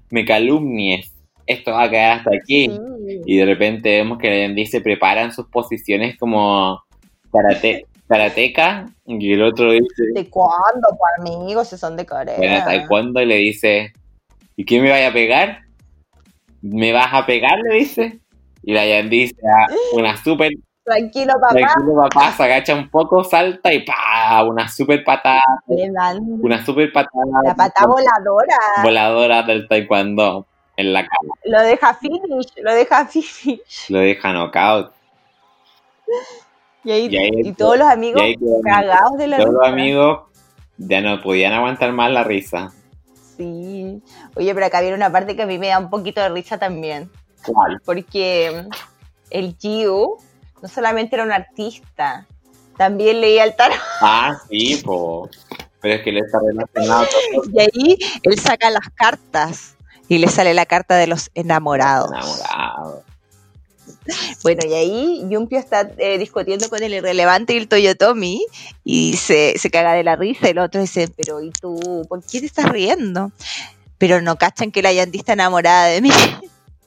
me 0.10 0.26
calumnies. 0.26 1.12
Esto 1.46 1.72
va 1.72 1.84
a 1.84 1.90
quedar 1.90 2.18
hasta 2.18 2.32
aquí. 2.36 2.68
Sí. 2.68 3.22
Y 3.26 3.38
de 3.38 3.46
repente 3.46 3.90
vemos 3.98 4.18
que 4.18 4.42
Yandy 4.42 4.66
se 4.66 4.82
prepara 4.82 5.22
en 5.22 5.32
sus 5.32 5.48
posiciones 5.50 6.18
como 6.18 6.82
karate, 7.32 7.86
karateca. 8.08 8.88
Y 9.06 9.34
el 9.34 9.44
otro 9.44 9.72
dice, 9.72 10.04
¿De 10.16 10.28
cuándo, 10.30 10.88
pues, 10.98 11.36
amigos? 11.36 11.68
Si 11.68 11.78
son 11.78 11.96
de 11.96 12.08
Corea. 12.08 12.38
bueno, 12.38 12.64
taekwondo, 12.64 13.22
y 13.22 13.26
le 13.26 13.36
dice, 13.36 13.94
¿y 14.56 14.66
qué 14.66 14.82
me 14.82 14.90
vaya 14.90 15.10
a 15.10 15.14
pegar? 15.14 15.60
¿Me 16.62 16.92
vas 16.94 17.08
a 17.12 17.26
pegar? 17.26 17.60
Le 17.60 17.76
dice. 17.78 18.20
Y 18.64 18.74
la 18.74 18.86
Yandy 18.86 19.22
dice, 19.22 19.36
"Ah, 19.44 19.68
una 19.94 20.16
super, 20.18 20.52
Tranquilo, 20.84 21.34
papá. 21.34 21.50
tranquilo 21.56 21.96
papá, 21.96 22.32
se 22.32 22.44
agacha 22.44 22.76
un 22.76 22.90
poco, 22.90 23.24
salta 23.24 23.74
y 23.74 23.84
pa, 23.84 24.44
una 24.44 24.68
super 24.70 25.04
patada, 25.04 25.42
Le 25.68 25.90
dan 25.92 26.20
una 26.42 26.64
super 26.66 26.92
patada 26.92 27.24
la 27.44 27.56
pata 27.56 27.86
voladora. 27.88 28.56
voladora 28.84 29.44
del 29.44 29.68
taekwondo 29.68 30.46
en 30.78 30.94
la 30.94 31.02
cara. 31.02 31.34
Lo 31.46 31.62
deja 31.62 31.94
finish, 31.96 32.48
lo 32.58 32.74
deja 32.74 33.06
finish. 33.08 33.90
Lo 33.90 34.00
deja 34.00 34.32
knockout. 34.34 34.92
Y 36.84 36.92
ahí, 36.92 37.08
Y 37.12 37.18
ahí- 37.18 37.30
y 37.46 37.54
todos 37.54 37.78
los 37.78 37.88
amigos 37.88 38.22
ahí 38.22 38.36
cagados 38.64 39.18
de 39.18 39.28
la 39.28 39.38
Todos 39.38 39.54
los 39.54 39.62
risa. 39.64 39.72
amigos 39.74 40.20
ya 40.78 41.02
no 41.02 41.22
podían 41.22 41.54
aguantar 41.54 41.92
más 41.94 42.12
la 42.12 42.24
risa. 42.24 42.72
Sí. 43.38 44.02
Oye, 44.36 44.54
pero 44.54 44.66
acá 44.66 44.82
viene 44.82 44.96
una 44.96 45.12
parte 45.12 45.36
que 45.36 45.44
a 45.44 45.46
mí 45.46 45.58
me 45.58 45.68
da 45.68 45.80
un 45.80 45.90
poquito 45.90 46.22
de 46.22 46.30
risa 46.30 46.58
también. 46.58 47.10
¿Cuál? 47.46 47.82
Porque 47.84 48.66
mm, 48.66 48.70
el 49.32 49.58
Giu 49.58 50.18
no 50.62 50.68
solamente 50.68 51.16
era 51.16 51.24
un 51.24 51.32
artista, 51.32 52.26
también 52.78 53.22
leía 53.22 53.44
el 53.44 53.56
tarot. 53.56 53.78
Ah, 54.02 54.38
sí, 54.50 54.82
po. 54.84 55.30
Pero 55.82 55.96
es 55.96 56.02
que 56.04 56.12
le 56.12 56.20
está 56.20 56.40
relacionado. 56.40 57.08
Y 57.52 57.60
ahí 57.60 57.98
él 58.24 58.40
saca 58.40 58.70
las 58.70 58.88
cartas 58.96 59.76
y 60.08 60.20
le 60.20 60.28
sale 60.28 60.54
la 60.54 60.66
carta 60.66 60.96
de 60.96 61.08
los 61.08 61.32
enamorados. 61.34 62.12
Enamorado. 62.12 63.04
Bueno, 64.44 64.62
y 64.68 64.74
ahí 64.74 65.26
Yumpio 65.30 65.60
está 65.60 65.92
eh, 65.98 66.18
discutiendo 66.18 66.70
con 66.70 66.82
el 66.82 66.94
irrelevante 66.94 67.54
y 67.54 67.58
el 67.58 67.68
Toyotomi 67.68 68.46
y 68.84 69.14
se, 69.14 69.58
se 69.58 69.70
caga 69.70 69.94
de 69.94 70.04
la 70.04 70.16
risa 70.16 70.48
y 70.48 70.52
el 70.52 70.60
otro 70.60 70.82
dice, 70.82 71.10
pero 71.16 71.42
¿y 71.42 71.52
tú? 71.52 72.06
¿Por 72.10 72.24
qué 72.24 72.40
te 72.40 72.46
estás 72.48 72.66
riendo? 72.70 73.32
Pero 74.02 74.20
no 74.20 74.36
cachan 74.36 74.72
que 74.72 74.82
la 74.82 74.92
Yandy 74.92 75.20
está 75.20 75.34
enamorada 75.34 75.86
de 75.86 76.02
mí. 76.02 76.10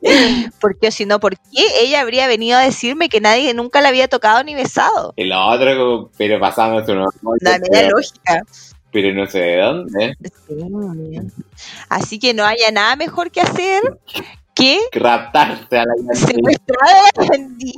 Porque 0.60 0.90
si 0.90 1.06
no, 1.06 1.20
¿por 1.20 1.38
qué 1.38 1.64
ella 1.80 2.00
habría 2.00 2.26
venido 2.26 2.58
a 2.58 2.62
decirme 2.62 3.08
que 3.08 3.20
nadie 3.20 3.54
nunca 3.54 3.80
la 3.80 3.90
había 3.90 4.08
tocado 4.08 4.42
ni 4.42 4.56
besado? 4.56 5.14
El 5.16 5.30
otro, 5.30 6.10
pero 6.18 6.40
pasando 6.40 6.84
su. 6.84 6.92
La 7.40 7.60
media 7.60 7.88
lógica. 7.88 8.42
pero 8.90 9.14
no 9.14 9.26
sé 9.26 9.38
de 9.38 9.56
dónde. 9.58 10.16
Sí. 10.48 11.20
Así 11.88 12.18
que 12.18 12.34
no 12.34 12.44
haya 12.44 12.72
nada 12.72 12.96
mejor 12.96 13.30
que 13.30 13.42
hacer 13.42 13.80
que 14.54 14.78
Raptarse 14.92 15.78
a 15.78 15.84
la 15.84 15.94
Yandy. 17.30 17.72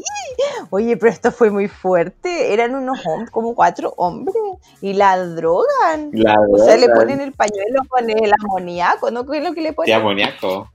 Oye, 0.71 0.97
pero 0.97 1.11
esto 1.13 1.33
fue 1.33 1.51
muy 1.51 1.69
fuerte. 1.69 2.53
Eran 2.53 2.75
unos 2.75 2.99
hombres, 3.07 3.31
como 3.31 3.55
cuatro 3.55 3.95
hombres, 3.97 4.37
y 4.81 4.93
la 4.93 5.17
drogan. 5.19 6.11
La 6.13 6.35
O 6.53 6.59
sea, 6.59 6.77
le 6.77 6.89
ponen 6.91 7.21
el 7.21 7.33
pañuelo 7.33 7.81
con 7.89 8.09
el 8.11 8.33
amoníaco, 8.45 9.11
¿no? 9.11 9.25
¿Qué 9.27 9.39
es 9.39 9.45
lo 9.45 9.55
que 9.55 9.63
le 9.63 9.73
ponen? 9.73 9.95
amoníaco. 9.95 10.71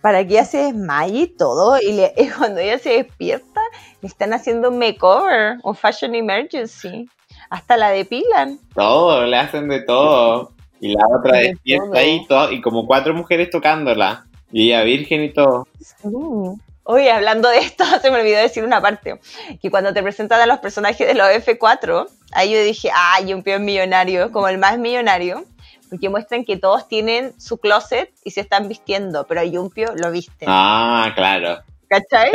Para 0.00 0.24
que 0.26 0.34
ella 0.34 0.44
se 0.44 0.58
desmaye 0.58 1.18
y 1.20 1.26
todo. 1.26 1.78
Y, 1.80 1.92
le- 1.92 2.14
y 2.16 2.28
cuando 2.38 2.60
ella 2.60 2.78
se 2.78 2.90
despierta, 2.90 3.60
le 4.00 4.08
están 4.08 4.32
haciendo 4.32 4.68
un 4.68 4.78
makeover 4.78 5.58
o 5.62 5.74
fashion 5.74 6.14
emergency. 6.14 7.08
Hasta 7.50 7.76
la 7.76 7.90
depilan. 7.90 8.58
Todo, 8.74 9.24
le 9.24 9.36
hacen 9.36 9.68
de 9.68 9.80
todo. 9.82 10.52
Y 10.80 10.94
la 10.94 11.02
otra 11.18 11.38
De 11.38 11.48
despierta 11.48 11.98
ahí 11.98 12.24
todo, 12.28 12.52
y 12.52 12.60
como 12.60 12.86
cuatro 12.86 13.12
mujeres 13.14 13.50
tocándola. 13.50 14.27
Y 14.52 14.68
ella 14.68 14.82
virgen 14.82 15.24
y 15.24 15.32
todo. 15.32 15.66
Oye, 16.90 17.10
hablando 17.10 17.50
de 17.50 17.58
esto, 17.58 17.84
se 18.02 18.10
me 18.10 18.18
olvidó 18.20 18.38
decir 18.38 18.64
una 18.64 18.80
parte. 18.80 19.20
Que 19.60 19.70
cuando 19.70 19.92
te 19.92 20.02
presentan 20.02 20.40
a 20.40 20.46
los 20.46 20.58
personajes 20.58 21.06
de 21.06 21.14
los 21.14 21.26
F4, 21.26 22.08
ahí 22.32 22.52
yo 22.52 22.62
dije, 22.62 22.90
ah, 22.94 23.20
Yumpio 23.20 23.56
es 23.56 23.60
millonario, 23.60 24.32
como 24.32 24.48
el 24.48 24.56
más 24.56 24.78
millonario. 24.78 25.44
Porque 25.90 26.08
muestran 26.08 26.44
que 26.44 26.56
todos 26.56 26.88
tienen 26.88 27.38
su 27.40 27.58
closet 27.58 28.10
y 28.24 28.30
se 28.30 28.40
están 28.40 28.68
vistiendo, 28.68 29.26
pero 29.26 29.40
a 29.40 29.44
Yumpio 29.44 29.94
lo 29.96 30.10
visten. 30.10 30.48
Ah, 30.50 31.12
claro. 31.14 31.62
¿Cachai? 31.88 32.30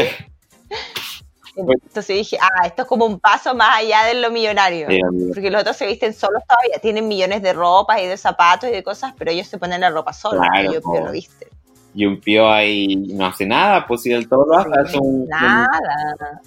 Entonces 1.56 2.16
dije, 2.16 2.38
ah, 2.42 2.66
esto 2.66 2.84
es 2.84 2.88
como 2.88 3.06
un 3.06 3.20
paso 3.20 3.54
más 3.54 3.78
allá 3.78 4.06
de 4.06 4.16
lo 4.16 4.32
millonario. 4.32 4.88
Porque 5.34 5.52
los 5.52 5.62
otros 5.62 5.78
se 5.78 5.86
visten 5.86 6.14
solos 6.14 6.44
todavía, 6.48 6.80
tienen 6.80 7.08
millones 7.08 7.42
de 7.42 7.54
ropas 7.54 8.02
y 8.02 8.08
de 8.08 8.18
zapatos 8.18 8.70
y 8.70 8.74
de 8.74 8.84
cosas, 8.84 9.14
pero 9.18 9.32
ellos 9.32 9.48
se 9.48 9.58
ponen 9.58 9.82
la 9.82 9.90
ropa 9.90 10.14
sola 10.14 10.48
Claro, 10.52 10.72
y 10.72 10.74
Yumpio 10.76 11.06
lo 11.06 11.12
viste. 11.12 11.48
Y 11.96 12.06
un 12.06 12.20
pío 12.20 12.50
ahí 12.52 12.96
no 12.96 13.28
hace 13.28 13.46
nada, 13.46 13.86
pues 13.86 14.02
si 14.02 14.10
del 14.10 14.28
todo 14.28 14.46
lo 14.48 14.58
hace, 14.58 14.70
hace 14.80 14.98
un, 15.00 15.28
Nada. 15.28 15.68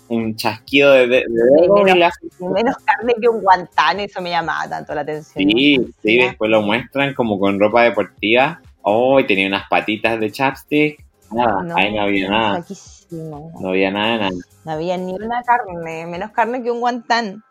un, 0.08 0.24
un 0.24 0.36
chasquido 0.36 0.90
de, 0.92 1.06
de, 1.06 1.24
menos- 1.28 2.76
carne 2.84 3.14
que 3.20 3.28
un 3.28 3.40
guantán, 3.40 4.00
eso 4.00 4.20
me 4.20 4.30
llamaba 4.30 4.68
tanto 4.68 4.92
la 4.94 5.02
atención. 5.02 5.48
Sí, 5.48 5.78
sí, 6.02 6.16
después 6.18 6.50
lo 6.50 6.62
muestran 6.62 7.14
como 7.14 7.38
con 7.38 7.60
ropa 7.60 7.84
deportiva. 7.84 8.60
Oh, 8.82 9.18
y 9.20 9.26
tenía 9.26 9.46
unas 9.48 9.68
patitas 9.68 10.18
de 10.20 10.30
chapstick. 10.30 11.04
Nada, 11.32 11.74
ahí 11.76 11.94
no 11.94 12.02
había 12.02 12.28
nada. 12.28 12.64
No 13.10 13.68
había 13.68 13.90
nada, 13.90 14.12
de 14.12 14.18
nada. 14.18 14.30
No 14.64 14.72
había 14.72 14.96
ni 14.96 15.14
una 15.14 15.42
carne, 15.42 16.06
menos 16.06 16.30
carne 16.30 16.62
que 16.62 16.70
un 16.70 16.80
guantán. 16.80 17.42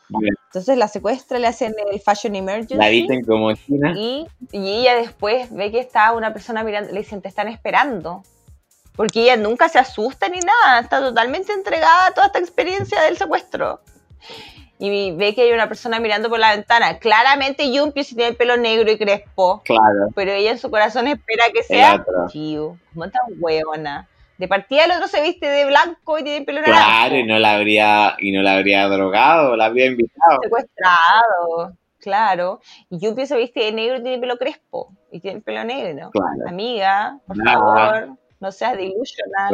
Entonces 0.47 0.77
la 0.77 0.87
secuestra, 0.87 1.39
le 1.39 1.47
hacen 1.47 1.73
el 1.91 1.99
fashion 1.99 2.35
emergency. 2.35 2.75
La 2.75 2.89
visten 2.89 3.23
como 3.25 3.53
china. 3.53 3.93
Y, 3.97 4.27
y 4.51 4.69
ella 4.81 4.95
después 4.95 5.51
ve 5.51 5.71
que 5.71 5.79
está 5.79 6.13
una 6.13 6.33
persona 6.33 6.63
mirando, 6.63 6.91
le 6.91 6.99
dicen, 6.99 7.21
te 7.21 7.27
están 7.27 7.47
esperando. 7.47 8.23
Porque 8.95 9.23
ella 9.23 9.35
nunca 9.35 9.67
se 9.67 9.79
asusta 9.79 10.29
ni 10.29 10.39
nada, 10.39 10.79
está 10.79 10.99
totalmente 10.99 11.51
entregada 11.51 12.07
a 12.07 12.11
toda 12.11 12.27
esta 12.27 12.39
experiencia 12.39 13.01
del 13.01 13.17
secuestro. 13.17 13.81
Y 14.93 15.11
ve 15.15 15.33
que 15.33 15.41
hay 15.43 15.51
una 15.51 15.67
persona 15.67 15.99
mirando 15.99 16.29
por 16.29 16.39
la 16.39 16.51
ventana. 16.55 16.99
Claramente 16.99 17.71
Yumpio 17.71 18.03
si 18.03 18.15
tiene 18.15 18.31
el 18.31 18.35
pelo 18.35 18.57
negro 18.57 18.91
y 18.91 18.97
crespo, 18.97 19.61
Claro. 19.63 20.09
pero 20.15 20.31
ella 20.31 20.51
en 20.51 20.57
su 20.59 20.69
corazón 20.69 21.07
espera 21.07 21.45
que 21.53 21.63
sea. 21.63 22.03
Chiu. 22.29 22.77
¿Cómo 22.93 23.09
tan 23.09 23.21
hueona? 23.39 24.07
De 24.37 24.47
partida 24.49 24.83
el 24.83 24.91
otro 24.91 25.07
se 25.07 25.21
viste 25.21 25.47
de 25.47 25.65
blanco 25.65 26.19
y 26.19 26.23
tiene 26.23 26.37
el 26.39 26.45
pelo 26.45 26.61
Claro, 26.61 26.77
naranja. 26.77 27.17
y 27.17 27.23
no 27.23 27.39
la 27.39 27.53
habría, 27.55 28.15
y 28.19 28.31
no 28.33 28.41
la 28.41 28.57
habría 28.57 28.85
drogado, 28.87 29.55
la 29.55 29.65
habría 29.65 29.85
invitado. 29.85 30.39
Secuestrado, 30.43 31.77
claro. 31.99 32.59
Y 32.89 32.99
Yumpio 32.99 33.25
se 33.25 33.37
viste 33.37 33.61
de 33.61 33.71
negro 33.71 33.95
y 33.97 34.01
tiene 34.01 34.15
el 34.15 34.19
pelo 34.21 34.37
crespo. 34.37 34.91
Y 35.11 35.19
tiene 35.21 35.37
el 35.37 35.43
pelo 35.43 35.63
negro. 35.63 36.09
Claro. 36.11 36.49
Amiga, 36.49 37.17
por 37.25 37.37
Nada. 37.37 37.57
favor, 37.57 38.09
no 38.41 38.51
seas 38.51 38.75
delusional. 38.77 39.53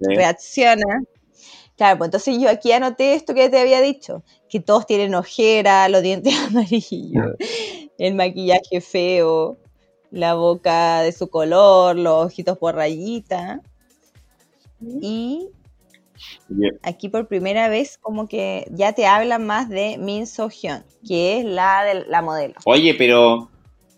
Reacciona. 0.00 1.00
Claro, 1.76 1.96
pues 1.96 2.08
entonces 2.08 2.38
yo 2.38 2.50
aquí 2.50 2.72
anoté 2.72 3.14
esto 3.14 3.32
que 3.32 3.48
te 3.48 3.58
había 3.58 3.80
dicho, 3.80 4.22
que 4.50 4.60
todos 4.60 4.86
tienen 4.86 5.14
ojera, 5.14 5.88
los 5.88 6.02
dientes 6.02 6.34
amarillos, 6.48 7.36
el 7.98 8.14
maquillaje 8.14 8.80
feo, 8.80 9.56
la 10.10 10.34
boca 10.34 11.02
de 11.02 11.12
su 11.12 11.28
color, 11.28 11.96
los 11.96 12.26
ojitos 12.26 12.58
por 12.58 12.74
rayita. 12.74 13.60
Y 15.00 15.48
aquí 16.82 17.08
por 17.08 17.28
primera 17.28 17.68
vez 17.68 17.98
como 17.98 18.28
que 18.28 18.66
ya 18.70 18.92
te 18.92 19.06
hablan 19.06 19.46
más 19.46 19.68
de 19.68 19.96
Min 19.98 20.26
So 20.26 20.48
Hyun, 20.50 20.82
que 21.06 21.38
es 21.38 21.44
la 21.44 21.84
de 21.84 22.06
la 22.06 22.22
modelo. 22.22 22.54
Oye, 22.64 22.94
pero, 22.94 23.50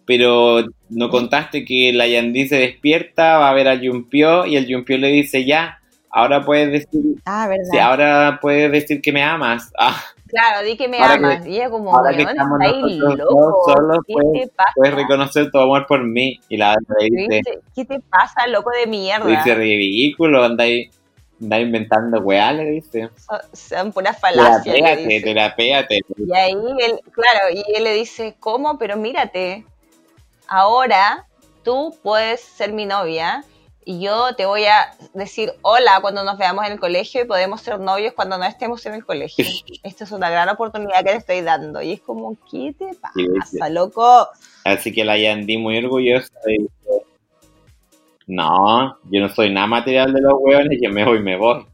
pero 0.05 0.65
no 0.89 1.09
contaste 1.09 1.65
que 1.65 1.93
la 1.93 2.07
Yandy 2.07 2.49
se 2.49 2.57
despierta, 2.57 3.39
va 3.39 3.51
a 3.51 3.55
ver 3.55 3.69
al 3.69 3.81
Yumpio 3.81 4.45
y 4.47 4.57
el 4.57 4.67
Yumpio 4.67 4.99
le 4.99 5.09
dice 5.09 5.45
ya, 5.45 5.79
ahora 6.11 6.45
puedes 6.45 6.71
decir, 6.71 7.17
Ah, 7.25 7.47
¿verdad? 7.49 7.65
sí, 7.71 7.79
ahora 7.79 8.39
puedes 8.43 8.71
decir 8.71 9.01
que 9.01 9.13
me 9.13 9.23
amas. 9.23 9.73
Ah, 9.79 10.01
Claro, 10.33 10.65
di 10.65 10.77
que 10.79 10.89
me 10.89 10.99
Ahora 10.99 11.15
amas. 11.15 11.43
que- 11.43 11.51
y 11.51 11.57
ella 11.57 11.69
como, 11.71 11.95
ahora 11.95 12.11
que 12.11 12.25
"Weón, 12.25 12.29
estamos 12.31 12.61
está 12.63 12.75
ahí 12.75 12.99
loco. 12.99 14.03
¿Qué 14.07 14.13
pues, 14.15 14.27
te 14.33 14.49
pasa? 14.57 14.73
puedes 14.75 14.95
reconocer 14.95 15.51
tu 15.51 15.59
amor 15.59 15.87
por 15.87 16.03
mí. 16.05 16.41
Y 16.49 16.57
la 16.57 16.71
otra 16.73 16.97
dice. 17.01 17.43
¿Qué 17.75 17.85
te 17.85 18.01
pasa, 18.01 18.47
loco 18.47 18.71
de 18.71 18.87
mierda? 18.87 19.27
dice 19.29 19.55
ridículo, 19.55 20.43
anda 20.43 20.65
ahí, 20.65 20.91
anda 21.41 21.61
inventando 21.61 22.19
weá, 22.21 22.51
le 22.53 22.65
dice. 22.65 23.11
Son, 23.17 23.39
son 23.53 23.93
puras 23.93 24.19
falacias. 24.19 24.65
le 24.67 24.73
Terapéate, 24.81 25.07
dice. 25.07 25.25
terapéate. 25.25 26.01
Y 26.17 26.35
ahí 26.35 26.53
él, 26.81 27.01
claro, 27.11 27.51
y 27.55 27.63
él 27.77 27.85
le 27.85 27.93
dice, 27.93 28.35
¿cómo? 28.41 28.79
Pero 28.79 28.97
mírate, 28.97 29.67
ahora 30.49 31.27
tú 31.63 31.95
puedes 32.03 32.41
ser 32.41 32.73
mi 32.73 32.87
novia 32.87 33.45
y 33.85 34.01
yo 34.01 34.35
te 34.37 34.47
voy 34.47 34.65
a 34.65 34.95
decir 35.15 35.53
hola 35.63 35.99
cuando 36.01 36.25
nos 36.25 36.39
veamos 36.39 36.67
en 36.67 36.73
el 36.73 36.81
colegio 36.81 37.23
y 37.23 37.25
podemos 37.25 37.61
ser 37.61 37.81
novios 37.81 38.13
cuando 38.15 38.39
no 38.39 38.45
estemos 38.45 38.85
en 38.87 38.95
el 38.95 39.05
colegio. 39.05 39.45
Esta 39.83 40.05
es 40.05 40.13
una 40.13 40.31
gran 40.31 40.49
oportunidad 40.49 40.99
que 40.99 41.11
te 41.11 41.17
estoy 41.17 41.41
dando. 41.41 41.83
Y 41.83 41.93
es 41.93 42.01
como, 42.01 42.37
¿qué 42.51 42.75
te 42.79 42.91
pasa, 42.95 43.69
loco? 43.69 44.29
Así 44.65 44.93
que 44.93 45.05
la 45.05 45.19
Yandy 45.19 45.59
muy 45.59 45.79
orgullosa 45.79 46.33
y 46.47 46.63
dice, 46.63 47.05
no, 48.27 48.99
yo 49.11 49.21
no 49.21 49.29
soy 49.29 49.53
nada 49.53 49.67
material 49.67 50.13
de 50.13 50.21
los 50.21 50.35
hueones, 50.39 50.79
yo 50.81 50.91
me 50.91 51.05
voy, 51.05 51.21
me 51.21 51.37
voy. 51.37 51.67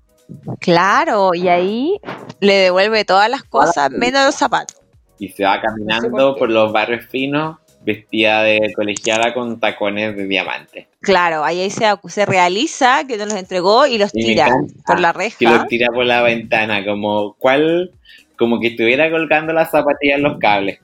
Claro, 0.60 1.34
y 1.34 1.48
ahí 1.48 2.00
le 2.40 2.54
devuelve 2.54 3.04
todas 3.04 3.30
las 3.30 3.42
cosas 3.44 3.90
menos 3.90 4.24
los 4.24 4.34
zapatos. 4.34 4.76
Y 5.18 5.28
se 5.28 5.44
va 5.44 5.56
No 5.56 5.62
sé 5.62 5.66
caminando 5.66 6.36
por 6.36 6.50
los 6.50 6.72
barrios 6.72 7.06
finos, 7.06 7.58
vestida 7.84 8.42
de 8.42 8.72
colegiala 8.74 9.32
con 9.34 9.60
tacones 9.60 10.16
de 10.16 10.26
diamante. 10.26 10.88
Claro, 11.00 11.44
ahí, 11.44 11.70
se, 11.70 11.86
se 12.08 12.26
realiza 12.26 13.06
que 13.06 13.16
nos 13.16 13.28
los 13.28 13.36
entregó 13.36 13.86
y 13.86 13.98
los 13.98 14.10
Y 14.12 14.26
tira 14.26 14.48
por 14.86 15.00
la 15.00 15.12
reja. 15.12 15.36
los 15.40 15.66
tira 15.68 15.88
por 15.88 16.04
la 16.04 16.22
ventana, 16.22 16.84
como 16.84 17.34
cuál, 17.38 17.92
como 18.36 18.60
que 18.60 18.68
estuviera 18.68 19.10
colgando 19.10 19.52
las 19.52 19.70
zapatillas 19.70 20.18
en 20.18 20.22
los 20.22 20.38
cables. 20.38 20.80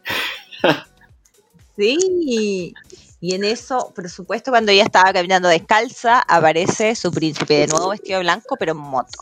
Sí. 1.76 2.72
Y 3.20 3.34
en 3.34 3.42
eso, 3.42 3.90
por 3.94 4.08
supuesto, 4.10 4.50
cuando 4.50 4.70
ella 4.70 4.82
estaba 4.82 5.10
caminando 5.10 5.48
descalza, 5.48 6.20
aparece 6.20 6.94
su 6.94 7.10
príncipe 7.10 7.54
de 7.54 7.68
nuevo 7.68 7.88
vestido 7.88 8.18
de 8.18 8.24
blanco, 8.24 8.54
pero 8.58 8.72
en 8.72 8.78
moto. 8.78 9.18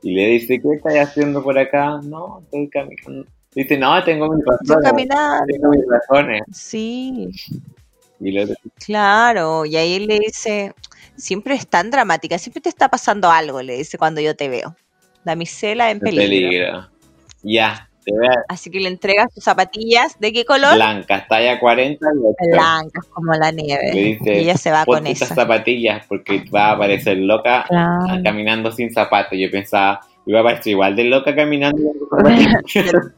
Y 0.00 0.12
le 0.14 0.28
dice, 0.28 0.60
¿qué 0.62 0.68
estás 0.76 1.08
haciendo 1.08 1.42
por 1.42 1.58
acá? 1.58 1.98
No, 2.04 2.40
estoy 2.44 2.68
caminando. 2.68 3.26
Dice, 3.54 3.76
no, 3.76 4.02
tengo 4.04 4.28
mis 4.32 4.44
razones. 4.44 5.08
Tengo 5.46 5.68
mis 5.70 5.84
razones. 5.88 6.42
Sí, 6.52 7.28
Y 8.20 8.34
claro. 8.84 9.66
Y 9.66 9.76
ahí 9.76 9.94
él 9.94 10.06
le 10.06 10.18
dice, 10.20 10.74
siempre 11.16 11.54
es 11.54 11.66
tan 11.66 11.90
dramática, 11.90 12.38
siempre 12.38 12.60
te 12.62 12.68
está 12.68 12.88
pasando 12.88 13.30
algo, 13.30 13.60
le 13.62 13.76
dice 13.76 13.98
cuando 13.98 14.20
yo 14.20 14.34
te 14.36 14.48
veo. 14.48 14.74
Damisela 15.24 15.90
en 15.90 16.00
peligro. 16.00 16.22
peligro. 16.28 16.88
Ya, 17.42 17.88
te 18.04 18.12
veo 18.16 18.30
Así 18.48 18.70
que 18.70 18.80
le 18.80 18.88
entrega 18.88 19.26
sus 19.34 19.44
zapatillas. 19.44 20.18
¿De 20.18 20.32
qué 20.32 20.44
color? 20.44 20.74
blancas, 20.74 21.28
talla 21.28 21.60
40 21.60 22.04
y 22.04 22.18
ocho. 22.18 22.36
Blancas 22.52 23.04
como 23.12 23.32
la 23.34 23.52
Le 23.52 23.62
nieve. 23.62 23.90
dice, 23.92 24.34
Y 24.34 24.38
ella 24.38 24.56
se 24.56 24.70
va 24.70 24.84
con 24.84 24.96
ponte 24.96 25.12
estas 25.12 25.32
esa. 25.32 25.34
zapatillas 25.42 26.06
porque 26.08 26.44
va 26.52 26.66
a 26.70 26.72
aparecer 26.72 27.18
loca 27.18 27.64
Claro. 27.68 28.22
caminando 28.24 28.72
sin 28.72 28.92
zapatos. 28.92 29.38
Yo 29.38 29.50
pensaba, 29.50 30.00
iba 30.26 30.38
a 30.38 30.42
aparecer 30.42 30.72
igual 30.72 30.96
de 30.96 31.04
loca 31.04 31.34
caminando. 31.34 31.82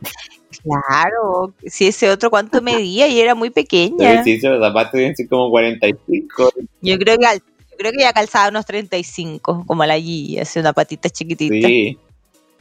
Claro, 0.62 1.52
si 1.66 1.88
ese 1.88 2.08
otro 2.10 2.30
cuánto 2.30 2.62
medía 2.62 3.08
y 3.08 3.20
era 3.20 3.34
muy 3.34 3.50
pequeña. 3.50 4.22
sí, 4.22 4.40
los 4.40 4.64
zapatos 4.64 5.00
ser 5.14 5.28
como 5.28 5.50
45. 5.50 6.50
Yo 6.80 6.96
creo 6.96 7.18
que 7.18 7.26
yo 7.74 7.76
creo 7.76 7.92
que 7.92 8.02
ya 8.02 8.12
calzaba 8.12 8.50
unos 8.50 8.64
35, 8.64 9.64
como 9.66 9.84
la 9.84 9.98
G, 9.98 10.40
así 10.40 10.60
una 10.60 10.72
patita 10.72 11.10
chiquitita. 11.10 11.66
Sí. 11.66 11.98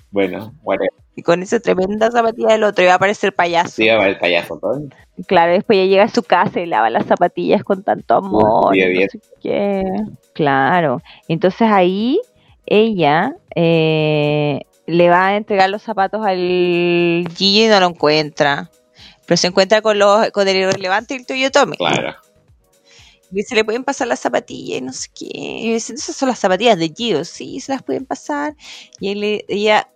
Bueno, 0.10 0.54
whatever. 0.64 0.90
Y 1.16 1.22
con 1.22 1.44
esa 1.44 1.60
tremenda 1.60 2.10
zapatilla 2.10 2.54
del 2.54 2.64
otro 2.64 2.84
iba 2.84 2.96
a 2.96 3.00
parecer 3.00 3.34
payaso. 3.34 3.76
Sí, 3.76 3.88
va 3.88 4.08
el 4.08 4.18
payaso 4.18 4.58
todo. 4.58 4.82
Claro, 5.28 5.54
después 5.54 5.78
ya 5.78 5.86
llega 5.86 6.04
a 6.04 6.10
su 6.10 6.24
casa 6.24 6.60
y 6.60 6.66
lava 6.66 6.90
las 6.90 7.06
zapatillas 7.06 7.64
con 7.64 7.84
tanto 7.84 8.16
amor. 8.16 8.74
Sí, 8.74 8.80
y 8.80 8.84
no 8.84 8.90
bien. 8.90 9.10
sé 9.10 9.20
qué. 9.42 9.84
Claro. 10.34 11.02
Entonces 11.28 11.68
ahí 11.70 12.20
ella 12.74 13.36
eh, 13.56 14.62
le 14.88 15.10
va 15.10 15.28
a 15.28 15.38
entregar 15.38 15.70
los 15.70 15.82
zapatos 15.84 16.26
al 16.26 16.38
Gigi 17.36 17.66
y 17.66 17.68
no 17.68 17.80
lo 17.80 17.88
encuentra. 17.88 18.70
Pero 19.26 19.38
se 19.38 19.48
encuentra 19.48 19.82
con 19.82 19.98
los 20.00 20.32
con 20.32 20.48
el 20.48 20.58
irrelevante 20.58 21.14
y 21.14 21.18
el 21.18 21.26
tuyo 21.26 21.52
Tommy. 21.52 21.78
Claro. 21.78 22.16
Y 23.32 23.36
dice, 23.38 23.56
le 23.56 23.64
pueden 23.66 23.84
pasar 23.84 24.08
las 24.08 24.20
zapatillas 24.20 24.78
y 24.80 24.82
no 24.82 24.94
sé 24.94 25.08
qué. 25.16 25.30
Y 25.34 25.74
dice, 25.74 25.94
esas 25.94 26.16
son 26.16 26.30
las 26.30 26.40
zapatillas 26.40 26.78
de 26.78 26.94
Gio. 26.96 27.24
Sí, 27.26 27.60
se 27.60 27.72
las 27.72 27.82
pueden 27.84 28.06
pasar. 28.06 28.56
Y 29.00 29.10
él 29.12 29.22
le- 29.22 29.46
ella 29.48 29.90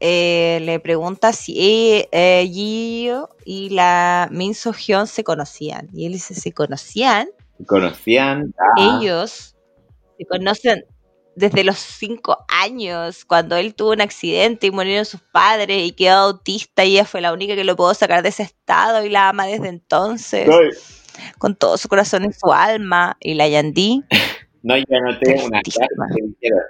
eh, 0.00 0.58
le 0.62 0.80
pregunta 0.80 1.32
si 1.32 1.54
eh, 1.58 2.08
eh, 2.10 2.48
Gio 2.52 3.28
y 3.44 3.70
la 3.70 4.28
Min 4.32 4.54
So 4.54 4.72
Hyun 4.72 5.06
se 5.06 5.22
conocían. 5.24 5.88
Y 5.92 6.06
él 6.06 6.12
dice, 6.14 6.34
¿se 6.34 6.52
conocían? 6.52 7.28
Conocían. 7.66 8.52
ah, 8.58 8.98
Ellos 9.00 9.54
se 10.18 10.24
conocen 10.26 10.84
desde 11.36 11.64
los 11.64 11.78
cinco 11.78 12.44
años, 12.48 13.24
cuando 13.24 13.56
él 13.56 13.74
tuvo 13.74 13.92
un 13.92 14.00
accidente 14.00 14.66
y 14.66 14.70
murieron 14.70 15.04
sus 15.04 15.20
padres 15.20 15.82
y 15.82 15.92
quedó 15.92 16.16
autista 16.16 16.84
y 16.84 16.92
ella 16.92 17.04
fue 17.04 17.20
la 17.20 17.32
única 17.32 17.54
que 17.54 17.64
lo 17.64 17.76
pudo 17.76 17.94
sacar 17.94 18.22
de 18.22 18.28
ese 18.28 18.44
estado 18.44 19.04
y 19.04 19.10
la 19.10 19.28
ama 19.28 19.46
desde 19.46 19.68
entonces 19.68 20.46
No, 20.46 20.58
con 21.38 21.56
todo 21.56 21.76
su 21.76 21.88
corazón 21.88 22.24
y 22.24 22.32
su 22.32 22.52
alma. 22.52 23.16
Y 23.20 23.34
la 23.34 23.48
Yandí, 23.48 24.04
no, 24.64 24.76
yo 24.78 24.84
anoté 24.90 25.42
una 25.44 25.60
que 25.62 25.70
dijeron. 26.22 26.60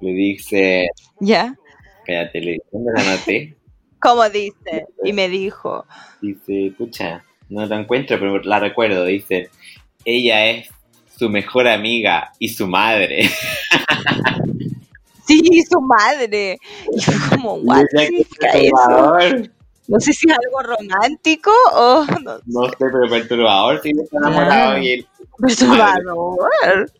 Le 0.00 0.12
dice, 0.12 0.88
¿ya? 1.18 1.54
espérate, 1.98 2.40
le 2.40 2.58
¿dónde 2.72 2.92
la 2.94 3.02
anoté? 3.02 3.56
¿Cómo 4.00 4.28
dice? 4.30 4.86
Y 5.04 5.12
me 5.12 5.28
dijo, 5.28 5.84
Dice, 6.22 6.72
pucha, 6.78 7.22
no 7.50 7.66
la 7.66 7.80
encuentro, 7.80 8.18
pero 8.18 8.38
la 8.42 8.60
recuerdo. 8.60 9.04
Dice, 9.04 9.50
ella 10.04 10.46
es 10.46 10.70
su 11.20 11.28
mejor 11.28 11.68
amiga 11.68 12.32
y 12.38 12.48
su 12.48 12.66
madre. 12.66 13.30
sí, 15.26 15.62
su 15.70 15.78
madre. 15.82 16.56
Y 16.96 17.00
fue 17.02 17.14
como, 17.28 17.54
¿what 17.56 17.84
significa 17.94 18.48
eso? 18.52 19.50
No 19.86 20.00
sé 20.00 20.14
si 20.14 20.30
es 20.30 20.34
algo 20.34 20.76
romántico 20.76 21.50
o 21.74 22.06
no, 22.22 22.38
No 22.46 22.64
sé, 22.70 22.76
pero 22.78 23.10
perturbador, 23.10 23.82
sí, 23.82 23.92
está 24.02 24.16
enamorado 24.16 24.78
y 24.78 24.88
él. 24.88 25.06
perturbador. 25.36 26.90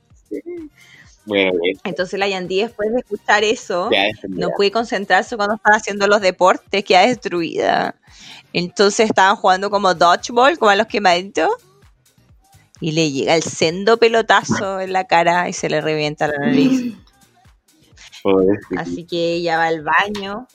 Bueno, 1.25 1.53
Entonces 1.85 2.19
la 2.19 2.29
Yandí 2.29 2.61
después 2.61 2.93
de 2.93 2.99
escuchar 2.99 3.43
eso, 3.43 3.89
no 4.29 4.51
pude 4.51 4.71
concentrarse 4.71 5.39
cuando 5.39 5.55
estaba 5.55 5.77
haciendo 5.77 6.07
los 6.07 6.21
deportes, 6.21 6.85
queda 6.85 7.07
destruida. 7.07 7.95
Entonces 8.53 9.09
estaban 9.09 9.37
jugando 9.37 9.71
como 9.71 9.95
dodgeball, 9.95 10.59
como 10.59 10.73
a 10.73 10.77
los 10.77 10.89
quemaditos. 10.89 11.49
Y 12.81 12.93
le 12.93 13.11
llega 13.11 13.35
el 13.35 13.43
sendo 13.43 13.99
pelotazo 13.99 14.81
en 14.81 14.93
la 14.93 15.07
cara 15.07 15.49
y 15.49 15.53
se 15.53 15.69
le 15.69 15.81
revienta 15.81 16.29
la 16.29 16.39
nariz. 16.39 16.95
Pobrecito. 18.23 18.81
Así 18.81 19.05
que 19.05 19.35
ella 19.35 19.59
va 19.59 19.67
al 19.67 19.83
baño, 19.83 20.47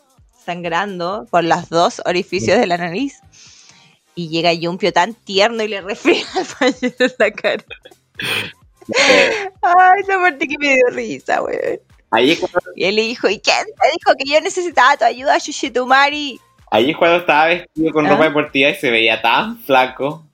sangrando 0.44 1.26
por 1.30 1.44
los 1.44 1.70
dos 1.70 2.02
orificios 2.06 2.60
de 2.60 2.68
la 2.68 2.78
nariz. 2.78 3.22
Y 4.16 4.30
llega 4.30 4.54
Yumpio 4.54 4.94
tan 4.94 5.14
tierno 5.14 5.62
y 5.64 5.68
le 5.68 5.82
refriega 5.82 6.30
el 6.40 6.46
pañuelo 6.46 6.96
en 7.00 7.14
la 7.20 7.32
cara. 7.32 7.66
Ay, 9.62 10.02
esa 10.02 10.20
parte 10.20 10.48
que 10.48 10.58
me 10.58 10.76
dio 10.76 10.88
risa, 10.92 11.42
weón. 11.42 11.80
Y 12.76 12.86
él 12.86 12.96
le 12.96 13.02
dijo, 13.02 13.28
¿y 13.28 13.40
quién 13.40 13.66
te 13.66 13.88
dijo 13.92 14.16
que 14.18 14.32
yo 14.32 14.40
necesitaba 14.42 14.96
tu 14.96 15.06
ayuda, 15.06 15.38
Yushitumari? 15.38 16.40
ahí 16.72 16.92
es 16.92 16.98
cuando 16.98 17.18
estaba 17.18 17.46
vestido 17.48 17.92
con 17.94 18.06
¿Ah? 18.06 18.10
ropa 18.10 18.26
deportiva 18.26 18.70
y 18.70 18.76
se 18.76 18.92
veía 18.92 19.22
tan 19.22 19.58
flaco. 19.60 20.26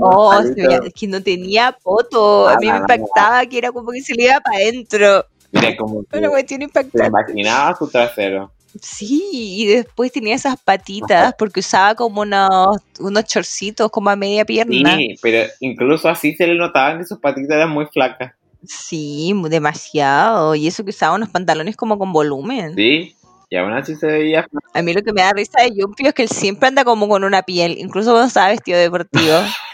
Oh, 0.00 0.32
se 0.32 0.38
Palito. 0.48 0.68
veía- 0.68 0.80
es 0.86 0.94
que 0.94 1.06
no 1.06 1.22
tenía 1.22 1.76
poto. 1.82 2.48
A 2.48 2.56
mí 2.58 2.70
me 2.70 2.78
impactaba 2.78 3.44
que 3.46 3.58
era 3.58 3.72
como 3.72 3.90
que 3.92 4.00
se 4.00 4.14
le 4.14 4.24
iba 4.24 4.40
para 4.40 4.56
adentro. 4.56 5.26
Mira, 5.52 5.76
como 5.76 6.02
que 6.04 6.18
Una 6.18 6.28
cuestión 6.30 6.62
impactante. 6.62 7.06
imaginaba 7.06 7.76
su 7.76 7.88
trasero. 7.88 8.50
Sí, 8.80 9.30
y 9.32 9.66
después 9.66 10.12
tenía 10.12 10.34
esas 10.34 10.56
patitas 10.62 11.34
porque 11.38 11.60
usaba 11.60 11.94
como 11.94 12.22
unos, 12.22 12.76
unos 13.00 13.24
chorcitos 13.24 13.90
como 13.90 14.10
a 14.10 14.16
media 14.16 14.44
pierna. 14.44 14.96
Sí, 14.96 15.16
pero 15.22 15.48
incluso 15.60 16.08
así 16.08 16.34
se 16.34 16.46
le 16.46 16.56
notaban 16.56 16.98
que 16.98 17.04
sus 17.06 17.18
patitas 17.18 17.56
eran 17.56 17.70
muy 17.70 17.86
flacas. 17.86 18.32
Sí, 18.66 19.32
demasiado. 19.48 20.54
Y 20.54 20.66
eso 20.66 20.84
que 20.84 20.90
usaba 20.90 21.14
unos 21.14 21.28
pantalones 21.30 21.76
como 21.76 21.98
con 21.98 22.12
volumen. 22.12 22.74
Sí, 22.74 23.14
y 23.48 23.56
aún 23.56 23.72
así 23.72 23.94
se 23.94 24.06
veía. 24.08 24.46
A 24.74 24.82
mí 24.82 24.92
lo 24.92 25.02
que 25.02 25.12
me 25.12 25.22
da 25.22 25.32
risa 25.32 25.62
de 25.62 25.70
Yumpio 25.74 26.08
es 26.08 26.14
que 26.14 26.22
él 26.24 26.28
siempre 26.28 26.68
anda 26.68 26.84
como 26.84 27.08
con 27.08 27.24
una 27.24 27.42
piel, 27.42 27.78
incluso 27.78 28.10
cuando 28.10 28.26
estaba 28.28 28.48
vestido 28.48 28.78
deportivo. 28.78 29.36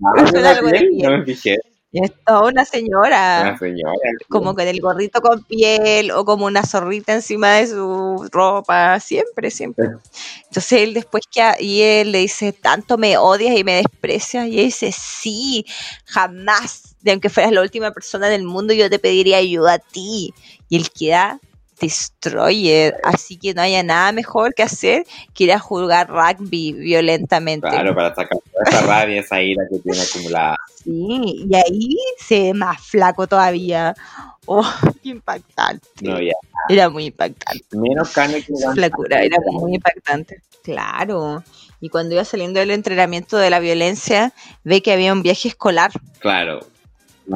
No, 1.02 1.18
me 1.18 1.24
fijé. 1.24 1.56
Y 1.90 2.04
es 2.04 2.12
toda 2.26 2.42
una 2.50 2.66
señora. 2.66 3.40
Una 3.40 3.58
señora. 3.58 3.92
como 4.28 4.54
con 4.54 4.66
el 4.68 4.78
gorrito 4.78 5.22
con 5.22 5.42
piel 5.44 6.10
o 6.10 6.22
como 6.26 6.44
una 6.44 6.62
zorrita 6.62 7.14
encima 7.14 7.54
de 7.54 7.66
su 7.68 8.28
ropa, 8.30 9.00
siempre, 9.00 9.50
siempre. 9.50 9.86
Entonces 10.44 10.72
él 10.82 10.92
después 10.92 11.24
que 11.32 11.40
a- 11.40 11.56
y 11.58 11.80
él 11.80 12.12
le 12.12 12.18
dice, 12.18 12.52
tanto 12.52 12.98
me 12.98 13.16
odias 13.16 13.56
y 13.56 13.64
me 13.64 13.76
desprecias, 13.76 14.46
y 14.48 14.54
ella 14.54 14.62
dice, 14.64 14.92
sí, 14.92 15.64
jamás, 16.04 16.94
de 17.00 17.12
aunque 17.12 17.30
fueras 17.30 17.52
la 17.52 17.62
última 17.62 17.90
persona 17.92 18.28
del 18.28 18.44
mundo, 18.44 18.74
yo 18.74 18.90
te 18.90 18.98
pediría 18.98 19.38
ayuda 19.38 19.74
a 19.74 19.78
ti. 19.78 20.34
Y 20.68 20.76
él 20.76 20.90
queda 20.90 21.40
destroyer, 21.80 22.96
así 23.04 23.36
que 23.36 23.54
no 23.54 23.62
haya 23.62 23.82
nada 23.82 24.12
mejor 24.12 24.54
que 24.54 24.62
hacer 24.62 25.04
que 25.34 25.44
ir 25.44 25.52
a 25.52 25.58
jugar 25.58 26.08
rugby 26.08 26.72
violentamente. 26.72 27.68
Claro, 27.68 27.94
para 27.94 28.14
sacar 28.14 28.38
toda 28.38 28.64
esa 28.66 28.86
rabia, 28.86 29.20
esa 29.20 29.40
ira 29.40 29.64
que 29.70 29.78
tiene 29.78 30.00
acumulada. 30.00 30.56
Sí, 30.82 31.46
y 31.48 31.54
ahí 31.54 31.96
se 32.18 32.42
ve 32.42 32.54
más 32.54 32.80
flaco 32.80 33.26
todavía. 33.26 33.94
Oh, 34.46 34.62
qué 35.02 35.10
impactante. 35.10 35.86
No, 36.00 36.20
ya. 36.20 36.34
Era 36.68 36.88
muy 36.88 37.06
impactante. 37.06 37.64
Menos 37.72 38.10
carne 38.10 38.42
que 38.42 38.54
Su 38.56 38.72
flacura 38.72 39.22
era 39.22 39.36
muy 39.52 39.74
impactante. 39.74 40.42
Claro. 40.62 41.42
Y 41.80 41.88
cuando 41.90 42.14
iba 42.14 42.24
saliendo 42.24 42.60
del 42.60 42.72
entrenamiento 42.72 43.36
de 43.36 43.50
la 43.50 43.60
violencia, 43.60 44.32
ve 44.64 44.82
que 44.82 44.92
había 44.92 45.12
un 45.12 45.22
viaje 45.22 45.48
escolar 45.48 45.92
Claro. 46.18 46.60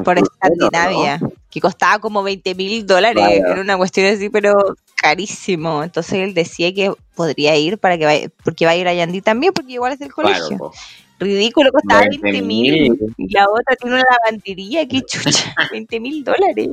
Por 0.04 0.18
Escandinavia 0.18 1.20
que 1.50 1.60
costaba 1.60 1.98
como 1.98 2.22
20 2.22 2.54
mil 2.54 2.86
dólares. 2.86 3.22
Era 3.46 3.60
una 3.60 3.76
cuestión 3.76 4.06
así, 4.06 4.30
pero 4.30 4.74
carísimo. 4.96 5.82
Entonces 5.82 6.14
él 6.14 6.34
decía 6.34 6.72
que 6.72 6.92
podría 7.14 7.56
ir 7.56 7.76
para 7.78 7.98
que 7.98 8.06
vaya, 8.06 8.28
porque 8.42 8.64
va 8.64 8.72
a 8.72 8.76
ir 8.76 8.88
a 8.88 8.94
Yandy 8.94 9.20
también, 9.20 9.52
porque 9.52 9.72
igual 9.72 9.92
es 9.92 9.98
del 9.98 10.12
colegio. 10.12 10.48
Claro. 10.48 10.72
Ridículo, 11.18 11.70
costaba 11.70 12.00
20 12.00 12.26
20.000. 12.26 12.42
mil. 12.42 12.98
Y 13.16 13.32
la 13.32 13.44
otra 13.48 13.76
tiene 13.76 13.96
una 13.96 14.04
lavandería, 14.10 14.88
qué 14.88 15.02
chucha, 15.02 15.54
20 15.72 16.00
mil 16.00 16.24
dólares. 16.24 16.70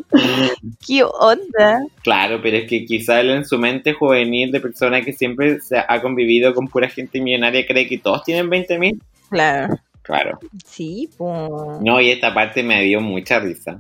¿Qué 0.88 1.04
onda? 1.04 1.84
Claro, 2.02 2.40
pero 2.42 2.58
es 2.58 2.68
que 2.68 2.86
quizá 2.86 3.20
él 3.20 3.30
en 3.32 3.46
su 3.46 3.60
mente 3.60 3.94
juvenil 3.94 4.52
de 4.52 4.60
persona 4.62 5.02
que 5.02 5.14
siempre 5.14 5.62
se 5.62 5.78
ha 5.78 6.02
convivido 6.02 6.56
con 6.56 6.68
pura 6.68 6.90
gente 6.90 7.22
millonaria 7.22 7.66
cree 7.68 7.88
que 7.88 8.00
todos 8.00 8.24
tienen 8.24 8.50
20 8.50 8.80
mil. 8.80 9.04
Claro. 9.30 9.78
Claro. 10.10 10.40
Sí, 10.66 11.08
pues. 11.20 11.50
No, 11.82 12.02
y 12.02 12.10
esta 12.10 12.34
parte 12.34 12.64
me 12.64 12.82
dio 12.82 13.00
mucha 13.00 13.40
risa. 13.40 13.80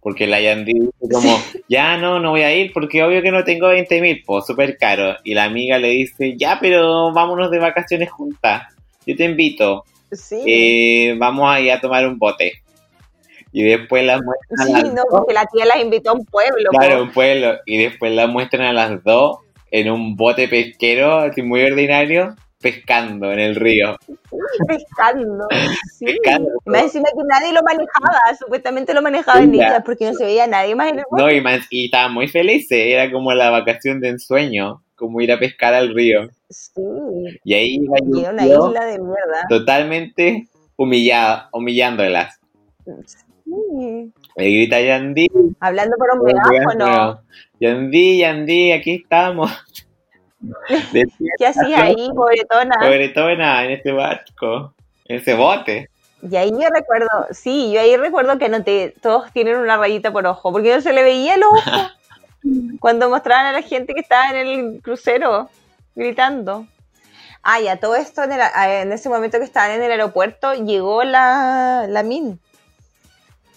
Porque 0.00 0.26
la 0.26 0.38
Yandy 0.38 0.74
dice 0.74 0.92
como, 1.10 1.38
ya 1.70 1.96
no, 1.96 2.20
no 2.20 2.32
voy 2.32 2.42
a 2.42 2.54
ir 2.54 2.70
porque 2.74 3.02
obvio 3.02 3.22
que 3.22 3.30
no 3.30 3.44
tengo 3.44 3.68
20 3.68 4.00
mil, 4.02 4.22
pues 4.26 4.44
súper 4.44 4.76
caro. 4.76 5.16
Y 5.24 5.32
la 5.32 5.44
amiga 5.44 5.78
le 5.78 5.88
dice, 5.88 6.36
ya, 6.36 6.58
pero 6.60 7.14
vámonos 7.14 7.50
de 7.50 7.60
vacaciones 7.60 8.10
juntas. 8.10 8.64
Yo 9.06 9.16
te 9.16 9.24
invito. 9.24 9.84
Sí. 10.12 10.42
Eh, 10.46 11.14
vamos 11.16 11.50
a 11.50 11.58
ir 11.62 11.72
a 11.72 11.80
tomar 11.80 12.06
un 12.06 12.18
bote. 12.18 12.52
Y 13.50 13.62
después 13.62 14.04
la 14.04 14.20
muestran 14.20 14.66
Sí, 14.66 14.74
a 14.74 14.84
las 14.84 14.94
no, 14.94 15.02
porque 15.10 15.32
la 15.32 15.46
tía 15.46 15.64
las 15.64 15.80
invitó 15.80 16.10
a 16.10 16.12
un 16.12 16.26
pueblo. 16.26 16.70
Claro, 16.72 16.96
po. 16.96 17.02
un 17.04 17.12
pueblo. 17.12 17.58
Y 17.64 17.78
después 17.78 18.12
la 18.12 18.26
muestran 18.26 18.66
a 18.66 18.74
las 18.74 19.02
dos 19.02 19.38
en 19.70 19.90
un 19.90 20.14
bote 20.14 20.46
pesquero, 20.46 21.20
así 21.20 21.40
muy 21.40 21.62
ordinario, 21.62 22.36
pescando 22.60 23.32
en 23.32 23.38
el 23.40 23.54
río. 23.56 23.96
pescando. 24.68 25.46
Sí. 25.98 26.04
Pescando. 26.06 26.48
Y 26.66 26.70
más 26.70 26.82
encima 26.82 27.08
que 27.16 27.24
nadie 27.26 27.52
lo 27.52 27.60
manejaba, 27.62 28.18
supuestamente 28.38 28.94
lo 28.94 29.02
manejaba 29.02 29.40
en 29.40 29.52
Ya. 29.52 29.66
ella 29.68 29.82
porque 29.84 30.06
no 30.06 30.14
se 30.14 30.24
veía 30.24 30.46
nadie 30.46 30.74
más 30.74 30.92
en 30.92 30.98
el 31.00 31.04
No, 31.16 31.30
y, 31.30 31.40
más, 31.40 31.66
y 31.70 31.86
estaban 31.86 32.12
muy 32.14 32.28
felices. 32.28 32.78
Era 32.78 33.10
como 33.10 33.32
la 33.32 33.50
vacación 33.50 34.00
de 34.00 34.10
ensueño, 34.10 34.82
como 34.94 35.20
ir 35.20 35.32
a 35.32 35.38
pescar 35.38 35.74
al 35.74 35.94
río. 35.94 36.28
Sí, 36.50 36.82
Y 37.44 37.54
ahí 37.54 37.74
iba 37.76 37.96
y 37.98 38.24
una 38.26 38.44
isla 38.46 38.84
de 38.84 38.98
mierda. 38.98 39.46
totalmente 39.48 40.48
humillada, 40.76 41.48
humillándolas. 41.52 42.38
Sí. 43.44 44.12
Le 44.36 44.44
grita 44.50 44.80
Yandy, 44.80 45.26
Hablando 45.60 45.96
por 45.96 46.08
un 46.18 46.24
megáfono. 46.24 47.20
Yandy, 47.60 48.18
Yandy, 48.18 48.72
aquí 48.72 48.92
estamos. 49.02 49.50
¿Qué 51.38 51.46
hacías 51.46 51.80
ahí, 51.80 52.10
pobretona? 52.14 52.76
pobretona, 52.80 53.64
en 53.64 53.70
este 53.72 53.92
barco, 53.92 54.74
en 55.06 55.16
ese 55.16 55.34
bote. 55.34 55.88
Y 56.22 56.36
ahí 56.36 56.50
yo 56.50 56.68
recuerdo, 56.68 57.08
sí, 57.30 57.72
yo 57.72 57.80
ahí 57.80 57.96
recuerdo 57.96 58.36
que 58.38 58.48
noté, 58.48 58.94
todos 59.00 59.32
tienen 59.32 59.56
una 59.56 59.76
rayita 59.78 60.12
por 60.12 60.26
ojo, 60.26 60.52
porque 60.52 60.74
no 60.74 60.80
se 60.80 60.92
le 60.92 61.02
veía 61.02 61.34
el 61.34 61.42
ojo 61.44 61.60
cuando 62.80 63.08
mostraban 63.08 63.46
a 63.46 63.52
la 63.52 63.62
gente 63.62 63.94
que 63.94 64.00
estaba 64.00 64.30
en 64.30 64.36
el 64.36 64.82
crucero 64.82 65.48
gritando. 65.94 66.66
Ah, 67.42 67.58
y 67.60 67.68
a 67.68 67.80
todo 67.80 67.96
esto, 67.96 68.22
en, 68.22 68.32
el- 68.32 68.40
en 68.54 68.92
ese 68.92 69.08
momento 69.08 69.38
que 69.38 69.44
estaban 69.44 69.70
en 69.70 69.82
el 69.82 69.90
aeropuerto, 69.92 70.52
llegó 70.54 71.04
la, 71.04 71.86
la 71.88 72.02
Min, 72.02 72.38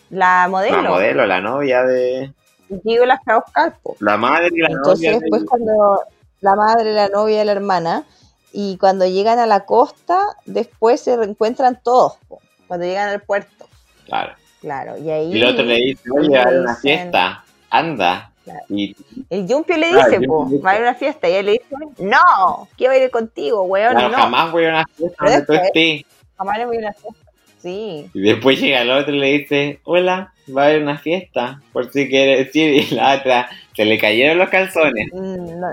la 0.09 0.47
modelo. 0.49 0.81
La 0.81 0.89
modelo, 0.89 1.25
la 1.25 1.41
novia 1.41 1.83
de. 1.83 2.31
Y 2.69 2.79
Llegó 2.89 3.05
la 3.05 3.19
fue 3.23 3.33
a 3.33 3.39
buscar, 3.39 3.75
po. 3.83 3.97
La 3.99 4.15
madre 4.15 4.49
y 4.53 4.59
la 4.59 4.69
Entonces 4.69 4.99
novia. 5.11 5.19
después 5.19 5.41
de- 5.41 5.47
cuando 5.47 6.01
la 6.43 6.55
madre, 6.55 6.93
la 6.93 7.07
novia 7.07 7.43
la 7.45 7.53
hermana, 7.53 8.03
y 8.51 8.77
cuando 8.77 9.07
llegan 9.07 9.39
a 9.39 9.47
la 9.47 9.65
costa, 9.65 10.19
después 10.45 11.01
se 11.01 11.15
reencuentran 11.15 11.79
todos, 11.81 12.17
po, 12.27 12.39
cuando 12.67 12.85
llegan 12.85 13.09
al 13.09 13.21
puerto. 13.21 13.65
Claro. 14.05 14.33
Claro, 14.61 14.97
y 14.97 15.09
ahí 15.09 15.33
Y 15.33 15.41
el 15.41 15.47
otro 15.47 15.65
le 15.65 15.75
dice, 15.75 16.03
oye, 16.11 16.37
a 16.37 16.43
haber 16.43 16.61
una 16.61 16.75
fiesta, 16.75 17.43
anda. 17.69 18.31
Claro. 18.43 18.59
Y 18.69 18.95
el 19.29 19.47
Yumpio 19.47 19.77
le 19.77 19.87
dice, 19.87 20.21
po, 20.27 20.49
va 20.61 20.71
a 20.71 20.73
haber 20.73 20.83
una 20.83 20.95
fiesta, 20.95 21.29
y 21.29 21.33
él 21.33 21.45
le 21.45 21.51
dice, 21.53 21.65
no, 21.99 22.67
quiero 22.77 22.95
ir 22.95 23.09
contigo, 23.09 23.63
weón, 23.63 23.93
claro, 23.93 24.09
no, 24.09 24.17
jamás 24.17 24.51
voy 24.51 24.65
a 24.65 24.69
una 24.69 24.85
fiesta 24.85 25.25
donde 25.25 25.45
tú 25.45 25.53
estés. 25.53 26.05
jamás 26.37 26.57
le 26.57 26.65
voy 26.65 26.77
a 26.77 26.79
ir 26.79 26.85
a 26.85 26.89
una 26.89 26.97
fiesta. 26.99 27.31
Sí, 27.61 28.09
Y 28.13 28.21
después 28.21 28.59
llega 28.59 28.81
el 28.81 28.91
otro 28.91 29.15
y 29.15 29.19
le 29.19 29.27
dice, 29.39 29.79
hola, 29.85 30.33
va 30.55 30.63
a 30.63 30.65
haber 30.65 30.81
una 30.81 30.97
fiesta, 30.97 31.61
por 31.71 31.89
si 31.91 32.09
quieres 32.09 32.45
decir. 32.45 32.73
Y 32.73 32.95
la 32.95 33.15
otra, 33.15 33.49
se 33.73 33.85
le 33.85 33.97
cayeron 33.97 34.37
los 34.37 34.49
calzones. 34.49 35.07
Mm, 35.13 35.59
no. 35.61 35.67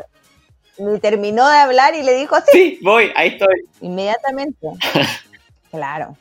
Ni 0.81 0.99
terminó 0.99 1.49
de 1.49 1.57
hablar 1.59 1.95
y 1.95 2.03
le 2.03 2.15
dijo, 2.15 2.37
sí, 2.41 2.51
Sí, 2.53 2.79
voy, 2.83 3.13
ahí 3.15 3.29
estoy. 3.31 3.69
Inmediatamente. 3.81 4.67
claro. 5.71 6.17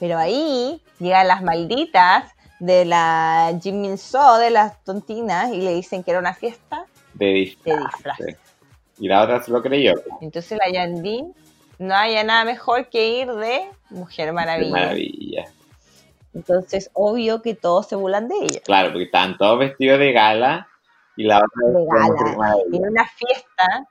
Pero 0.00 0.18
ahí 0.18 0.80
llegan 0.98 1.28
las 1.28 1.42
malditas 1.42 2.30
de 2.58 2.84
la 2.84 3.58
Jimin 3.62 3.98
So, 3.98 4.36
de 4.38 4.50
las 4.50 4.82
tontinas, 4.84 5.52
y 5.52 5.58
le 5.62 5.74
dicen 5.74 6.02
que 6.04 6.10
era 6.12 6.20
una 6.20 6.34
fiesta 6.34 6.84
De 7.14 7.26
disfraz. 7.26 7.76
de 7.76 7.82
disfraz. 7.84 8.16
sí. 8.18 8.36
Y 8.98 9.08
la 9.08 9.22
otra 9.22 9.42
se 9.42 9.50
lo 9.50 9.62
creyó. 9.62 9.94
Entonces 10.20 10.58
la 10.64 10.70
Yandy 10.72 11.24
no 11.78 11.94
haya 11.94 12.22
nada 12.22 12.44
mejor 12.44 12.88
que 12.88 13.08
ir 13.20 13.32
de 13.32 13.62
Mujer 13.90 14.32
Maravilla. 14.32 14.70
maravilla. 14.70 15.44
Entonces, 16.34 16.90
obvio 16.94 17.42
que 17.42 17.54
todos 17.54 17.88
se 17.88 17.96
burlan 17.96 18.28
de 18.28 18.36
ella. 18.36 18.60
Claro, 18.64 18.90
porque 18.90 19.04
estaban 19.04 19.36
todos 19.36 19.58
vestidos 19.58 19.98
de 19.98 20.12
gala 20.12 20.68
y 21.16 21.24
la 21.24 21.38
otra 21.38 21.80
De 21.80 21.86
gala. 21.86 22.54
En 22.72 22.88
una 22.88 23.06
fiesta 23.06 23.86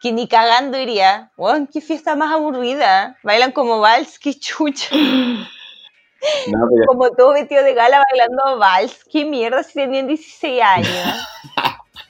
que 0.00 0.12
ni 0.12 0.26
cagando 0.28 0.78
iría. 0.78 1.30
Weón, 1.36 1.66
qué 1.66 1.80
fiesta 1.80 2.16
más 2.16 2.32
aburrida. 2.32 3.18
Bailan 3.22 3.52
como 3.52 3.80
vals, 3.80 4.18
qué 4.18 4.34
chucha. 4.34 4.94
No, 4.96 6.68
pero 6.70 6.86
como 6.86 7.10
todo 7.10 7.32
vestido 7.32 7.62
de 7.64 7.74
gala 7.74 8.02
bailando 8.10 8.58
vals. 8.58 9.04
¿Qué 9.10 9.24
mierda 9.24 9.62
si 9.62 9.74
tenían 9.74 10.06
16 10.06 10.62
años? 10.62 11.26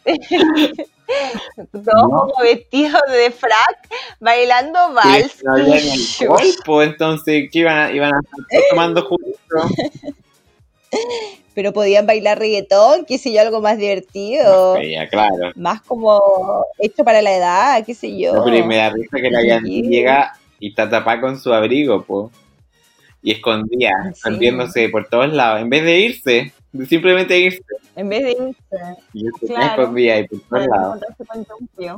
Todos 1.72 2.02
como 2.02 2.34
vestidos 2.42 3.02
de 3.08 3.30
frac 3.30 3.88
bailando 4.20 4.92
vals. 4.92 5.42
no 5.44 5.52
había 5.54 5.76
Qué 5.76 5.82
ni 5.82 5.92
alcohol, 5.92 6.46
pues, 6.64 6.88
entonces, 6.88 7.48
¿qué 7.52 7.58
iban 7.60 7.76
a, 7.78 7.92
iban 7.92 8.14
a 8.14 8.20
estar 8.20 8.62
tomando 8.70 9.04
juntos? 9.04 9.30
Pero 11.54 11.72
podían 11.72 12.06
bailar 12.06 12.38
reggaetón, 12.38 13.04
qué 13.06 13.18
sé 13.18 13.32
yo, 13.32 13.40
algo 13.40 13.60
más 13.60 13.76
divertido. 13.78 14.80
Ya, 14.80 15.08
claro. 15.08 15.50
Más 15.56 15.82
como 15.82 16.20
hecho 16.78 17.04
para 17.04 17.20
la 17.22 17.34
edad, 17.36 17.84
qué 17.84 17.94
sé 17.94 18.16
yo. 18.16 18.34
No, 18.34 18.44
pero 18.44 18.56
y 18.58 18.62
me 18.62 18.76
da 18.76 18.90
risa 18.90 19.16
que 19.20 19.30
la. 19.30 19.42
Yandy 19.44 19.82
llega 19.82 20.32
y 20.58 20.68
está 20.70 20.88
tapada 20.88 21.20
con 21.20 21.38
su 21.38 21.52
abrigo, 21.52 22.02
po. 22.04 22.30
Y 23.22 23.32
escondía, 23.32 23.90
Sí. 24.04 24.10
escondiéndose 24.16 24.88
por 24.88 25.08
todos 25.08 25.32
lados. 25.32 25.60
En 25.60 25.68
vez 25.68 25.84
de 25.84 25.98
irse, 26.00 26.52
de 26.72 26.86
simplemente 26.86 27.38
irse. 27.38 27.62
En 27.96 28.08
vez 28.08 28.22
de 28.24 28.30
irse. 28.30 28.56
Y 29.12 29.24
yo 29.24 29.30
se 29.40 29.46
Claro. 29.48 29.82
escondía 29.82 30.14
ahí 30.14 30.28
por 30.28 30.40
todos 30.40 30.66
lados. 30.66 31.00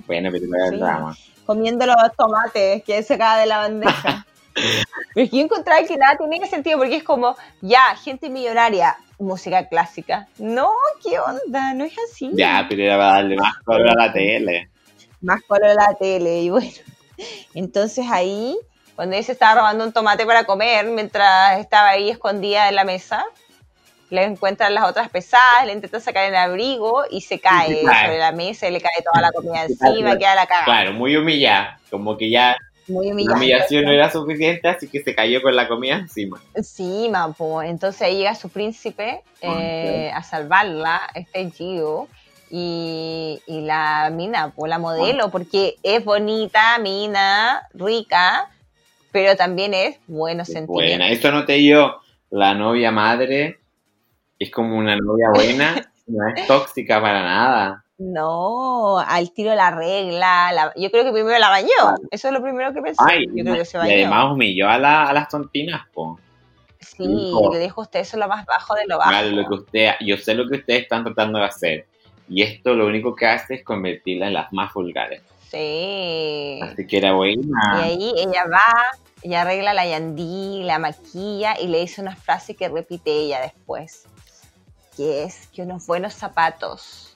Bueno, 0.07 0.31
pero 0.33 0.45
Sí. 0.71 0.77
drama. 0.79 1.17
comiendo 1.47 1.85
los 1.87 1.97
tomates 2.17 2.83
que 2.85 3.03
sacaba 3.03 3.39
de 3.41 3.47
la 3.47 3.59
bandeja. 3.59 4.27
Pero 4.55 5.25
es 5.25 5.31
que 5.31 5.37
yo 5.37 5.45
encontraba 5.45 5.87
que 5.87 5.97
nada 5.97 6.17
tiene 6.17 6.47
sentido 6.47 6.79
porque 6.79 6.97
es 6.97 7.05
como, 7.05 7.37
ya, 7.61 7.95
gente 7.97 8.31
millonaria, 8.31 8.97
música 9.19 9.69
clásica. 9.69 10.29
No, 10.39 10.71
¿qué 11.03 11.19
onda? 11.19 11.75
No 11.75 11.85
es 11.85 11.95
así. 12.11 12.31
Ya, 12.35 12.67
pero 12.69 12.83
era 12.83 12.97
para 12.97 13.13
darle 13.15 13.37
más 13.37 13.55
color 13.65 13.89
a 13.91 14.07
la 14.07 14.13
tele. 14.13 14.71
Más 15.21 15.43
color 15.43 15.71
a 15.71 15.75
la 15.75 15.95
tele 15.95 16.43
y 16.43 16.51
bueno. 16.51 16.71
Entonces 17.55 18.07
ahí, 18.11 18.57
cuando 18.97 19.15
ella 19.17 19.25
se 19.25 19.33
estaba 19.33 19.61
robando 19.61 19.85
un 19.85 19.93
tomate 19.93 20.27
para 20.27 20.45
comer, 20.45 20.87
mientras 20.87 21.59
estaba 21.61 21.91
ahí 21.91 22.11
escondida 22.11 22.69
en 22.69 22.75
la 22.75 22.85
mesa, 22.85 23.25
le 24.11 24.25
encuentran 24.25 24.75
las 24.75 24.85
otras 24.85 25.09
pesadas, 25.09 25.65
le 25.67 25.73
intenta 25.73 25.99
sacar 25.99 26.27
el 26.27 26.37
abrigo 26.37 27.05
y 27.11 27.23
se 27.23 27.41
cae 27.41 27.81
sobre 27.81 28.19
la 28.19 28.33
mesa 28.33 28.69
y 28.69 28.73
le 28.73 28.81
cae 28.81 29.03
toda 29.03 29.23
la 29.23 29.33
comida 29.33 29.65
encima, 29.65 30.01
claro. 30.01 30.19
queda 30.19 30.35
la 30.35 30.47
cagada. 30.47 30.65
Claro, 30.67 30.93
muy 30.93 31.17
humillada. 31.17 31.81
Como 31.91 32.19
que 32.19 32.29
ya 32.29 32.57
Muy 32.89 33.25
la 33.25 33.35
humillación 33.35 33.85
no 33.85 33.93
era 33.93 34.11
suficiente, 34.11 34.69
así 34.69 34.89
que 34.89 35.03
se 35.03 35.15
cayó 35.15 35.41
con 35.41 35.55
la 35.55 35.69
comida 35.69 35.97
encima. 35.97 36.41
Encima, 36.55 37.33
po. 37.33 37.63
entonces 37.63 38.03
ahí 38.03 38.17
llega 38.19 38.35
su 38.35 38.49
príncipe 38.49 39.23
eh, 39.41 40.11
a 40.13 40.23
salvarla, 40.23 41.01
este 41.15 41.51
Gio, 41.51 42.09
y, 42.51 43.41
y 43.47 43.61
la 43.63 44.11
mina, 44.13 44.51
po, 44.51 44.67
la 44.67 44.79
modelo, 44.79 45.31
porque 45.31 45.77
es 45.83 46.05
bonita, 46.05 46.79
mina, 46.79 47.69
rica, 47.73 48.51
pero 49.13 49.37
también 49.37 49.75
es 49.75 49.99
bueno 50.07 50.45
sentimiento. 50.45 50.73
Buena, 50.73 51.11
esto 51.11 51.31
noté 51.31 51.65
yo. 51.65 52.01
La 52.31 52.55
novia 52.55 52.91
madre 52.91 53.61
es 54.39 54.51
como 54.51 54.77
una 54.77 54.97
novia 54.97 55.29
buena, 55.33 55.93
no 56.07 56.29
es 56.29 56.47
tóxica 56.47 57.01
para 57.01 57.23
nada. 57.23 57.82
No, 58.05 58.99
al 58.99 59.33
tiro 59.33 59.55
la 59.55 59.71
regla, 59.71 60.51
la- 60.53 60.73
yo 60.77 60.91
creo 60.91 61.05
que 61.05 61.13
primero 61.13 61.39
la 61.39 61.49
bañó, 61.49 61.69
eso 62.11 62.29
es 62.29 62.35
lo 62.35 62.43
primero 62.43 62.73
que 62.73 62.83
pensé, 62.83 63.03
Ay, 63.07 63.27
yo 63.35 63.45
creo 63.45 63.55
que 63.57 63.65
se 63.65 63.77
y 63.77 63.81
bañó. 63.81 63.93
además 63.93 64.33
humilló 64.33 64.69
a, 64.69 64.79
la- 64.79 65.05
a 65.05 65.13
las 65.13 65.29
tontinas, 65.29 65.83
po. 65.95 66.19
sí, 66.81 67.07
le 67.53 67.59
dijo 67.61 67.81
usted 67.83 68.01
eso 68.01 68.17
es 68.17 68.21
lo 68.21 68.29
más 68.29 68.45
bajo 68.45 68.75
de 68.75 68.87
lo 68.87 68.99
bajo. 68.99 69.11
Claro, 69.11 69.29
lo 69.29 69.49
que 69.49 69.55
usted, 69.55 69.91
yo 70.01 70.17
sé 70.17 70.35
lo 70.35 70.49
que 70.49 70.57
ustedes 70.57 70.83
están 70.83 71.05
tratando 71.05 71.39
de 71.39 71.45
hacer. 71.45 71.87
Y 72.29 72.43
esto 72.43 72.75
lo 72.75 72.87
único 72.87 73.15
que 73.15 73.27
hace 73.27 73.55
es 73.57 73.65
convertirla 73.65 74.27
en 74.29 74.35
las 74.35 74.53
más 74.53 74.73
vulgares. 74.75 75.23
Sí. 75.51 76.59
Así 76.63 76.87
que 76.87 76.97
era 76.99 77.13
buena. 77.13 77.43
Y 77.79 77.83
ahí 77.83 78.13
ella 78.17 78.45
va, 78.51 78.83
ella 79.23 79.43
arregla 79.43 79.75
la 79.75 79.87
yandí, 79.87 80.63
la 80.65 80.79
maquilla 80.79 81.55
y 81.61 81.69
le 81.69 81.81
dice 81.81 82.01
una 82.01 82.17
frase 82.17 82.55
que 82.55 82.69
repite 82.69 83.11
ella 83.13 83.41
después, 83.43 84.07
que 84.97 85.25
es 85.25 85.47
que 85.49 85.63
unos 85.63 85.87
buenos 85.87 86.15
zapatos 86.15 87.12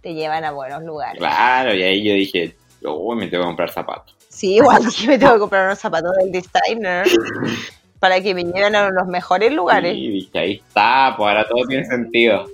te 0.00 0.14
llevan 0.14 0.44
a 0.44 0.52
buenos 0.52 0.82
lugares. 0.82 1.18
Claro, 1.18 1.74
y 1.74 1.82
ahí 1.82 2.02
yo 2.02 2.14
dije, 2.14 2.56
uy, 2.82 3.16
me 3.16 3.28
tengo 3.28 3.44
que 3.44 3.48
comprar 3.48 3.70
zapatos. 3.70 4.16
Sí, 4.28 4.56
igual 4.56 4.84
dije, 4.86 5.06
me 5.06 5.18
tengo 5.18 5.34
que 5.34 5.40
comprar 5.40 5.66
unos 5.66 5.78
zapatos 5.78 6.16
del 6.16 6.32
designer 6.32 7.06
para 8.00 8.20
que 8.20 8.34
me 8.34 8.44
lleven 8.44 8.74
a 8.74 8.90
los 8.90 9.06
mejores 9.06 9.52
lugares. 9.52 9.94
Dije, 9.94 10.38
ahí 10.38 10.52
está, 10.66 11.14
pues 11.16 11.28
ahora 11.28 11.46
todo 11.48 11.66
tiene 11.66 11.84
sentido 11.84 12.46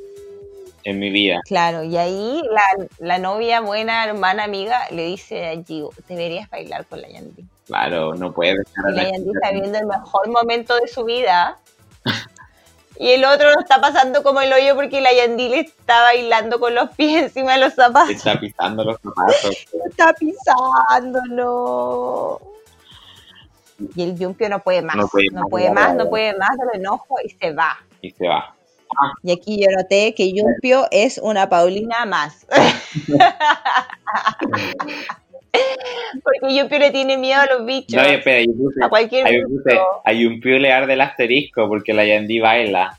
en 0.85 0.99
mi 0.99 1.11
vida. 1.11 1.41
Claro, 1.45 1.83
y 1.83 1.97
ahí 1.97 2.43
la, 2.51 2.87
la 2.99 3.19
novia, 3.19 3.61
buena 3.61 4.05
hermana, 4.05 4.45
amiga, 4.45 4.87
le 4.91 5.05
dice 5.07 5.49
a 5.49 5.63
Gio, 5.63 5.91
deberías 6.09 6.49
bailar 6.49 6.87
con 6.87 7.01
la 7.01 7.09
Yandy. 7.09 7.45
Claro, 7.67 8.15
no 8.15 8.33
puedes 8.33 8.67
Y 8.89 8.93
la 8.93 9.11
Yandy 9.11 9.31
está 9.35 9.51
viendo 9.53 9.79
el 9.79 9.87
mejor 9.87 10.29
momento 10.29 10.77
de 10.77 10.87
su 10.87 11.05
vida. 11.05 11.59
Y 12.99 13.11
el 13.11 13.25
otro 13.25 13.53
lo 13.53 13.61
está 13.61 13.81
pasando 13.81 14.23
como 14.23 14.41
el 14.41 14.53
hoyo 14.53 14.75
porque 14.75 15.01
la 15.01 15.13
Yandy 15.13 15.49
le 15.49 15.61
está 15.61 16.03
bailando 16.03 16.59
con 16.59 16.75
los 16.75 16.91
pies 16.91 17.23
encima 17.25 17.55
de 17.55 17.61
los 17.61 17.75
zapatos. 17.75 18.11
Está 18.11 18.41
pisando 18.41 18.85
los 18.85 18.97
zapatos. 19.01 19.67
Lo 19.73 19.85
está 19.91 20.13
pisando, 20.15 21.21
no. 21.29 22.41
Y 23.95 24.03
el 24.03 24.19
Yumpio 24.19 24.49
no 24.49 24.63
puede 24.63 24.83
más. 24.83 24.97
No 24.97 25.09
No 25.33 25.47
puede 25.49 25.71
más, 25.71 25.95
no 25.95 26.09
puede 26.09 26.37
más 26.37 26.51
del 26.57 26.81
enojo 26.81 27.17
y 27.23 27.31
se 27.31 27.53
va. 27.53 27.79
y 28.01 28.11
se 28.11 28.27
va. 28.27 28.53
Y 29.23 29.33
aquí 29.33 29.61
yo 29.61 29.69
noté 29.77 30.15
que 30.15 30.33
Yumpio 30.33 30.87
es 30.91 31.19
una 31.19 31.49
Paulina 31.49 32.07
más. 32.07 32.47
Porque 36.23 36.55
Yumpio 36.57 36.79
le 36.79 36.91
tiene 36.91 37.17
miedo 37.17 37.41
a 37.41 37.47
los 37.47 37.67
bichos. 37.67 38.01
No, 38.01 38.09
espera, 38.09 38.41
yo 38.45 38.53
puse, 38.57 38.85
a 38.85 38.89
cualquier 38.89 39.27
ahí 39.27 39.43
puse, 39.43 39.71
bicho. 39.71 39.83
hay 40.05 40.27
un 40.27 40.41
piulear 40.41 40.87
del 40.87 41.01
asterisco 41.01 41.69
porque 41.69 41.93
la 41.93 42.05
Yandy 42.05 42.41
baila 42.41 42.99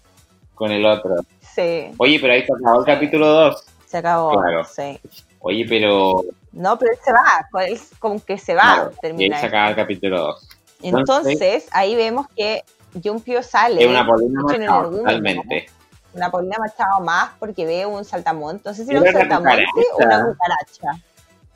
con 0.55 0.71
el 0.71 0.85
otro. 0.85 1.15
Sí, 1.41 1.89
Oye, 1.97 2.19
pero 2.19 2.33
ahí 2.33 2.45
se 2.45 2.53
acabó 2.53 2.79
el 2.79 2.85
capítulo 2.85 3.27
2. 3.27 3.65
se 3.85 3.97
acabó. 3.97 4.39
Claro. 4.41 4.63
Sí. 4.63 4.99
Oye, 5.39 5.65
pero 5.67 6.23
No, 6.51 6.77
pero 6.77 6.91
él 6.91 6.99
se 7.03 7.11
va, 7.11 7.65
él 7.65 7.79
como 7.99 8.23
que 8.23 8.37
se 8.37 8.53
va, 8.53 8.61
claro, 8.61 8.83
y 8.83 8.93
ahí 8.93 8.97
termina. 9.01 9.39
se 9.39 9.45
acaba 9.47 9.69
el 9.69 9.75
capítulo 9.75 10.19
2. 10.19 10.49
Entonces, 10.83 11.67
ahí 11.71 11.95
vemos 11.95 12.27
que 12.35 12.63
Yumpio 12.93 13.41
sale. 13.43 13.81
Es 13.83 13.87
una 13.89 14.05
Paulina 14.05 14.41
Machado, 14.43 14.97
totalmente. 14.97 15.65
Una 16.13 16.31
Paulina 16.31 16.57
Machado 16.59 16.99
más 17.03 17.31
porque 17.39 17.65
ve 17.65 17.85
un 17.85 18.03
saltamonte. 18.05 18.61
No 18.65 18.73
sé 18.75 18.85
si 18.85 18.91
era 18.91 19.01
un 19.01 19.07
saltamonte 19.11 19.65
o 19.93 19.97
una 20.05 20.25
cucaracha. 20.25 21.03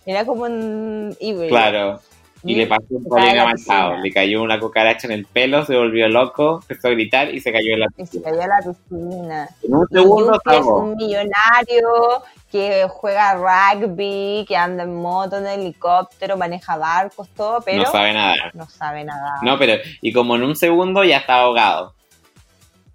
Era 0.05 0.25
como 0.25 0.43
un 0.43 1.15
híbrido. 1.19 1.49
Claro. 1.49 1.99
Y 2.43 2.55
le 2.55 2.65
pasó 2.65 2.83
un 2.89 3.03
en 3.03 3.09
problema 3.09 3.51
piscina. 3.51 3.97
Le 4.01 4.11
cayó 4.11 4.41
una 4.41 4.59
cucaracha 4.59 5.05
en 5.05 5.13
el 5.13 5.25
pelo, 5.27 5.63
se 5.63 5.77
volvió 5.77 6.07
loco, 6.07 6.59
empezó 6.63 6.87
a 6.87 6.91
gritar 6.91 7.31
y 7.31 7.39
se 7.39 7.51
cayó 7.51 7.73
en 7.75 7.81
la 7.81 7.85
Y 7.85 8.05
se 8.07 8.19
piscina. 8.19 8.23
cayó 8.31 8.41
a 8.41 8.47
la 8.47 8.57
piscina. 8.57 9.49
En 9.63 9.75
un 9.75 9.87
segundo 9.91 10.41
es 10.51 10.61
un 10.65 10.95
millonario 10.95 12.23
que 12.51 12.87
juega 12.89 13.35
rugby, 13.35 14.43
que 14.47 14.55
anda 14.57 14.83
en 14.83 14.95
moto, 14.95 15.37
en 15.37 15.45
helicóptero, 15.45 16.35
maneja 16.35 16.77
barcos, 16.77 17.29
todo, 17.29 17.61
pero 17.61 17.83
No 17.83 17.91
sabe 17.91 18.11
nada. 18.13 18.35
no 18.55 18.67
sabe 18.67 19.03
nada. 19.03 19.33
No, 19.43 19.59
pero, 19.59 19.79
y 20.01 20.11
como 20.11 20.35
en 20.35 20.41
un 20.41 20.55
segundo 20.55 21.03
ya 21.03 21.17
está 21.17 21.35
ahogado. 21.41 21.93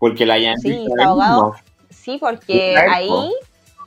Porque 0.01 0.27
la 0.27 0.39
Yandy 0.39 0.61
Sí, 0.61 0.87
está 0.91 1.05
ahogado. 1.09 1.45
mismo. 1.55 1.63
Sí, 1.91 2.19
porque 2.21 2.77
ahí 2.77 3.09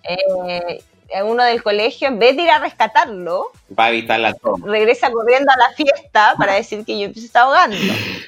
eh, 0.04 0.82
uno 1.26 1.44
del 1.44 1.62
colegio, 1.64 2.08
en 2.08 2.20
vez 2.20 2.36
de 2.36 2.44
ir 2.44 2.50
a 2.50 2.60
rescatarlo, 2.60 3.52
Va 3.78 3.86
a 3.86 3.90
evitar 3.90 4.20
la 4.20 4.34
toma. 4.34 4.66
regresa 4.68 5.12
corriendo 5.12 5.52
a 5.52 5.58
la 5.58 5.70
fiesta 5.76 6.34
para 6.38 6.54
decir 6.54 6.86
que 6.86 7.00
Yuppie 7.00 7.22
se 7.22 7.26
está 7.28 7.42
ahogando. 7.42 7.78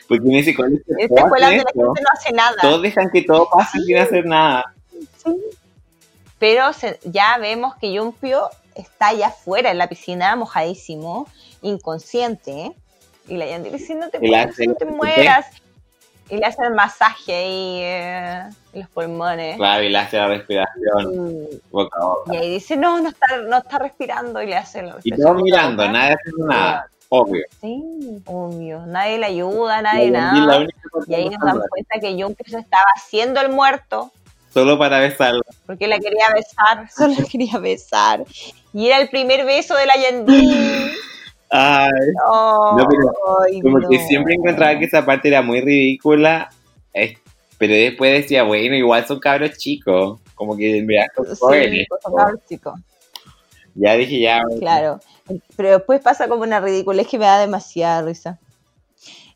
Porque 0.08 0.28
en 0.28 0.36
ese 0.36 0.54
colegio 0.56 0.84
En 0.88 1.00
esta 1.02 1.22
escuela 1.22 1.48
donde 1.48 1.64
la 1.64 1.72
gente 1.72 2.02
no 2.02 2.10
hace 2.14 2.32
nada. 2.34 2.58
Todos 2.62 2.82
dejan 2.82 3.10
que 3.12 3.22
todo 3.24 3.50
pase 3.50 3.80
sin 3.80 3.98
hacer 3.98 4.26
nada. 4.26 4.74
Pero 6.40 6.74
se- 6.74 7.00
ya 7.04 7.38
vemos 7.40 7.76
que 7.76 7.94
Yumpio 7.94 8.50
está 8.76 9.10
allá 9.10 9.28
afuera 9.28 9.70
en 9.72 9.78
la 9.78 9.88
piscina, 9.88 10.36
mojadísimo, 10.36 11.28
inconsciente. 11.62 12.72
Y 13.28 13.38
la 13.38 13.46
Yandy 13.46 13.70
le 13.70 13.78
dice, 13.78 13.94
no 13.96 14.10
te, 14.10 14.20
mueras, 14.20 14.56
no 14.66 14.74
te 14.76 14.86
mueras. 14.86 15.46
Y 16.32 16.38
le 16.38 16.46
hace 16.46 16.64
el 16.64 16.74
masaje 16.74 17.36
ahí 17.36 17.80
eh, 17.84 18.44
en 18.74 18.80
los 18.80 18.90
pulmones. 18.90 19.58
Claro, 19.58 19.84
y 19.84 19.90
le 19.90 19.98
hace 19.98 20.16
la 20.18 20.28
respiración 20.28 21.14
Y, 21.52 21.60
boca 21.70 21.98
a 22.02 22.06
boca. 22.06 22.34
y 22.34 22.38
ahí 22.38 22.50
dice, 22.52 22.78
no, 22.78 23.02
no 23.02 23.10
está, 23.10 23.38
no 23.38 23.58
está 23.58 23.80
respirando. 23.80 24.42
Y 24.42 24.48
le 24.48 24.56
hace 24.56 24.82
la 24.82 24.96
Y 25.04 25.12
todos 25.12 25.42
mirando, 25.42 25.88
nadie 25.90 26.16
haciendo 26.16 26.48
nada. 26.48 26.86
Obvio. 27.10 27.44
Sí, 27.60 27.84
obvio. 28.26 28.86
Nadie 28.86 29.18
le 29.18 29.26
ayuda, 29.26 29.82
nadie 29.82 30.10
nada. 30.10 30.66
Y 31.06 31.14
ahí 31.14 31.26
nos 31.30 31.40
damos 31.40 31.54
salva. 31.56 31.66
cuenta 31.70 32.00
que 32.00 32.16
Yumpio 32.16 32.46
se 32.48 32.60
estaba 32.60 32.86
haciendo 32.96 33.42
el 33.42 33.50
muerto. 33.50 34.12
Solo 34.54 34.80
para 34.80 35.00
besarlo. 35.00 35.42
porque 35.66 35.88
la 35.88 36.00
quería 36.00 36.30
besar, 36.34 36.90
solo 36.96 37.14
la 37.20 37.26
quería 37.26 37.58
besar. 37.58 38.24
Y 38.74 38.88
era 38.88 39.00
el 39.00 39.10
primer 39.10 39.46
beso 39.46 39.76
de 39.76 39.86
la 39.86 39.98
Yandy. 39.98 40.92
Ay, 41.52 41.90
No, 42.16 42.88
pero 42.90 43.12
ay, 43.44 43.62
como 43.62 43.78
que 43.90 44.00
siempre 44.00 44.36
encontraba 44.36 44.80
que 44.80 44.86
esa 44.86 45.06
parte 45.06 45.28
era 45.28 45.42
muy 45.42 45.62
ridícula. 45.62 46.50
eh, 46.94 47.18
pero 47.58 47.74
después 47.74 48.22
decía, 48.24 48.42
bueno, 48.44 48.76
igual 48.76 49.06
son 49.06 49.20
cabros 49.20 49.58
chicos. 49.58 50.20
Como 50.34 50.58
que 50.58 50.78
en 50.80 50.88
verdad 50.88 51.06
son 51.16 51.26
Sí, 51.28 51.36
jóvenes. 51.40 51.88
son 52.02 52.16
cabros 52.16 52.40
chicos, 52.50 52.74
Ya 53.76 53.94
dije, 53.96 54.20
ya. 54.20 54.42
claro. 54.60 55.00
Pero 55.56 55.70
después 55.78 56.02
pasa 56.02 56.28
como 56.28 56.42
una 56.44 56.60
ridícula, 56.60 57.02
es 57.04 57.08
que 57.08 57.20
me 57.20 57.26
da 57.26 57.40
demasiada 57.40 58.02
risa. 58.02 58.40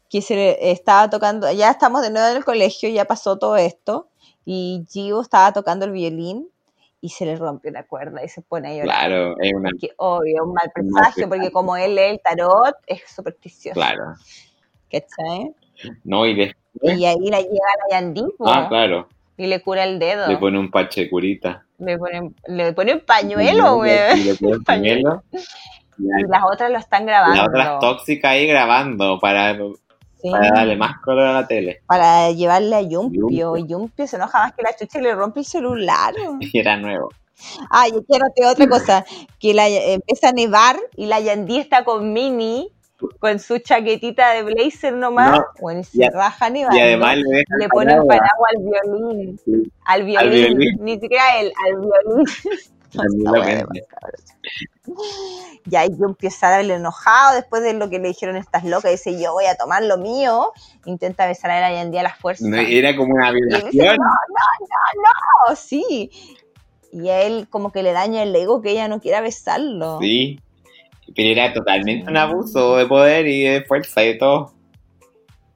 Que 0.10 0.22
se 0.22 0.72
estaba 0.72 1.10
tocando, 1.10 1.52
ya 1.52 1.70
estamos 1.70 2.02
de 2.02 2.10
nuevo 2.10 2.28
en 2.30 2.38
el 2.38 2.46
colegio, 2.46 2.90
ya 2.90 3.06
pasó 3.06 3.38
todo 3.38 3.58
esto. 3.58 4.08
Y 4.46 4.86
Gio 4.90 5.22
estaba 5.22 5.52
tocando 5.54 5.86
el 5.86 5.92
violín 5.92 6.48
y 7.02 7.10
se 7.10 7.26
le 7.26 7.36
rompió 7.36 7.70
una 7.70 7.84
cuerda 7.84 8.24
y 8.24 8.30
se 8.30 8.42
pone 8.42 8.70
a 8.70 8.72
llorar. 8.72 8.86
Claro, 9.08 9.36
es 9.40 9.54
una. 9.54 9.70
Obvio, 9.98 10.44
un 10.44 10.54
mal 10.54 10.72
presagio, 10.74 11.30
porque 11.30 11.52
como 11.52 11.76
él 11.78 11.96
lee 11.96 12.02
el 12.12 12.20
tarot, 12.22 12.76
es 12.88 13.02
supersticioso. 13.08 13.76
Claro. 13.76 14.16
¿Cachai? 14.92 15.54
No, 16.04 16.26
y 16.26 16.36
después. 16.36 16.98
Y 16.98 17.06
ahí 17.06 17.30
la 17.30 17.40
llega 17.40 17.52
la 17.90 18.00
Yandy 18.00 18.24
po, 18.38 18.48
Ah, 18.50 18.68
claro. 18.70 19.08
y 19.38 19.48
le 19.48 19.62
cura 19.62 19.84
el 19.84 20.00
dedo. 20.00 20.28
Le 20.28 20.38
pone 20.38 20.58
un 20.60 20.72
parche 20.72 21.02
de 21.02 21.10
curita. 21.10 21.66
Le 21.78 21.98
pone, 21.98 22.32
le 22.48 22.74
pone 22.74 22.94
un 22.94 23.02
pañuelo, 23.02 23.76
güey. 23.76 24.24
Le 24.24 24.36
pone 24.36 24.58
un 24.58 24.64
pañuelo. 24.66 25.24
Y 25.98 26.28
las 26.28 26.44
otras 26.52 26.72
lo 26.72 26.78
están 26.78 27.06
grabando. 27.06 27.36
las 27.36 27.48
otras 27.48 27.80
tóxicas 27.80 28.32
ahí 28.32 28.48
grabando 28.48 29.20
para, 29.20 29.58
Sí, 30.22 30.32
para 30.32 30.50
darle 30.50 30.76
más 30.76 31.00
color 31.02 31.28
a 31.28 31.34
la 31.34 31.48
tele. 31.48 31.82
para 31.86 32.32
llevarle 32.32 32.76
a 32.76 32.82
Yumpio. 32.82 33.22
Yumpio. 33.30 33.58
Y 33.58 33.68
Yumpio 33.68 34.08
se 34.08 34.16
enoja 34.16 34.40
más 34.40 34.54
que 34.54 34.64
la 34.64 34.76
chucha 34.76 35.00
y 35.00 35.04
le 35.04 35.16
rompe 35.16 35.42
el 35.42 35.46
celular. 35.46 36.14
Y 36.40 36.60
era 36.60 36.78
nuevo. 36.78 37.10
Ay, 37.70 37.92
y 37.96 38.04
quiero 38.06 38.28
otra 38.52 38.68
cosa. 38.68 39.06
Que 39.40 39.54
la, 39.54 39.68
empieza 39.68 40.30
a 40.30 40.32
nevar 40.32 40.78
y 40.96 41.06
la 41.06 41.20
Yandy 41.20 41.58
está 41.58 41.84
con 41.84 42.14
Mini, 42.14 42.72
con 43.20 43.40
su 43.40 43.60
chaquetita 43.60 44.32
de 44.32 44.44
blazer 44.44 44.94
nomás. 44.94 45.40
No, 45.40 45.46
bueno, 45.60 45.82
y 45.82 45.84
se 45.84 46.06
y 46.06 46.10
raja 46.10 46.50
nevando. 46.50 46.78
Y 46.78 46.82
además 46.82 47.18
le 47.18 47.70
pone 47.70 47.94
palabra. 47.94 48.08
paraguas 48.08 48.52
al 48.56 48.64
violín. 48.64 49.40
Sí. 49.44 49.72
Al 49.86 50.04
violín. 50.04 50.58
violín. 50.58 50.78
Ni 50.82 51.00
siquiera 51.00 51.24
él, 51.40 51.52
al 51.66 51.82
violín. 51.82 52.26
Y 55.68 55.76
ahí 55.76 55.90
yo 56.00 56.06
empiezo 56.06 56.46
a 56.46 56.52
darle 56.52 56.76
enojado 56.76 57.36
después 57.36 57.64
de 57.64 57.74
lo 57.74 57.90
que 57.90 57.98
le 57.98 58.10
dijeron 58.10 58.36
estas 58.36 58.64
locas. 58.64 58.92
Dice, 58.92 59.20
yo 59.20 59.34
voy 59.34 59.46
a 59.46 59.56
tomar 59.56 59.84
lo 59.84 59.98
mío. 59.98 60.52
Intenta 60.86 61.26
besar 61.26 61.50
a 61.52 61.60
la 61.60 61.74
Yandy 61.74 61.98
a 61.98 62.04
las 62.04 62.20
fuerzas. 62.20 62.48
No, 62.48 62.58
era 62.58 62.96
como 62.96 63.16
una 63.16 63.30
él 63.30 63.36
dice, 63.50 63.58
no, 63.58 63.72
violación. 63.72 63.98
no, 63.98 64.06
no, 64.06 65.50
no, 65.50 65.56
sí. 65.56 66.12
Y 66.92 67.10
a 67.10 67.24
él 67.24 67.48
como 67.50 67.72
que 67.72 67.82
le 67.82 67.94
daña 67.94 68.22
el 68.22 68.36
ego 68.36 68.62
que 68.62 68.72
ella 68.72 68.88
no 68.88 69.02
quiera 69.02 69.22
besarlo. 69.22 69.98
Sí. 70.00 70.40
Pero 71.16 71.30
era 71.30 71.54
totalmente 71.54 72.10
un 72.10 72.18
abuso 72.18 72.78
de 72.78 72.86
poder 72.86 73.28
y 73.28 73.44
de 73.44 73.64
fuerza 73.64 74.04
y 74.04 74.10
de 74.10 74.16
todo. 74.16 74.55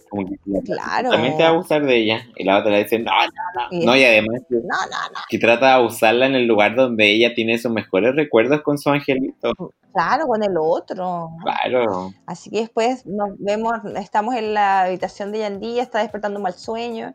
Como 0.10 0.28
que 0.28 0.36
Claro. 0.66 1.12
También 1.12 1.38
te 1.38 1.44
va 1.44 1.50
a 1.50 1.52
abusar 1.54 1.86
de 1.86 1.96
ella. 1.98 2.22
Y 2.36 2.44
la 2.44 2.58
otra 2.60 2.72
le 2.72 2.84
dice, 2.84 3.00
no, 3.00 3.12
no, 3.12 3.62
no. 3.62 3.68
Y- 3.78 3.86
No, 3.86 3.96
y 3.96 4.04
además 4.04 4.42
que, 4.50 4.56
No, 4.56 4.62
no, 4.62 5.10
no. 5.14 5.20
que 5.30 5.38
trata 5.38 5.68
de 5.68 5.72
abusarla 5.74 6.26
en 6.26 6.36
el 6.36 6.46
lugar 6.48 6.76
donde 6.76 7.12
ella 7.12 7.34
tiene 7.36 7.58
sus 7.58 7.72
mejores 7.72 8.16
recuerdos 8.16 8.62
con 8.62 8.78
su 8.78 8.90
angelito. 8.90 9.52
Claro, 9.94 10.28
con 10.28 10.44
el 10.44 10.56
otro. 10.60 11.30
Claro. 11.44 12.12
Así 12.26 12.50
que 12.50 12.60
después 12.60 13.06
nos 13.06 13.30
vemos, 13.40 13.74
estamos 13.98 14.36
en 14.36 14.54
la 14.54 14.82
habitación 14.82 15.32
de 15.32 15.40
Yandy, 15.40 15.74
ella 15.74 15.84
está 15.84 16.00
despertando 16.00 16.38
un 16.38 16.44
mal 16.44 16.54
sueño. 16.54 17.14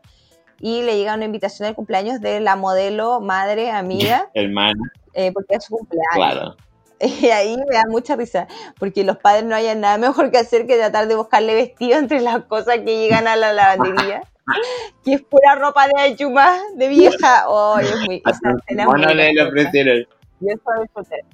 Y 0.61 0.83
le 0.83 0.97
llega 0.97 1.15
una 1.15 1.25
invitación 1.25 1.67
al 1.67 1.75
cumpleaños 1.75 2.21
de 2.21 2.39
la 2.39 2.55
modelo, 2.55 3.19
madre, 3.19 3.71
amiga, 3.71 4.29
Hermano, 4.33 4.81
eh, 5.13 5.31
porque 5.33 5.55
es 5.55 5.65
su 5.65 5.75
cumpleaños. 5.75 6.13
claro. 6.15 6.55
Y 7.21 7.29
ahí 7.29 7.55
me 7.57 7.75
da 7.75 7.83
mucha 7.87 8.15
risa, 8.15 8.47
porque 8.79 9.03
los 9.03 9.17
padres 9.17 9.45
no 9.45 9.55
hayan 9.55 9.81
nada 9.81 9.97
mejor 9.97 10.31
que 10.31 10.37
hacer 10.37 10.67
que 10.67 10.77
tratar 10.77 11.07
de 11.07 11.15
buscarle 11.15 11.53
vestido 11.53 11.97
entre 11.97 12.21
las 12.21 12.45
cosas 12.45 12.79
que 12.79 12.97
llegan 12.97 13.27
a 13.27 13.35
la 13.35 13.53
lavandería, 13.53 14.21
que 15.03 15.13
es 15.13 15.21
pura 15.21 15.55
ropa 15.55 15.87
de 15.87 16.01
ayuma, 16.01 16.59
de 16.75 16.87
vieja. 16.87 17.45
Oh, 17.47 17.77
es 17.79 17.95
muy, 18.05 18.21
Bueno, 18.85 19.13
le 19.13 19.33
lo. 19.33 20.07
Yo 20.41 20.49
eso 20.49 20.81
disfruté. 20.81 21.25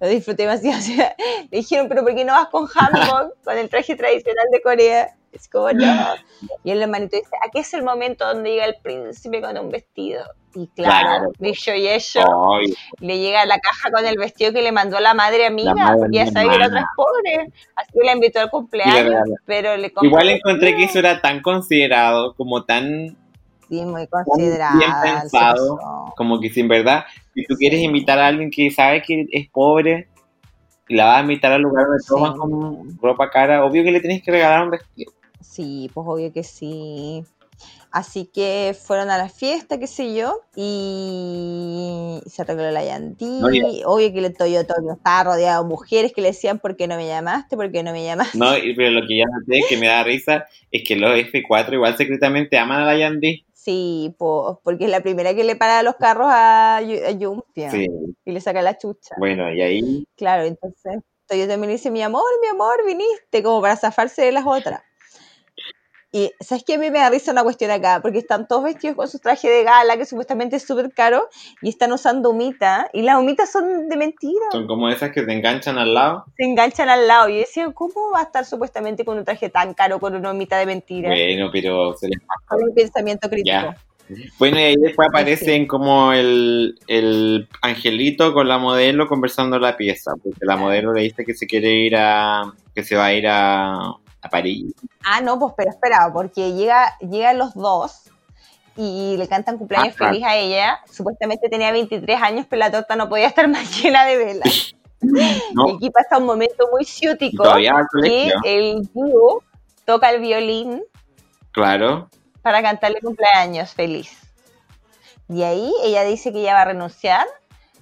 Lo 0.00 0.08
disfruté 0.08 0.42
demasiado. 0.44 0.78
O 0.78 0.80
sea, 0.80 1.16
le 1.50 1.58
dijeron, 1.58 1.88
pero 1.88 2.02
¿por 2.02 2.14
qué 2.14 2.24
no 2.24 2.32
vas 2.32 2.48
con 2.48 2.66
hanbok, 2.66 3.34
con 3.42 3.58
el 3.58 3.68
traje 3.68 3.96
tradicional 3.96 4.46
de 4.52 4.62
Corea? 4.62 5.17
Es 5.32 5.48
como, 5.48 5.70
no. 5.72 6.14
Y 6.64 6.70
el 6.70 6.82
hermanito 6.82 7.16
dice, 7.16 7.30
aquí 7.46 7.58
es 7.58 7.74
el 7.74 7.82
momento 7.82 8.26
donde 8.26 8.50
llega 8.50 8.64
el 8.64 8.76
príncipe 8.82 9.40
con 9.40 9.56
un 9.58 9.70
vestido. 9.70 10.22
Y 10.54 10.66
claro, 10.68 11.30
dicho 11.38 11.74
y 11.74 11.86
hecho, 11.86 12.20
le 13.00 13.18
llega 13.18 13.44
la 13.44 13.58
caja 13.58 13.90
con 13.90 14.04
el 14.06 14.16
vestido 14.18 14.52
que 14.52 14.62
le 14.62 14.72
mandó 14.72 14.98
la 14.98 15.14
madre 15.14 15.46
amiga, 15.46 15.74
La 15.74 15.96
madre 15.96 16.08
ya 16.10 16.26
sabía 16.26 16.52
que 16.52 16.58
la 16.58 16.66
otra 16.66 16.80
es 16.80 16.86
pobre. 16.96 17.52
Así 17.76 17.92
que 17.92 18.06
la 18.06 18.12
invitó 18.12 18.40
al 18.40 18.50
cumpleaños, 18.50 19.28
pero 19.44 19.76
le 19.76 19.92
Igual 20.02 20.30
encontré 20.30 20.74
que 20.74 20.84
eso 20.84 20.98
era 20.98 21.20
tan 21.20 21.42
considerado, 21.42 22.34
como 22.34 22.64
tan, 22.64 23.16
Sí, 23.68 23.82
muy 23.84 24.00
bien 24.00 24.08
considerada. 24.10 25.02
se 25.02 25.12
pensado, 25.12 25.78
como 26.16 26.40
que 26.40 26.48
si 26.48 26.60
en 26.60 26.68
verdad, 26.68 27.04
si 27.34 27.44
tú 27.44 27.54
quieres 27.56 27.80
invitar 27.80 28.18
a 28.18 28.28
alguien 28.28 28.50
que 28.50 28.70
sabe 28.70 29.02
que 29.02 29.26
es 29.30 29.48
pobre, 29.50 30.08
y 30.88 30.94
la 30.96 31.04
vas 31.04 31.18
a 31.18 31.20
invitar 31.20 31.52
al 31.52 31.62
lugar 31.62 31.84
donde 31.86 32.22
van 32.22 32.38
con 32.38 32.98
ropa 32.98 33.28
cara, 33.28 33.64
obvio 33.64 33.84
que 33.84 33.92
le 33.92 34.00
tienes 34.00 34.22
que 34.22 34.30
regalar 34.30 34.64
un 34.64 34.70
vestido. 34.70 35.12
Sí, 35.48 35.90
pues 35.94 36.06
obvio 36.06 36.32
que 36.32 36.44
sí. 36.44 37.24
Así 37.90 38.26
que 38.26 38.76
fueron 38.78 39.10
a 39.10 39.16
la 39.18 39.28
fiesta, 39.28 39.78
qué 39.78 39.86
sé 39.86 40.14
yo, 40.14 40.42
y 40.54 42.20
se 42.26 42.42
arregló 42.42 42.70
la. 42.70 42.98
No, 42.98 43.50
y- 43.50 43.82
Obvio 43.84 44.12
que 44.12 44.20
le 44.20 44.30
Toyota 44.30 44.74
estaba 44.94 45.24
rodeado 45.24 45.62
de 45.64 45.68
mujeres 45.68 46.12
que 46.12 46.20
le 46.20 46.28
decían, 46.28 46.58
¿por 46.58 46.76
qué 46.76 46.86
no 46.86 46.96
me 46.96 47.06
llamaste? 47.06 47.56
¿Por 47.56 47.72
qué 47.72 47.82
no 47.82 47.92
me 47.92 48.04
llamaste? 48.04 48.38
No, 48.38 48.50
pero 48.76 48.90
lo 48.90 49.06
que 49.06 49.18
ya 49.18 49.24
noté 49.24 49.60
que 49.68 49.76
me 49.78 49.88
da 49.88 50.04
risa 50.04 50.46
es 50.70 50.86
que 50.86 50.96
los 50.96 51.10
F4 51.16 51.74
igual 51.74 51.96
secretamente 51.96 52.58
aman 52.58 52.82
a 52.82 52.86
la 52.86 52.96
Yandy. 52.98 53.44
Sí, 53.54 54.14
pues, 54.18 54.56
porque 54.62 54.84
es 54.84 54.90
la 54.90 55.00
primera 55.00 55.34
que 55.34 55.44
le 55.44 55.56
para 55.56 55.82
los 55.82 55.96
carros 55.96 56.28
a, 56.30 56.80
Yu- 56.82 57.04
a 57.04 57.10
Yumpia 57.10 57.70
Sí, 57.70 57.86
y 58.24 58.30
le 58.32 58.40
saca 58.40 58.62
la 58.62 58.78
chucha. 58.78 59.16
bueno, 59.18 59.52
y 59.52 59.60
ahí 59.62 60.04
Claro, 60.16 60.44
entonces 60.44 60.98
Toyota 61.26 61.56
me 61.56 61.66
dice, 61.66 61.90
mi 61.90 62.02
amor, 62.02 62.22
mi 62.40 62.48
amor, 62.48 62.76
viniste, 62.86 63.42
como 63.42 63.60
para 63.60 63.76
zafarse 63.76 64.22
de 64.22 64.32
las 64.32 64.46
otras. 64.46 64.80
Y, 66.10 66.32
¿sabes 66.40 66.64
qué? 66.66 66.74
A 66.74 66.78
mí 66.78 66.90
me 66.90 66.98
da 66.98 67.10
risa 67.10 67.32
una 67.32 67.42
cuestión 67.42 67.70
acá, 67.70 68.00
porque 68.00 68.18
están 68.18 68.48
todos 68.48 68.64
vestidos 68.64 68.96
con 68.96 69.08
sus 69.08 69.20
trajes 69.20 69.50
de 69.50 69.62
gala, 69.62 69.96
que 69.98 70.06
supuestamente 70.06 70.56
es 70.56 70.66
súper 70.66 70.90
caro, 70.92 71.28
y 71.60 71.68
están 71.68 71.92
usando 71.92 72.30
humita, 72.30 72.88
y 72.94 73.02
las 73.02 73.18
humitas 73.18 73.52
son 73.52 73.88
de 73.88 73.96
mentira, 73.96 74.46
son 74.50 74.66
como 74.66 74.88
esas 74.88 75.10
que 75.10 75.22
te 75.22 75.32
enganchan 75.32 75.76
al 75.76 75.92
lado. 75.92 76.24
se 76.36 76.44
enganchan 76.44 76.88
al 76.88 77.06
lado. 77.06 77.28
Y 77.28 77.34
yo 77.34 77.40
decía, 77.40 77.70
¿cómo 77.72 78.10
va 78.14 78.20
a 78.20 78.22
estar 78.24 78.44
supuestamente 78.46 79.04
con 79.04 79.18
un 79.18 79.24
traje 79.24 79.50
tan 79.50 79.74
caro 79.74 80.00
con 80.00 80.14
una 80.14 80.32
humita 80.32 80.58
de 80.58 80.66
mentira? 80.66 81.10
Bueno, 81.10 81.50
pero 81.52 81.94
se 81.94 82.08
les 82.08 82.18
Con 82.46 82.62
un 82.62 82.74
pensamiento 82.74 83.28
crítico. 83.28 83.46
Ya. 83.46 83.76
Bueno, 84.38 84.58
y 84.58 84.62
ahí 84.62 84.76
después 84.76 85.06
aparecen 85.10 85.66
como 85.66 86.14
el, 86.14 86.78
el 86.86 87.46
angelito 87.60 88.32
con 88.32 88.48
la 88.48 88.56
modelo 88.56 89.06
conversando 89.06 89.58
la 89.58 89.76
pieza, 89.76 90.12
porque 90.22 90.46
la 90.46 90.56
modelo 90.56 90.94
le 90.94 91.02
dice 91.02 91.26
que 91.26 91.34
se 91.34 91.46
quiere 91.46 91.72
ir 91.72 91.94
a, 91.96 92.50
que 92.74 92.82
se 92.82 92.96
va 92.96 93.06
a 93.06 93.12
ir 93.12 93.26
a, 93.28 93.98
a 94.22 94.28
París. 94.28 94.74
Ah, 95.04 95.20
no, 95.20 95.38
pues 95.38 95.54
pero 95.56 95.70
espera, 95.70 96.10
porque 96.12 96.52
llega, 96.52 96.96
llegan 97.00 97.38
los 97.38 97.54
dos 97.54 98.10
y 98.76 99.16
le 99.16 99.26
cantan 99.28 99.58
cumpleaños 99.58 99.94
Ah, 100.00 100.06
feliz 100.08 100.24
a 100.24 100.36
ella. 100.36 100.80
Supuestamente 100.90 101.48
tenía 101.48 101.72
23 101.72 102.22
años, 102.22 102.46
pero 102.48 102.60
la 102.60 102.70
torta 102.70 102.96
no 102.96 103.08
podía 103.08 103.26
estar 103.26 103.48
más 103.48 103.82
llena 103.82 104.04
de 104.04 104.16
velas. 104.16 104.74
Y 105.00 105.76
aquí 105.76 105.90
pasa 105.90 106.18
un 106.18 106.26
momento 106.26 106.66
muy 106.72 106.84
ciútico 106.84 107.44
que 108.02 108.32
el 108.44 108.82
dúo 108.92 109.44
toca 109.84 110.10
el 110.10 110.20
violín 110.20 110.82
claro. 111.52 112.08
para 112.42 112.60
cantarle 112.62 113.00
cumpleaños 113.00 113.72
feliz. 113.74 114.10
Y 115.28 115.44
ahí 115.44 115.72
ella 115.84 116.02
dice 116.02 116.32
que 116.32 116.40
ella 116.40 116.54
va 116.54 116.62
a 116.62 116.64
renunciar 116.64 117.24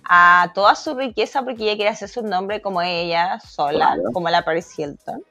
a 0.04 0.50
toda 0.54 0.74
su 0.74 0.94
riqueza 0.94 1.42
porque 1.42 1.62
ella 1.62 1.76
quiere 1.76 1.88
hacer 1.90 2.10
su 2.10 2.22
nombre 2.22 2.60
como 2.60 2.82
ella 2.82 3.40
sola, 3.40 3.94
Claro. 3.94 4.02
como 4.12 4.28
la 4.28 4.42
Paris 4.44 4.78
Hilton. 4.78 5.24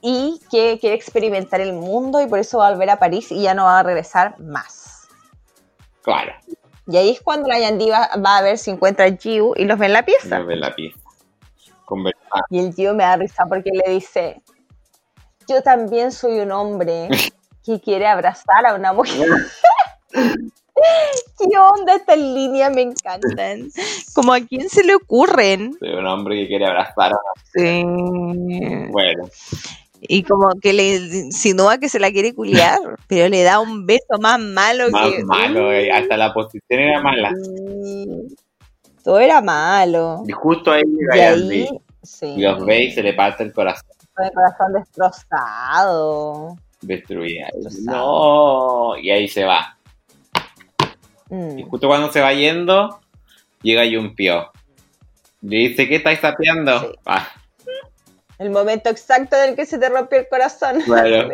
Y 0.00 0.40
que 0.50 0.78
quiere 0.78 0.94
experimentar 0.94 1.60
el 1.60 1.72
mundo 1.72 2.20
y 2.20 2.26
por 2.26 2.38
eso 2.38 2.58
va 2.58 2.68
a 2.68 2.70
volver 2.70 2.90
a 2.90 2.98
París 2.98 3.32
y 3.32 3.42
ya 3.42 3.54
no 3.54 3.64
va 3.64 3.80
a 3.80 3.82
regresar 3.82 4.38
más. 4.40 5.08
Claro. 6.02 6.32
Y 6.86 6.96
ahí 6.96 7.10
es 7.10 7.20
cuando 7.20 7.48
la 7.48 7.58
Yandy 7.58 7.90
va, 7.90 8.08
va 8.24 8.38
a 8.38 8.42
ver 8.42 8.58
si 8.58 8.70
encuentra 8.70 9.06
a 9.06 9.16
Giu 9.16 9.54
y 9.56 9.64
los 9.64 9.78
ve 9.78 9.86
en 9.86 9.92
la 9.92 10.04
pieza. 10.04 10.38
No 10.38 10.46
ve 10.46 10.56
la 10.56 10.74
pieza. 10.74 10.98
Conversar. 11.84 12.42
Y 12.50 12.58
el 12.60 12.74
tío 12.74 12.94
me 12.94 13.04
da 13.04 13.16
risa 13.16 13.44
porque 13.46 13.70
le 13.72 13.92
dice, 13.92 14.42
yo 15.48 15.62
también 15.62 16.12
soy 16.12 16.40
un 16.40 16.52
hombre 16.52 17.08
que 17.64 17.80
quiere 17.80 18.06
abrazar 18.06 18.66
a 18.66 18.74
una 18.74 18.92
mujer. 18.92 19.28
¿Qué 21.38 21.58
onda 21.58 21.94
estas 21.94 22.18
líneas? 22.18 22.72
Me 22.72 22.82
encantan. 22.82 23.68
Como 24.14 24.32
a 24.32 24.40
quién 24.40 24.68
se 24.68 24.84
le 24.84 24.94
ocurren. 24.94 25.76
de 25.80 25.96
un 25.96 26.06
hombre 26.06 26.36
que 26.36 26.48
quiere 26.48 26.66
abrazar 26.66 27.12
a 27.12 27.18
Sí. 27.52 27.82
Bueno, 28.90 29.28
Y 30.00 30.22
como 30.22 30.48
que 30.60 30.72
le 30.72 30.96
insinúa 30.96 31.78
que 31.78 31.88
se 31.88 31.98
la 31.98 32.10
quiere 32.10 32.34
culiar, 32.34 32.78
pero 33.08 33.28
le 33.28 33.42
da 33.42 33.60
un 33.60 33.86
beso 33.86 34.18
más 34.20 34.38
malo 34.38 34.90
más 34.90 35.10
que... 35.10 35.24
malo, 35.24 35.72
eh, 35.72 35.90
hasta 35.92 36.16
la 36.16 36.32
posición 36.32 36.80
era 36.80 37.00
mala. 37.00 37.32
Todo 39.02 39.18
era 39.18 39.40
malo. 39.40 40.22
Y 40.26 40.32
justo 40.32 40.70
ahí 40.70 40.82
Y 40.84 40.96
llega 40.98 41.30
ahí, 41.30 41.68
sí, 42.02 42.26
y 42.36 42.42
los 42.42 42.64
ve 42.64 42.84
y 42.84 42.92
se 42.92 43.02
le 43.02 43.14
parte 43.14 43.42
el 43.42 43.52
corazón 43.52 43.88
el 44.18 44.30
corazón 44.32 44.72
destrozado. 44.72 46.56
Destrozado. 46.80 47.36
No, 47.84 48.96
y 48.98 49.10
ahí 49.10 49.28
se 49.28 49.44
va. 49.44 49.76
Mm. 51.30 51.58
Y 51.58 51.62
justo 51.64 51.88
cuando 51.88 52.10
se 52.10 52.20
va 52.20 52.32
yendo, 52.32 53.00
llega 53.62 53.84
Yumpio. 53.84 54.50
Le 55.42 55.56
dice, 55.68 55.88
¿qué 55.88 55.96
estáis 55.96 56.20
sapeando? 56.20 56.80
Sí. 56.80 56.86
Ah, 57.06 57.28
El 58.38 58.50
momento 58.50 58.88
exacto 58.90 59.36
en 59.36 59.50
el 59.50 59.56
que 59.56 59.66
se 59.66 59.78
te 59.78 59.88
rompió 59.88 60.18
el 60.18 60.28
corazón. 60.28 60.80
Claro. 60.84 61.28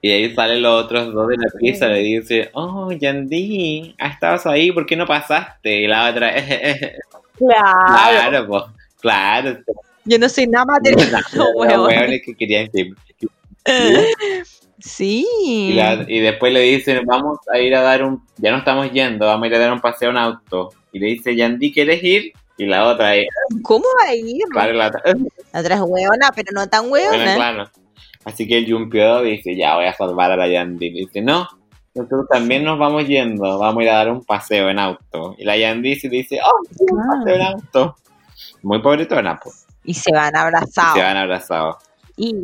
y 0.00 0.10
ahí 0.10 0.34
salen 0.34 0.62
los 0.62 0.84
otros 0.84 1.12
dos 1.12 1.28
de 1.28 1.36
la 1.36 1.50
pieza, 1.58 1.86
le 1.88 1.98
dice, 2.00 2.50
oh, 2.54 2.90
Yandy, 2.92 3.94
ah, 3.98 4.08
estabas 4.08 4.46
ahí, 4.46 4.70
¿por 4.72 4.86
qué 4.86 4.96
no 4.96 5.06
pasaste? 5.06 5.82
Y 5.82 5.86
la 5.86 6.10
otra, 6.10 6.32
Claro. 7.38 7.66
claro, 7.86 8.46
pues, 8.48 8.62
claro. 9.00 9.58
Yo 10.04 10.18
no 10.18 10.28
soy 10.28 10.46
nada 10.46 10.64
material. 10.64 11.10
Los 11.32 11.46
huevón. 11.54 11.86
hueones 11.86 12.22
que 12.24 12.34
querían 12.34 12.68
que... 12.72 12.90
Sí. 14.80 15.26
Y, 15.44 15.72
la- 15.74 16.04
y 16.06 16.20
después 16.20 16.52
le 16.52 16.60
dicen, 16.60 17.04
vamos 17.04 17.38
a 17.52 17.58
ir 17.58 17.74
a 17.74 17.82
dar 17.82 18.04
un... 18.04 18.22
Ya 18.36 18.50
no 18.52 18.58
estamos 18.58 18.90
yendo, 18.92 19.26
vamos 19.26 19.44
a 19.44 19.46
ir 19.48 19.54
a 19.54 19.58
dar 19.58 19.72
un 19.72 19.80
paseo 19.80 20.10
en 20.10 20.16
auto. 20.16 20.70
Y 20.92 20.98
le 21.00 21.06
dice, 21.08 21.34
Yandy, 21.36 21.72
¿quieres 21.72 22.02
ir? 22.02 22.32
Y 22.58 22.66
la 22.66 22.86
otra, 22.88 23.16
eh, 23.16 23.26
¿Cómo 23.62 23.84
va 24.02 24.08
a 24.10 24.14
ir? 24.14 24.42
la 24.74 24.88
otra, 24.88 25.02
La 25.52 25.60
otra 25.60 25.74
es 25.76 25.80
hueona, 25.80 26.30
pero 26.34 26.48
no 26.52 26.66
tan 26.68 26.88
Bueno, 26.90 27.10
hueona. 27.10 27.34
claro. 27.36 27.70
Así 28.24 28.46
que 28.46 28.58
el 28.58 28.66
Yumpio 28.66 29.22
dice, 29.22 29.56
ya 29.56 29.76
voy 29.76 29.86
a 29.86 29.94
salvar 29.94 30.32
a 30.32 30.36
la 30.36 30.48
Yandy. 30.48 30.90
Dice, 30.90 31.22
no, 31.22 31.48
nosotros 31.94 32.26
también 32.28 32.64
nos 32.64 32.78
vamos 32.78 33.06
yendo, 33.06 33.58
vamos 33.58 33.80
a 33.80 33.84
ir 33.84 33.90
a 33.90 33.94
dar 33.96 34.10
un 34.10 34.24
paseo 34.24 34.68
en 34.68 34.78
auto. 34.78 35.34
Y 35.38 35.44
la 35.44 35.56
Yandy 35.56 35.96
se 35.96 36.08
dice, 36.08 36.38
oh, 36.44 36.60
sí, 36.70 36.84
un 36.90 37.00
Ah. 37.00 37.04
paseo 37.18 37.34
en 37.36 37.42
auto. 37.42 37.96
Muy 38.62 38.82
pobretona, 38.82 39.38
pues. 39.42 39.66
Y 39.84 39.94
se 39.94 40.12
van 40.12 40.34
Y 40.34 40.38
abrazados. 40.38 40.94
se 40.94 41.02
van 41.02 41.16
abrazados. 41.16 41.76
Y 42.16 42.34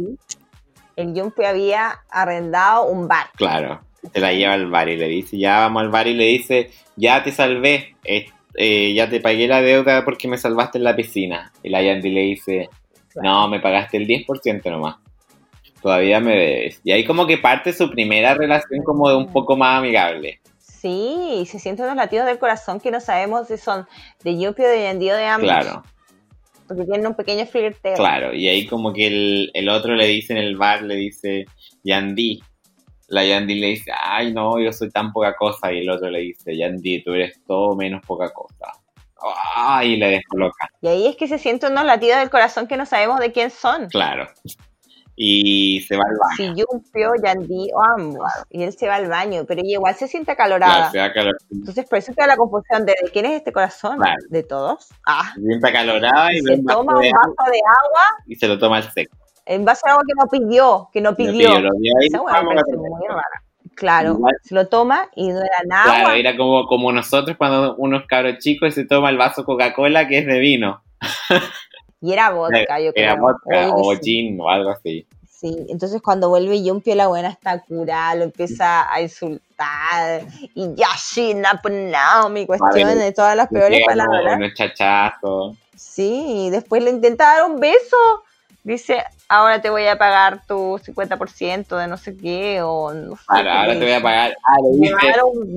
el 0.97 1.13
Jumpy 1.21 1.45
había 1.45 2.01
arrendado 2.09 2.85
un 2.87 3.07
bar. 3.09 3.27
Claro. 3.37 3.81
Se 4.13 4.21
la 4.21 4.33
lleva 4.33 4.55
al 4.55 4.71
bar 4.71 4.89
y 4.89 4.97
le 4.97 5.09
dice, 5.09 5.37
ya 5.39 5.59
vamos 5.61 5.83
al 5.83 5.89
bar 5.91 6.07
y 6.07 6.15
le 6.15 6.25
dice, 6.25 6.71
ya 6.97 7.23
te 7.23 7.33
salvé, 7.33 7.97
eh, 8.57 8.93
ya 8.95 9.09
te 9.09 9.21
pagué 9.21 9.47
la 9.49 9.63
deuda 9.63 10.05
porque 10.05 10.29
me 10.29 10.39
salvaste 10.39 10.79
en 10.79 10.85
la 10.85 10.97
piscina. 10.97 11.53
Y 11.63 11.71
la 11.71 11.83
Yandy 11.83 12.11
le 12.11 12.21
dice, 12.23 12.69
no, 13.23 13.49
me 13.49 13.61
pagaste 13.61 13.97
el 13.97 14.07
10% 14.07 14.71
nomás. 14.71 14.97
Todavía 15.83 16.21
me 16.21 16.35
debes. 16.37 16.81
Y 16.83 16.93
ahí 16.93 17.05
como 17.05 17.27
que 17.27 17.39
parte 17.39 17.73
su 17.73 17.91
primera 17.91 18.35
relación 18.35 18.83
como 18.85 19.09
de 19.11 19.17
un 19.17 19.27
poco 19.31 19.57
más 19.57 19.79
amigable. 19.79 20.41
Sí, 20.59 21.41
y 21.41 21.47
se 21.47 21.59
sienten 21.59 21.87
unos 21.87 21.97
latidos 21.97 22.27
del 22.27 22.39
corazón 22.39 22.81
que 22.81 22.91
no 22.91 23.01
sabemos 23.01 23.49
si 23.49 23.57
son 23.57 23.87
de 24.23 24.33
Jumpy 24.35 24.63
o 24.63 24.69
de 24.69 24.83
Yandy 24.83 25.11
o 25.11 25.17
de 25.17 25.27
ambos. 25.27 25.49
Claro, 25.51 25.83
Porque 26.67 26.85
tienen 26.85 27.07
un 27.07 27.15
pequeño 27.15 27.47
flirteo. 27.47 27.95
claro. 27.97 28.35
Y 28.35 28.49
ahí 28.49 28.67
como 28.67 28.93
que 28.93 29.07
el, 29.07 29.51
el 29.55 29.69
otro 29.69 29.95
le 29.95 30.07
dice 30.07 30.33
en 30.33 30.39
el 30.39 30.57
bar, 30.57 30.83
le 30.83 30.97
dice, 30.97 31.47
Yandy. 31.83 32.43
La 33.09 33.25
Yandy 33.25 33.55
le 33.61 33.67
dice, 33.69 33.93
ay 33.97 34.33
no, 34.33 34.59
yo 34.61 34.73
soy 34.73 34.91
tan 34.91 35.13
poca 35.13 35.35
cosa. 35.37 35.73
Y 35.73 35.81
el 35.81 35.91
otro 35.91 36.11
le 36.11 36.21
dice, 36.21 36.57
Yandy, 36.57 37.03
tú 37.03 37.13
eres 37.13 37.43
todo 37.47 37.77
menos 37.77 38.05
poca 38.07 38.31
cosa. 38.31 38.73
Ay, 39.57 39.97
le 39.97 40.11
descoloca. 40.11 40.69
Y 40.81 40.89
ahí 40.89 41.07
es 41.07 41.17
que 41.17 41.29
se 41.29 41.39
sienten 41.39 41.73
unos 41.73 41.85
latidos 41.85 42.19
del 42.19 42.31
corazón 42.31 42.67
que 42.67 42.77
no 42.77 42.87
sabemos 42.87 43.21
de 43.21 43.33
quién 43.33 43.51
son. 43.51 43.89
Claro. 43.89 44.29
Y 45.17 45.81
se 45.83 45.97
va 45.97 46.03
al 46.09 46.17
baño. 46.19 46.55
Si 46.57 46.63
Jumpy 46.63 47.05
o 47.05 47.13
Yandy 47.23 47.71
o 47.73 47.83
ambos. 47.97 48.31
Y 48.51 48.65
él 48.65 48.73
se 48.73 48.89
va 48.89 48.97
al 48.97 49.09
baño, 49.09 49.45
pero 49.47 49.63
igual 49.65 49.95
se 49.95 50.09
siente 50.09 50.33
acalorada. 50.33 50.91
Claro, 50.91 50.91
se 50.91 50.99
va 50.99 51.13
calor. 51.13 51.37
Entonces, 51.51 51.87
por 51.89 51.99
eso 51.99 52.13
queda 52.13 52.27
la 52.27 52.37
confusión 52.37 52.85
de 52.85 52.95
quién 53.13 53.27
es 53.27 53.33
este 53.33 53.53
corazón. 53.53 53.97
Claro. 53.97 54.17
¿De 54.29 54.43
todos? 54.43 54.89
Ah. 55.07 55.33
Se 55.35 55.41
siente 55.41 55.69
acalorada 55.69 56.33
y, 56.33 56.41
se 56.41 56.59
toma 56.63 56.97
un 56.97 57.11
vaso 57.11 57.51
de 57.51 57.61
agua, 57.85 58.25
y 58.27 58.35
se 58.35 58.49
lo 58.49 58.59
toma 58.59 58.79
al 58.79 58.93
seco. 58.93 59.17
En 59.47 59.65
vaso 59.65 59.83
de 59.85 59.93
agua 59.93 60.03
que 60.07 60.15
no 60.15 60.47
pidió, 60.47 60.89
que 60.93 61.01
no 61.01 61.15
pidió. 61.15 61.51
ahí, 61.51 62.07
Esa 62.07 62.21
hueá 62.23 62.43
me 62.43 62.53
a 62.53 62.55
parece 62.57 62.77
muy 62.77 63.07
rara. 63.09 63.43
Claro, 63.75 64.13
Igual. 64.13 64.37
se 64.43 64.55
lo 64.55 64.69
toma 64.69 65.09
y 65.17 65.29
no 65.29 65.39
era 65.41 65.63
nada. 65.67 65.85
Claro, 65.85 66.01
agua. 66.07 66.17
era 66.17 66.37
como, 66.37 66.67
como 66.67 66.93
nosotros 66.93 67.37
cuando 67.37 67.75
unos 67.77 68.07
cabros 68.07 68.39
chicos 68.39 68.75
se 68.75 68.85
toma 68.87 69.11
el 69.11 69.17
vaso 69.17 69.45
Coca-Cola 69.45 70.07
que 70.07 70.19
es 70.19 70.27
de 70.27 70.39
vino. 70.39 70.83
Y 72.01 72.13
era 72.13 72.31
vodka, 72.31 72.81
yo 72.81 72.93
creo. 72.93 73.05
Era 73.05 73.15
vodka 73.21 73.75
o 73.75 73.97
gin 73.97 74.39
o 74.41 74.49
algo 74.49 74.71
así. 74.71 75.07
Sí, 75.29 75.67
entonces 75.69 76.01
cuando 76.01 76.29
vuelve 76.29 76.63
Yumpio, 76.63 76.95
la 76.95 77.09
buena 77.09 77.29
está 77.29 77.61
curada, 77.63 78.15
lo 78.15 78.25
empieza 78.25 78.91
a 78.93 79.01
insultar. 79.03 80.23
Y 80.55 80.75
ya, 80.75 80.89
sí, 80.97 81.35
no, 81.35 82.29
mi 82.31 82.47
cuestión 82.47 82.99
de 82.99 83.13
todas 83.13 83.37
las 83.37 83.49
peores 83.49 83.81
palabras. 83.85 84.37
unos 84.37 84.55
chachazos. 84.55 85.57
Sí, 85.75 86.47
y 86.47 86.51
después 86.51 86.83
le 86.83 86.91
intenta 86.91 87.25
dar 87.25 87.51
un 87.51 87.59
beso. 87.59 87.97
Dice, 88.65 89.05
ahora 89.29 89.61
te 89.61 89.69
voy 89.69 89.87
a 89.87 89.99
pagar 89.99 90.47
tu 90.47 90.79
50% 90.83 91.77
de 91.77 91.87
no 91.87 91.99
sé 91.99 92.17
qué, 92.17 92.63
o 92.63 92.95
no 92.95 93.15
sé. 93.17 93.23
Ahora 93.29 93.67
le 93.67 93.77
te 93.77 93.85
voy 93.85 93.93
a 93.93 94.03
pagar. 94.03 94.35
Ah, 94.43 94.57
dice, 94.73 94.95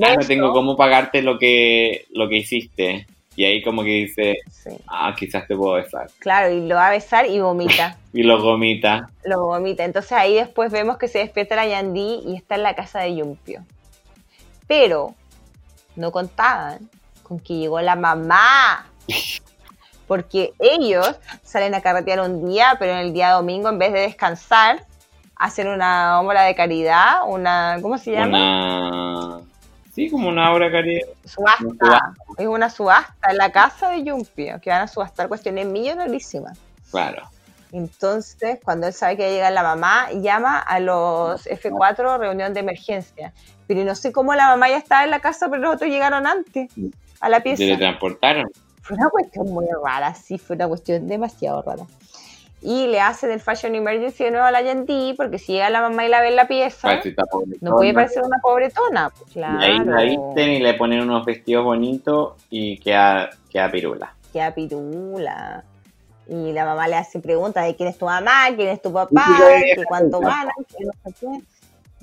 ah, 0.05 0.15
no 0.19 0.25
tengo 0.27 0.51
cómo 0.51 0.75
pagarte 0.75 1.21
lo 1.21 1.39
que, 1.39 2.05
lo 2.11 2.27
que 2.27 2.35
hiciste. 2.37 3.07
Y 3.37 3.45
ahí 3.45 3.63
como 3.63 3.83
que 3.83 3.89
dice, 3.91 4.35
Sí, 4.51 4.71
ah, 4.87 5.15
quizás 5.17 5.47
te 5.47 5.55
puedo 5.55 5.73
besar. 5.75 6.09
claro, 6.19 6.51
y 6.53 6.67
lo 6.67 6.75
va 6.75 6.87
a 6.87 6.91
besar 6.91 7.27
y 7.27 7.39
vomita. 7.39 7.97
Y 8.13 8.23
lo 8.23 8.41
gomita. 8.41 9.09
lo 9.23 9.45
vomita. 9.45 9.83
Entonces 9.85 10.11
ahí 10.13 10.33
después 10.35 10.71
vemos 10.71 10.97
que 10.97 11.07
se 11.07 11.19
despierta 11.19 11.55
la 11.55 11.67
Yandy 11.67 12.23
y 12.25 12.35
está 12.35 12.55
en 12.55 12.63
la 12.63 12.73
casa 12.75 12.99
de 13.01 13.15
Yumpio. 13.15 13.63
Pero 14.67 15.13
no 15.95 16.11
contaban 16.11 16.89
con 17.23 17.39
que 17.39 17.53
llegó 17.57 17.79
la 17.79 17.95
mamá. 17.95 18.87
Porque 20.07 20.53
ellos 20.59 21.15
salen 21.43 21.75
a 21.75 21.81
carretear 21.81 22.21
un 22.21 22.47
día, 22.47 22.75
pero 22.79 22.93
en 22.93 22.99
el 22.99 23.13
día 23.13 23.31
domingo, 23.31 23.69
en 23.69 23.77
vez 23.77 23.93
de 23.93 23.99
descansar, 24.01 24.85
hacen 25.35 25.67
una 25.67 26.19
obra 26.21 26.43
de 26.43 26.55
caridad, 26.55 27.21
una, 27.27 27.77
¿cómo 27.81 27.97
se 27.97 28.11
llama? 28.11 28.27
Una... 28.27 29.39
Sí, 29.93 30.09
como 30.09 30.29
una 30.29 30.53
obra 30.53 30.71
caridad. 30.71 31.07
Subasta. 31.25 31.63
una 31.65 31.75
subasta. 31.75 32.13
Es 32.37 32.47
una 32.47 32.69
subasta 32.69 33.31
en 33.31 33.37
la 33.37 33.51
casa 33.51 33.89
de 33.89 34.03
Yumpio, 34.03 34.61
que 34.61 34.69
van 34.69 34.81
a 34.81 34.87
subastar 34.87 35.27
cuestiones 35.27 35.65
millonarísimas. 35.65 36.57
Claro. 36.91 37.23
Entonces, 37.71 38.59
cuando 38.63 38.87
él 38.87 38.93
sabe 38.93 39.17
que 39.17 39.23
va 39.23 39.29
a 39.29 39.31
llegar 39.31 39.51
la 39.53 39.63
mamá, 39.63 40.11
llama 40.11 40.59
a 40.59 40.79
los 40.79 41.45
F4 41.47 42.17
reunión 42.19 42.53
de 42.53 42.61
emergencia. 42.61 43.33
Pero 43.67 43.83
no 43.83 43.95
sé 43.95 44.11
cómo 44.11 44.33
la 44.35 44.47
mamá 44.47 44.69
ya 44.69 44.77
estaba 44.77 45.03
en 45.03 45.11
la 45.11 45.19
casa, 45.19 45.49
pero 45.49 45.63
los 45.63 45.75
otros 45.75 45.89
llegaron 45.89 46.25
antes 46.25 46.71
a 47.19 47.29
la 47.29 47.37
Se 47.37 47.43
pieza. 47.43 47.63
le 47.63 47.77
transportaron. 47.77 48.45
Fue 48.87 48.95
una 48.97 49.09
cuestión 49.09 49.51
muy 49.51 49.65
rara, 49.83 50.13
sí, 50.15 50.37
fue 50.37 50.55
una 50.55 50.67
cuestión 50.67 51.07
demasiado 51.07 51.61
rara. 51.61 51.83
y 52.61 52.87
le 52.87 52.99
hacen 52.99 53.29
el 53.31 53.39
Fashion 53.39 53.75
Emergency 53.75 54.23
de 54.23 54.31
nuevo 54.31 54.45
a 54.45 54.51
la 54.51 54.61
Yandy, 54.63 55.13
porque 55.15 55.37
si 55.37 55.53
llega 55.53 55.69
la 55.69 55.81
mamá 55.81 56.05
y 56.05 56.09
la 56.09 56.21
ve 56.21 56.29
en 56.29 56.35
la 56.35 56.47
pieza, 56.47 56.87
Parecita 56.87 57.23
no 57.61 57.75
puede 57.75 57.93
parecer 57.93 58.23
una 58.23 58.37
pobretona. 58.41 59.09
Pues, 59.11 59.35
Y 59.35 59.43
ahí 59.43 59.77
la 59.77 59.83
claro. 59.83 60.01
visten 60.01 60.49
y 60.53 60.59
le 60.59 60.73
ponen 60.73 61.01
unos 61.01 61.23
vestidos 61.25 61.63
bonitos 61.63 62.33
y 62.49 62.79
queda, 62.79 63.29
queda 63.51 63.69
pirula. 63.69 64.13
queda 64.33 64.53
pirula. 64.55 65.63
Y 66.29 66.51
la 66.51 66.65
mamá 66.65 66.87
le 66.87 66.95
hace 66.95 67.19
preguntas 67.19 67.63
de 67.65 67.75
quién 67.75 67.89
es 67.89 67.97
tu 67.97 68.05
mamá, 68.05 68.47
quién 68.55 68.69
es 68.69 68.81
tu 68.81 68.91
papá, 68.91 69.23
cuánto 69.87 70.19
ganan, 70.19 70.49
que 70.75 70.83
no 70.83 70.91
sé 71.05 71.13
qué. 71.19 71.27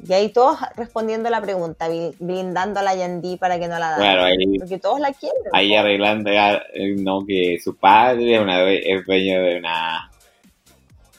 Y 0.06 0.12
ahí 0.12 0.28
todos 0.28 0.59
respondiendo 0.76 1.31
la 1.31 1.40
pregunta, 1.40 1.89
brindando 2.18 2.81
a 2.81 2.82
la 2.82 2.94
Yandy 2.94 3.36
para 3.36 3.59
que 3.59 3.68
no 3.68 3.78
la 3.78 3.90
dan. 3.90 4.01
Claro, 4.01 4.24
ahí, 4.24 4.59
Porque 4.59 4.78
todos 4.78 5.01
la 5.01 5.12
quieren. 5.12 5.43
ahí 5.52 5.74
arreglando 5.74 6.31
ya, 6.31 6.62
eh, 6.74 6.94
no 6.98 7.24
que 7.26 7.59
su 7.62 7.76
padre 7.76 8.35
es, 8.35 8.40
una, 8.40 8.70
es 8.70 9.05
dueño 9.06 9.43
de 9.43 9.59
una 9.59 10.10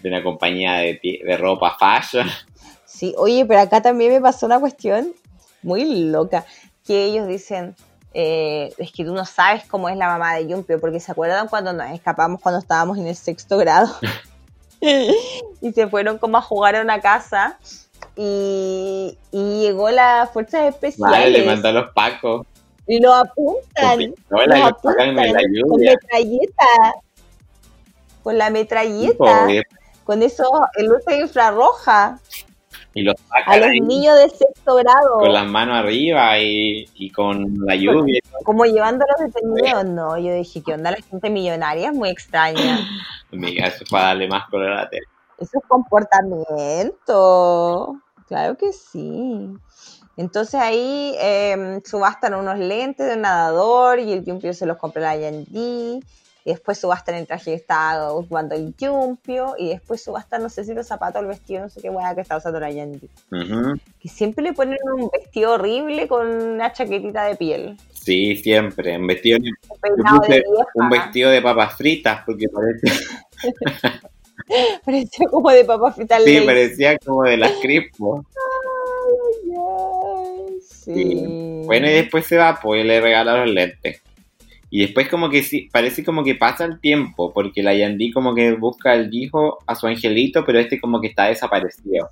de 0.01 0.09
una 0.09 0.21
compañía 0.21 0.73
de, 0.75 0.99
de 1.01 1.37
ropa 1.37 1.75
fashion. 1.79 2.27
Sí, 2.85 3.15
oye, 3.17 3.43
pero 3.45 3.59
acá 3.61 3.81
también 3.81 4.13
me 4.13 4.21
pasó 4.21 4.45
una 4.45 4.59
cuestión 4.59 5.13
muy 5.63 6.05
loca, 6.05 6.45
que 6.85 7.05
ellos 7.05 7.27
dicen, 7.27 7.75
eh, 8.13 8.71
es 8.77 8.91
que 8.91 9.03
tú 9.03 9.13
no 9.13 9.25
sabes 9.25 9.65
cómo 9.65 9.89
es 9.89 9.97
la 9.97 10.07
mamá 10.07 10.35
de 10.35 10.47
Yumpio, 10.47 10.79
porque 10.79 10.99
se 10.99 11.11
acuerdan 11.11 11.47
cuando 11.47 11.73
nos 11.73 11.89
escapamos 11.89 12.39
cuando 12.39 12.59
estábamos 12.59 12.99
en 12.99 13.07
el 13.07 13.15
sexto 13.15 13.57
grado 13.57 13.93
y 15.61 15.73
se 15.73 15.87
fueron 15.87 16.19
como 16.19 16.37
a 16.37 16.41
jugar 16.41 16.75
a 16.75 16.81
una 16.81 17.01
casa 17.01 17.57
y, 18.15 19.17
y 19.31 19.59
llegó 19.61 19.89
la 19.91 20.29
fuerzas 20.31 20.73
especiales 20.73 21.31
le 21.31 21.45
mandó 21.45 21.69
a 21.69 21.71
los 21.71 21.91
pacos. 21.93 22.45
y 22.87 22.99
lo 22.99 23.13
apuntan, 23.13 24.13
Con 24.29 24.37
los 24.37 24.43
en 24.43 24.49
la 24.49 24.67
apuntan 24.67 25.15
con 25.15 25.79
metralleta, 25.81 26.65
con 28.23 28.37
la 28.37 28.49
metralleta, 28.49 29.47
con 30.03 30.21
eso, 30.23 30.43
el 30.77 30.85
luz 30.87 31.03
infrarroja, 31.19 32.19
Y 32.93 33.03
los 33.03 33.15
a 33.29 33.57
los 33.57 33.67
ahí 33.67 33.81
niños 33.81 34.15
de 34.17 34.29
sexto 34.29 34.75
grado. 34.75 35.19
con 35.19 35.33
las 35.33 35.45
manos 35.47 35.75
arriba 35.77 36.39
y, 36.39 36.87
y 36.95 37.09
con 37.11 37.53
la 37.65 37.75
lluvia. 37.75 38.19
como 38.43 38.65
llevándolos 38.65 39.15
detenidos, 39.19 39.85
no, 39.85 40.17
yo 40.17 40.33
dije, 40.33 40.61
¿qué 40.63 40.73
onda 40.73 40.91
la 40.91 40.97
gente 40.97 41.29
millonaria? 41.29 41.89
Es 41.89 41.95
muy 41.95 42.09
extraña. 42.09 42.79
Amiga, 43.33 43.67
eso 43.67 43.83
es 43.83 43.89
para 43.89 44.05
darle 44.07 44.27
más 44.29 44.47
color 44.49 44.71
a 44.71 44.75
la 44.83 44.89
tele. 44.89 45.03
Eso 45.39 45.59
es 45.59 45.65
comportamiento. 45.67 48.01
Claro 48.27 48.57
que 48.57 48.73
sí. 48.73 49.53
Entonces 50.17 50.55
ahí 50.55 51.15
eh, 51.19 51.81
subastan 51.83 52.35
unos 52.35 52.57
lentes 52.57 53.07
de 53.07 53.15
un 53.15 53.21
nadador 53.21 53.99
y 53.99 54.13
el 54.13 54.23
Yumpio 54.23 54.53
se 54.53 54.65
los 54.65 54.77
compra 54.77 55.01
la 55.01 55.17
Yandy. 55.17 55.99
Y 56.47 56.51
después 56.51 56.77
subastan 56.77 57.15
el 57.15 57.25
traje 57.25 57.51
que 57.51 57.55
estaba 57.55 58.13
usando 58.13 58.55
el 58.55 58.75
Yumpio. 58.77 59.55
Y 59.57 59.69
después 59.69 60.03
subastan, 60.03 60.43
no 60.43 60.49
sé 60.49 60.63
si 60.63 60.73
los 60.73 60.87
zapatos, 60.87 61.21
el 61.21 61.27
vestido, 61.27 61.63
no 61.63 61.69
sé 61.69 61.81
qué 61.81 61.89
hueá 61.89 62.15
que 62.15 62.21
está 62.21 62.37
usando 62.37 62.59
la 62.59 62.71
Yandy. 62.71 63.09
Ujú. 63.31 63.79
Que 63.99 64.09
siempre 64.09 64.43
le 64.43 64.53
ponen 64.53 64.77
un 64.95 65.09
vestido 65.09 65.53
horrible 65.53 66.07
con 66.07 66.27
una 66.27 66.71
chaquetita 66.71 67.25
de 67.25 67.35
piel. 67.35 67.77
Sí, 67.93 68.35
siempre. 68.37 68.97
Un 68.97 69.07
vestido, 69.07 69.39
Un 69.39 70.21
de 70.21 70.43
un 70.75 70.89
vestido 70.89 71.31
de 71.31 71.41
papas 71.41 71.75
fritas 71.75 72.21
porque 72.23 72.45
parece, 72.47 73.05
Parecía 74.85 75.27
como 75.29 75.49
de 75.51 75.65
papa 75.65 75.91
frita 75.91 76.19
sí, 76.19 76.41
parecía 76.45 76.97
como 76.97 77.23
de 77.23 77.37
las 77.37 77.51
crispo. 77.61 78.23
Ay, 78.35 79.53
ay, 79.57 80.61
sí. 80.61 81.61
Bueno, 81.65 81.87
y 81.87 81.93
después 81.93 82.25
se 82.25 82.37
va, 82.37 82.59
pues 82.61 82.85
le 82.85 83.01
regala 83.01 83.37
los 83.45 83.53
lentes. 83.53 84.01
Y 84.69 84.81
después 84.81 85.07
como 85.07 85.29
que 85.29 85.41
sí, 85.43 85.69
parece 85.71 86.03
como 86.03 86.23
que 86.23 86.35
pasa 86.35 86.65
el 86.65 86.79
tiempo, 86.79 87.31
porque 87.33 87.63
la 87.63 87.73
Yandy 87.73 88.11
como 88.11 88.35
que 88.35 88.53
busca 88.53 88.91
al 88.91 89.13
hijo 89.13 89.59
a 89.65 89.75
su 89.75 89.87
angelito, 89.87 90.43
pero 90.45 90.59
este 90.59 90.79
como 90.81 90.99
que 90.99 91.07
está 91.07 91.25
desaparecido. 91.25 92.09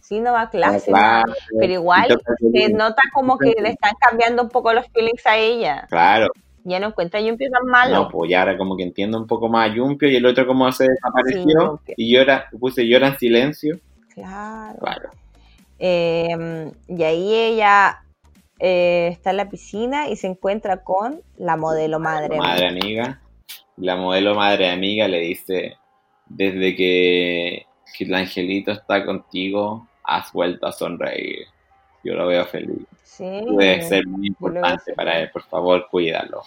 Sí, 0.00 0.20
no 0.20 0.32
va 0.32 0.42
a 0.42 0.50
clase, 0.50 0.90
No 0.90 0.96
va 0.96 0.98
a 0.98 1.02
nada. 1.02 1.22
clase, 1.24 1.40
pero 1.58 1.72
igual 1.72 2.20
se 2.52 2.68
nota 2.70 3.02
como 3.14 3.38
que 3.38 3.54
le 3.58 3.70
están 3.70 3.94
cambiando 3.98 4.42
un 4.42 4.50
poco 4.50 4.72
los 4.74 4.86
feelings 4.88 5.26
a 5.26 5.38
ella. 5.38 5.86
Claro, 5.88 6.28
Ya 6.64 6.80
no 6.80 6.88
encuentra 6.88 7.20
a 7.20 7.22
Yumpio 7.22 7.50
tan 7.50 7.66
malo. 7.68 7.94
no, 7.94 8.08
pues 8.08 8.30
ya 8.30 8.40
ahora 8.40 8.56
como 8.56 8.76
que 8.76 8.82
entiendo 8.84 9.18
un 9.18 9.26
poco 9.26 9.48
más 9.48 9.70
a 9.70 9.74
Yumpio 9.74 10.08
y 10.08 10.16
el 10.16 10.24
otro 10.26 10.46
como 10.46 10.70
se 10.72 10.88
desapareció 10.88 11.44
Yumpio. 11.44 11.94
y 11.96 12.12
llora, 12.14 12.46
puse 12.58 12.88
llora 12.88 13.08
en 13.08 13.18
silencio. 13.18 13.78
Claro. 14.14 14.78
Claro, 14.80 15.10
Eh, 15.78 16.72
y 16.88 17.02
ahí 17.02 17.34
ella 17.34 18.02
eh, 18.58 19.08
está 19.12 19.30
en 19.30 19.36
la 19.36 19.50
piscina 19.50 20.08
y 20.08 20.16
se 20.16 20.26
encuentra 20.26 20.82
con 20.84 21.20
la 21.36 21.56
modelo 21.56 21.98
madre. 22.00 22.38
madre 22.38 22.68
amiga. 22.68 23.20
La 23.76 23.96
modelo 23.96 24.34
madre 24.34 24.70
amiga 24.70 25.08
le 25.08 25.18
dice, 25.18 25.76
desde 26.26 26.76
que, 26.76 27.66
que 27.98 28.04
el 28.04 28.14
angelito 28.14 28.70
está 28.72 29.04
contigo, 29.04 29.86
has 30.04 30.32
vuelto 30.32 30.66
a 30.66 30.72
sonreír. 30.72 31.46
Yo 32.04 32.14
lo 32.14 32.26
veo 32.28 32.44
feliz. 32.46 32.86
Sí. 33.16 33.42
Puede 33.52 33.82
ser 33.82 34.06
muy 34.06 34.26
importante 34.28 34.92
para 34.94 35.20
él, 35.20 35.30
por 35.30 35.42
favor, 35.42 35.86
cuídalo. 35.90 36.42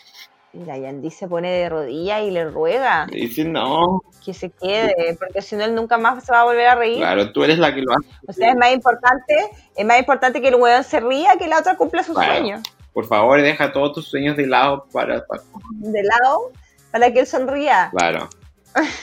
Y 0.54 0.66
Yandy 0.66 1.12
se 1.12 1.28
pone 1.28 1.52
de 1.52 1.70
rodillas 1.70 2.22
y 2.24 2.32
le 2.32 2.46
ruega 2.46 3.06
Le 3.12 3.20
dice, 3.22 3.44
no, 3.46 4.02
que 4.26 4.34
se 4.34 4.50
quede, 4.50 5.16
porque 5.20 5.42
si 5.42 5.56
no 5.56 5.64
él 5.66 5.76
nunca 5.76 5.98
más 5.98 6.24
se 6.24 6.32
va 6.32 6.42
a 6.42 6.46
volver 6.46 6.68
a 6.68 6.76
reír. 6.76 6.98
claro, 6.98 7.32
tú 7.32 7.44
eres 7.44 7.60
la 7.60 7.74
que 7.76 7.82
lo 7.82 7.92
hace. 7.94 8.08
O 8.28 8.34
sea, 8.34 8.50
es 8.50 8.56
más 8.56 8.74
importante, 8.74 9.36
es 9.76 9.86
más 9.86 10.00
importante 10.00 10.42
que 10.42 10.48
el 10.48 10.56
weón 10.56 10.84
se 10.84 11.00
ría 11.00 11.32
que 11.38 11.48
la 11.48 11.60
otra 11.60 11.76
cumpla 11.78 12.02
sus 12.04 12.16
Claro. 12.16 12.34
sueños. 12.34 12.62
Por 12.94 13.06
favor, 13.06 13.42
deja 13.42 13.72
todos 13.72 13.94
tus 13.94 14.08
sueños 14.08 14.36
de 14.36 14.48
lado 14.48 14.88
para... 14.92 15.24
para- 15.28 15.44
De 15.72 16.02
lado, 16.02 16.52
para 16.92 17.12
que 17.14 17.20
él 17.20 17.28
sonría. 17.28 17.90
Claro. 17.96 18.28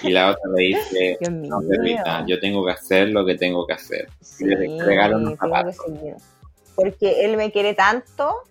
Y 0.02 0.10
la 0.10 0.30
otra 0.30 0.42
le 0.56 0.62
dice, 0.64 1.18
no, 1.30 1.60
perrita, 1.68 2.24
yo 2.26 2.40
tengo 2.40 2.64
que 2.64 2.72
hacer 2.72 3.10
lo 3.10 3.24
que 3.24 3.36
tengo 3.36 3.66
que 3.66 3.74
hacer. 3.74 4.08
Sí, 4.20 4.44
le 4.44 4.82
regalo 4.84 5.18
unos 5.18 5.38
zapatos. 5.38 5.76
Porque 6.74 7.24
él 7.24 7.36
me 7.36 7.50
quiere 7.50 7.74
tanto 7.74 8.42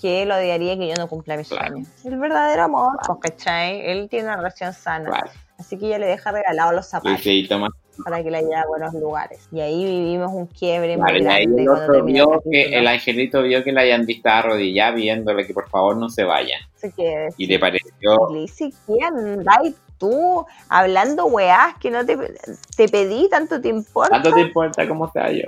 que 0.00 0.22
él 0.22 0.32
odiaría 0.32 0.78
que 0.78 0.88
yo 0.88 0.94
no 0.96 1.08
cumpla 1.08 1.36
mis 1.36 1.48
Claro. 1.48 1.68
sueños. 1.68 1.88
El 2.04 2.18
verdadero 2.18 2.64
amor, 2.64 2.98
pues, 3.06 3.18
¿cachai? 3.20 3.80
Él 3.90 4.08
tiene 4.08 4.26
una 4.26 4.36
relación 4.36 4.72
sana. 4.72 5.10
Claro. 5.10 5.30
Así 5.58 5.78
que 5.78 5.86
ella 5.86 5.98
le 5.98 6.06
deja 6.06 6.32
regalados 6.32 6.74
los 6.74 6.86
zapatos 6.86 7.22
toma 7.48 7.68
para 8.02 8.22
que 8.22 8.30
la 8.30 8.40
lleve 8.40 8.54
a 8.56 8.66
buenos 8.66 8.94
lugares. 8.94 9.46
Y 9.52 9.60
ahí 9.60 9.84
vivimos 9.84 10.32
un 10.32 10.46
quiebre 10.46 10.94
Claro, 10.94 11.12
muy 11.12 11.22
grande 11.22 11.44
el 11.44 12.02
vio 12.04 12.42
que 12.50 12.88
angelito 12.88 13.42
vio 13.42 13.62
que 13.62 13.72
la 13.72 13.84
Yandy 13.86 14.14
estaba 14.14 14.38
arrodillada 14.38 14.92
viéndole 14.92 15.46
que 15.46 15.52
por 15.52 15.68
favor 15.68 15.96
no 15.96 16.08
se 16.08 16.24
vaya. 16.24 16.56
Que 16.96 17.28
Y 17.36 17.46
le 17.46 17.58
pareció, 17.58 18.30
le 18.32 18.40
dice, 18.40 18.70
¿qué 18.86 19.04
andáis 19.04 19.76
tú 19.98 20.46
hablando 20.70 21.26
weás 21.26 21.76
que 21.78 21.90
no 21.90 22.06
te, 22.06 22.16
te 22.74 22.88
pedí, 22.88 23.28
tanto 23.28 23.60
te 23.60 23.68
importa? 23.68 24.10
¿cuánto 24.10 24.32
te 24.32 24.40
importa 24.40 24.88
cómo 24.88 25.12
sea 25.12 25.30
yo? 25.30 25.44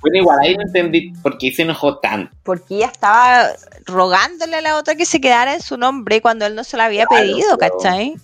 Bueno, 0.00 0.16
igual 0.18 0.38
ahí 0.42 0.56
no 0.56 0.62
entendí 0.62 1.12
por 1.22 1.36
qué 1.38 1.52
se 1.52 1.62
enojó 1.62 1.98
tanto. 1.98 2.34
Porque 2.42 2.76
ella 2.76 2.86
estaba 2.86 3.48
rogándole 3.86 4.56
a 4.56 4.60
la 4.62 4.76
otra 4.78 4.94
que 4.94 5.04
se 5.04 5.20
quedara 5.20 5.52
en 5.54 5.60
su 5.60 5.76
nombre 5.76 6.20
cuando 6.22 6.46
él 6.46 6.54
no 6.54 6.64
se 6.64 6.76
lo 6.76 6.82
había 6.84 7.06
Claro, 7.06 7.22
pedido, 7.26 7.58
pero- 7.58 7.76
¿cachai? 7.78 8.14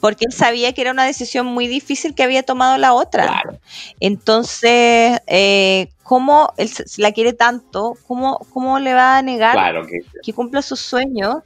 Porque 0.00 0.26
él 0.26 0.32
sabía 0.32 0.72
que 0.74 0.82
era 0.82 0.90
una 0.90 1.04
decisión 1.06 1.46
muy 1.46 1.66
difícil 1.66 2.14
que 2.14 2.22
había 2.22 2.42
tomado 2.42 2.76
la 2.78 2.92
otra. 2.92 3.26
Claro, 3.26 3.58
Entonces, 4.00 5.18
eh, 5.26 5.88
¿cómo 6.02 6.52
él 6.56 6.68
si 6.68 7.00
la 7.00 7.12
quiere 7.12 7.32
tanto? 7.32 7.94
¿Cómo, 8.06 8.38
cómo 8.52 8.78
le 8.78 8.92
va 8.92 9.16
a 9.18 9.22
negar 9.22 9.52
claro, 9.54 9.86
que, 9.86 10.00
que 10.22 10.32
cumpla 10.32 10.62
sus 10.62 10.80
sueños 10.80 11.36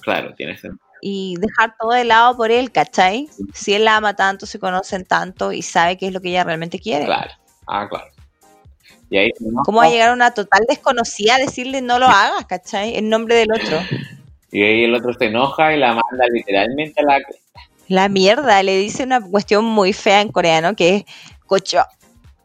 claro, 0.00 0.34
tiene 0.34 0.56
sentido. 0.56 0.80
y 1.02 1.36
dejar 1.38 1.74
todo 1.78 1.90
de 1.92 2.04
lado 2.04 2.36
por 2.36 2.50
él, 2.50 2.72
¿cachai? 2.72 3.28
Si 3.52 3.74
él 3.74 3.84
la 3.84 3.96
ama 3.96 4.14
tanto, 4.14 4.46
se 4.46 4.58
conocen 4.58 5.04
tanto 5.04 5.52
y 5.52 5.60
sabe 5.62 5.98
qué 5.98 6.06
es 6.06 6.12
lo 6.12 6.20
que 6.20 6.30
ella 6.30 6.44
realmente 6.44 6.78
quiere. 6.78 7.04
Claro, 7.04 7.32
ah, 7.66 7.86
claro. 7.88 8.06
Y 9.10 9.18
ahí 9.18 9.30
enoja, 9.40 9.62
¿Cómo 9.64 9.78
va 9.78 9.84
a 9.86 9.90
llegar 9.90 10.12
una 10.12 10.30
total 10.32 10.64
desconocida 10.68 11.36
a 11.36 11.38
decirle 11.38 11.80
no 11.82 11.98
lo 11.98 12.06
hagas, 12.06 12.46
¿cachai? 12.46 12.96
En 12.96 13.08
nombre 13.08 13.34
del 13.36 13.48
otro. 13.52 13.78
y 14.50 14.62
ahí 14.62 14.84
el 14.84 14.94
otro 14.94 15.12
se 15.14 15.26
enoja 15.26 15.74
y 15.74 15.78
la 15.78 15.88
manda 15.88 16.26
literalmente 16.32 17.00
a 17.02 17.04
la... 17.04 17.18
La 17.88 18.08
mierda, 18.08 18.62
le 18.62 18.78
dice 18.78 19.04
una 19.04 19.20
cuestión 19.20 19.64
muy 19.64 19.92
fea 19.92 20.22
en 20.22 20.32
coreano 20.32 20.74
que 20.74 20.96
es 20.96 21.04
cocho, 21.46 21.82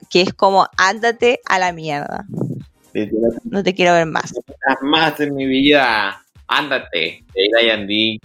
que 0.10 0.22
es 0.22 0.34
como 0.34 0.68
ándate 0.78 1.40
a 1.46 1.60
la 1.60 1.72
mierda. 1.72 2.26
No 3.46 3.64
te 3.64 3.74
quiero 3.74 3.94
ver 3.94 4.06
más. 4.06 4.34
"No 4.34 4.90
más 4.90 5.18
en 5.22 5.36
mi 5.36 5.46
vida, 5.46 6.22
ándate. 6.48 7.24
Y 7.34 7.42
ahí 7.42 7.50
la 7.54 7.62
Yandy 7.64 8.20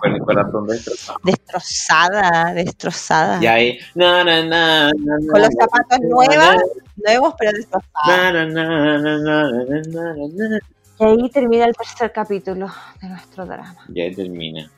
con 0.00 0.12
el 0.14 0.20
corazón 0.20 0.66
destrozado. 0.66 1.18
Destrozada, 1.22 2.54
destrozada. 2.54 3.42
Y 3.42 3.46
ahí, 3.46 3.78
Con 3.94 5.40
los 5.40 5.54
zapatos 5.58 5.98
nuevas, 6.02 6.56
nuevos, 6.96 7.34
pero 7.38 7.52
destrozados. 7.52 8.52
Y 10.98 11.04
ahí 11.04 11.30
termina 11.30 11.64
el 11.66 11.74
tercer 11.74 12.12
capítulo 12.12 12.70
de 13.00 13.08
nuestro 13.08 13.46
drama. 13.46 13.84
Y 13.92 14.00
ahí 14.00 14.14
termina. 14.14 14.70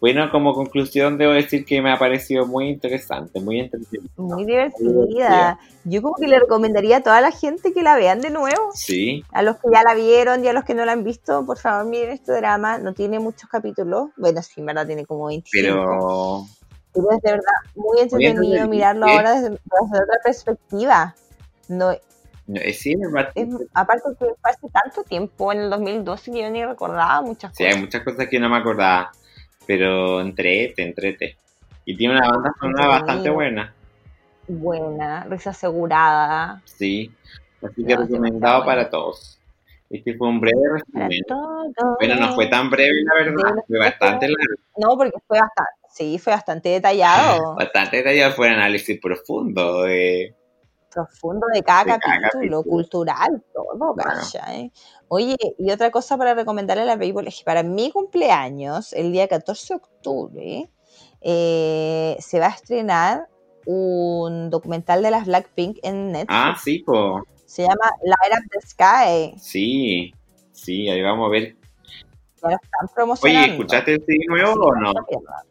Bueno, 0.00 0.30
como 0.30 0.52
conclusión 0.52 1.16
debo 1.16 1.32
decir 1.32 1.64
que 1.64 1.80
me 1.80 1.90
ha 1.90 1.98
parecido 1.98 2.46
muy 2.46 2.68
interesante, 2.68 3.40
muy 3.40 3.60
entretenido. 3.60 4.04
Muy 4.16 4.44
divertida. 4.44 5.58
Yo 5.84 6.02
como 6.02 6.14
que 6.16 6.26
le 6.26 6.38
recomendaría 6.38 6.98
a 6.98 7.02
toda 7.02 7.20
la 7.20 7.30
gente 7.30 7.72
que 7.72 7.82
la 7.82 7.96
vean 7.96 8.20
de 8.20 8.30
nuevo. 8.30 8.70
Sí, 8.74 9.24
A 9.32 9.42
los 9.42 9.56
que 9.56 9.68
ya 9.72 9.82
la 9.82 9.94
vieron 9.94 10.44
y 10.44 10.48
a 10.48 10.52
los 10.52 10.64
que 10.64 10.74
no 10.74 10.84
la 10.84 10.92
han 10.92 11.04
visto, 11.04 11.44
por 11.46 11.58
favor 11.58 11.86
miren 11.86 12.10
este 12.10 12.32
drama. 12.32 12.78
No 12.78 12.92
tiene 12.92 13.18
muchos 13.18 13.48
capítulos. 13.48 14.10
Bueno, 14.16 14.42
sí, 14.42 14.60
en 14.60 14.66
verdad 14.66 14.86
tiene 14.86 15.06
como 15.06 15.26
25. 15.26 15.66
pero 15.66 16.44
Pero 16.92 17.10
es 17.10 17.22
de 17.22 17.30
verdad 17.32 17.52
muy 17.74 18.00
entretenido 18.00 18.68
mirarlo 18.68 19.06
¿sí? 19.06 19.12
ahora 19.12 19.32
desde, 19.34 19.50
desde 19.50 20.02
otra 20.02 20.18
perspectiva. 20.22 21.14
No, 21.68 21.92
No, 22.46 22.60
sí, 22.72 22.92
es 22.92 22.98
es- 23.34 23.48
aparte 23.74 24.10
que 24.18 24.26
hace 24.42 24.68
tanto 24.72 25.02
tiempo, 25.04 25.52
en 25.52 25.60
el 25.62 25.70
2012, 25.70 26.30
que 26.30 26.42
yo 26.42 26.50
ni 26.50 26.64
recordaba 26.64 27.22
muchas 27.22 27.54
Sí, 27.56 27.64
hay 27.64 27.70
cosas. 27.70 27.82
muchas 27.82 28.04
cosas 28.04 28.28
que 28.28 28.38
no 28.38 28.48
me 28.48 28.56
acordaba, 28.56 29.10
pero 29.66 30.20
entrete, 30.20 30.82
entrete. 30.82 31.36
Y 31.84 31.96
tiene 31.96 32.14
una 32.16 32.28
banda 32.28 32.52
sonora 32.60 32.86
bastante 32.88 33.30
buena, 33.30 33.72
Buena, 34.48 35.24
risa 35.24 35.50
asegurada. 35.50 36.62
sí. 36.64 37.10
Así 37.62 37.84
que 37.84 37.94
No, 37.94 38.02
recomendado 38.02 38.64
para 38.64 38.88
todos. 38.90 39.40
Este 39.88 40.14
fue 40.14 40.28
un 40.28 40.40
breve 40.40 40.60
resumen. 40.72 41.20
Bueno, 41.98 42.14
no 42.16 42.34
fue 42.34 42.46
tan 42.48 42.68
breve, 42.70 43.02
la 43.04 43.24
verdad, 43.24 43.54
fue 43.66 43.78
bastante 43.78 44.26
largo, 44.28 44.54
No, 44.76 44.96
porque 44.96 45.16
fue 45.26 45.38
bastante, 45.40 45.72
sí, 45.90 46.18
fue 46.18 46.32
bastante 46.32 46.68
detallado, 46.68 47.54
bastante 47.58 47.98
detallado, 47.98 48.32
fue 48.34 48.48
un 48.48 48.54
análisis 48.54 49.00
profundo 49.00 49.82
de... 49.84 50.34
profundo 50.96 51.46
de 51.52 51.62
cada 51.62 51.84
De 51.84 51.90
capítulo, 52.00 52.30
capítulo. 52.32 52.62
cultural, 52.64 53.44
todo. 53.52 53.94
¿cachai? 53.94 54.72
Oye, 55.08 55.36
y 55.58 55.70
otra 55.70 55.90
cosa 55.90 56.16
para 56.16 56.32
recomendarle 56.34 56.84
a 56.84 56.86
la 56.86 56.98
People 56.98 57.28
es 57.28 57.38
que 57.38 57.44
para 57.44 57.62
mi 57.62 57.90
cumpleaños, 57.92 58.94
el 58.94 59.12
día 59.12 59.28
14 59.28 59.74
de 59.74 59.76
octubre, 59.76 60.70
eh, 61.20 62.16
se 62.18 62.40
va 62.40 62.46
a 62.46 62.50
estrenar 62.50 63.28
un 63.66 64.48
documental 64.48 65.02
de 65.02 65.10
las 65.10 65.26
Blackpink 65.26 65.78
en 65.82 66.12
Netflix. 66.12 66.28
Ah, 66.30 66.54
sí, 66.62 66.78
po. 66.78 67.22
Se 67.44 67.62
llama 67.62 67.90
Light 68.02 68.38
Up 68.42 68.50
the 68.50 68.66
Sky. 68.66 69.38
Sí, 69.38 70.14
sí, 70.52 70.88
ahí 70.88 71.02
vamos 71.02 71.26
a 71.26 71.30
ver. 71.30 71.56
Están 72.54 72.80
Oye, 72.84 72.92
promocionando. 72.94 73.52
¿escuchaste 73.52 73.92
el 73.94 74.04
CD 74.04 74.18
nuevo 74.28 74.52
o 74.66 74.74
no? 74.76 74.92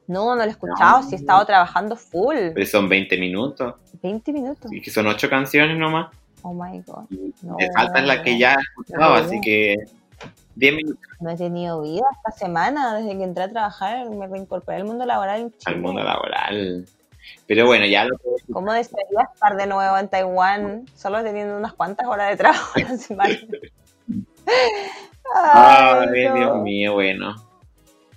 No, 0.07 0.25
no 0.29 0.35
lo 0.35 0.43
he 0.43 0.47
escuchado, 0.49 1.01
No. 1.01 1.07
sí 1.07 1.15
he 1.15 1.17
estado 1.17 1.45
trabajando 1.45 1.95
full. 1.95 2.35
Pero 2.53 2.65
son 2.65 2.87
20 2.89 3.17
minutos, 3.17 3.75
20 4.01 4.33
minutos. 4.33 4.71
y 4.71 4.81
que 4.81 4.89
son 4.91 5.07
8 5.07 5.29
canciones 5.29 5.77
nomás. 5.77 6.07
Oh 6.41 6.53
my 6.53 6.79
god. 6.85 7.05
No, 7.41 7.55
me 7.57 7.71
faltan 7.71 8.07
las 8.07 8.19
que 8.19 8.37
ya 8.37 8.53
he 8.53 8.61
escuchado, 8.61 9.13
así 9.15 9.41
que 9.41 9.75
10 10.55 10.75
minutos 10.75 10.99
No 11.19 11.29
he 11.31 11.35
tenido 11.35 11.81
vida 11.81 12.05
esta 12.17 12.31
semana, 12.45 12.95
desde 12.95 13.17
que 13.17 13.23
entré 13.23 13.43
a 13.45 13.49
trabajar, 13.49 14.09
me 14.11 14.27
reincorporé 14.27 14.77
al 14.77 14.85
mundo 14.85 15.05
laboral 15.05 15.41
en 15.41 15.51
Chile. 15.51 15.63
al 15.65 15.81
mundo 15.81 16.03
laboral. 16.03 16.85
Pero 17.47 17.65
bueno, 17.65 17.85
ya 17.87 18.05
lo 18.05 18.15
que 18.17 18.53
¿Cómo 18.53 18.71
desearía 18.71 19.27
estar 19.33 19.57
de 19.57 19.65
nuevo 19.65 19.97
en 19.97 20.07
Taiwán, 20.07 20.85
solo 20.95 21.23
teniendo 21.23 21.57
unas 21.57 21.73
cuantas 21.73 22.07
horas 22.07 22.29
de 22.29 22.37
trabajo 22.37 22.73
a 22.75 22.79
la 22.81 22.97
semana? 22.97 23.35
Ay, 25.33 26.07
Ay, 26.13 26.25
no. 26.27 26.35
Dios 26.35 26.57
mío, 26.61 26.93
bueno. 26.93 27.35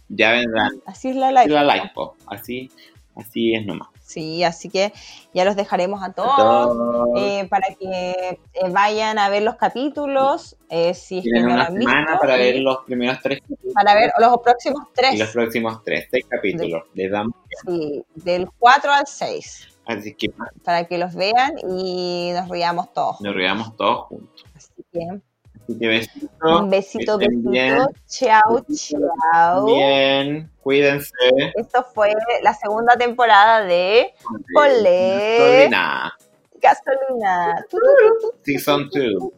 Ya 0.09 0.33
vendrán. 0.33 0.73
Así 0.87 1.11
es 1.11 1.17
la 1.17 1.31
live. 1.31 1.49
La 1.49 1.65
live, 1.65 1.91
po. 1.95 2.17
Así, 2.27 2.71
así 3.17 3.55
es 3.55 3.67
nomás. 3.67 3.89
Sí, 4.09 4.43
así 4.43 4.71
que 4.71 4.91
ya 5.35 5.45
los 5.45 5.55
dejaremos 5.55 6.03
a 6.03 6.15
todos. 6.15 6.35
Todos 6.35 7.09
eh, 7.19 7.47
para 7.51 7.67
que 7.79 8.41
eh, 8.55 8.71
vayan 8.71 9.19
a 9.19 9.29
ver 9.29 9.43
los 9.43 9.57
capítulos, 9.57 10.57
eh, 10.71 10.95
si 10.95 11.19
es 11.19 11.25
que 11.25 11.31
tienen 11.31 11.43
no 11.43 11.49
lo 11.49 11.55
una 11.57 11.67
han 11.67 11.75
semana 11.75 12.01
visto, 12.07 12.21
para 12.21 12.37
ver 12.37 12.57
los 12.57 12.79
primeros 12.87 13.19
tres 13.23 13.41
capítulos 13.43 13.75
para 13.75 13.95
ver 13.95 14.11
los 14.19 14.39
próximos 14.39 14.81
y 14.81 14.85
los 14.85 14.95
tres, 14.95 15.31
próximos 15.31 15.85
tres, 15.85 16.09
seis 16.11 16.25
capítulos. 16.27 16.85
Les 16.95 17.11
damos. 17.11 17.35
sí, 17.67 18.03
del 18.15 18.49
4 18.59 18.93
al 18.93 19.07
6, 19.07 19.69
Así 19.85 20.15
que 20.15 20.31
para 20.65 20.85
que 20.85 20.97
los 20.97 21.15
vean 21.15 21.59
y 21.71 22.31
nos 22.33 22.49
riamos 22.49 22.91
todos. 22.95 23.21
nos 23.21 23.35
reamos 23.35 23.77
todos 23.77 24.07
juntos. 24.07 24.47
Así 24.57 24.73
que 24.91 25.01
Así 25.69 25.79
que 25.79 25.87
besitos. 25.87 26.31
un 26.43 26.71
besito, 26.71 27.19
besito, 27.19 27.51
bien. 27.51 27.79
chao, 28.07 28.65
chao. 28.73 29.67
Bien, 29.67 30.51
cuídense. 30.63 31.13
Esto 31.57 31.85
fue 31.95 32.15
la 32.43 32.55
segunda 32.55 32.97
temporada 32.97 33.63
de 33.65 34.15
Olé. 34.57 35.65
Solina. 35.65 36.19
Gasolina. 36.55 37.67
Tu. 37.69 37.79
Season 38.45 38.89
2. 38.89 39.38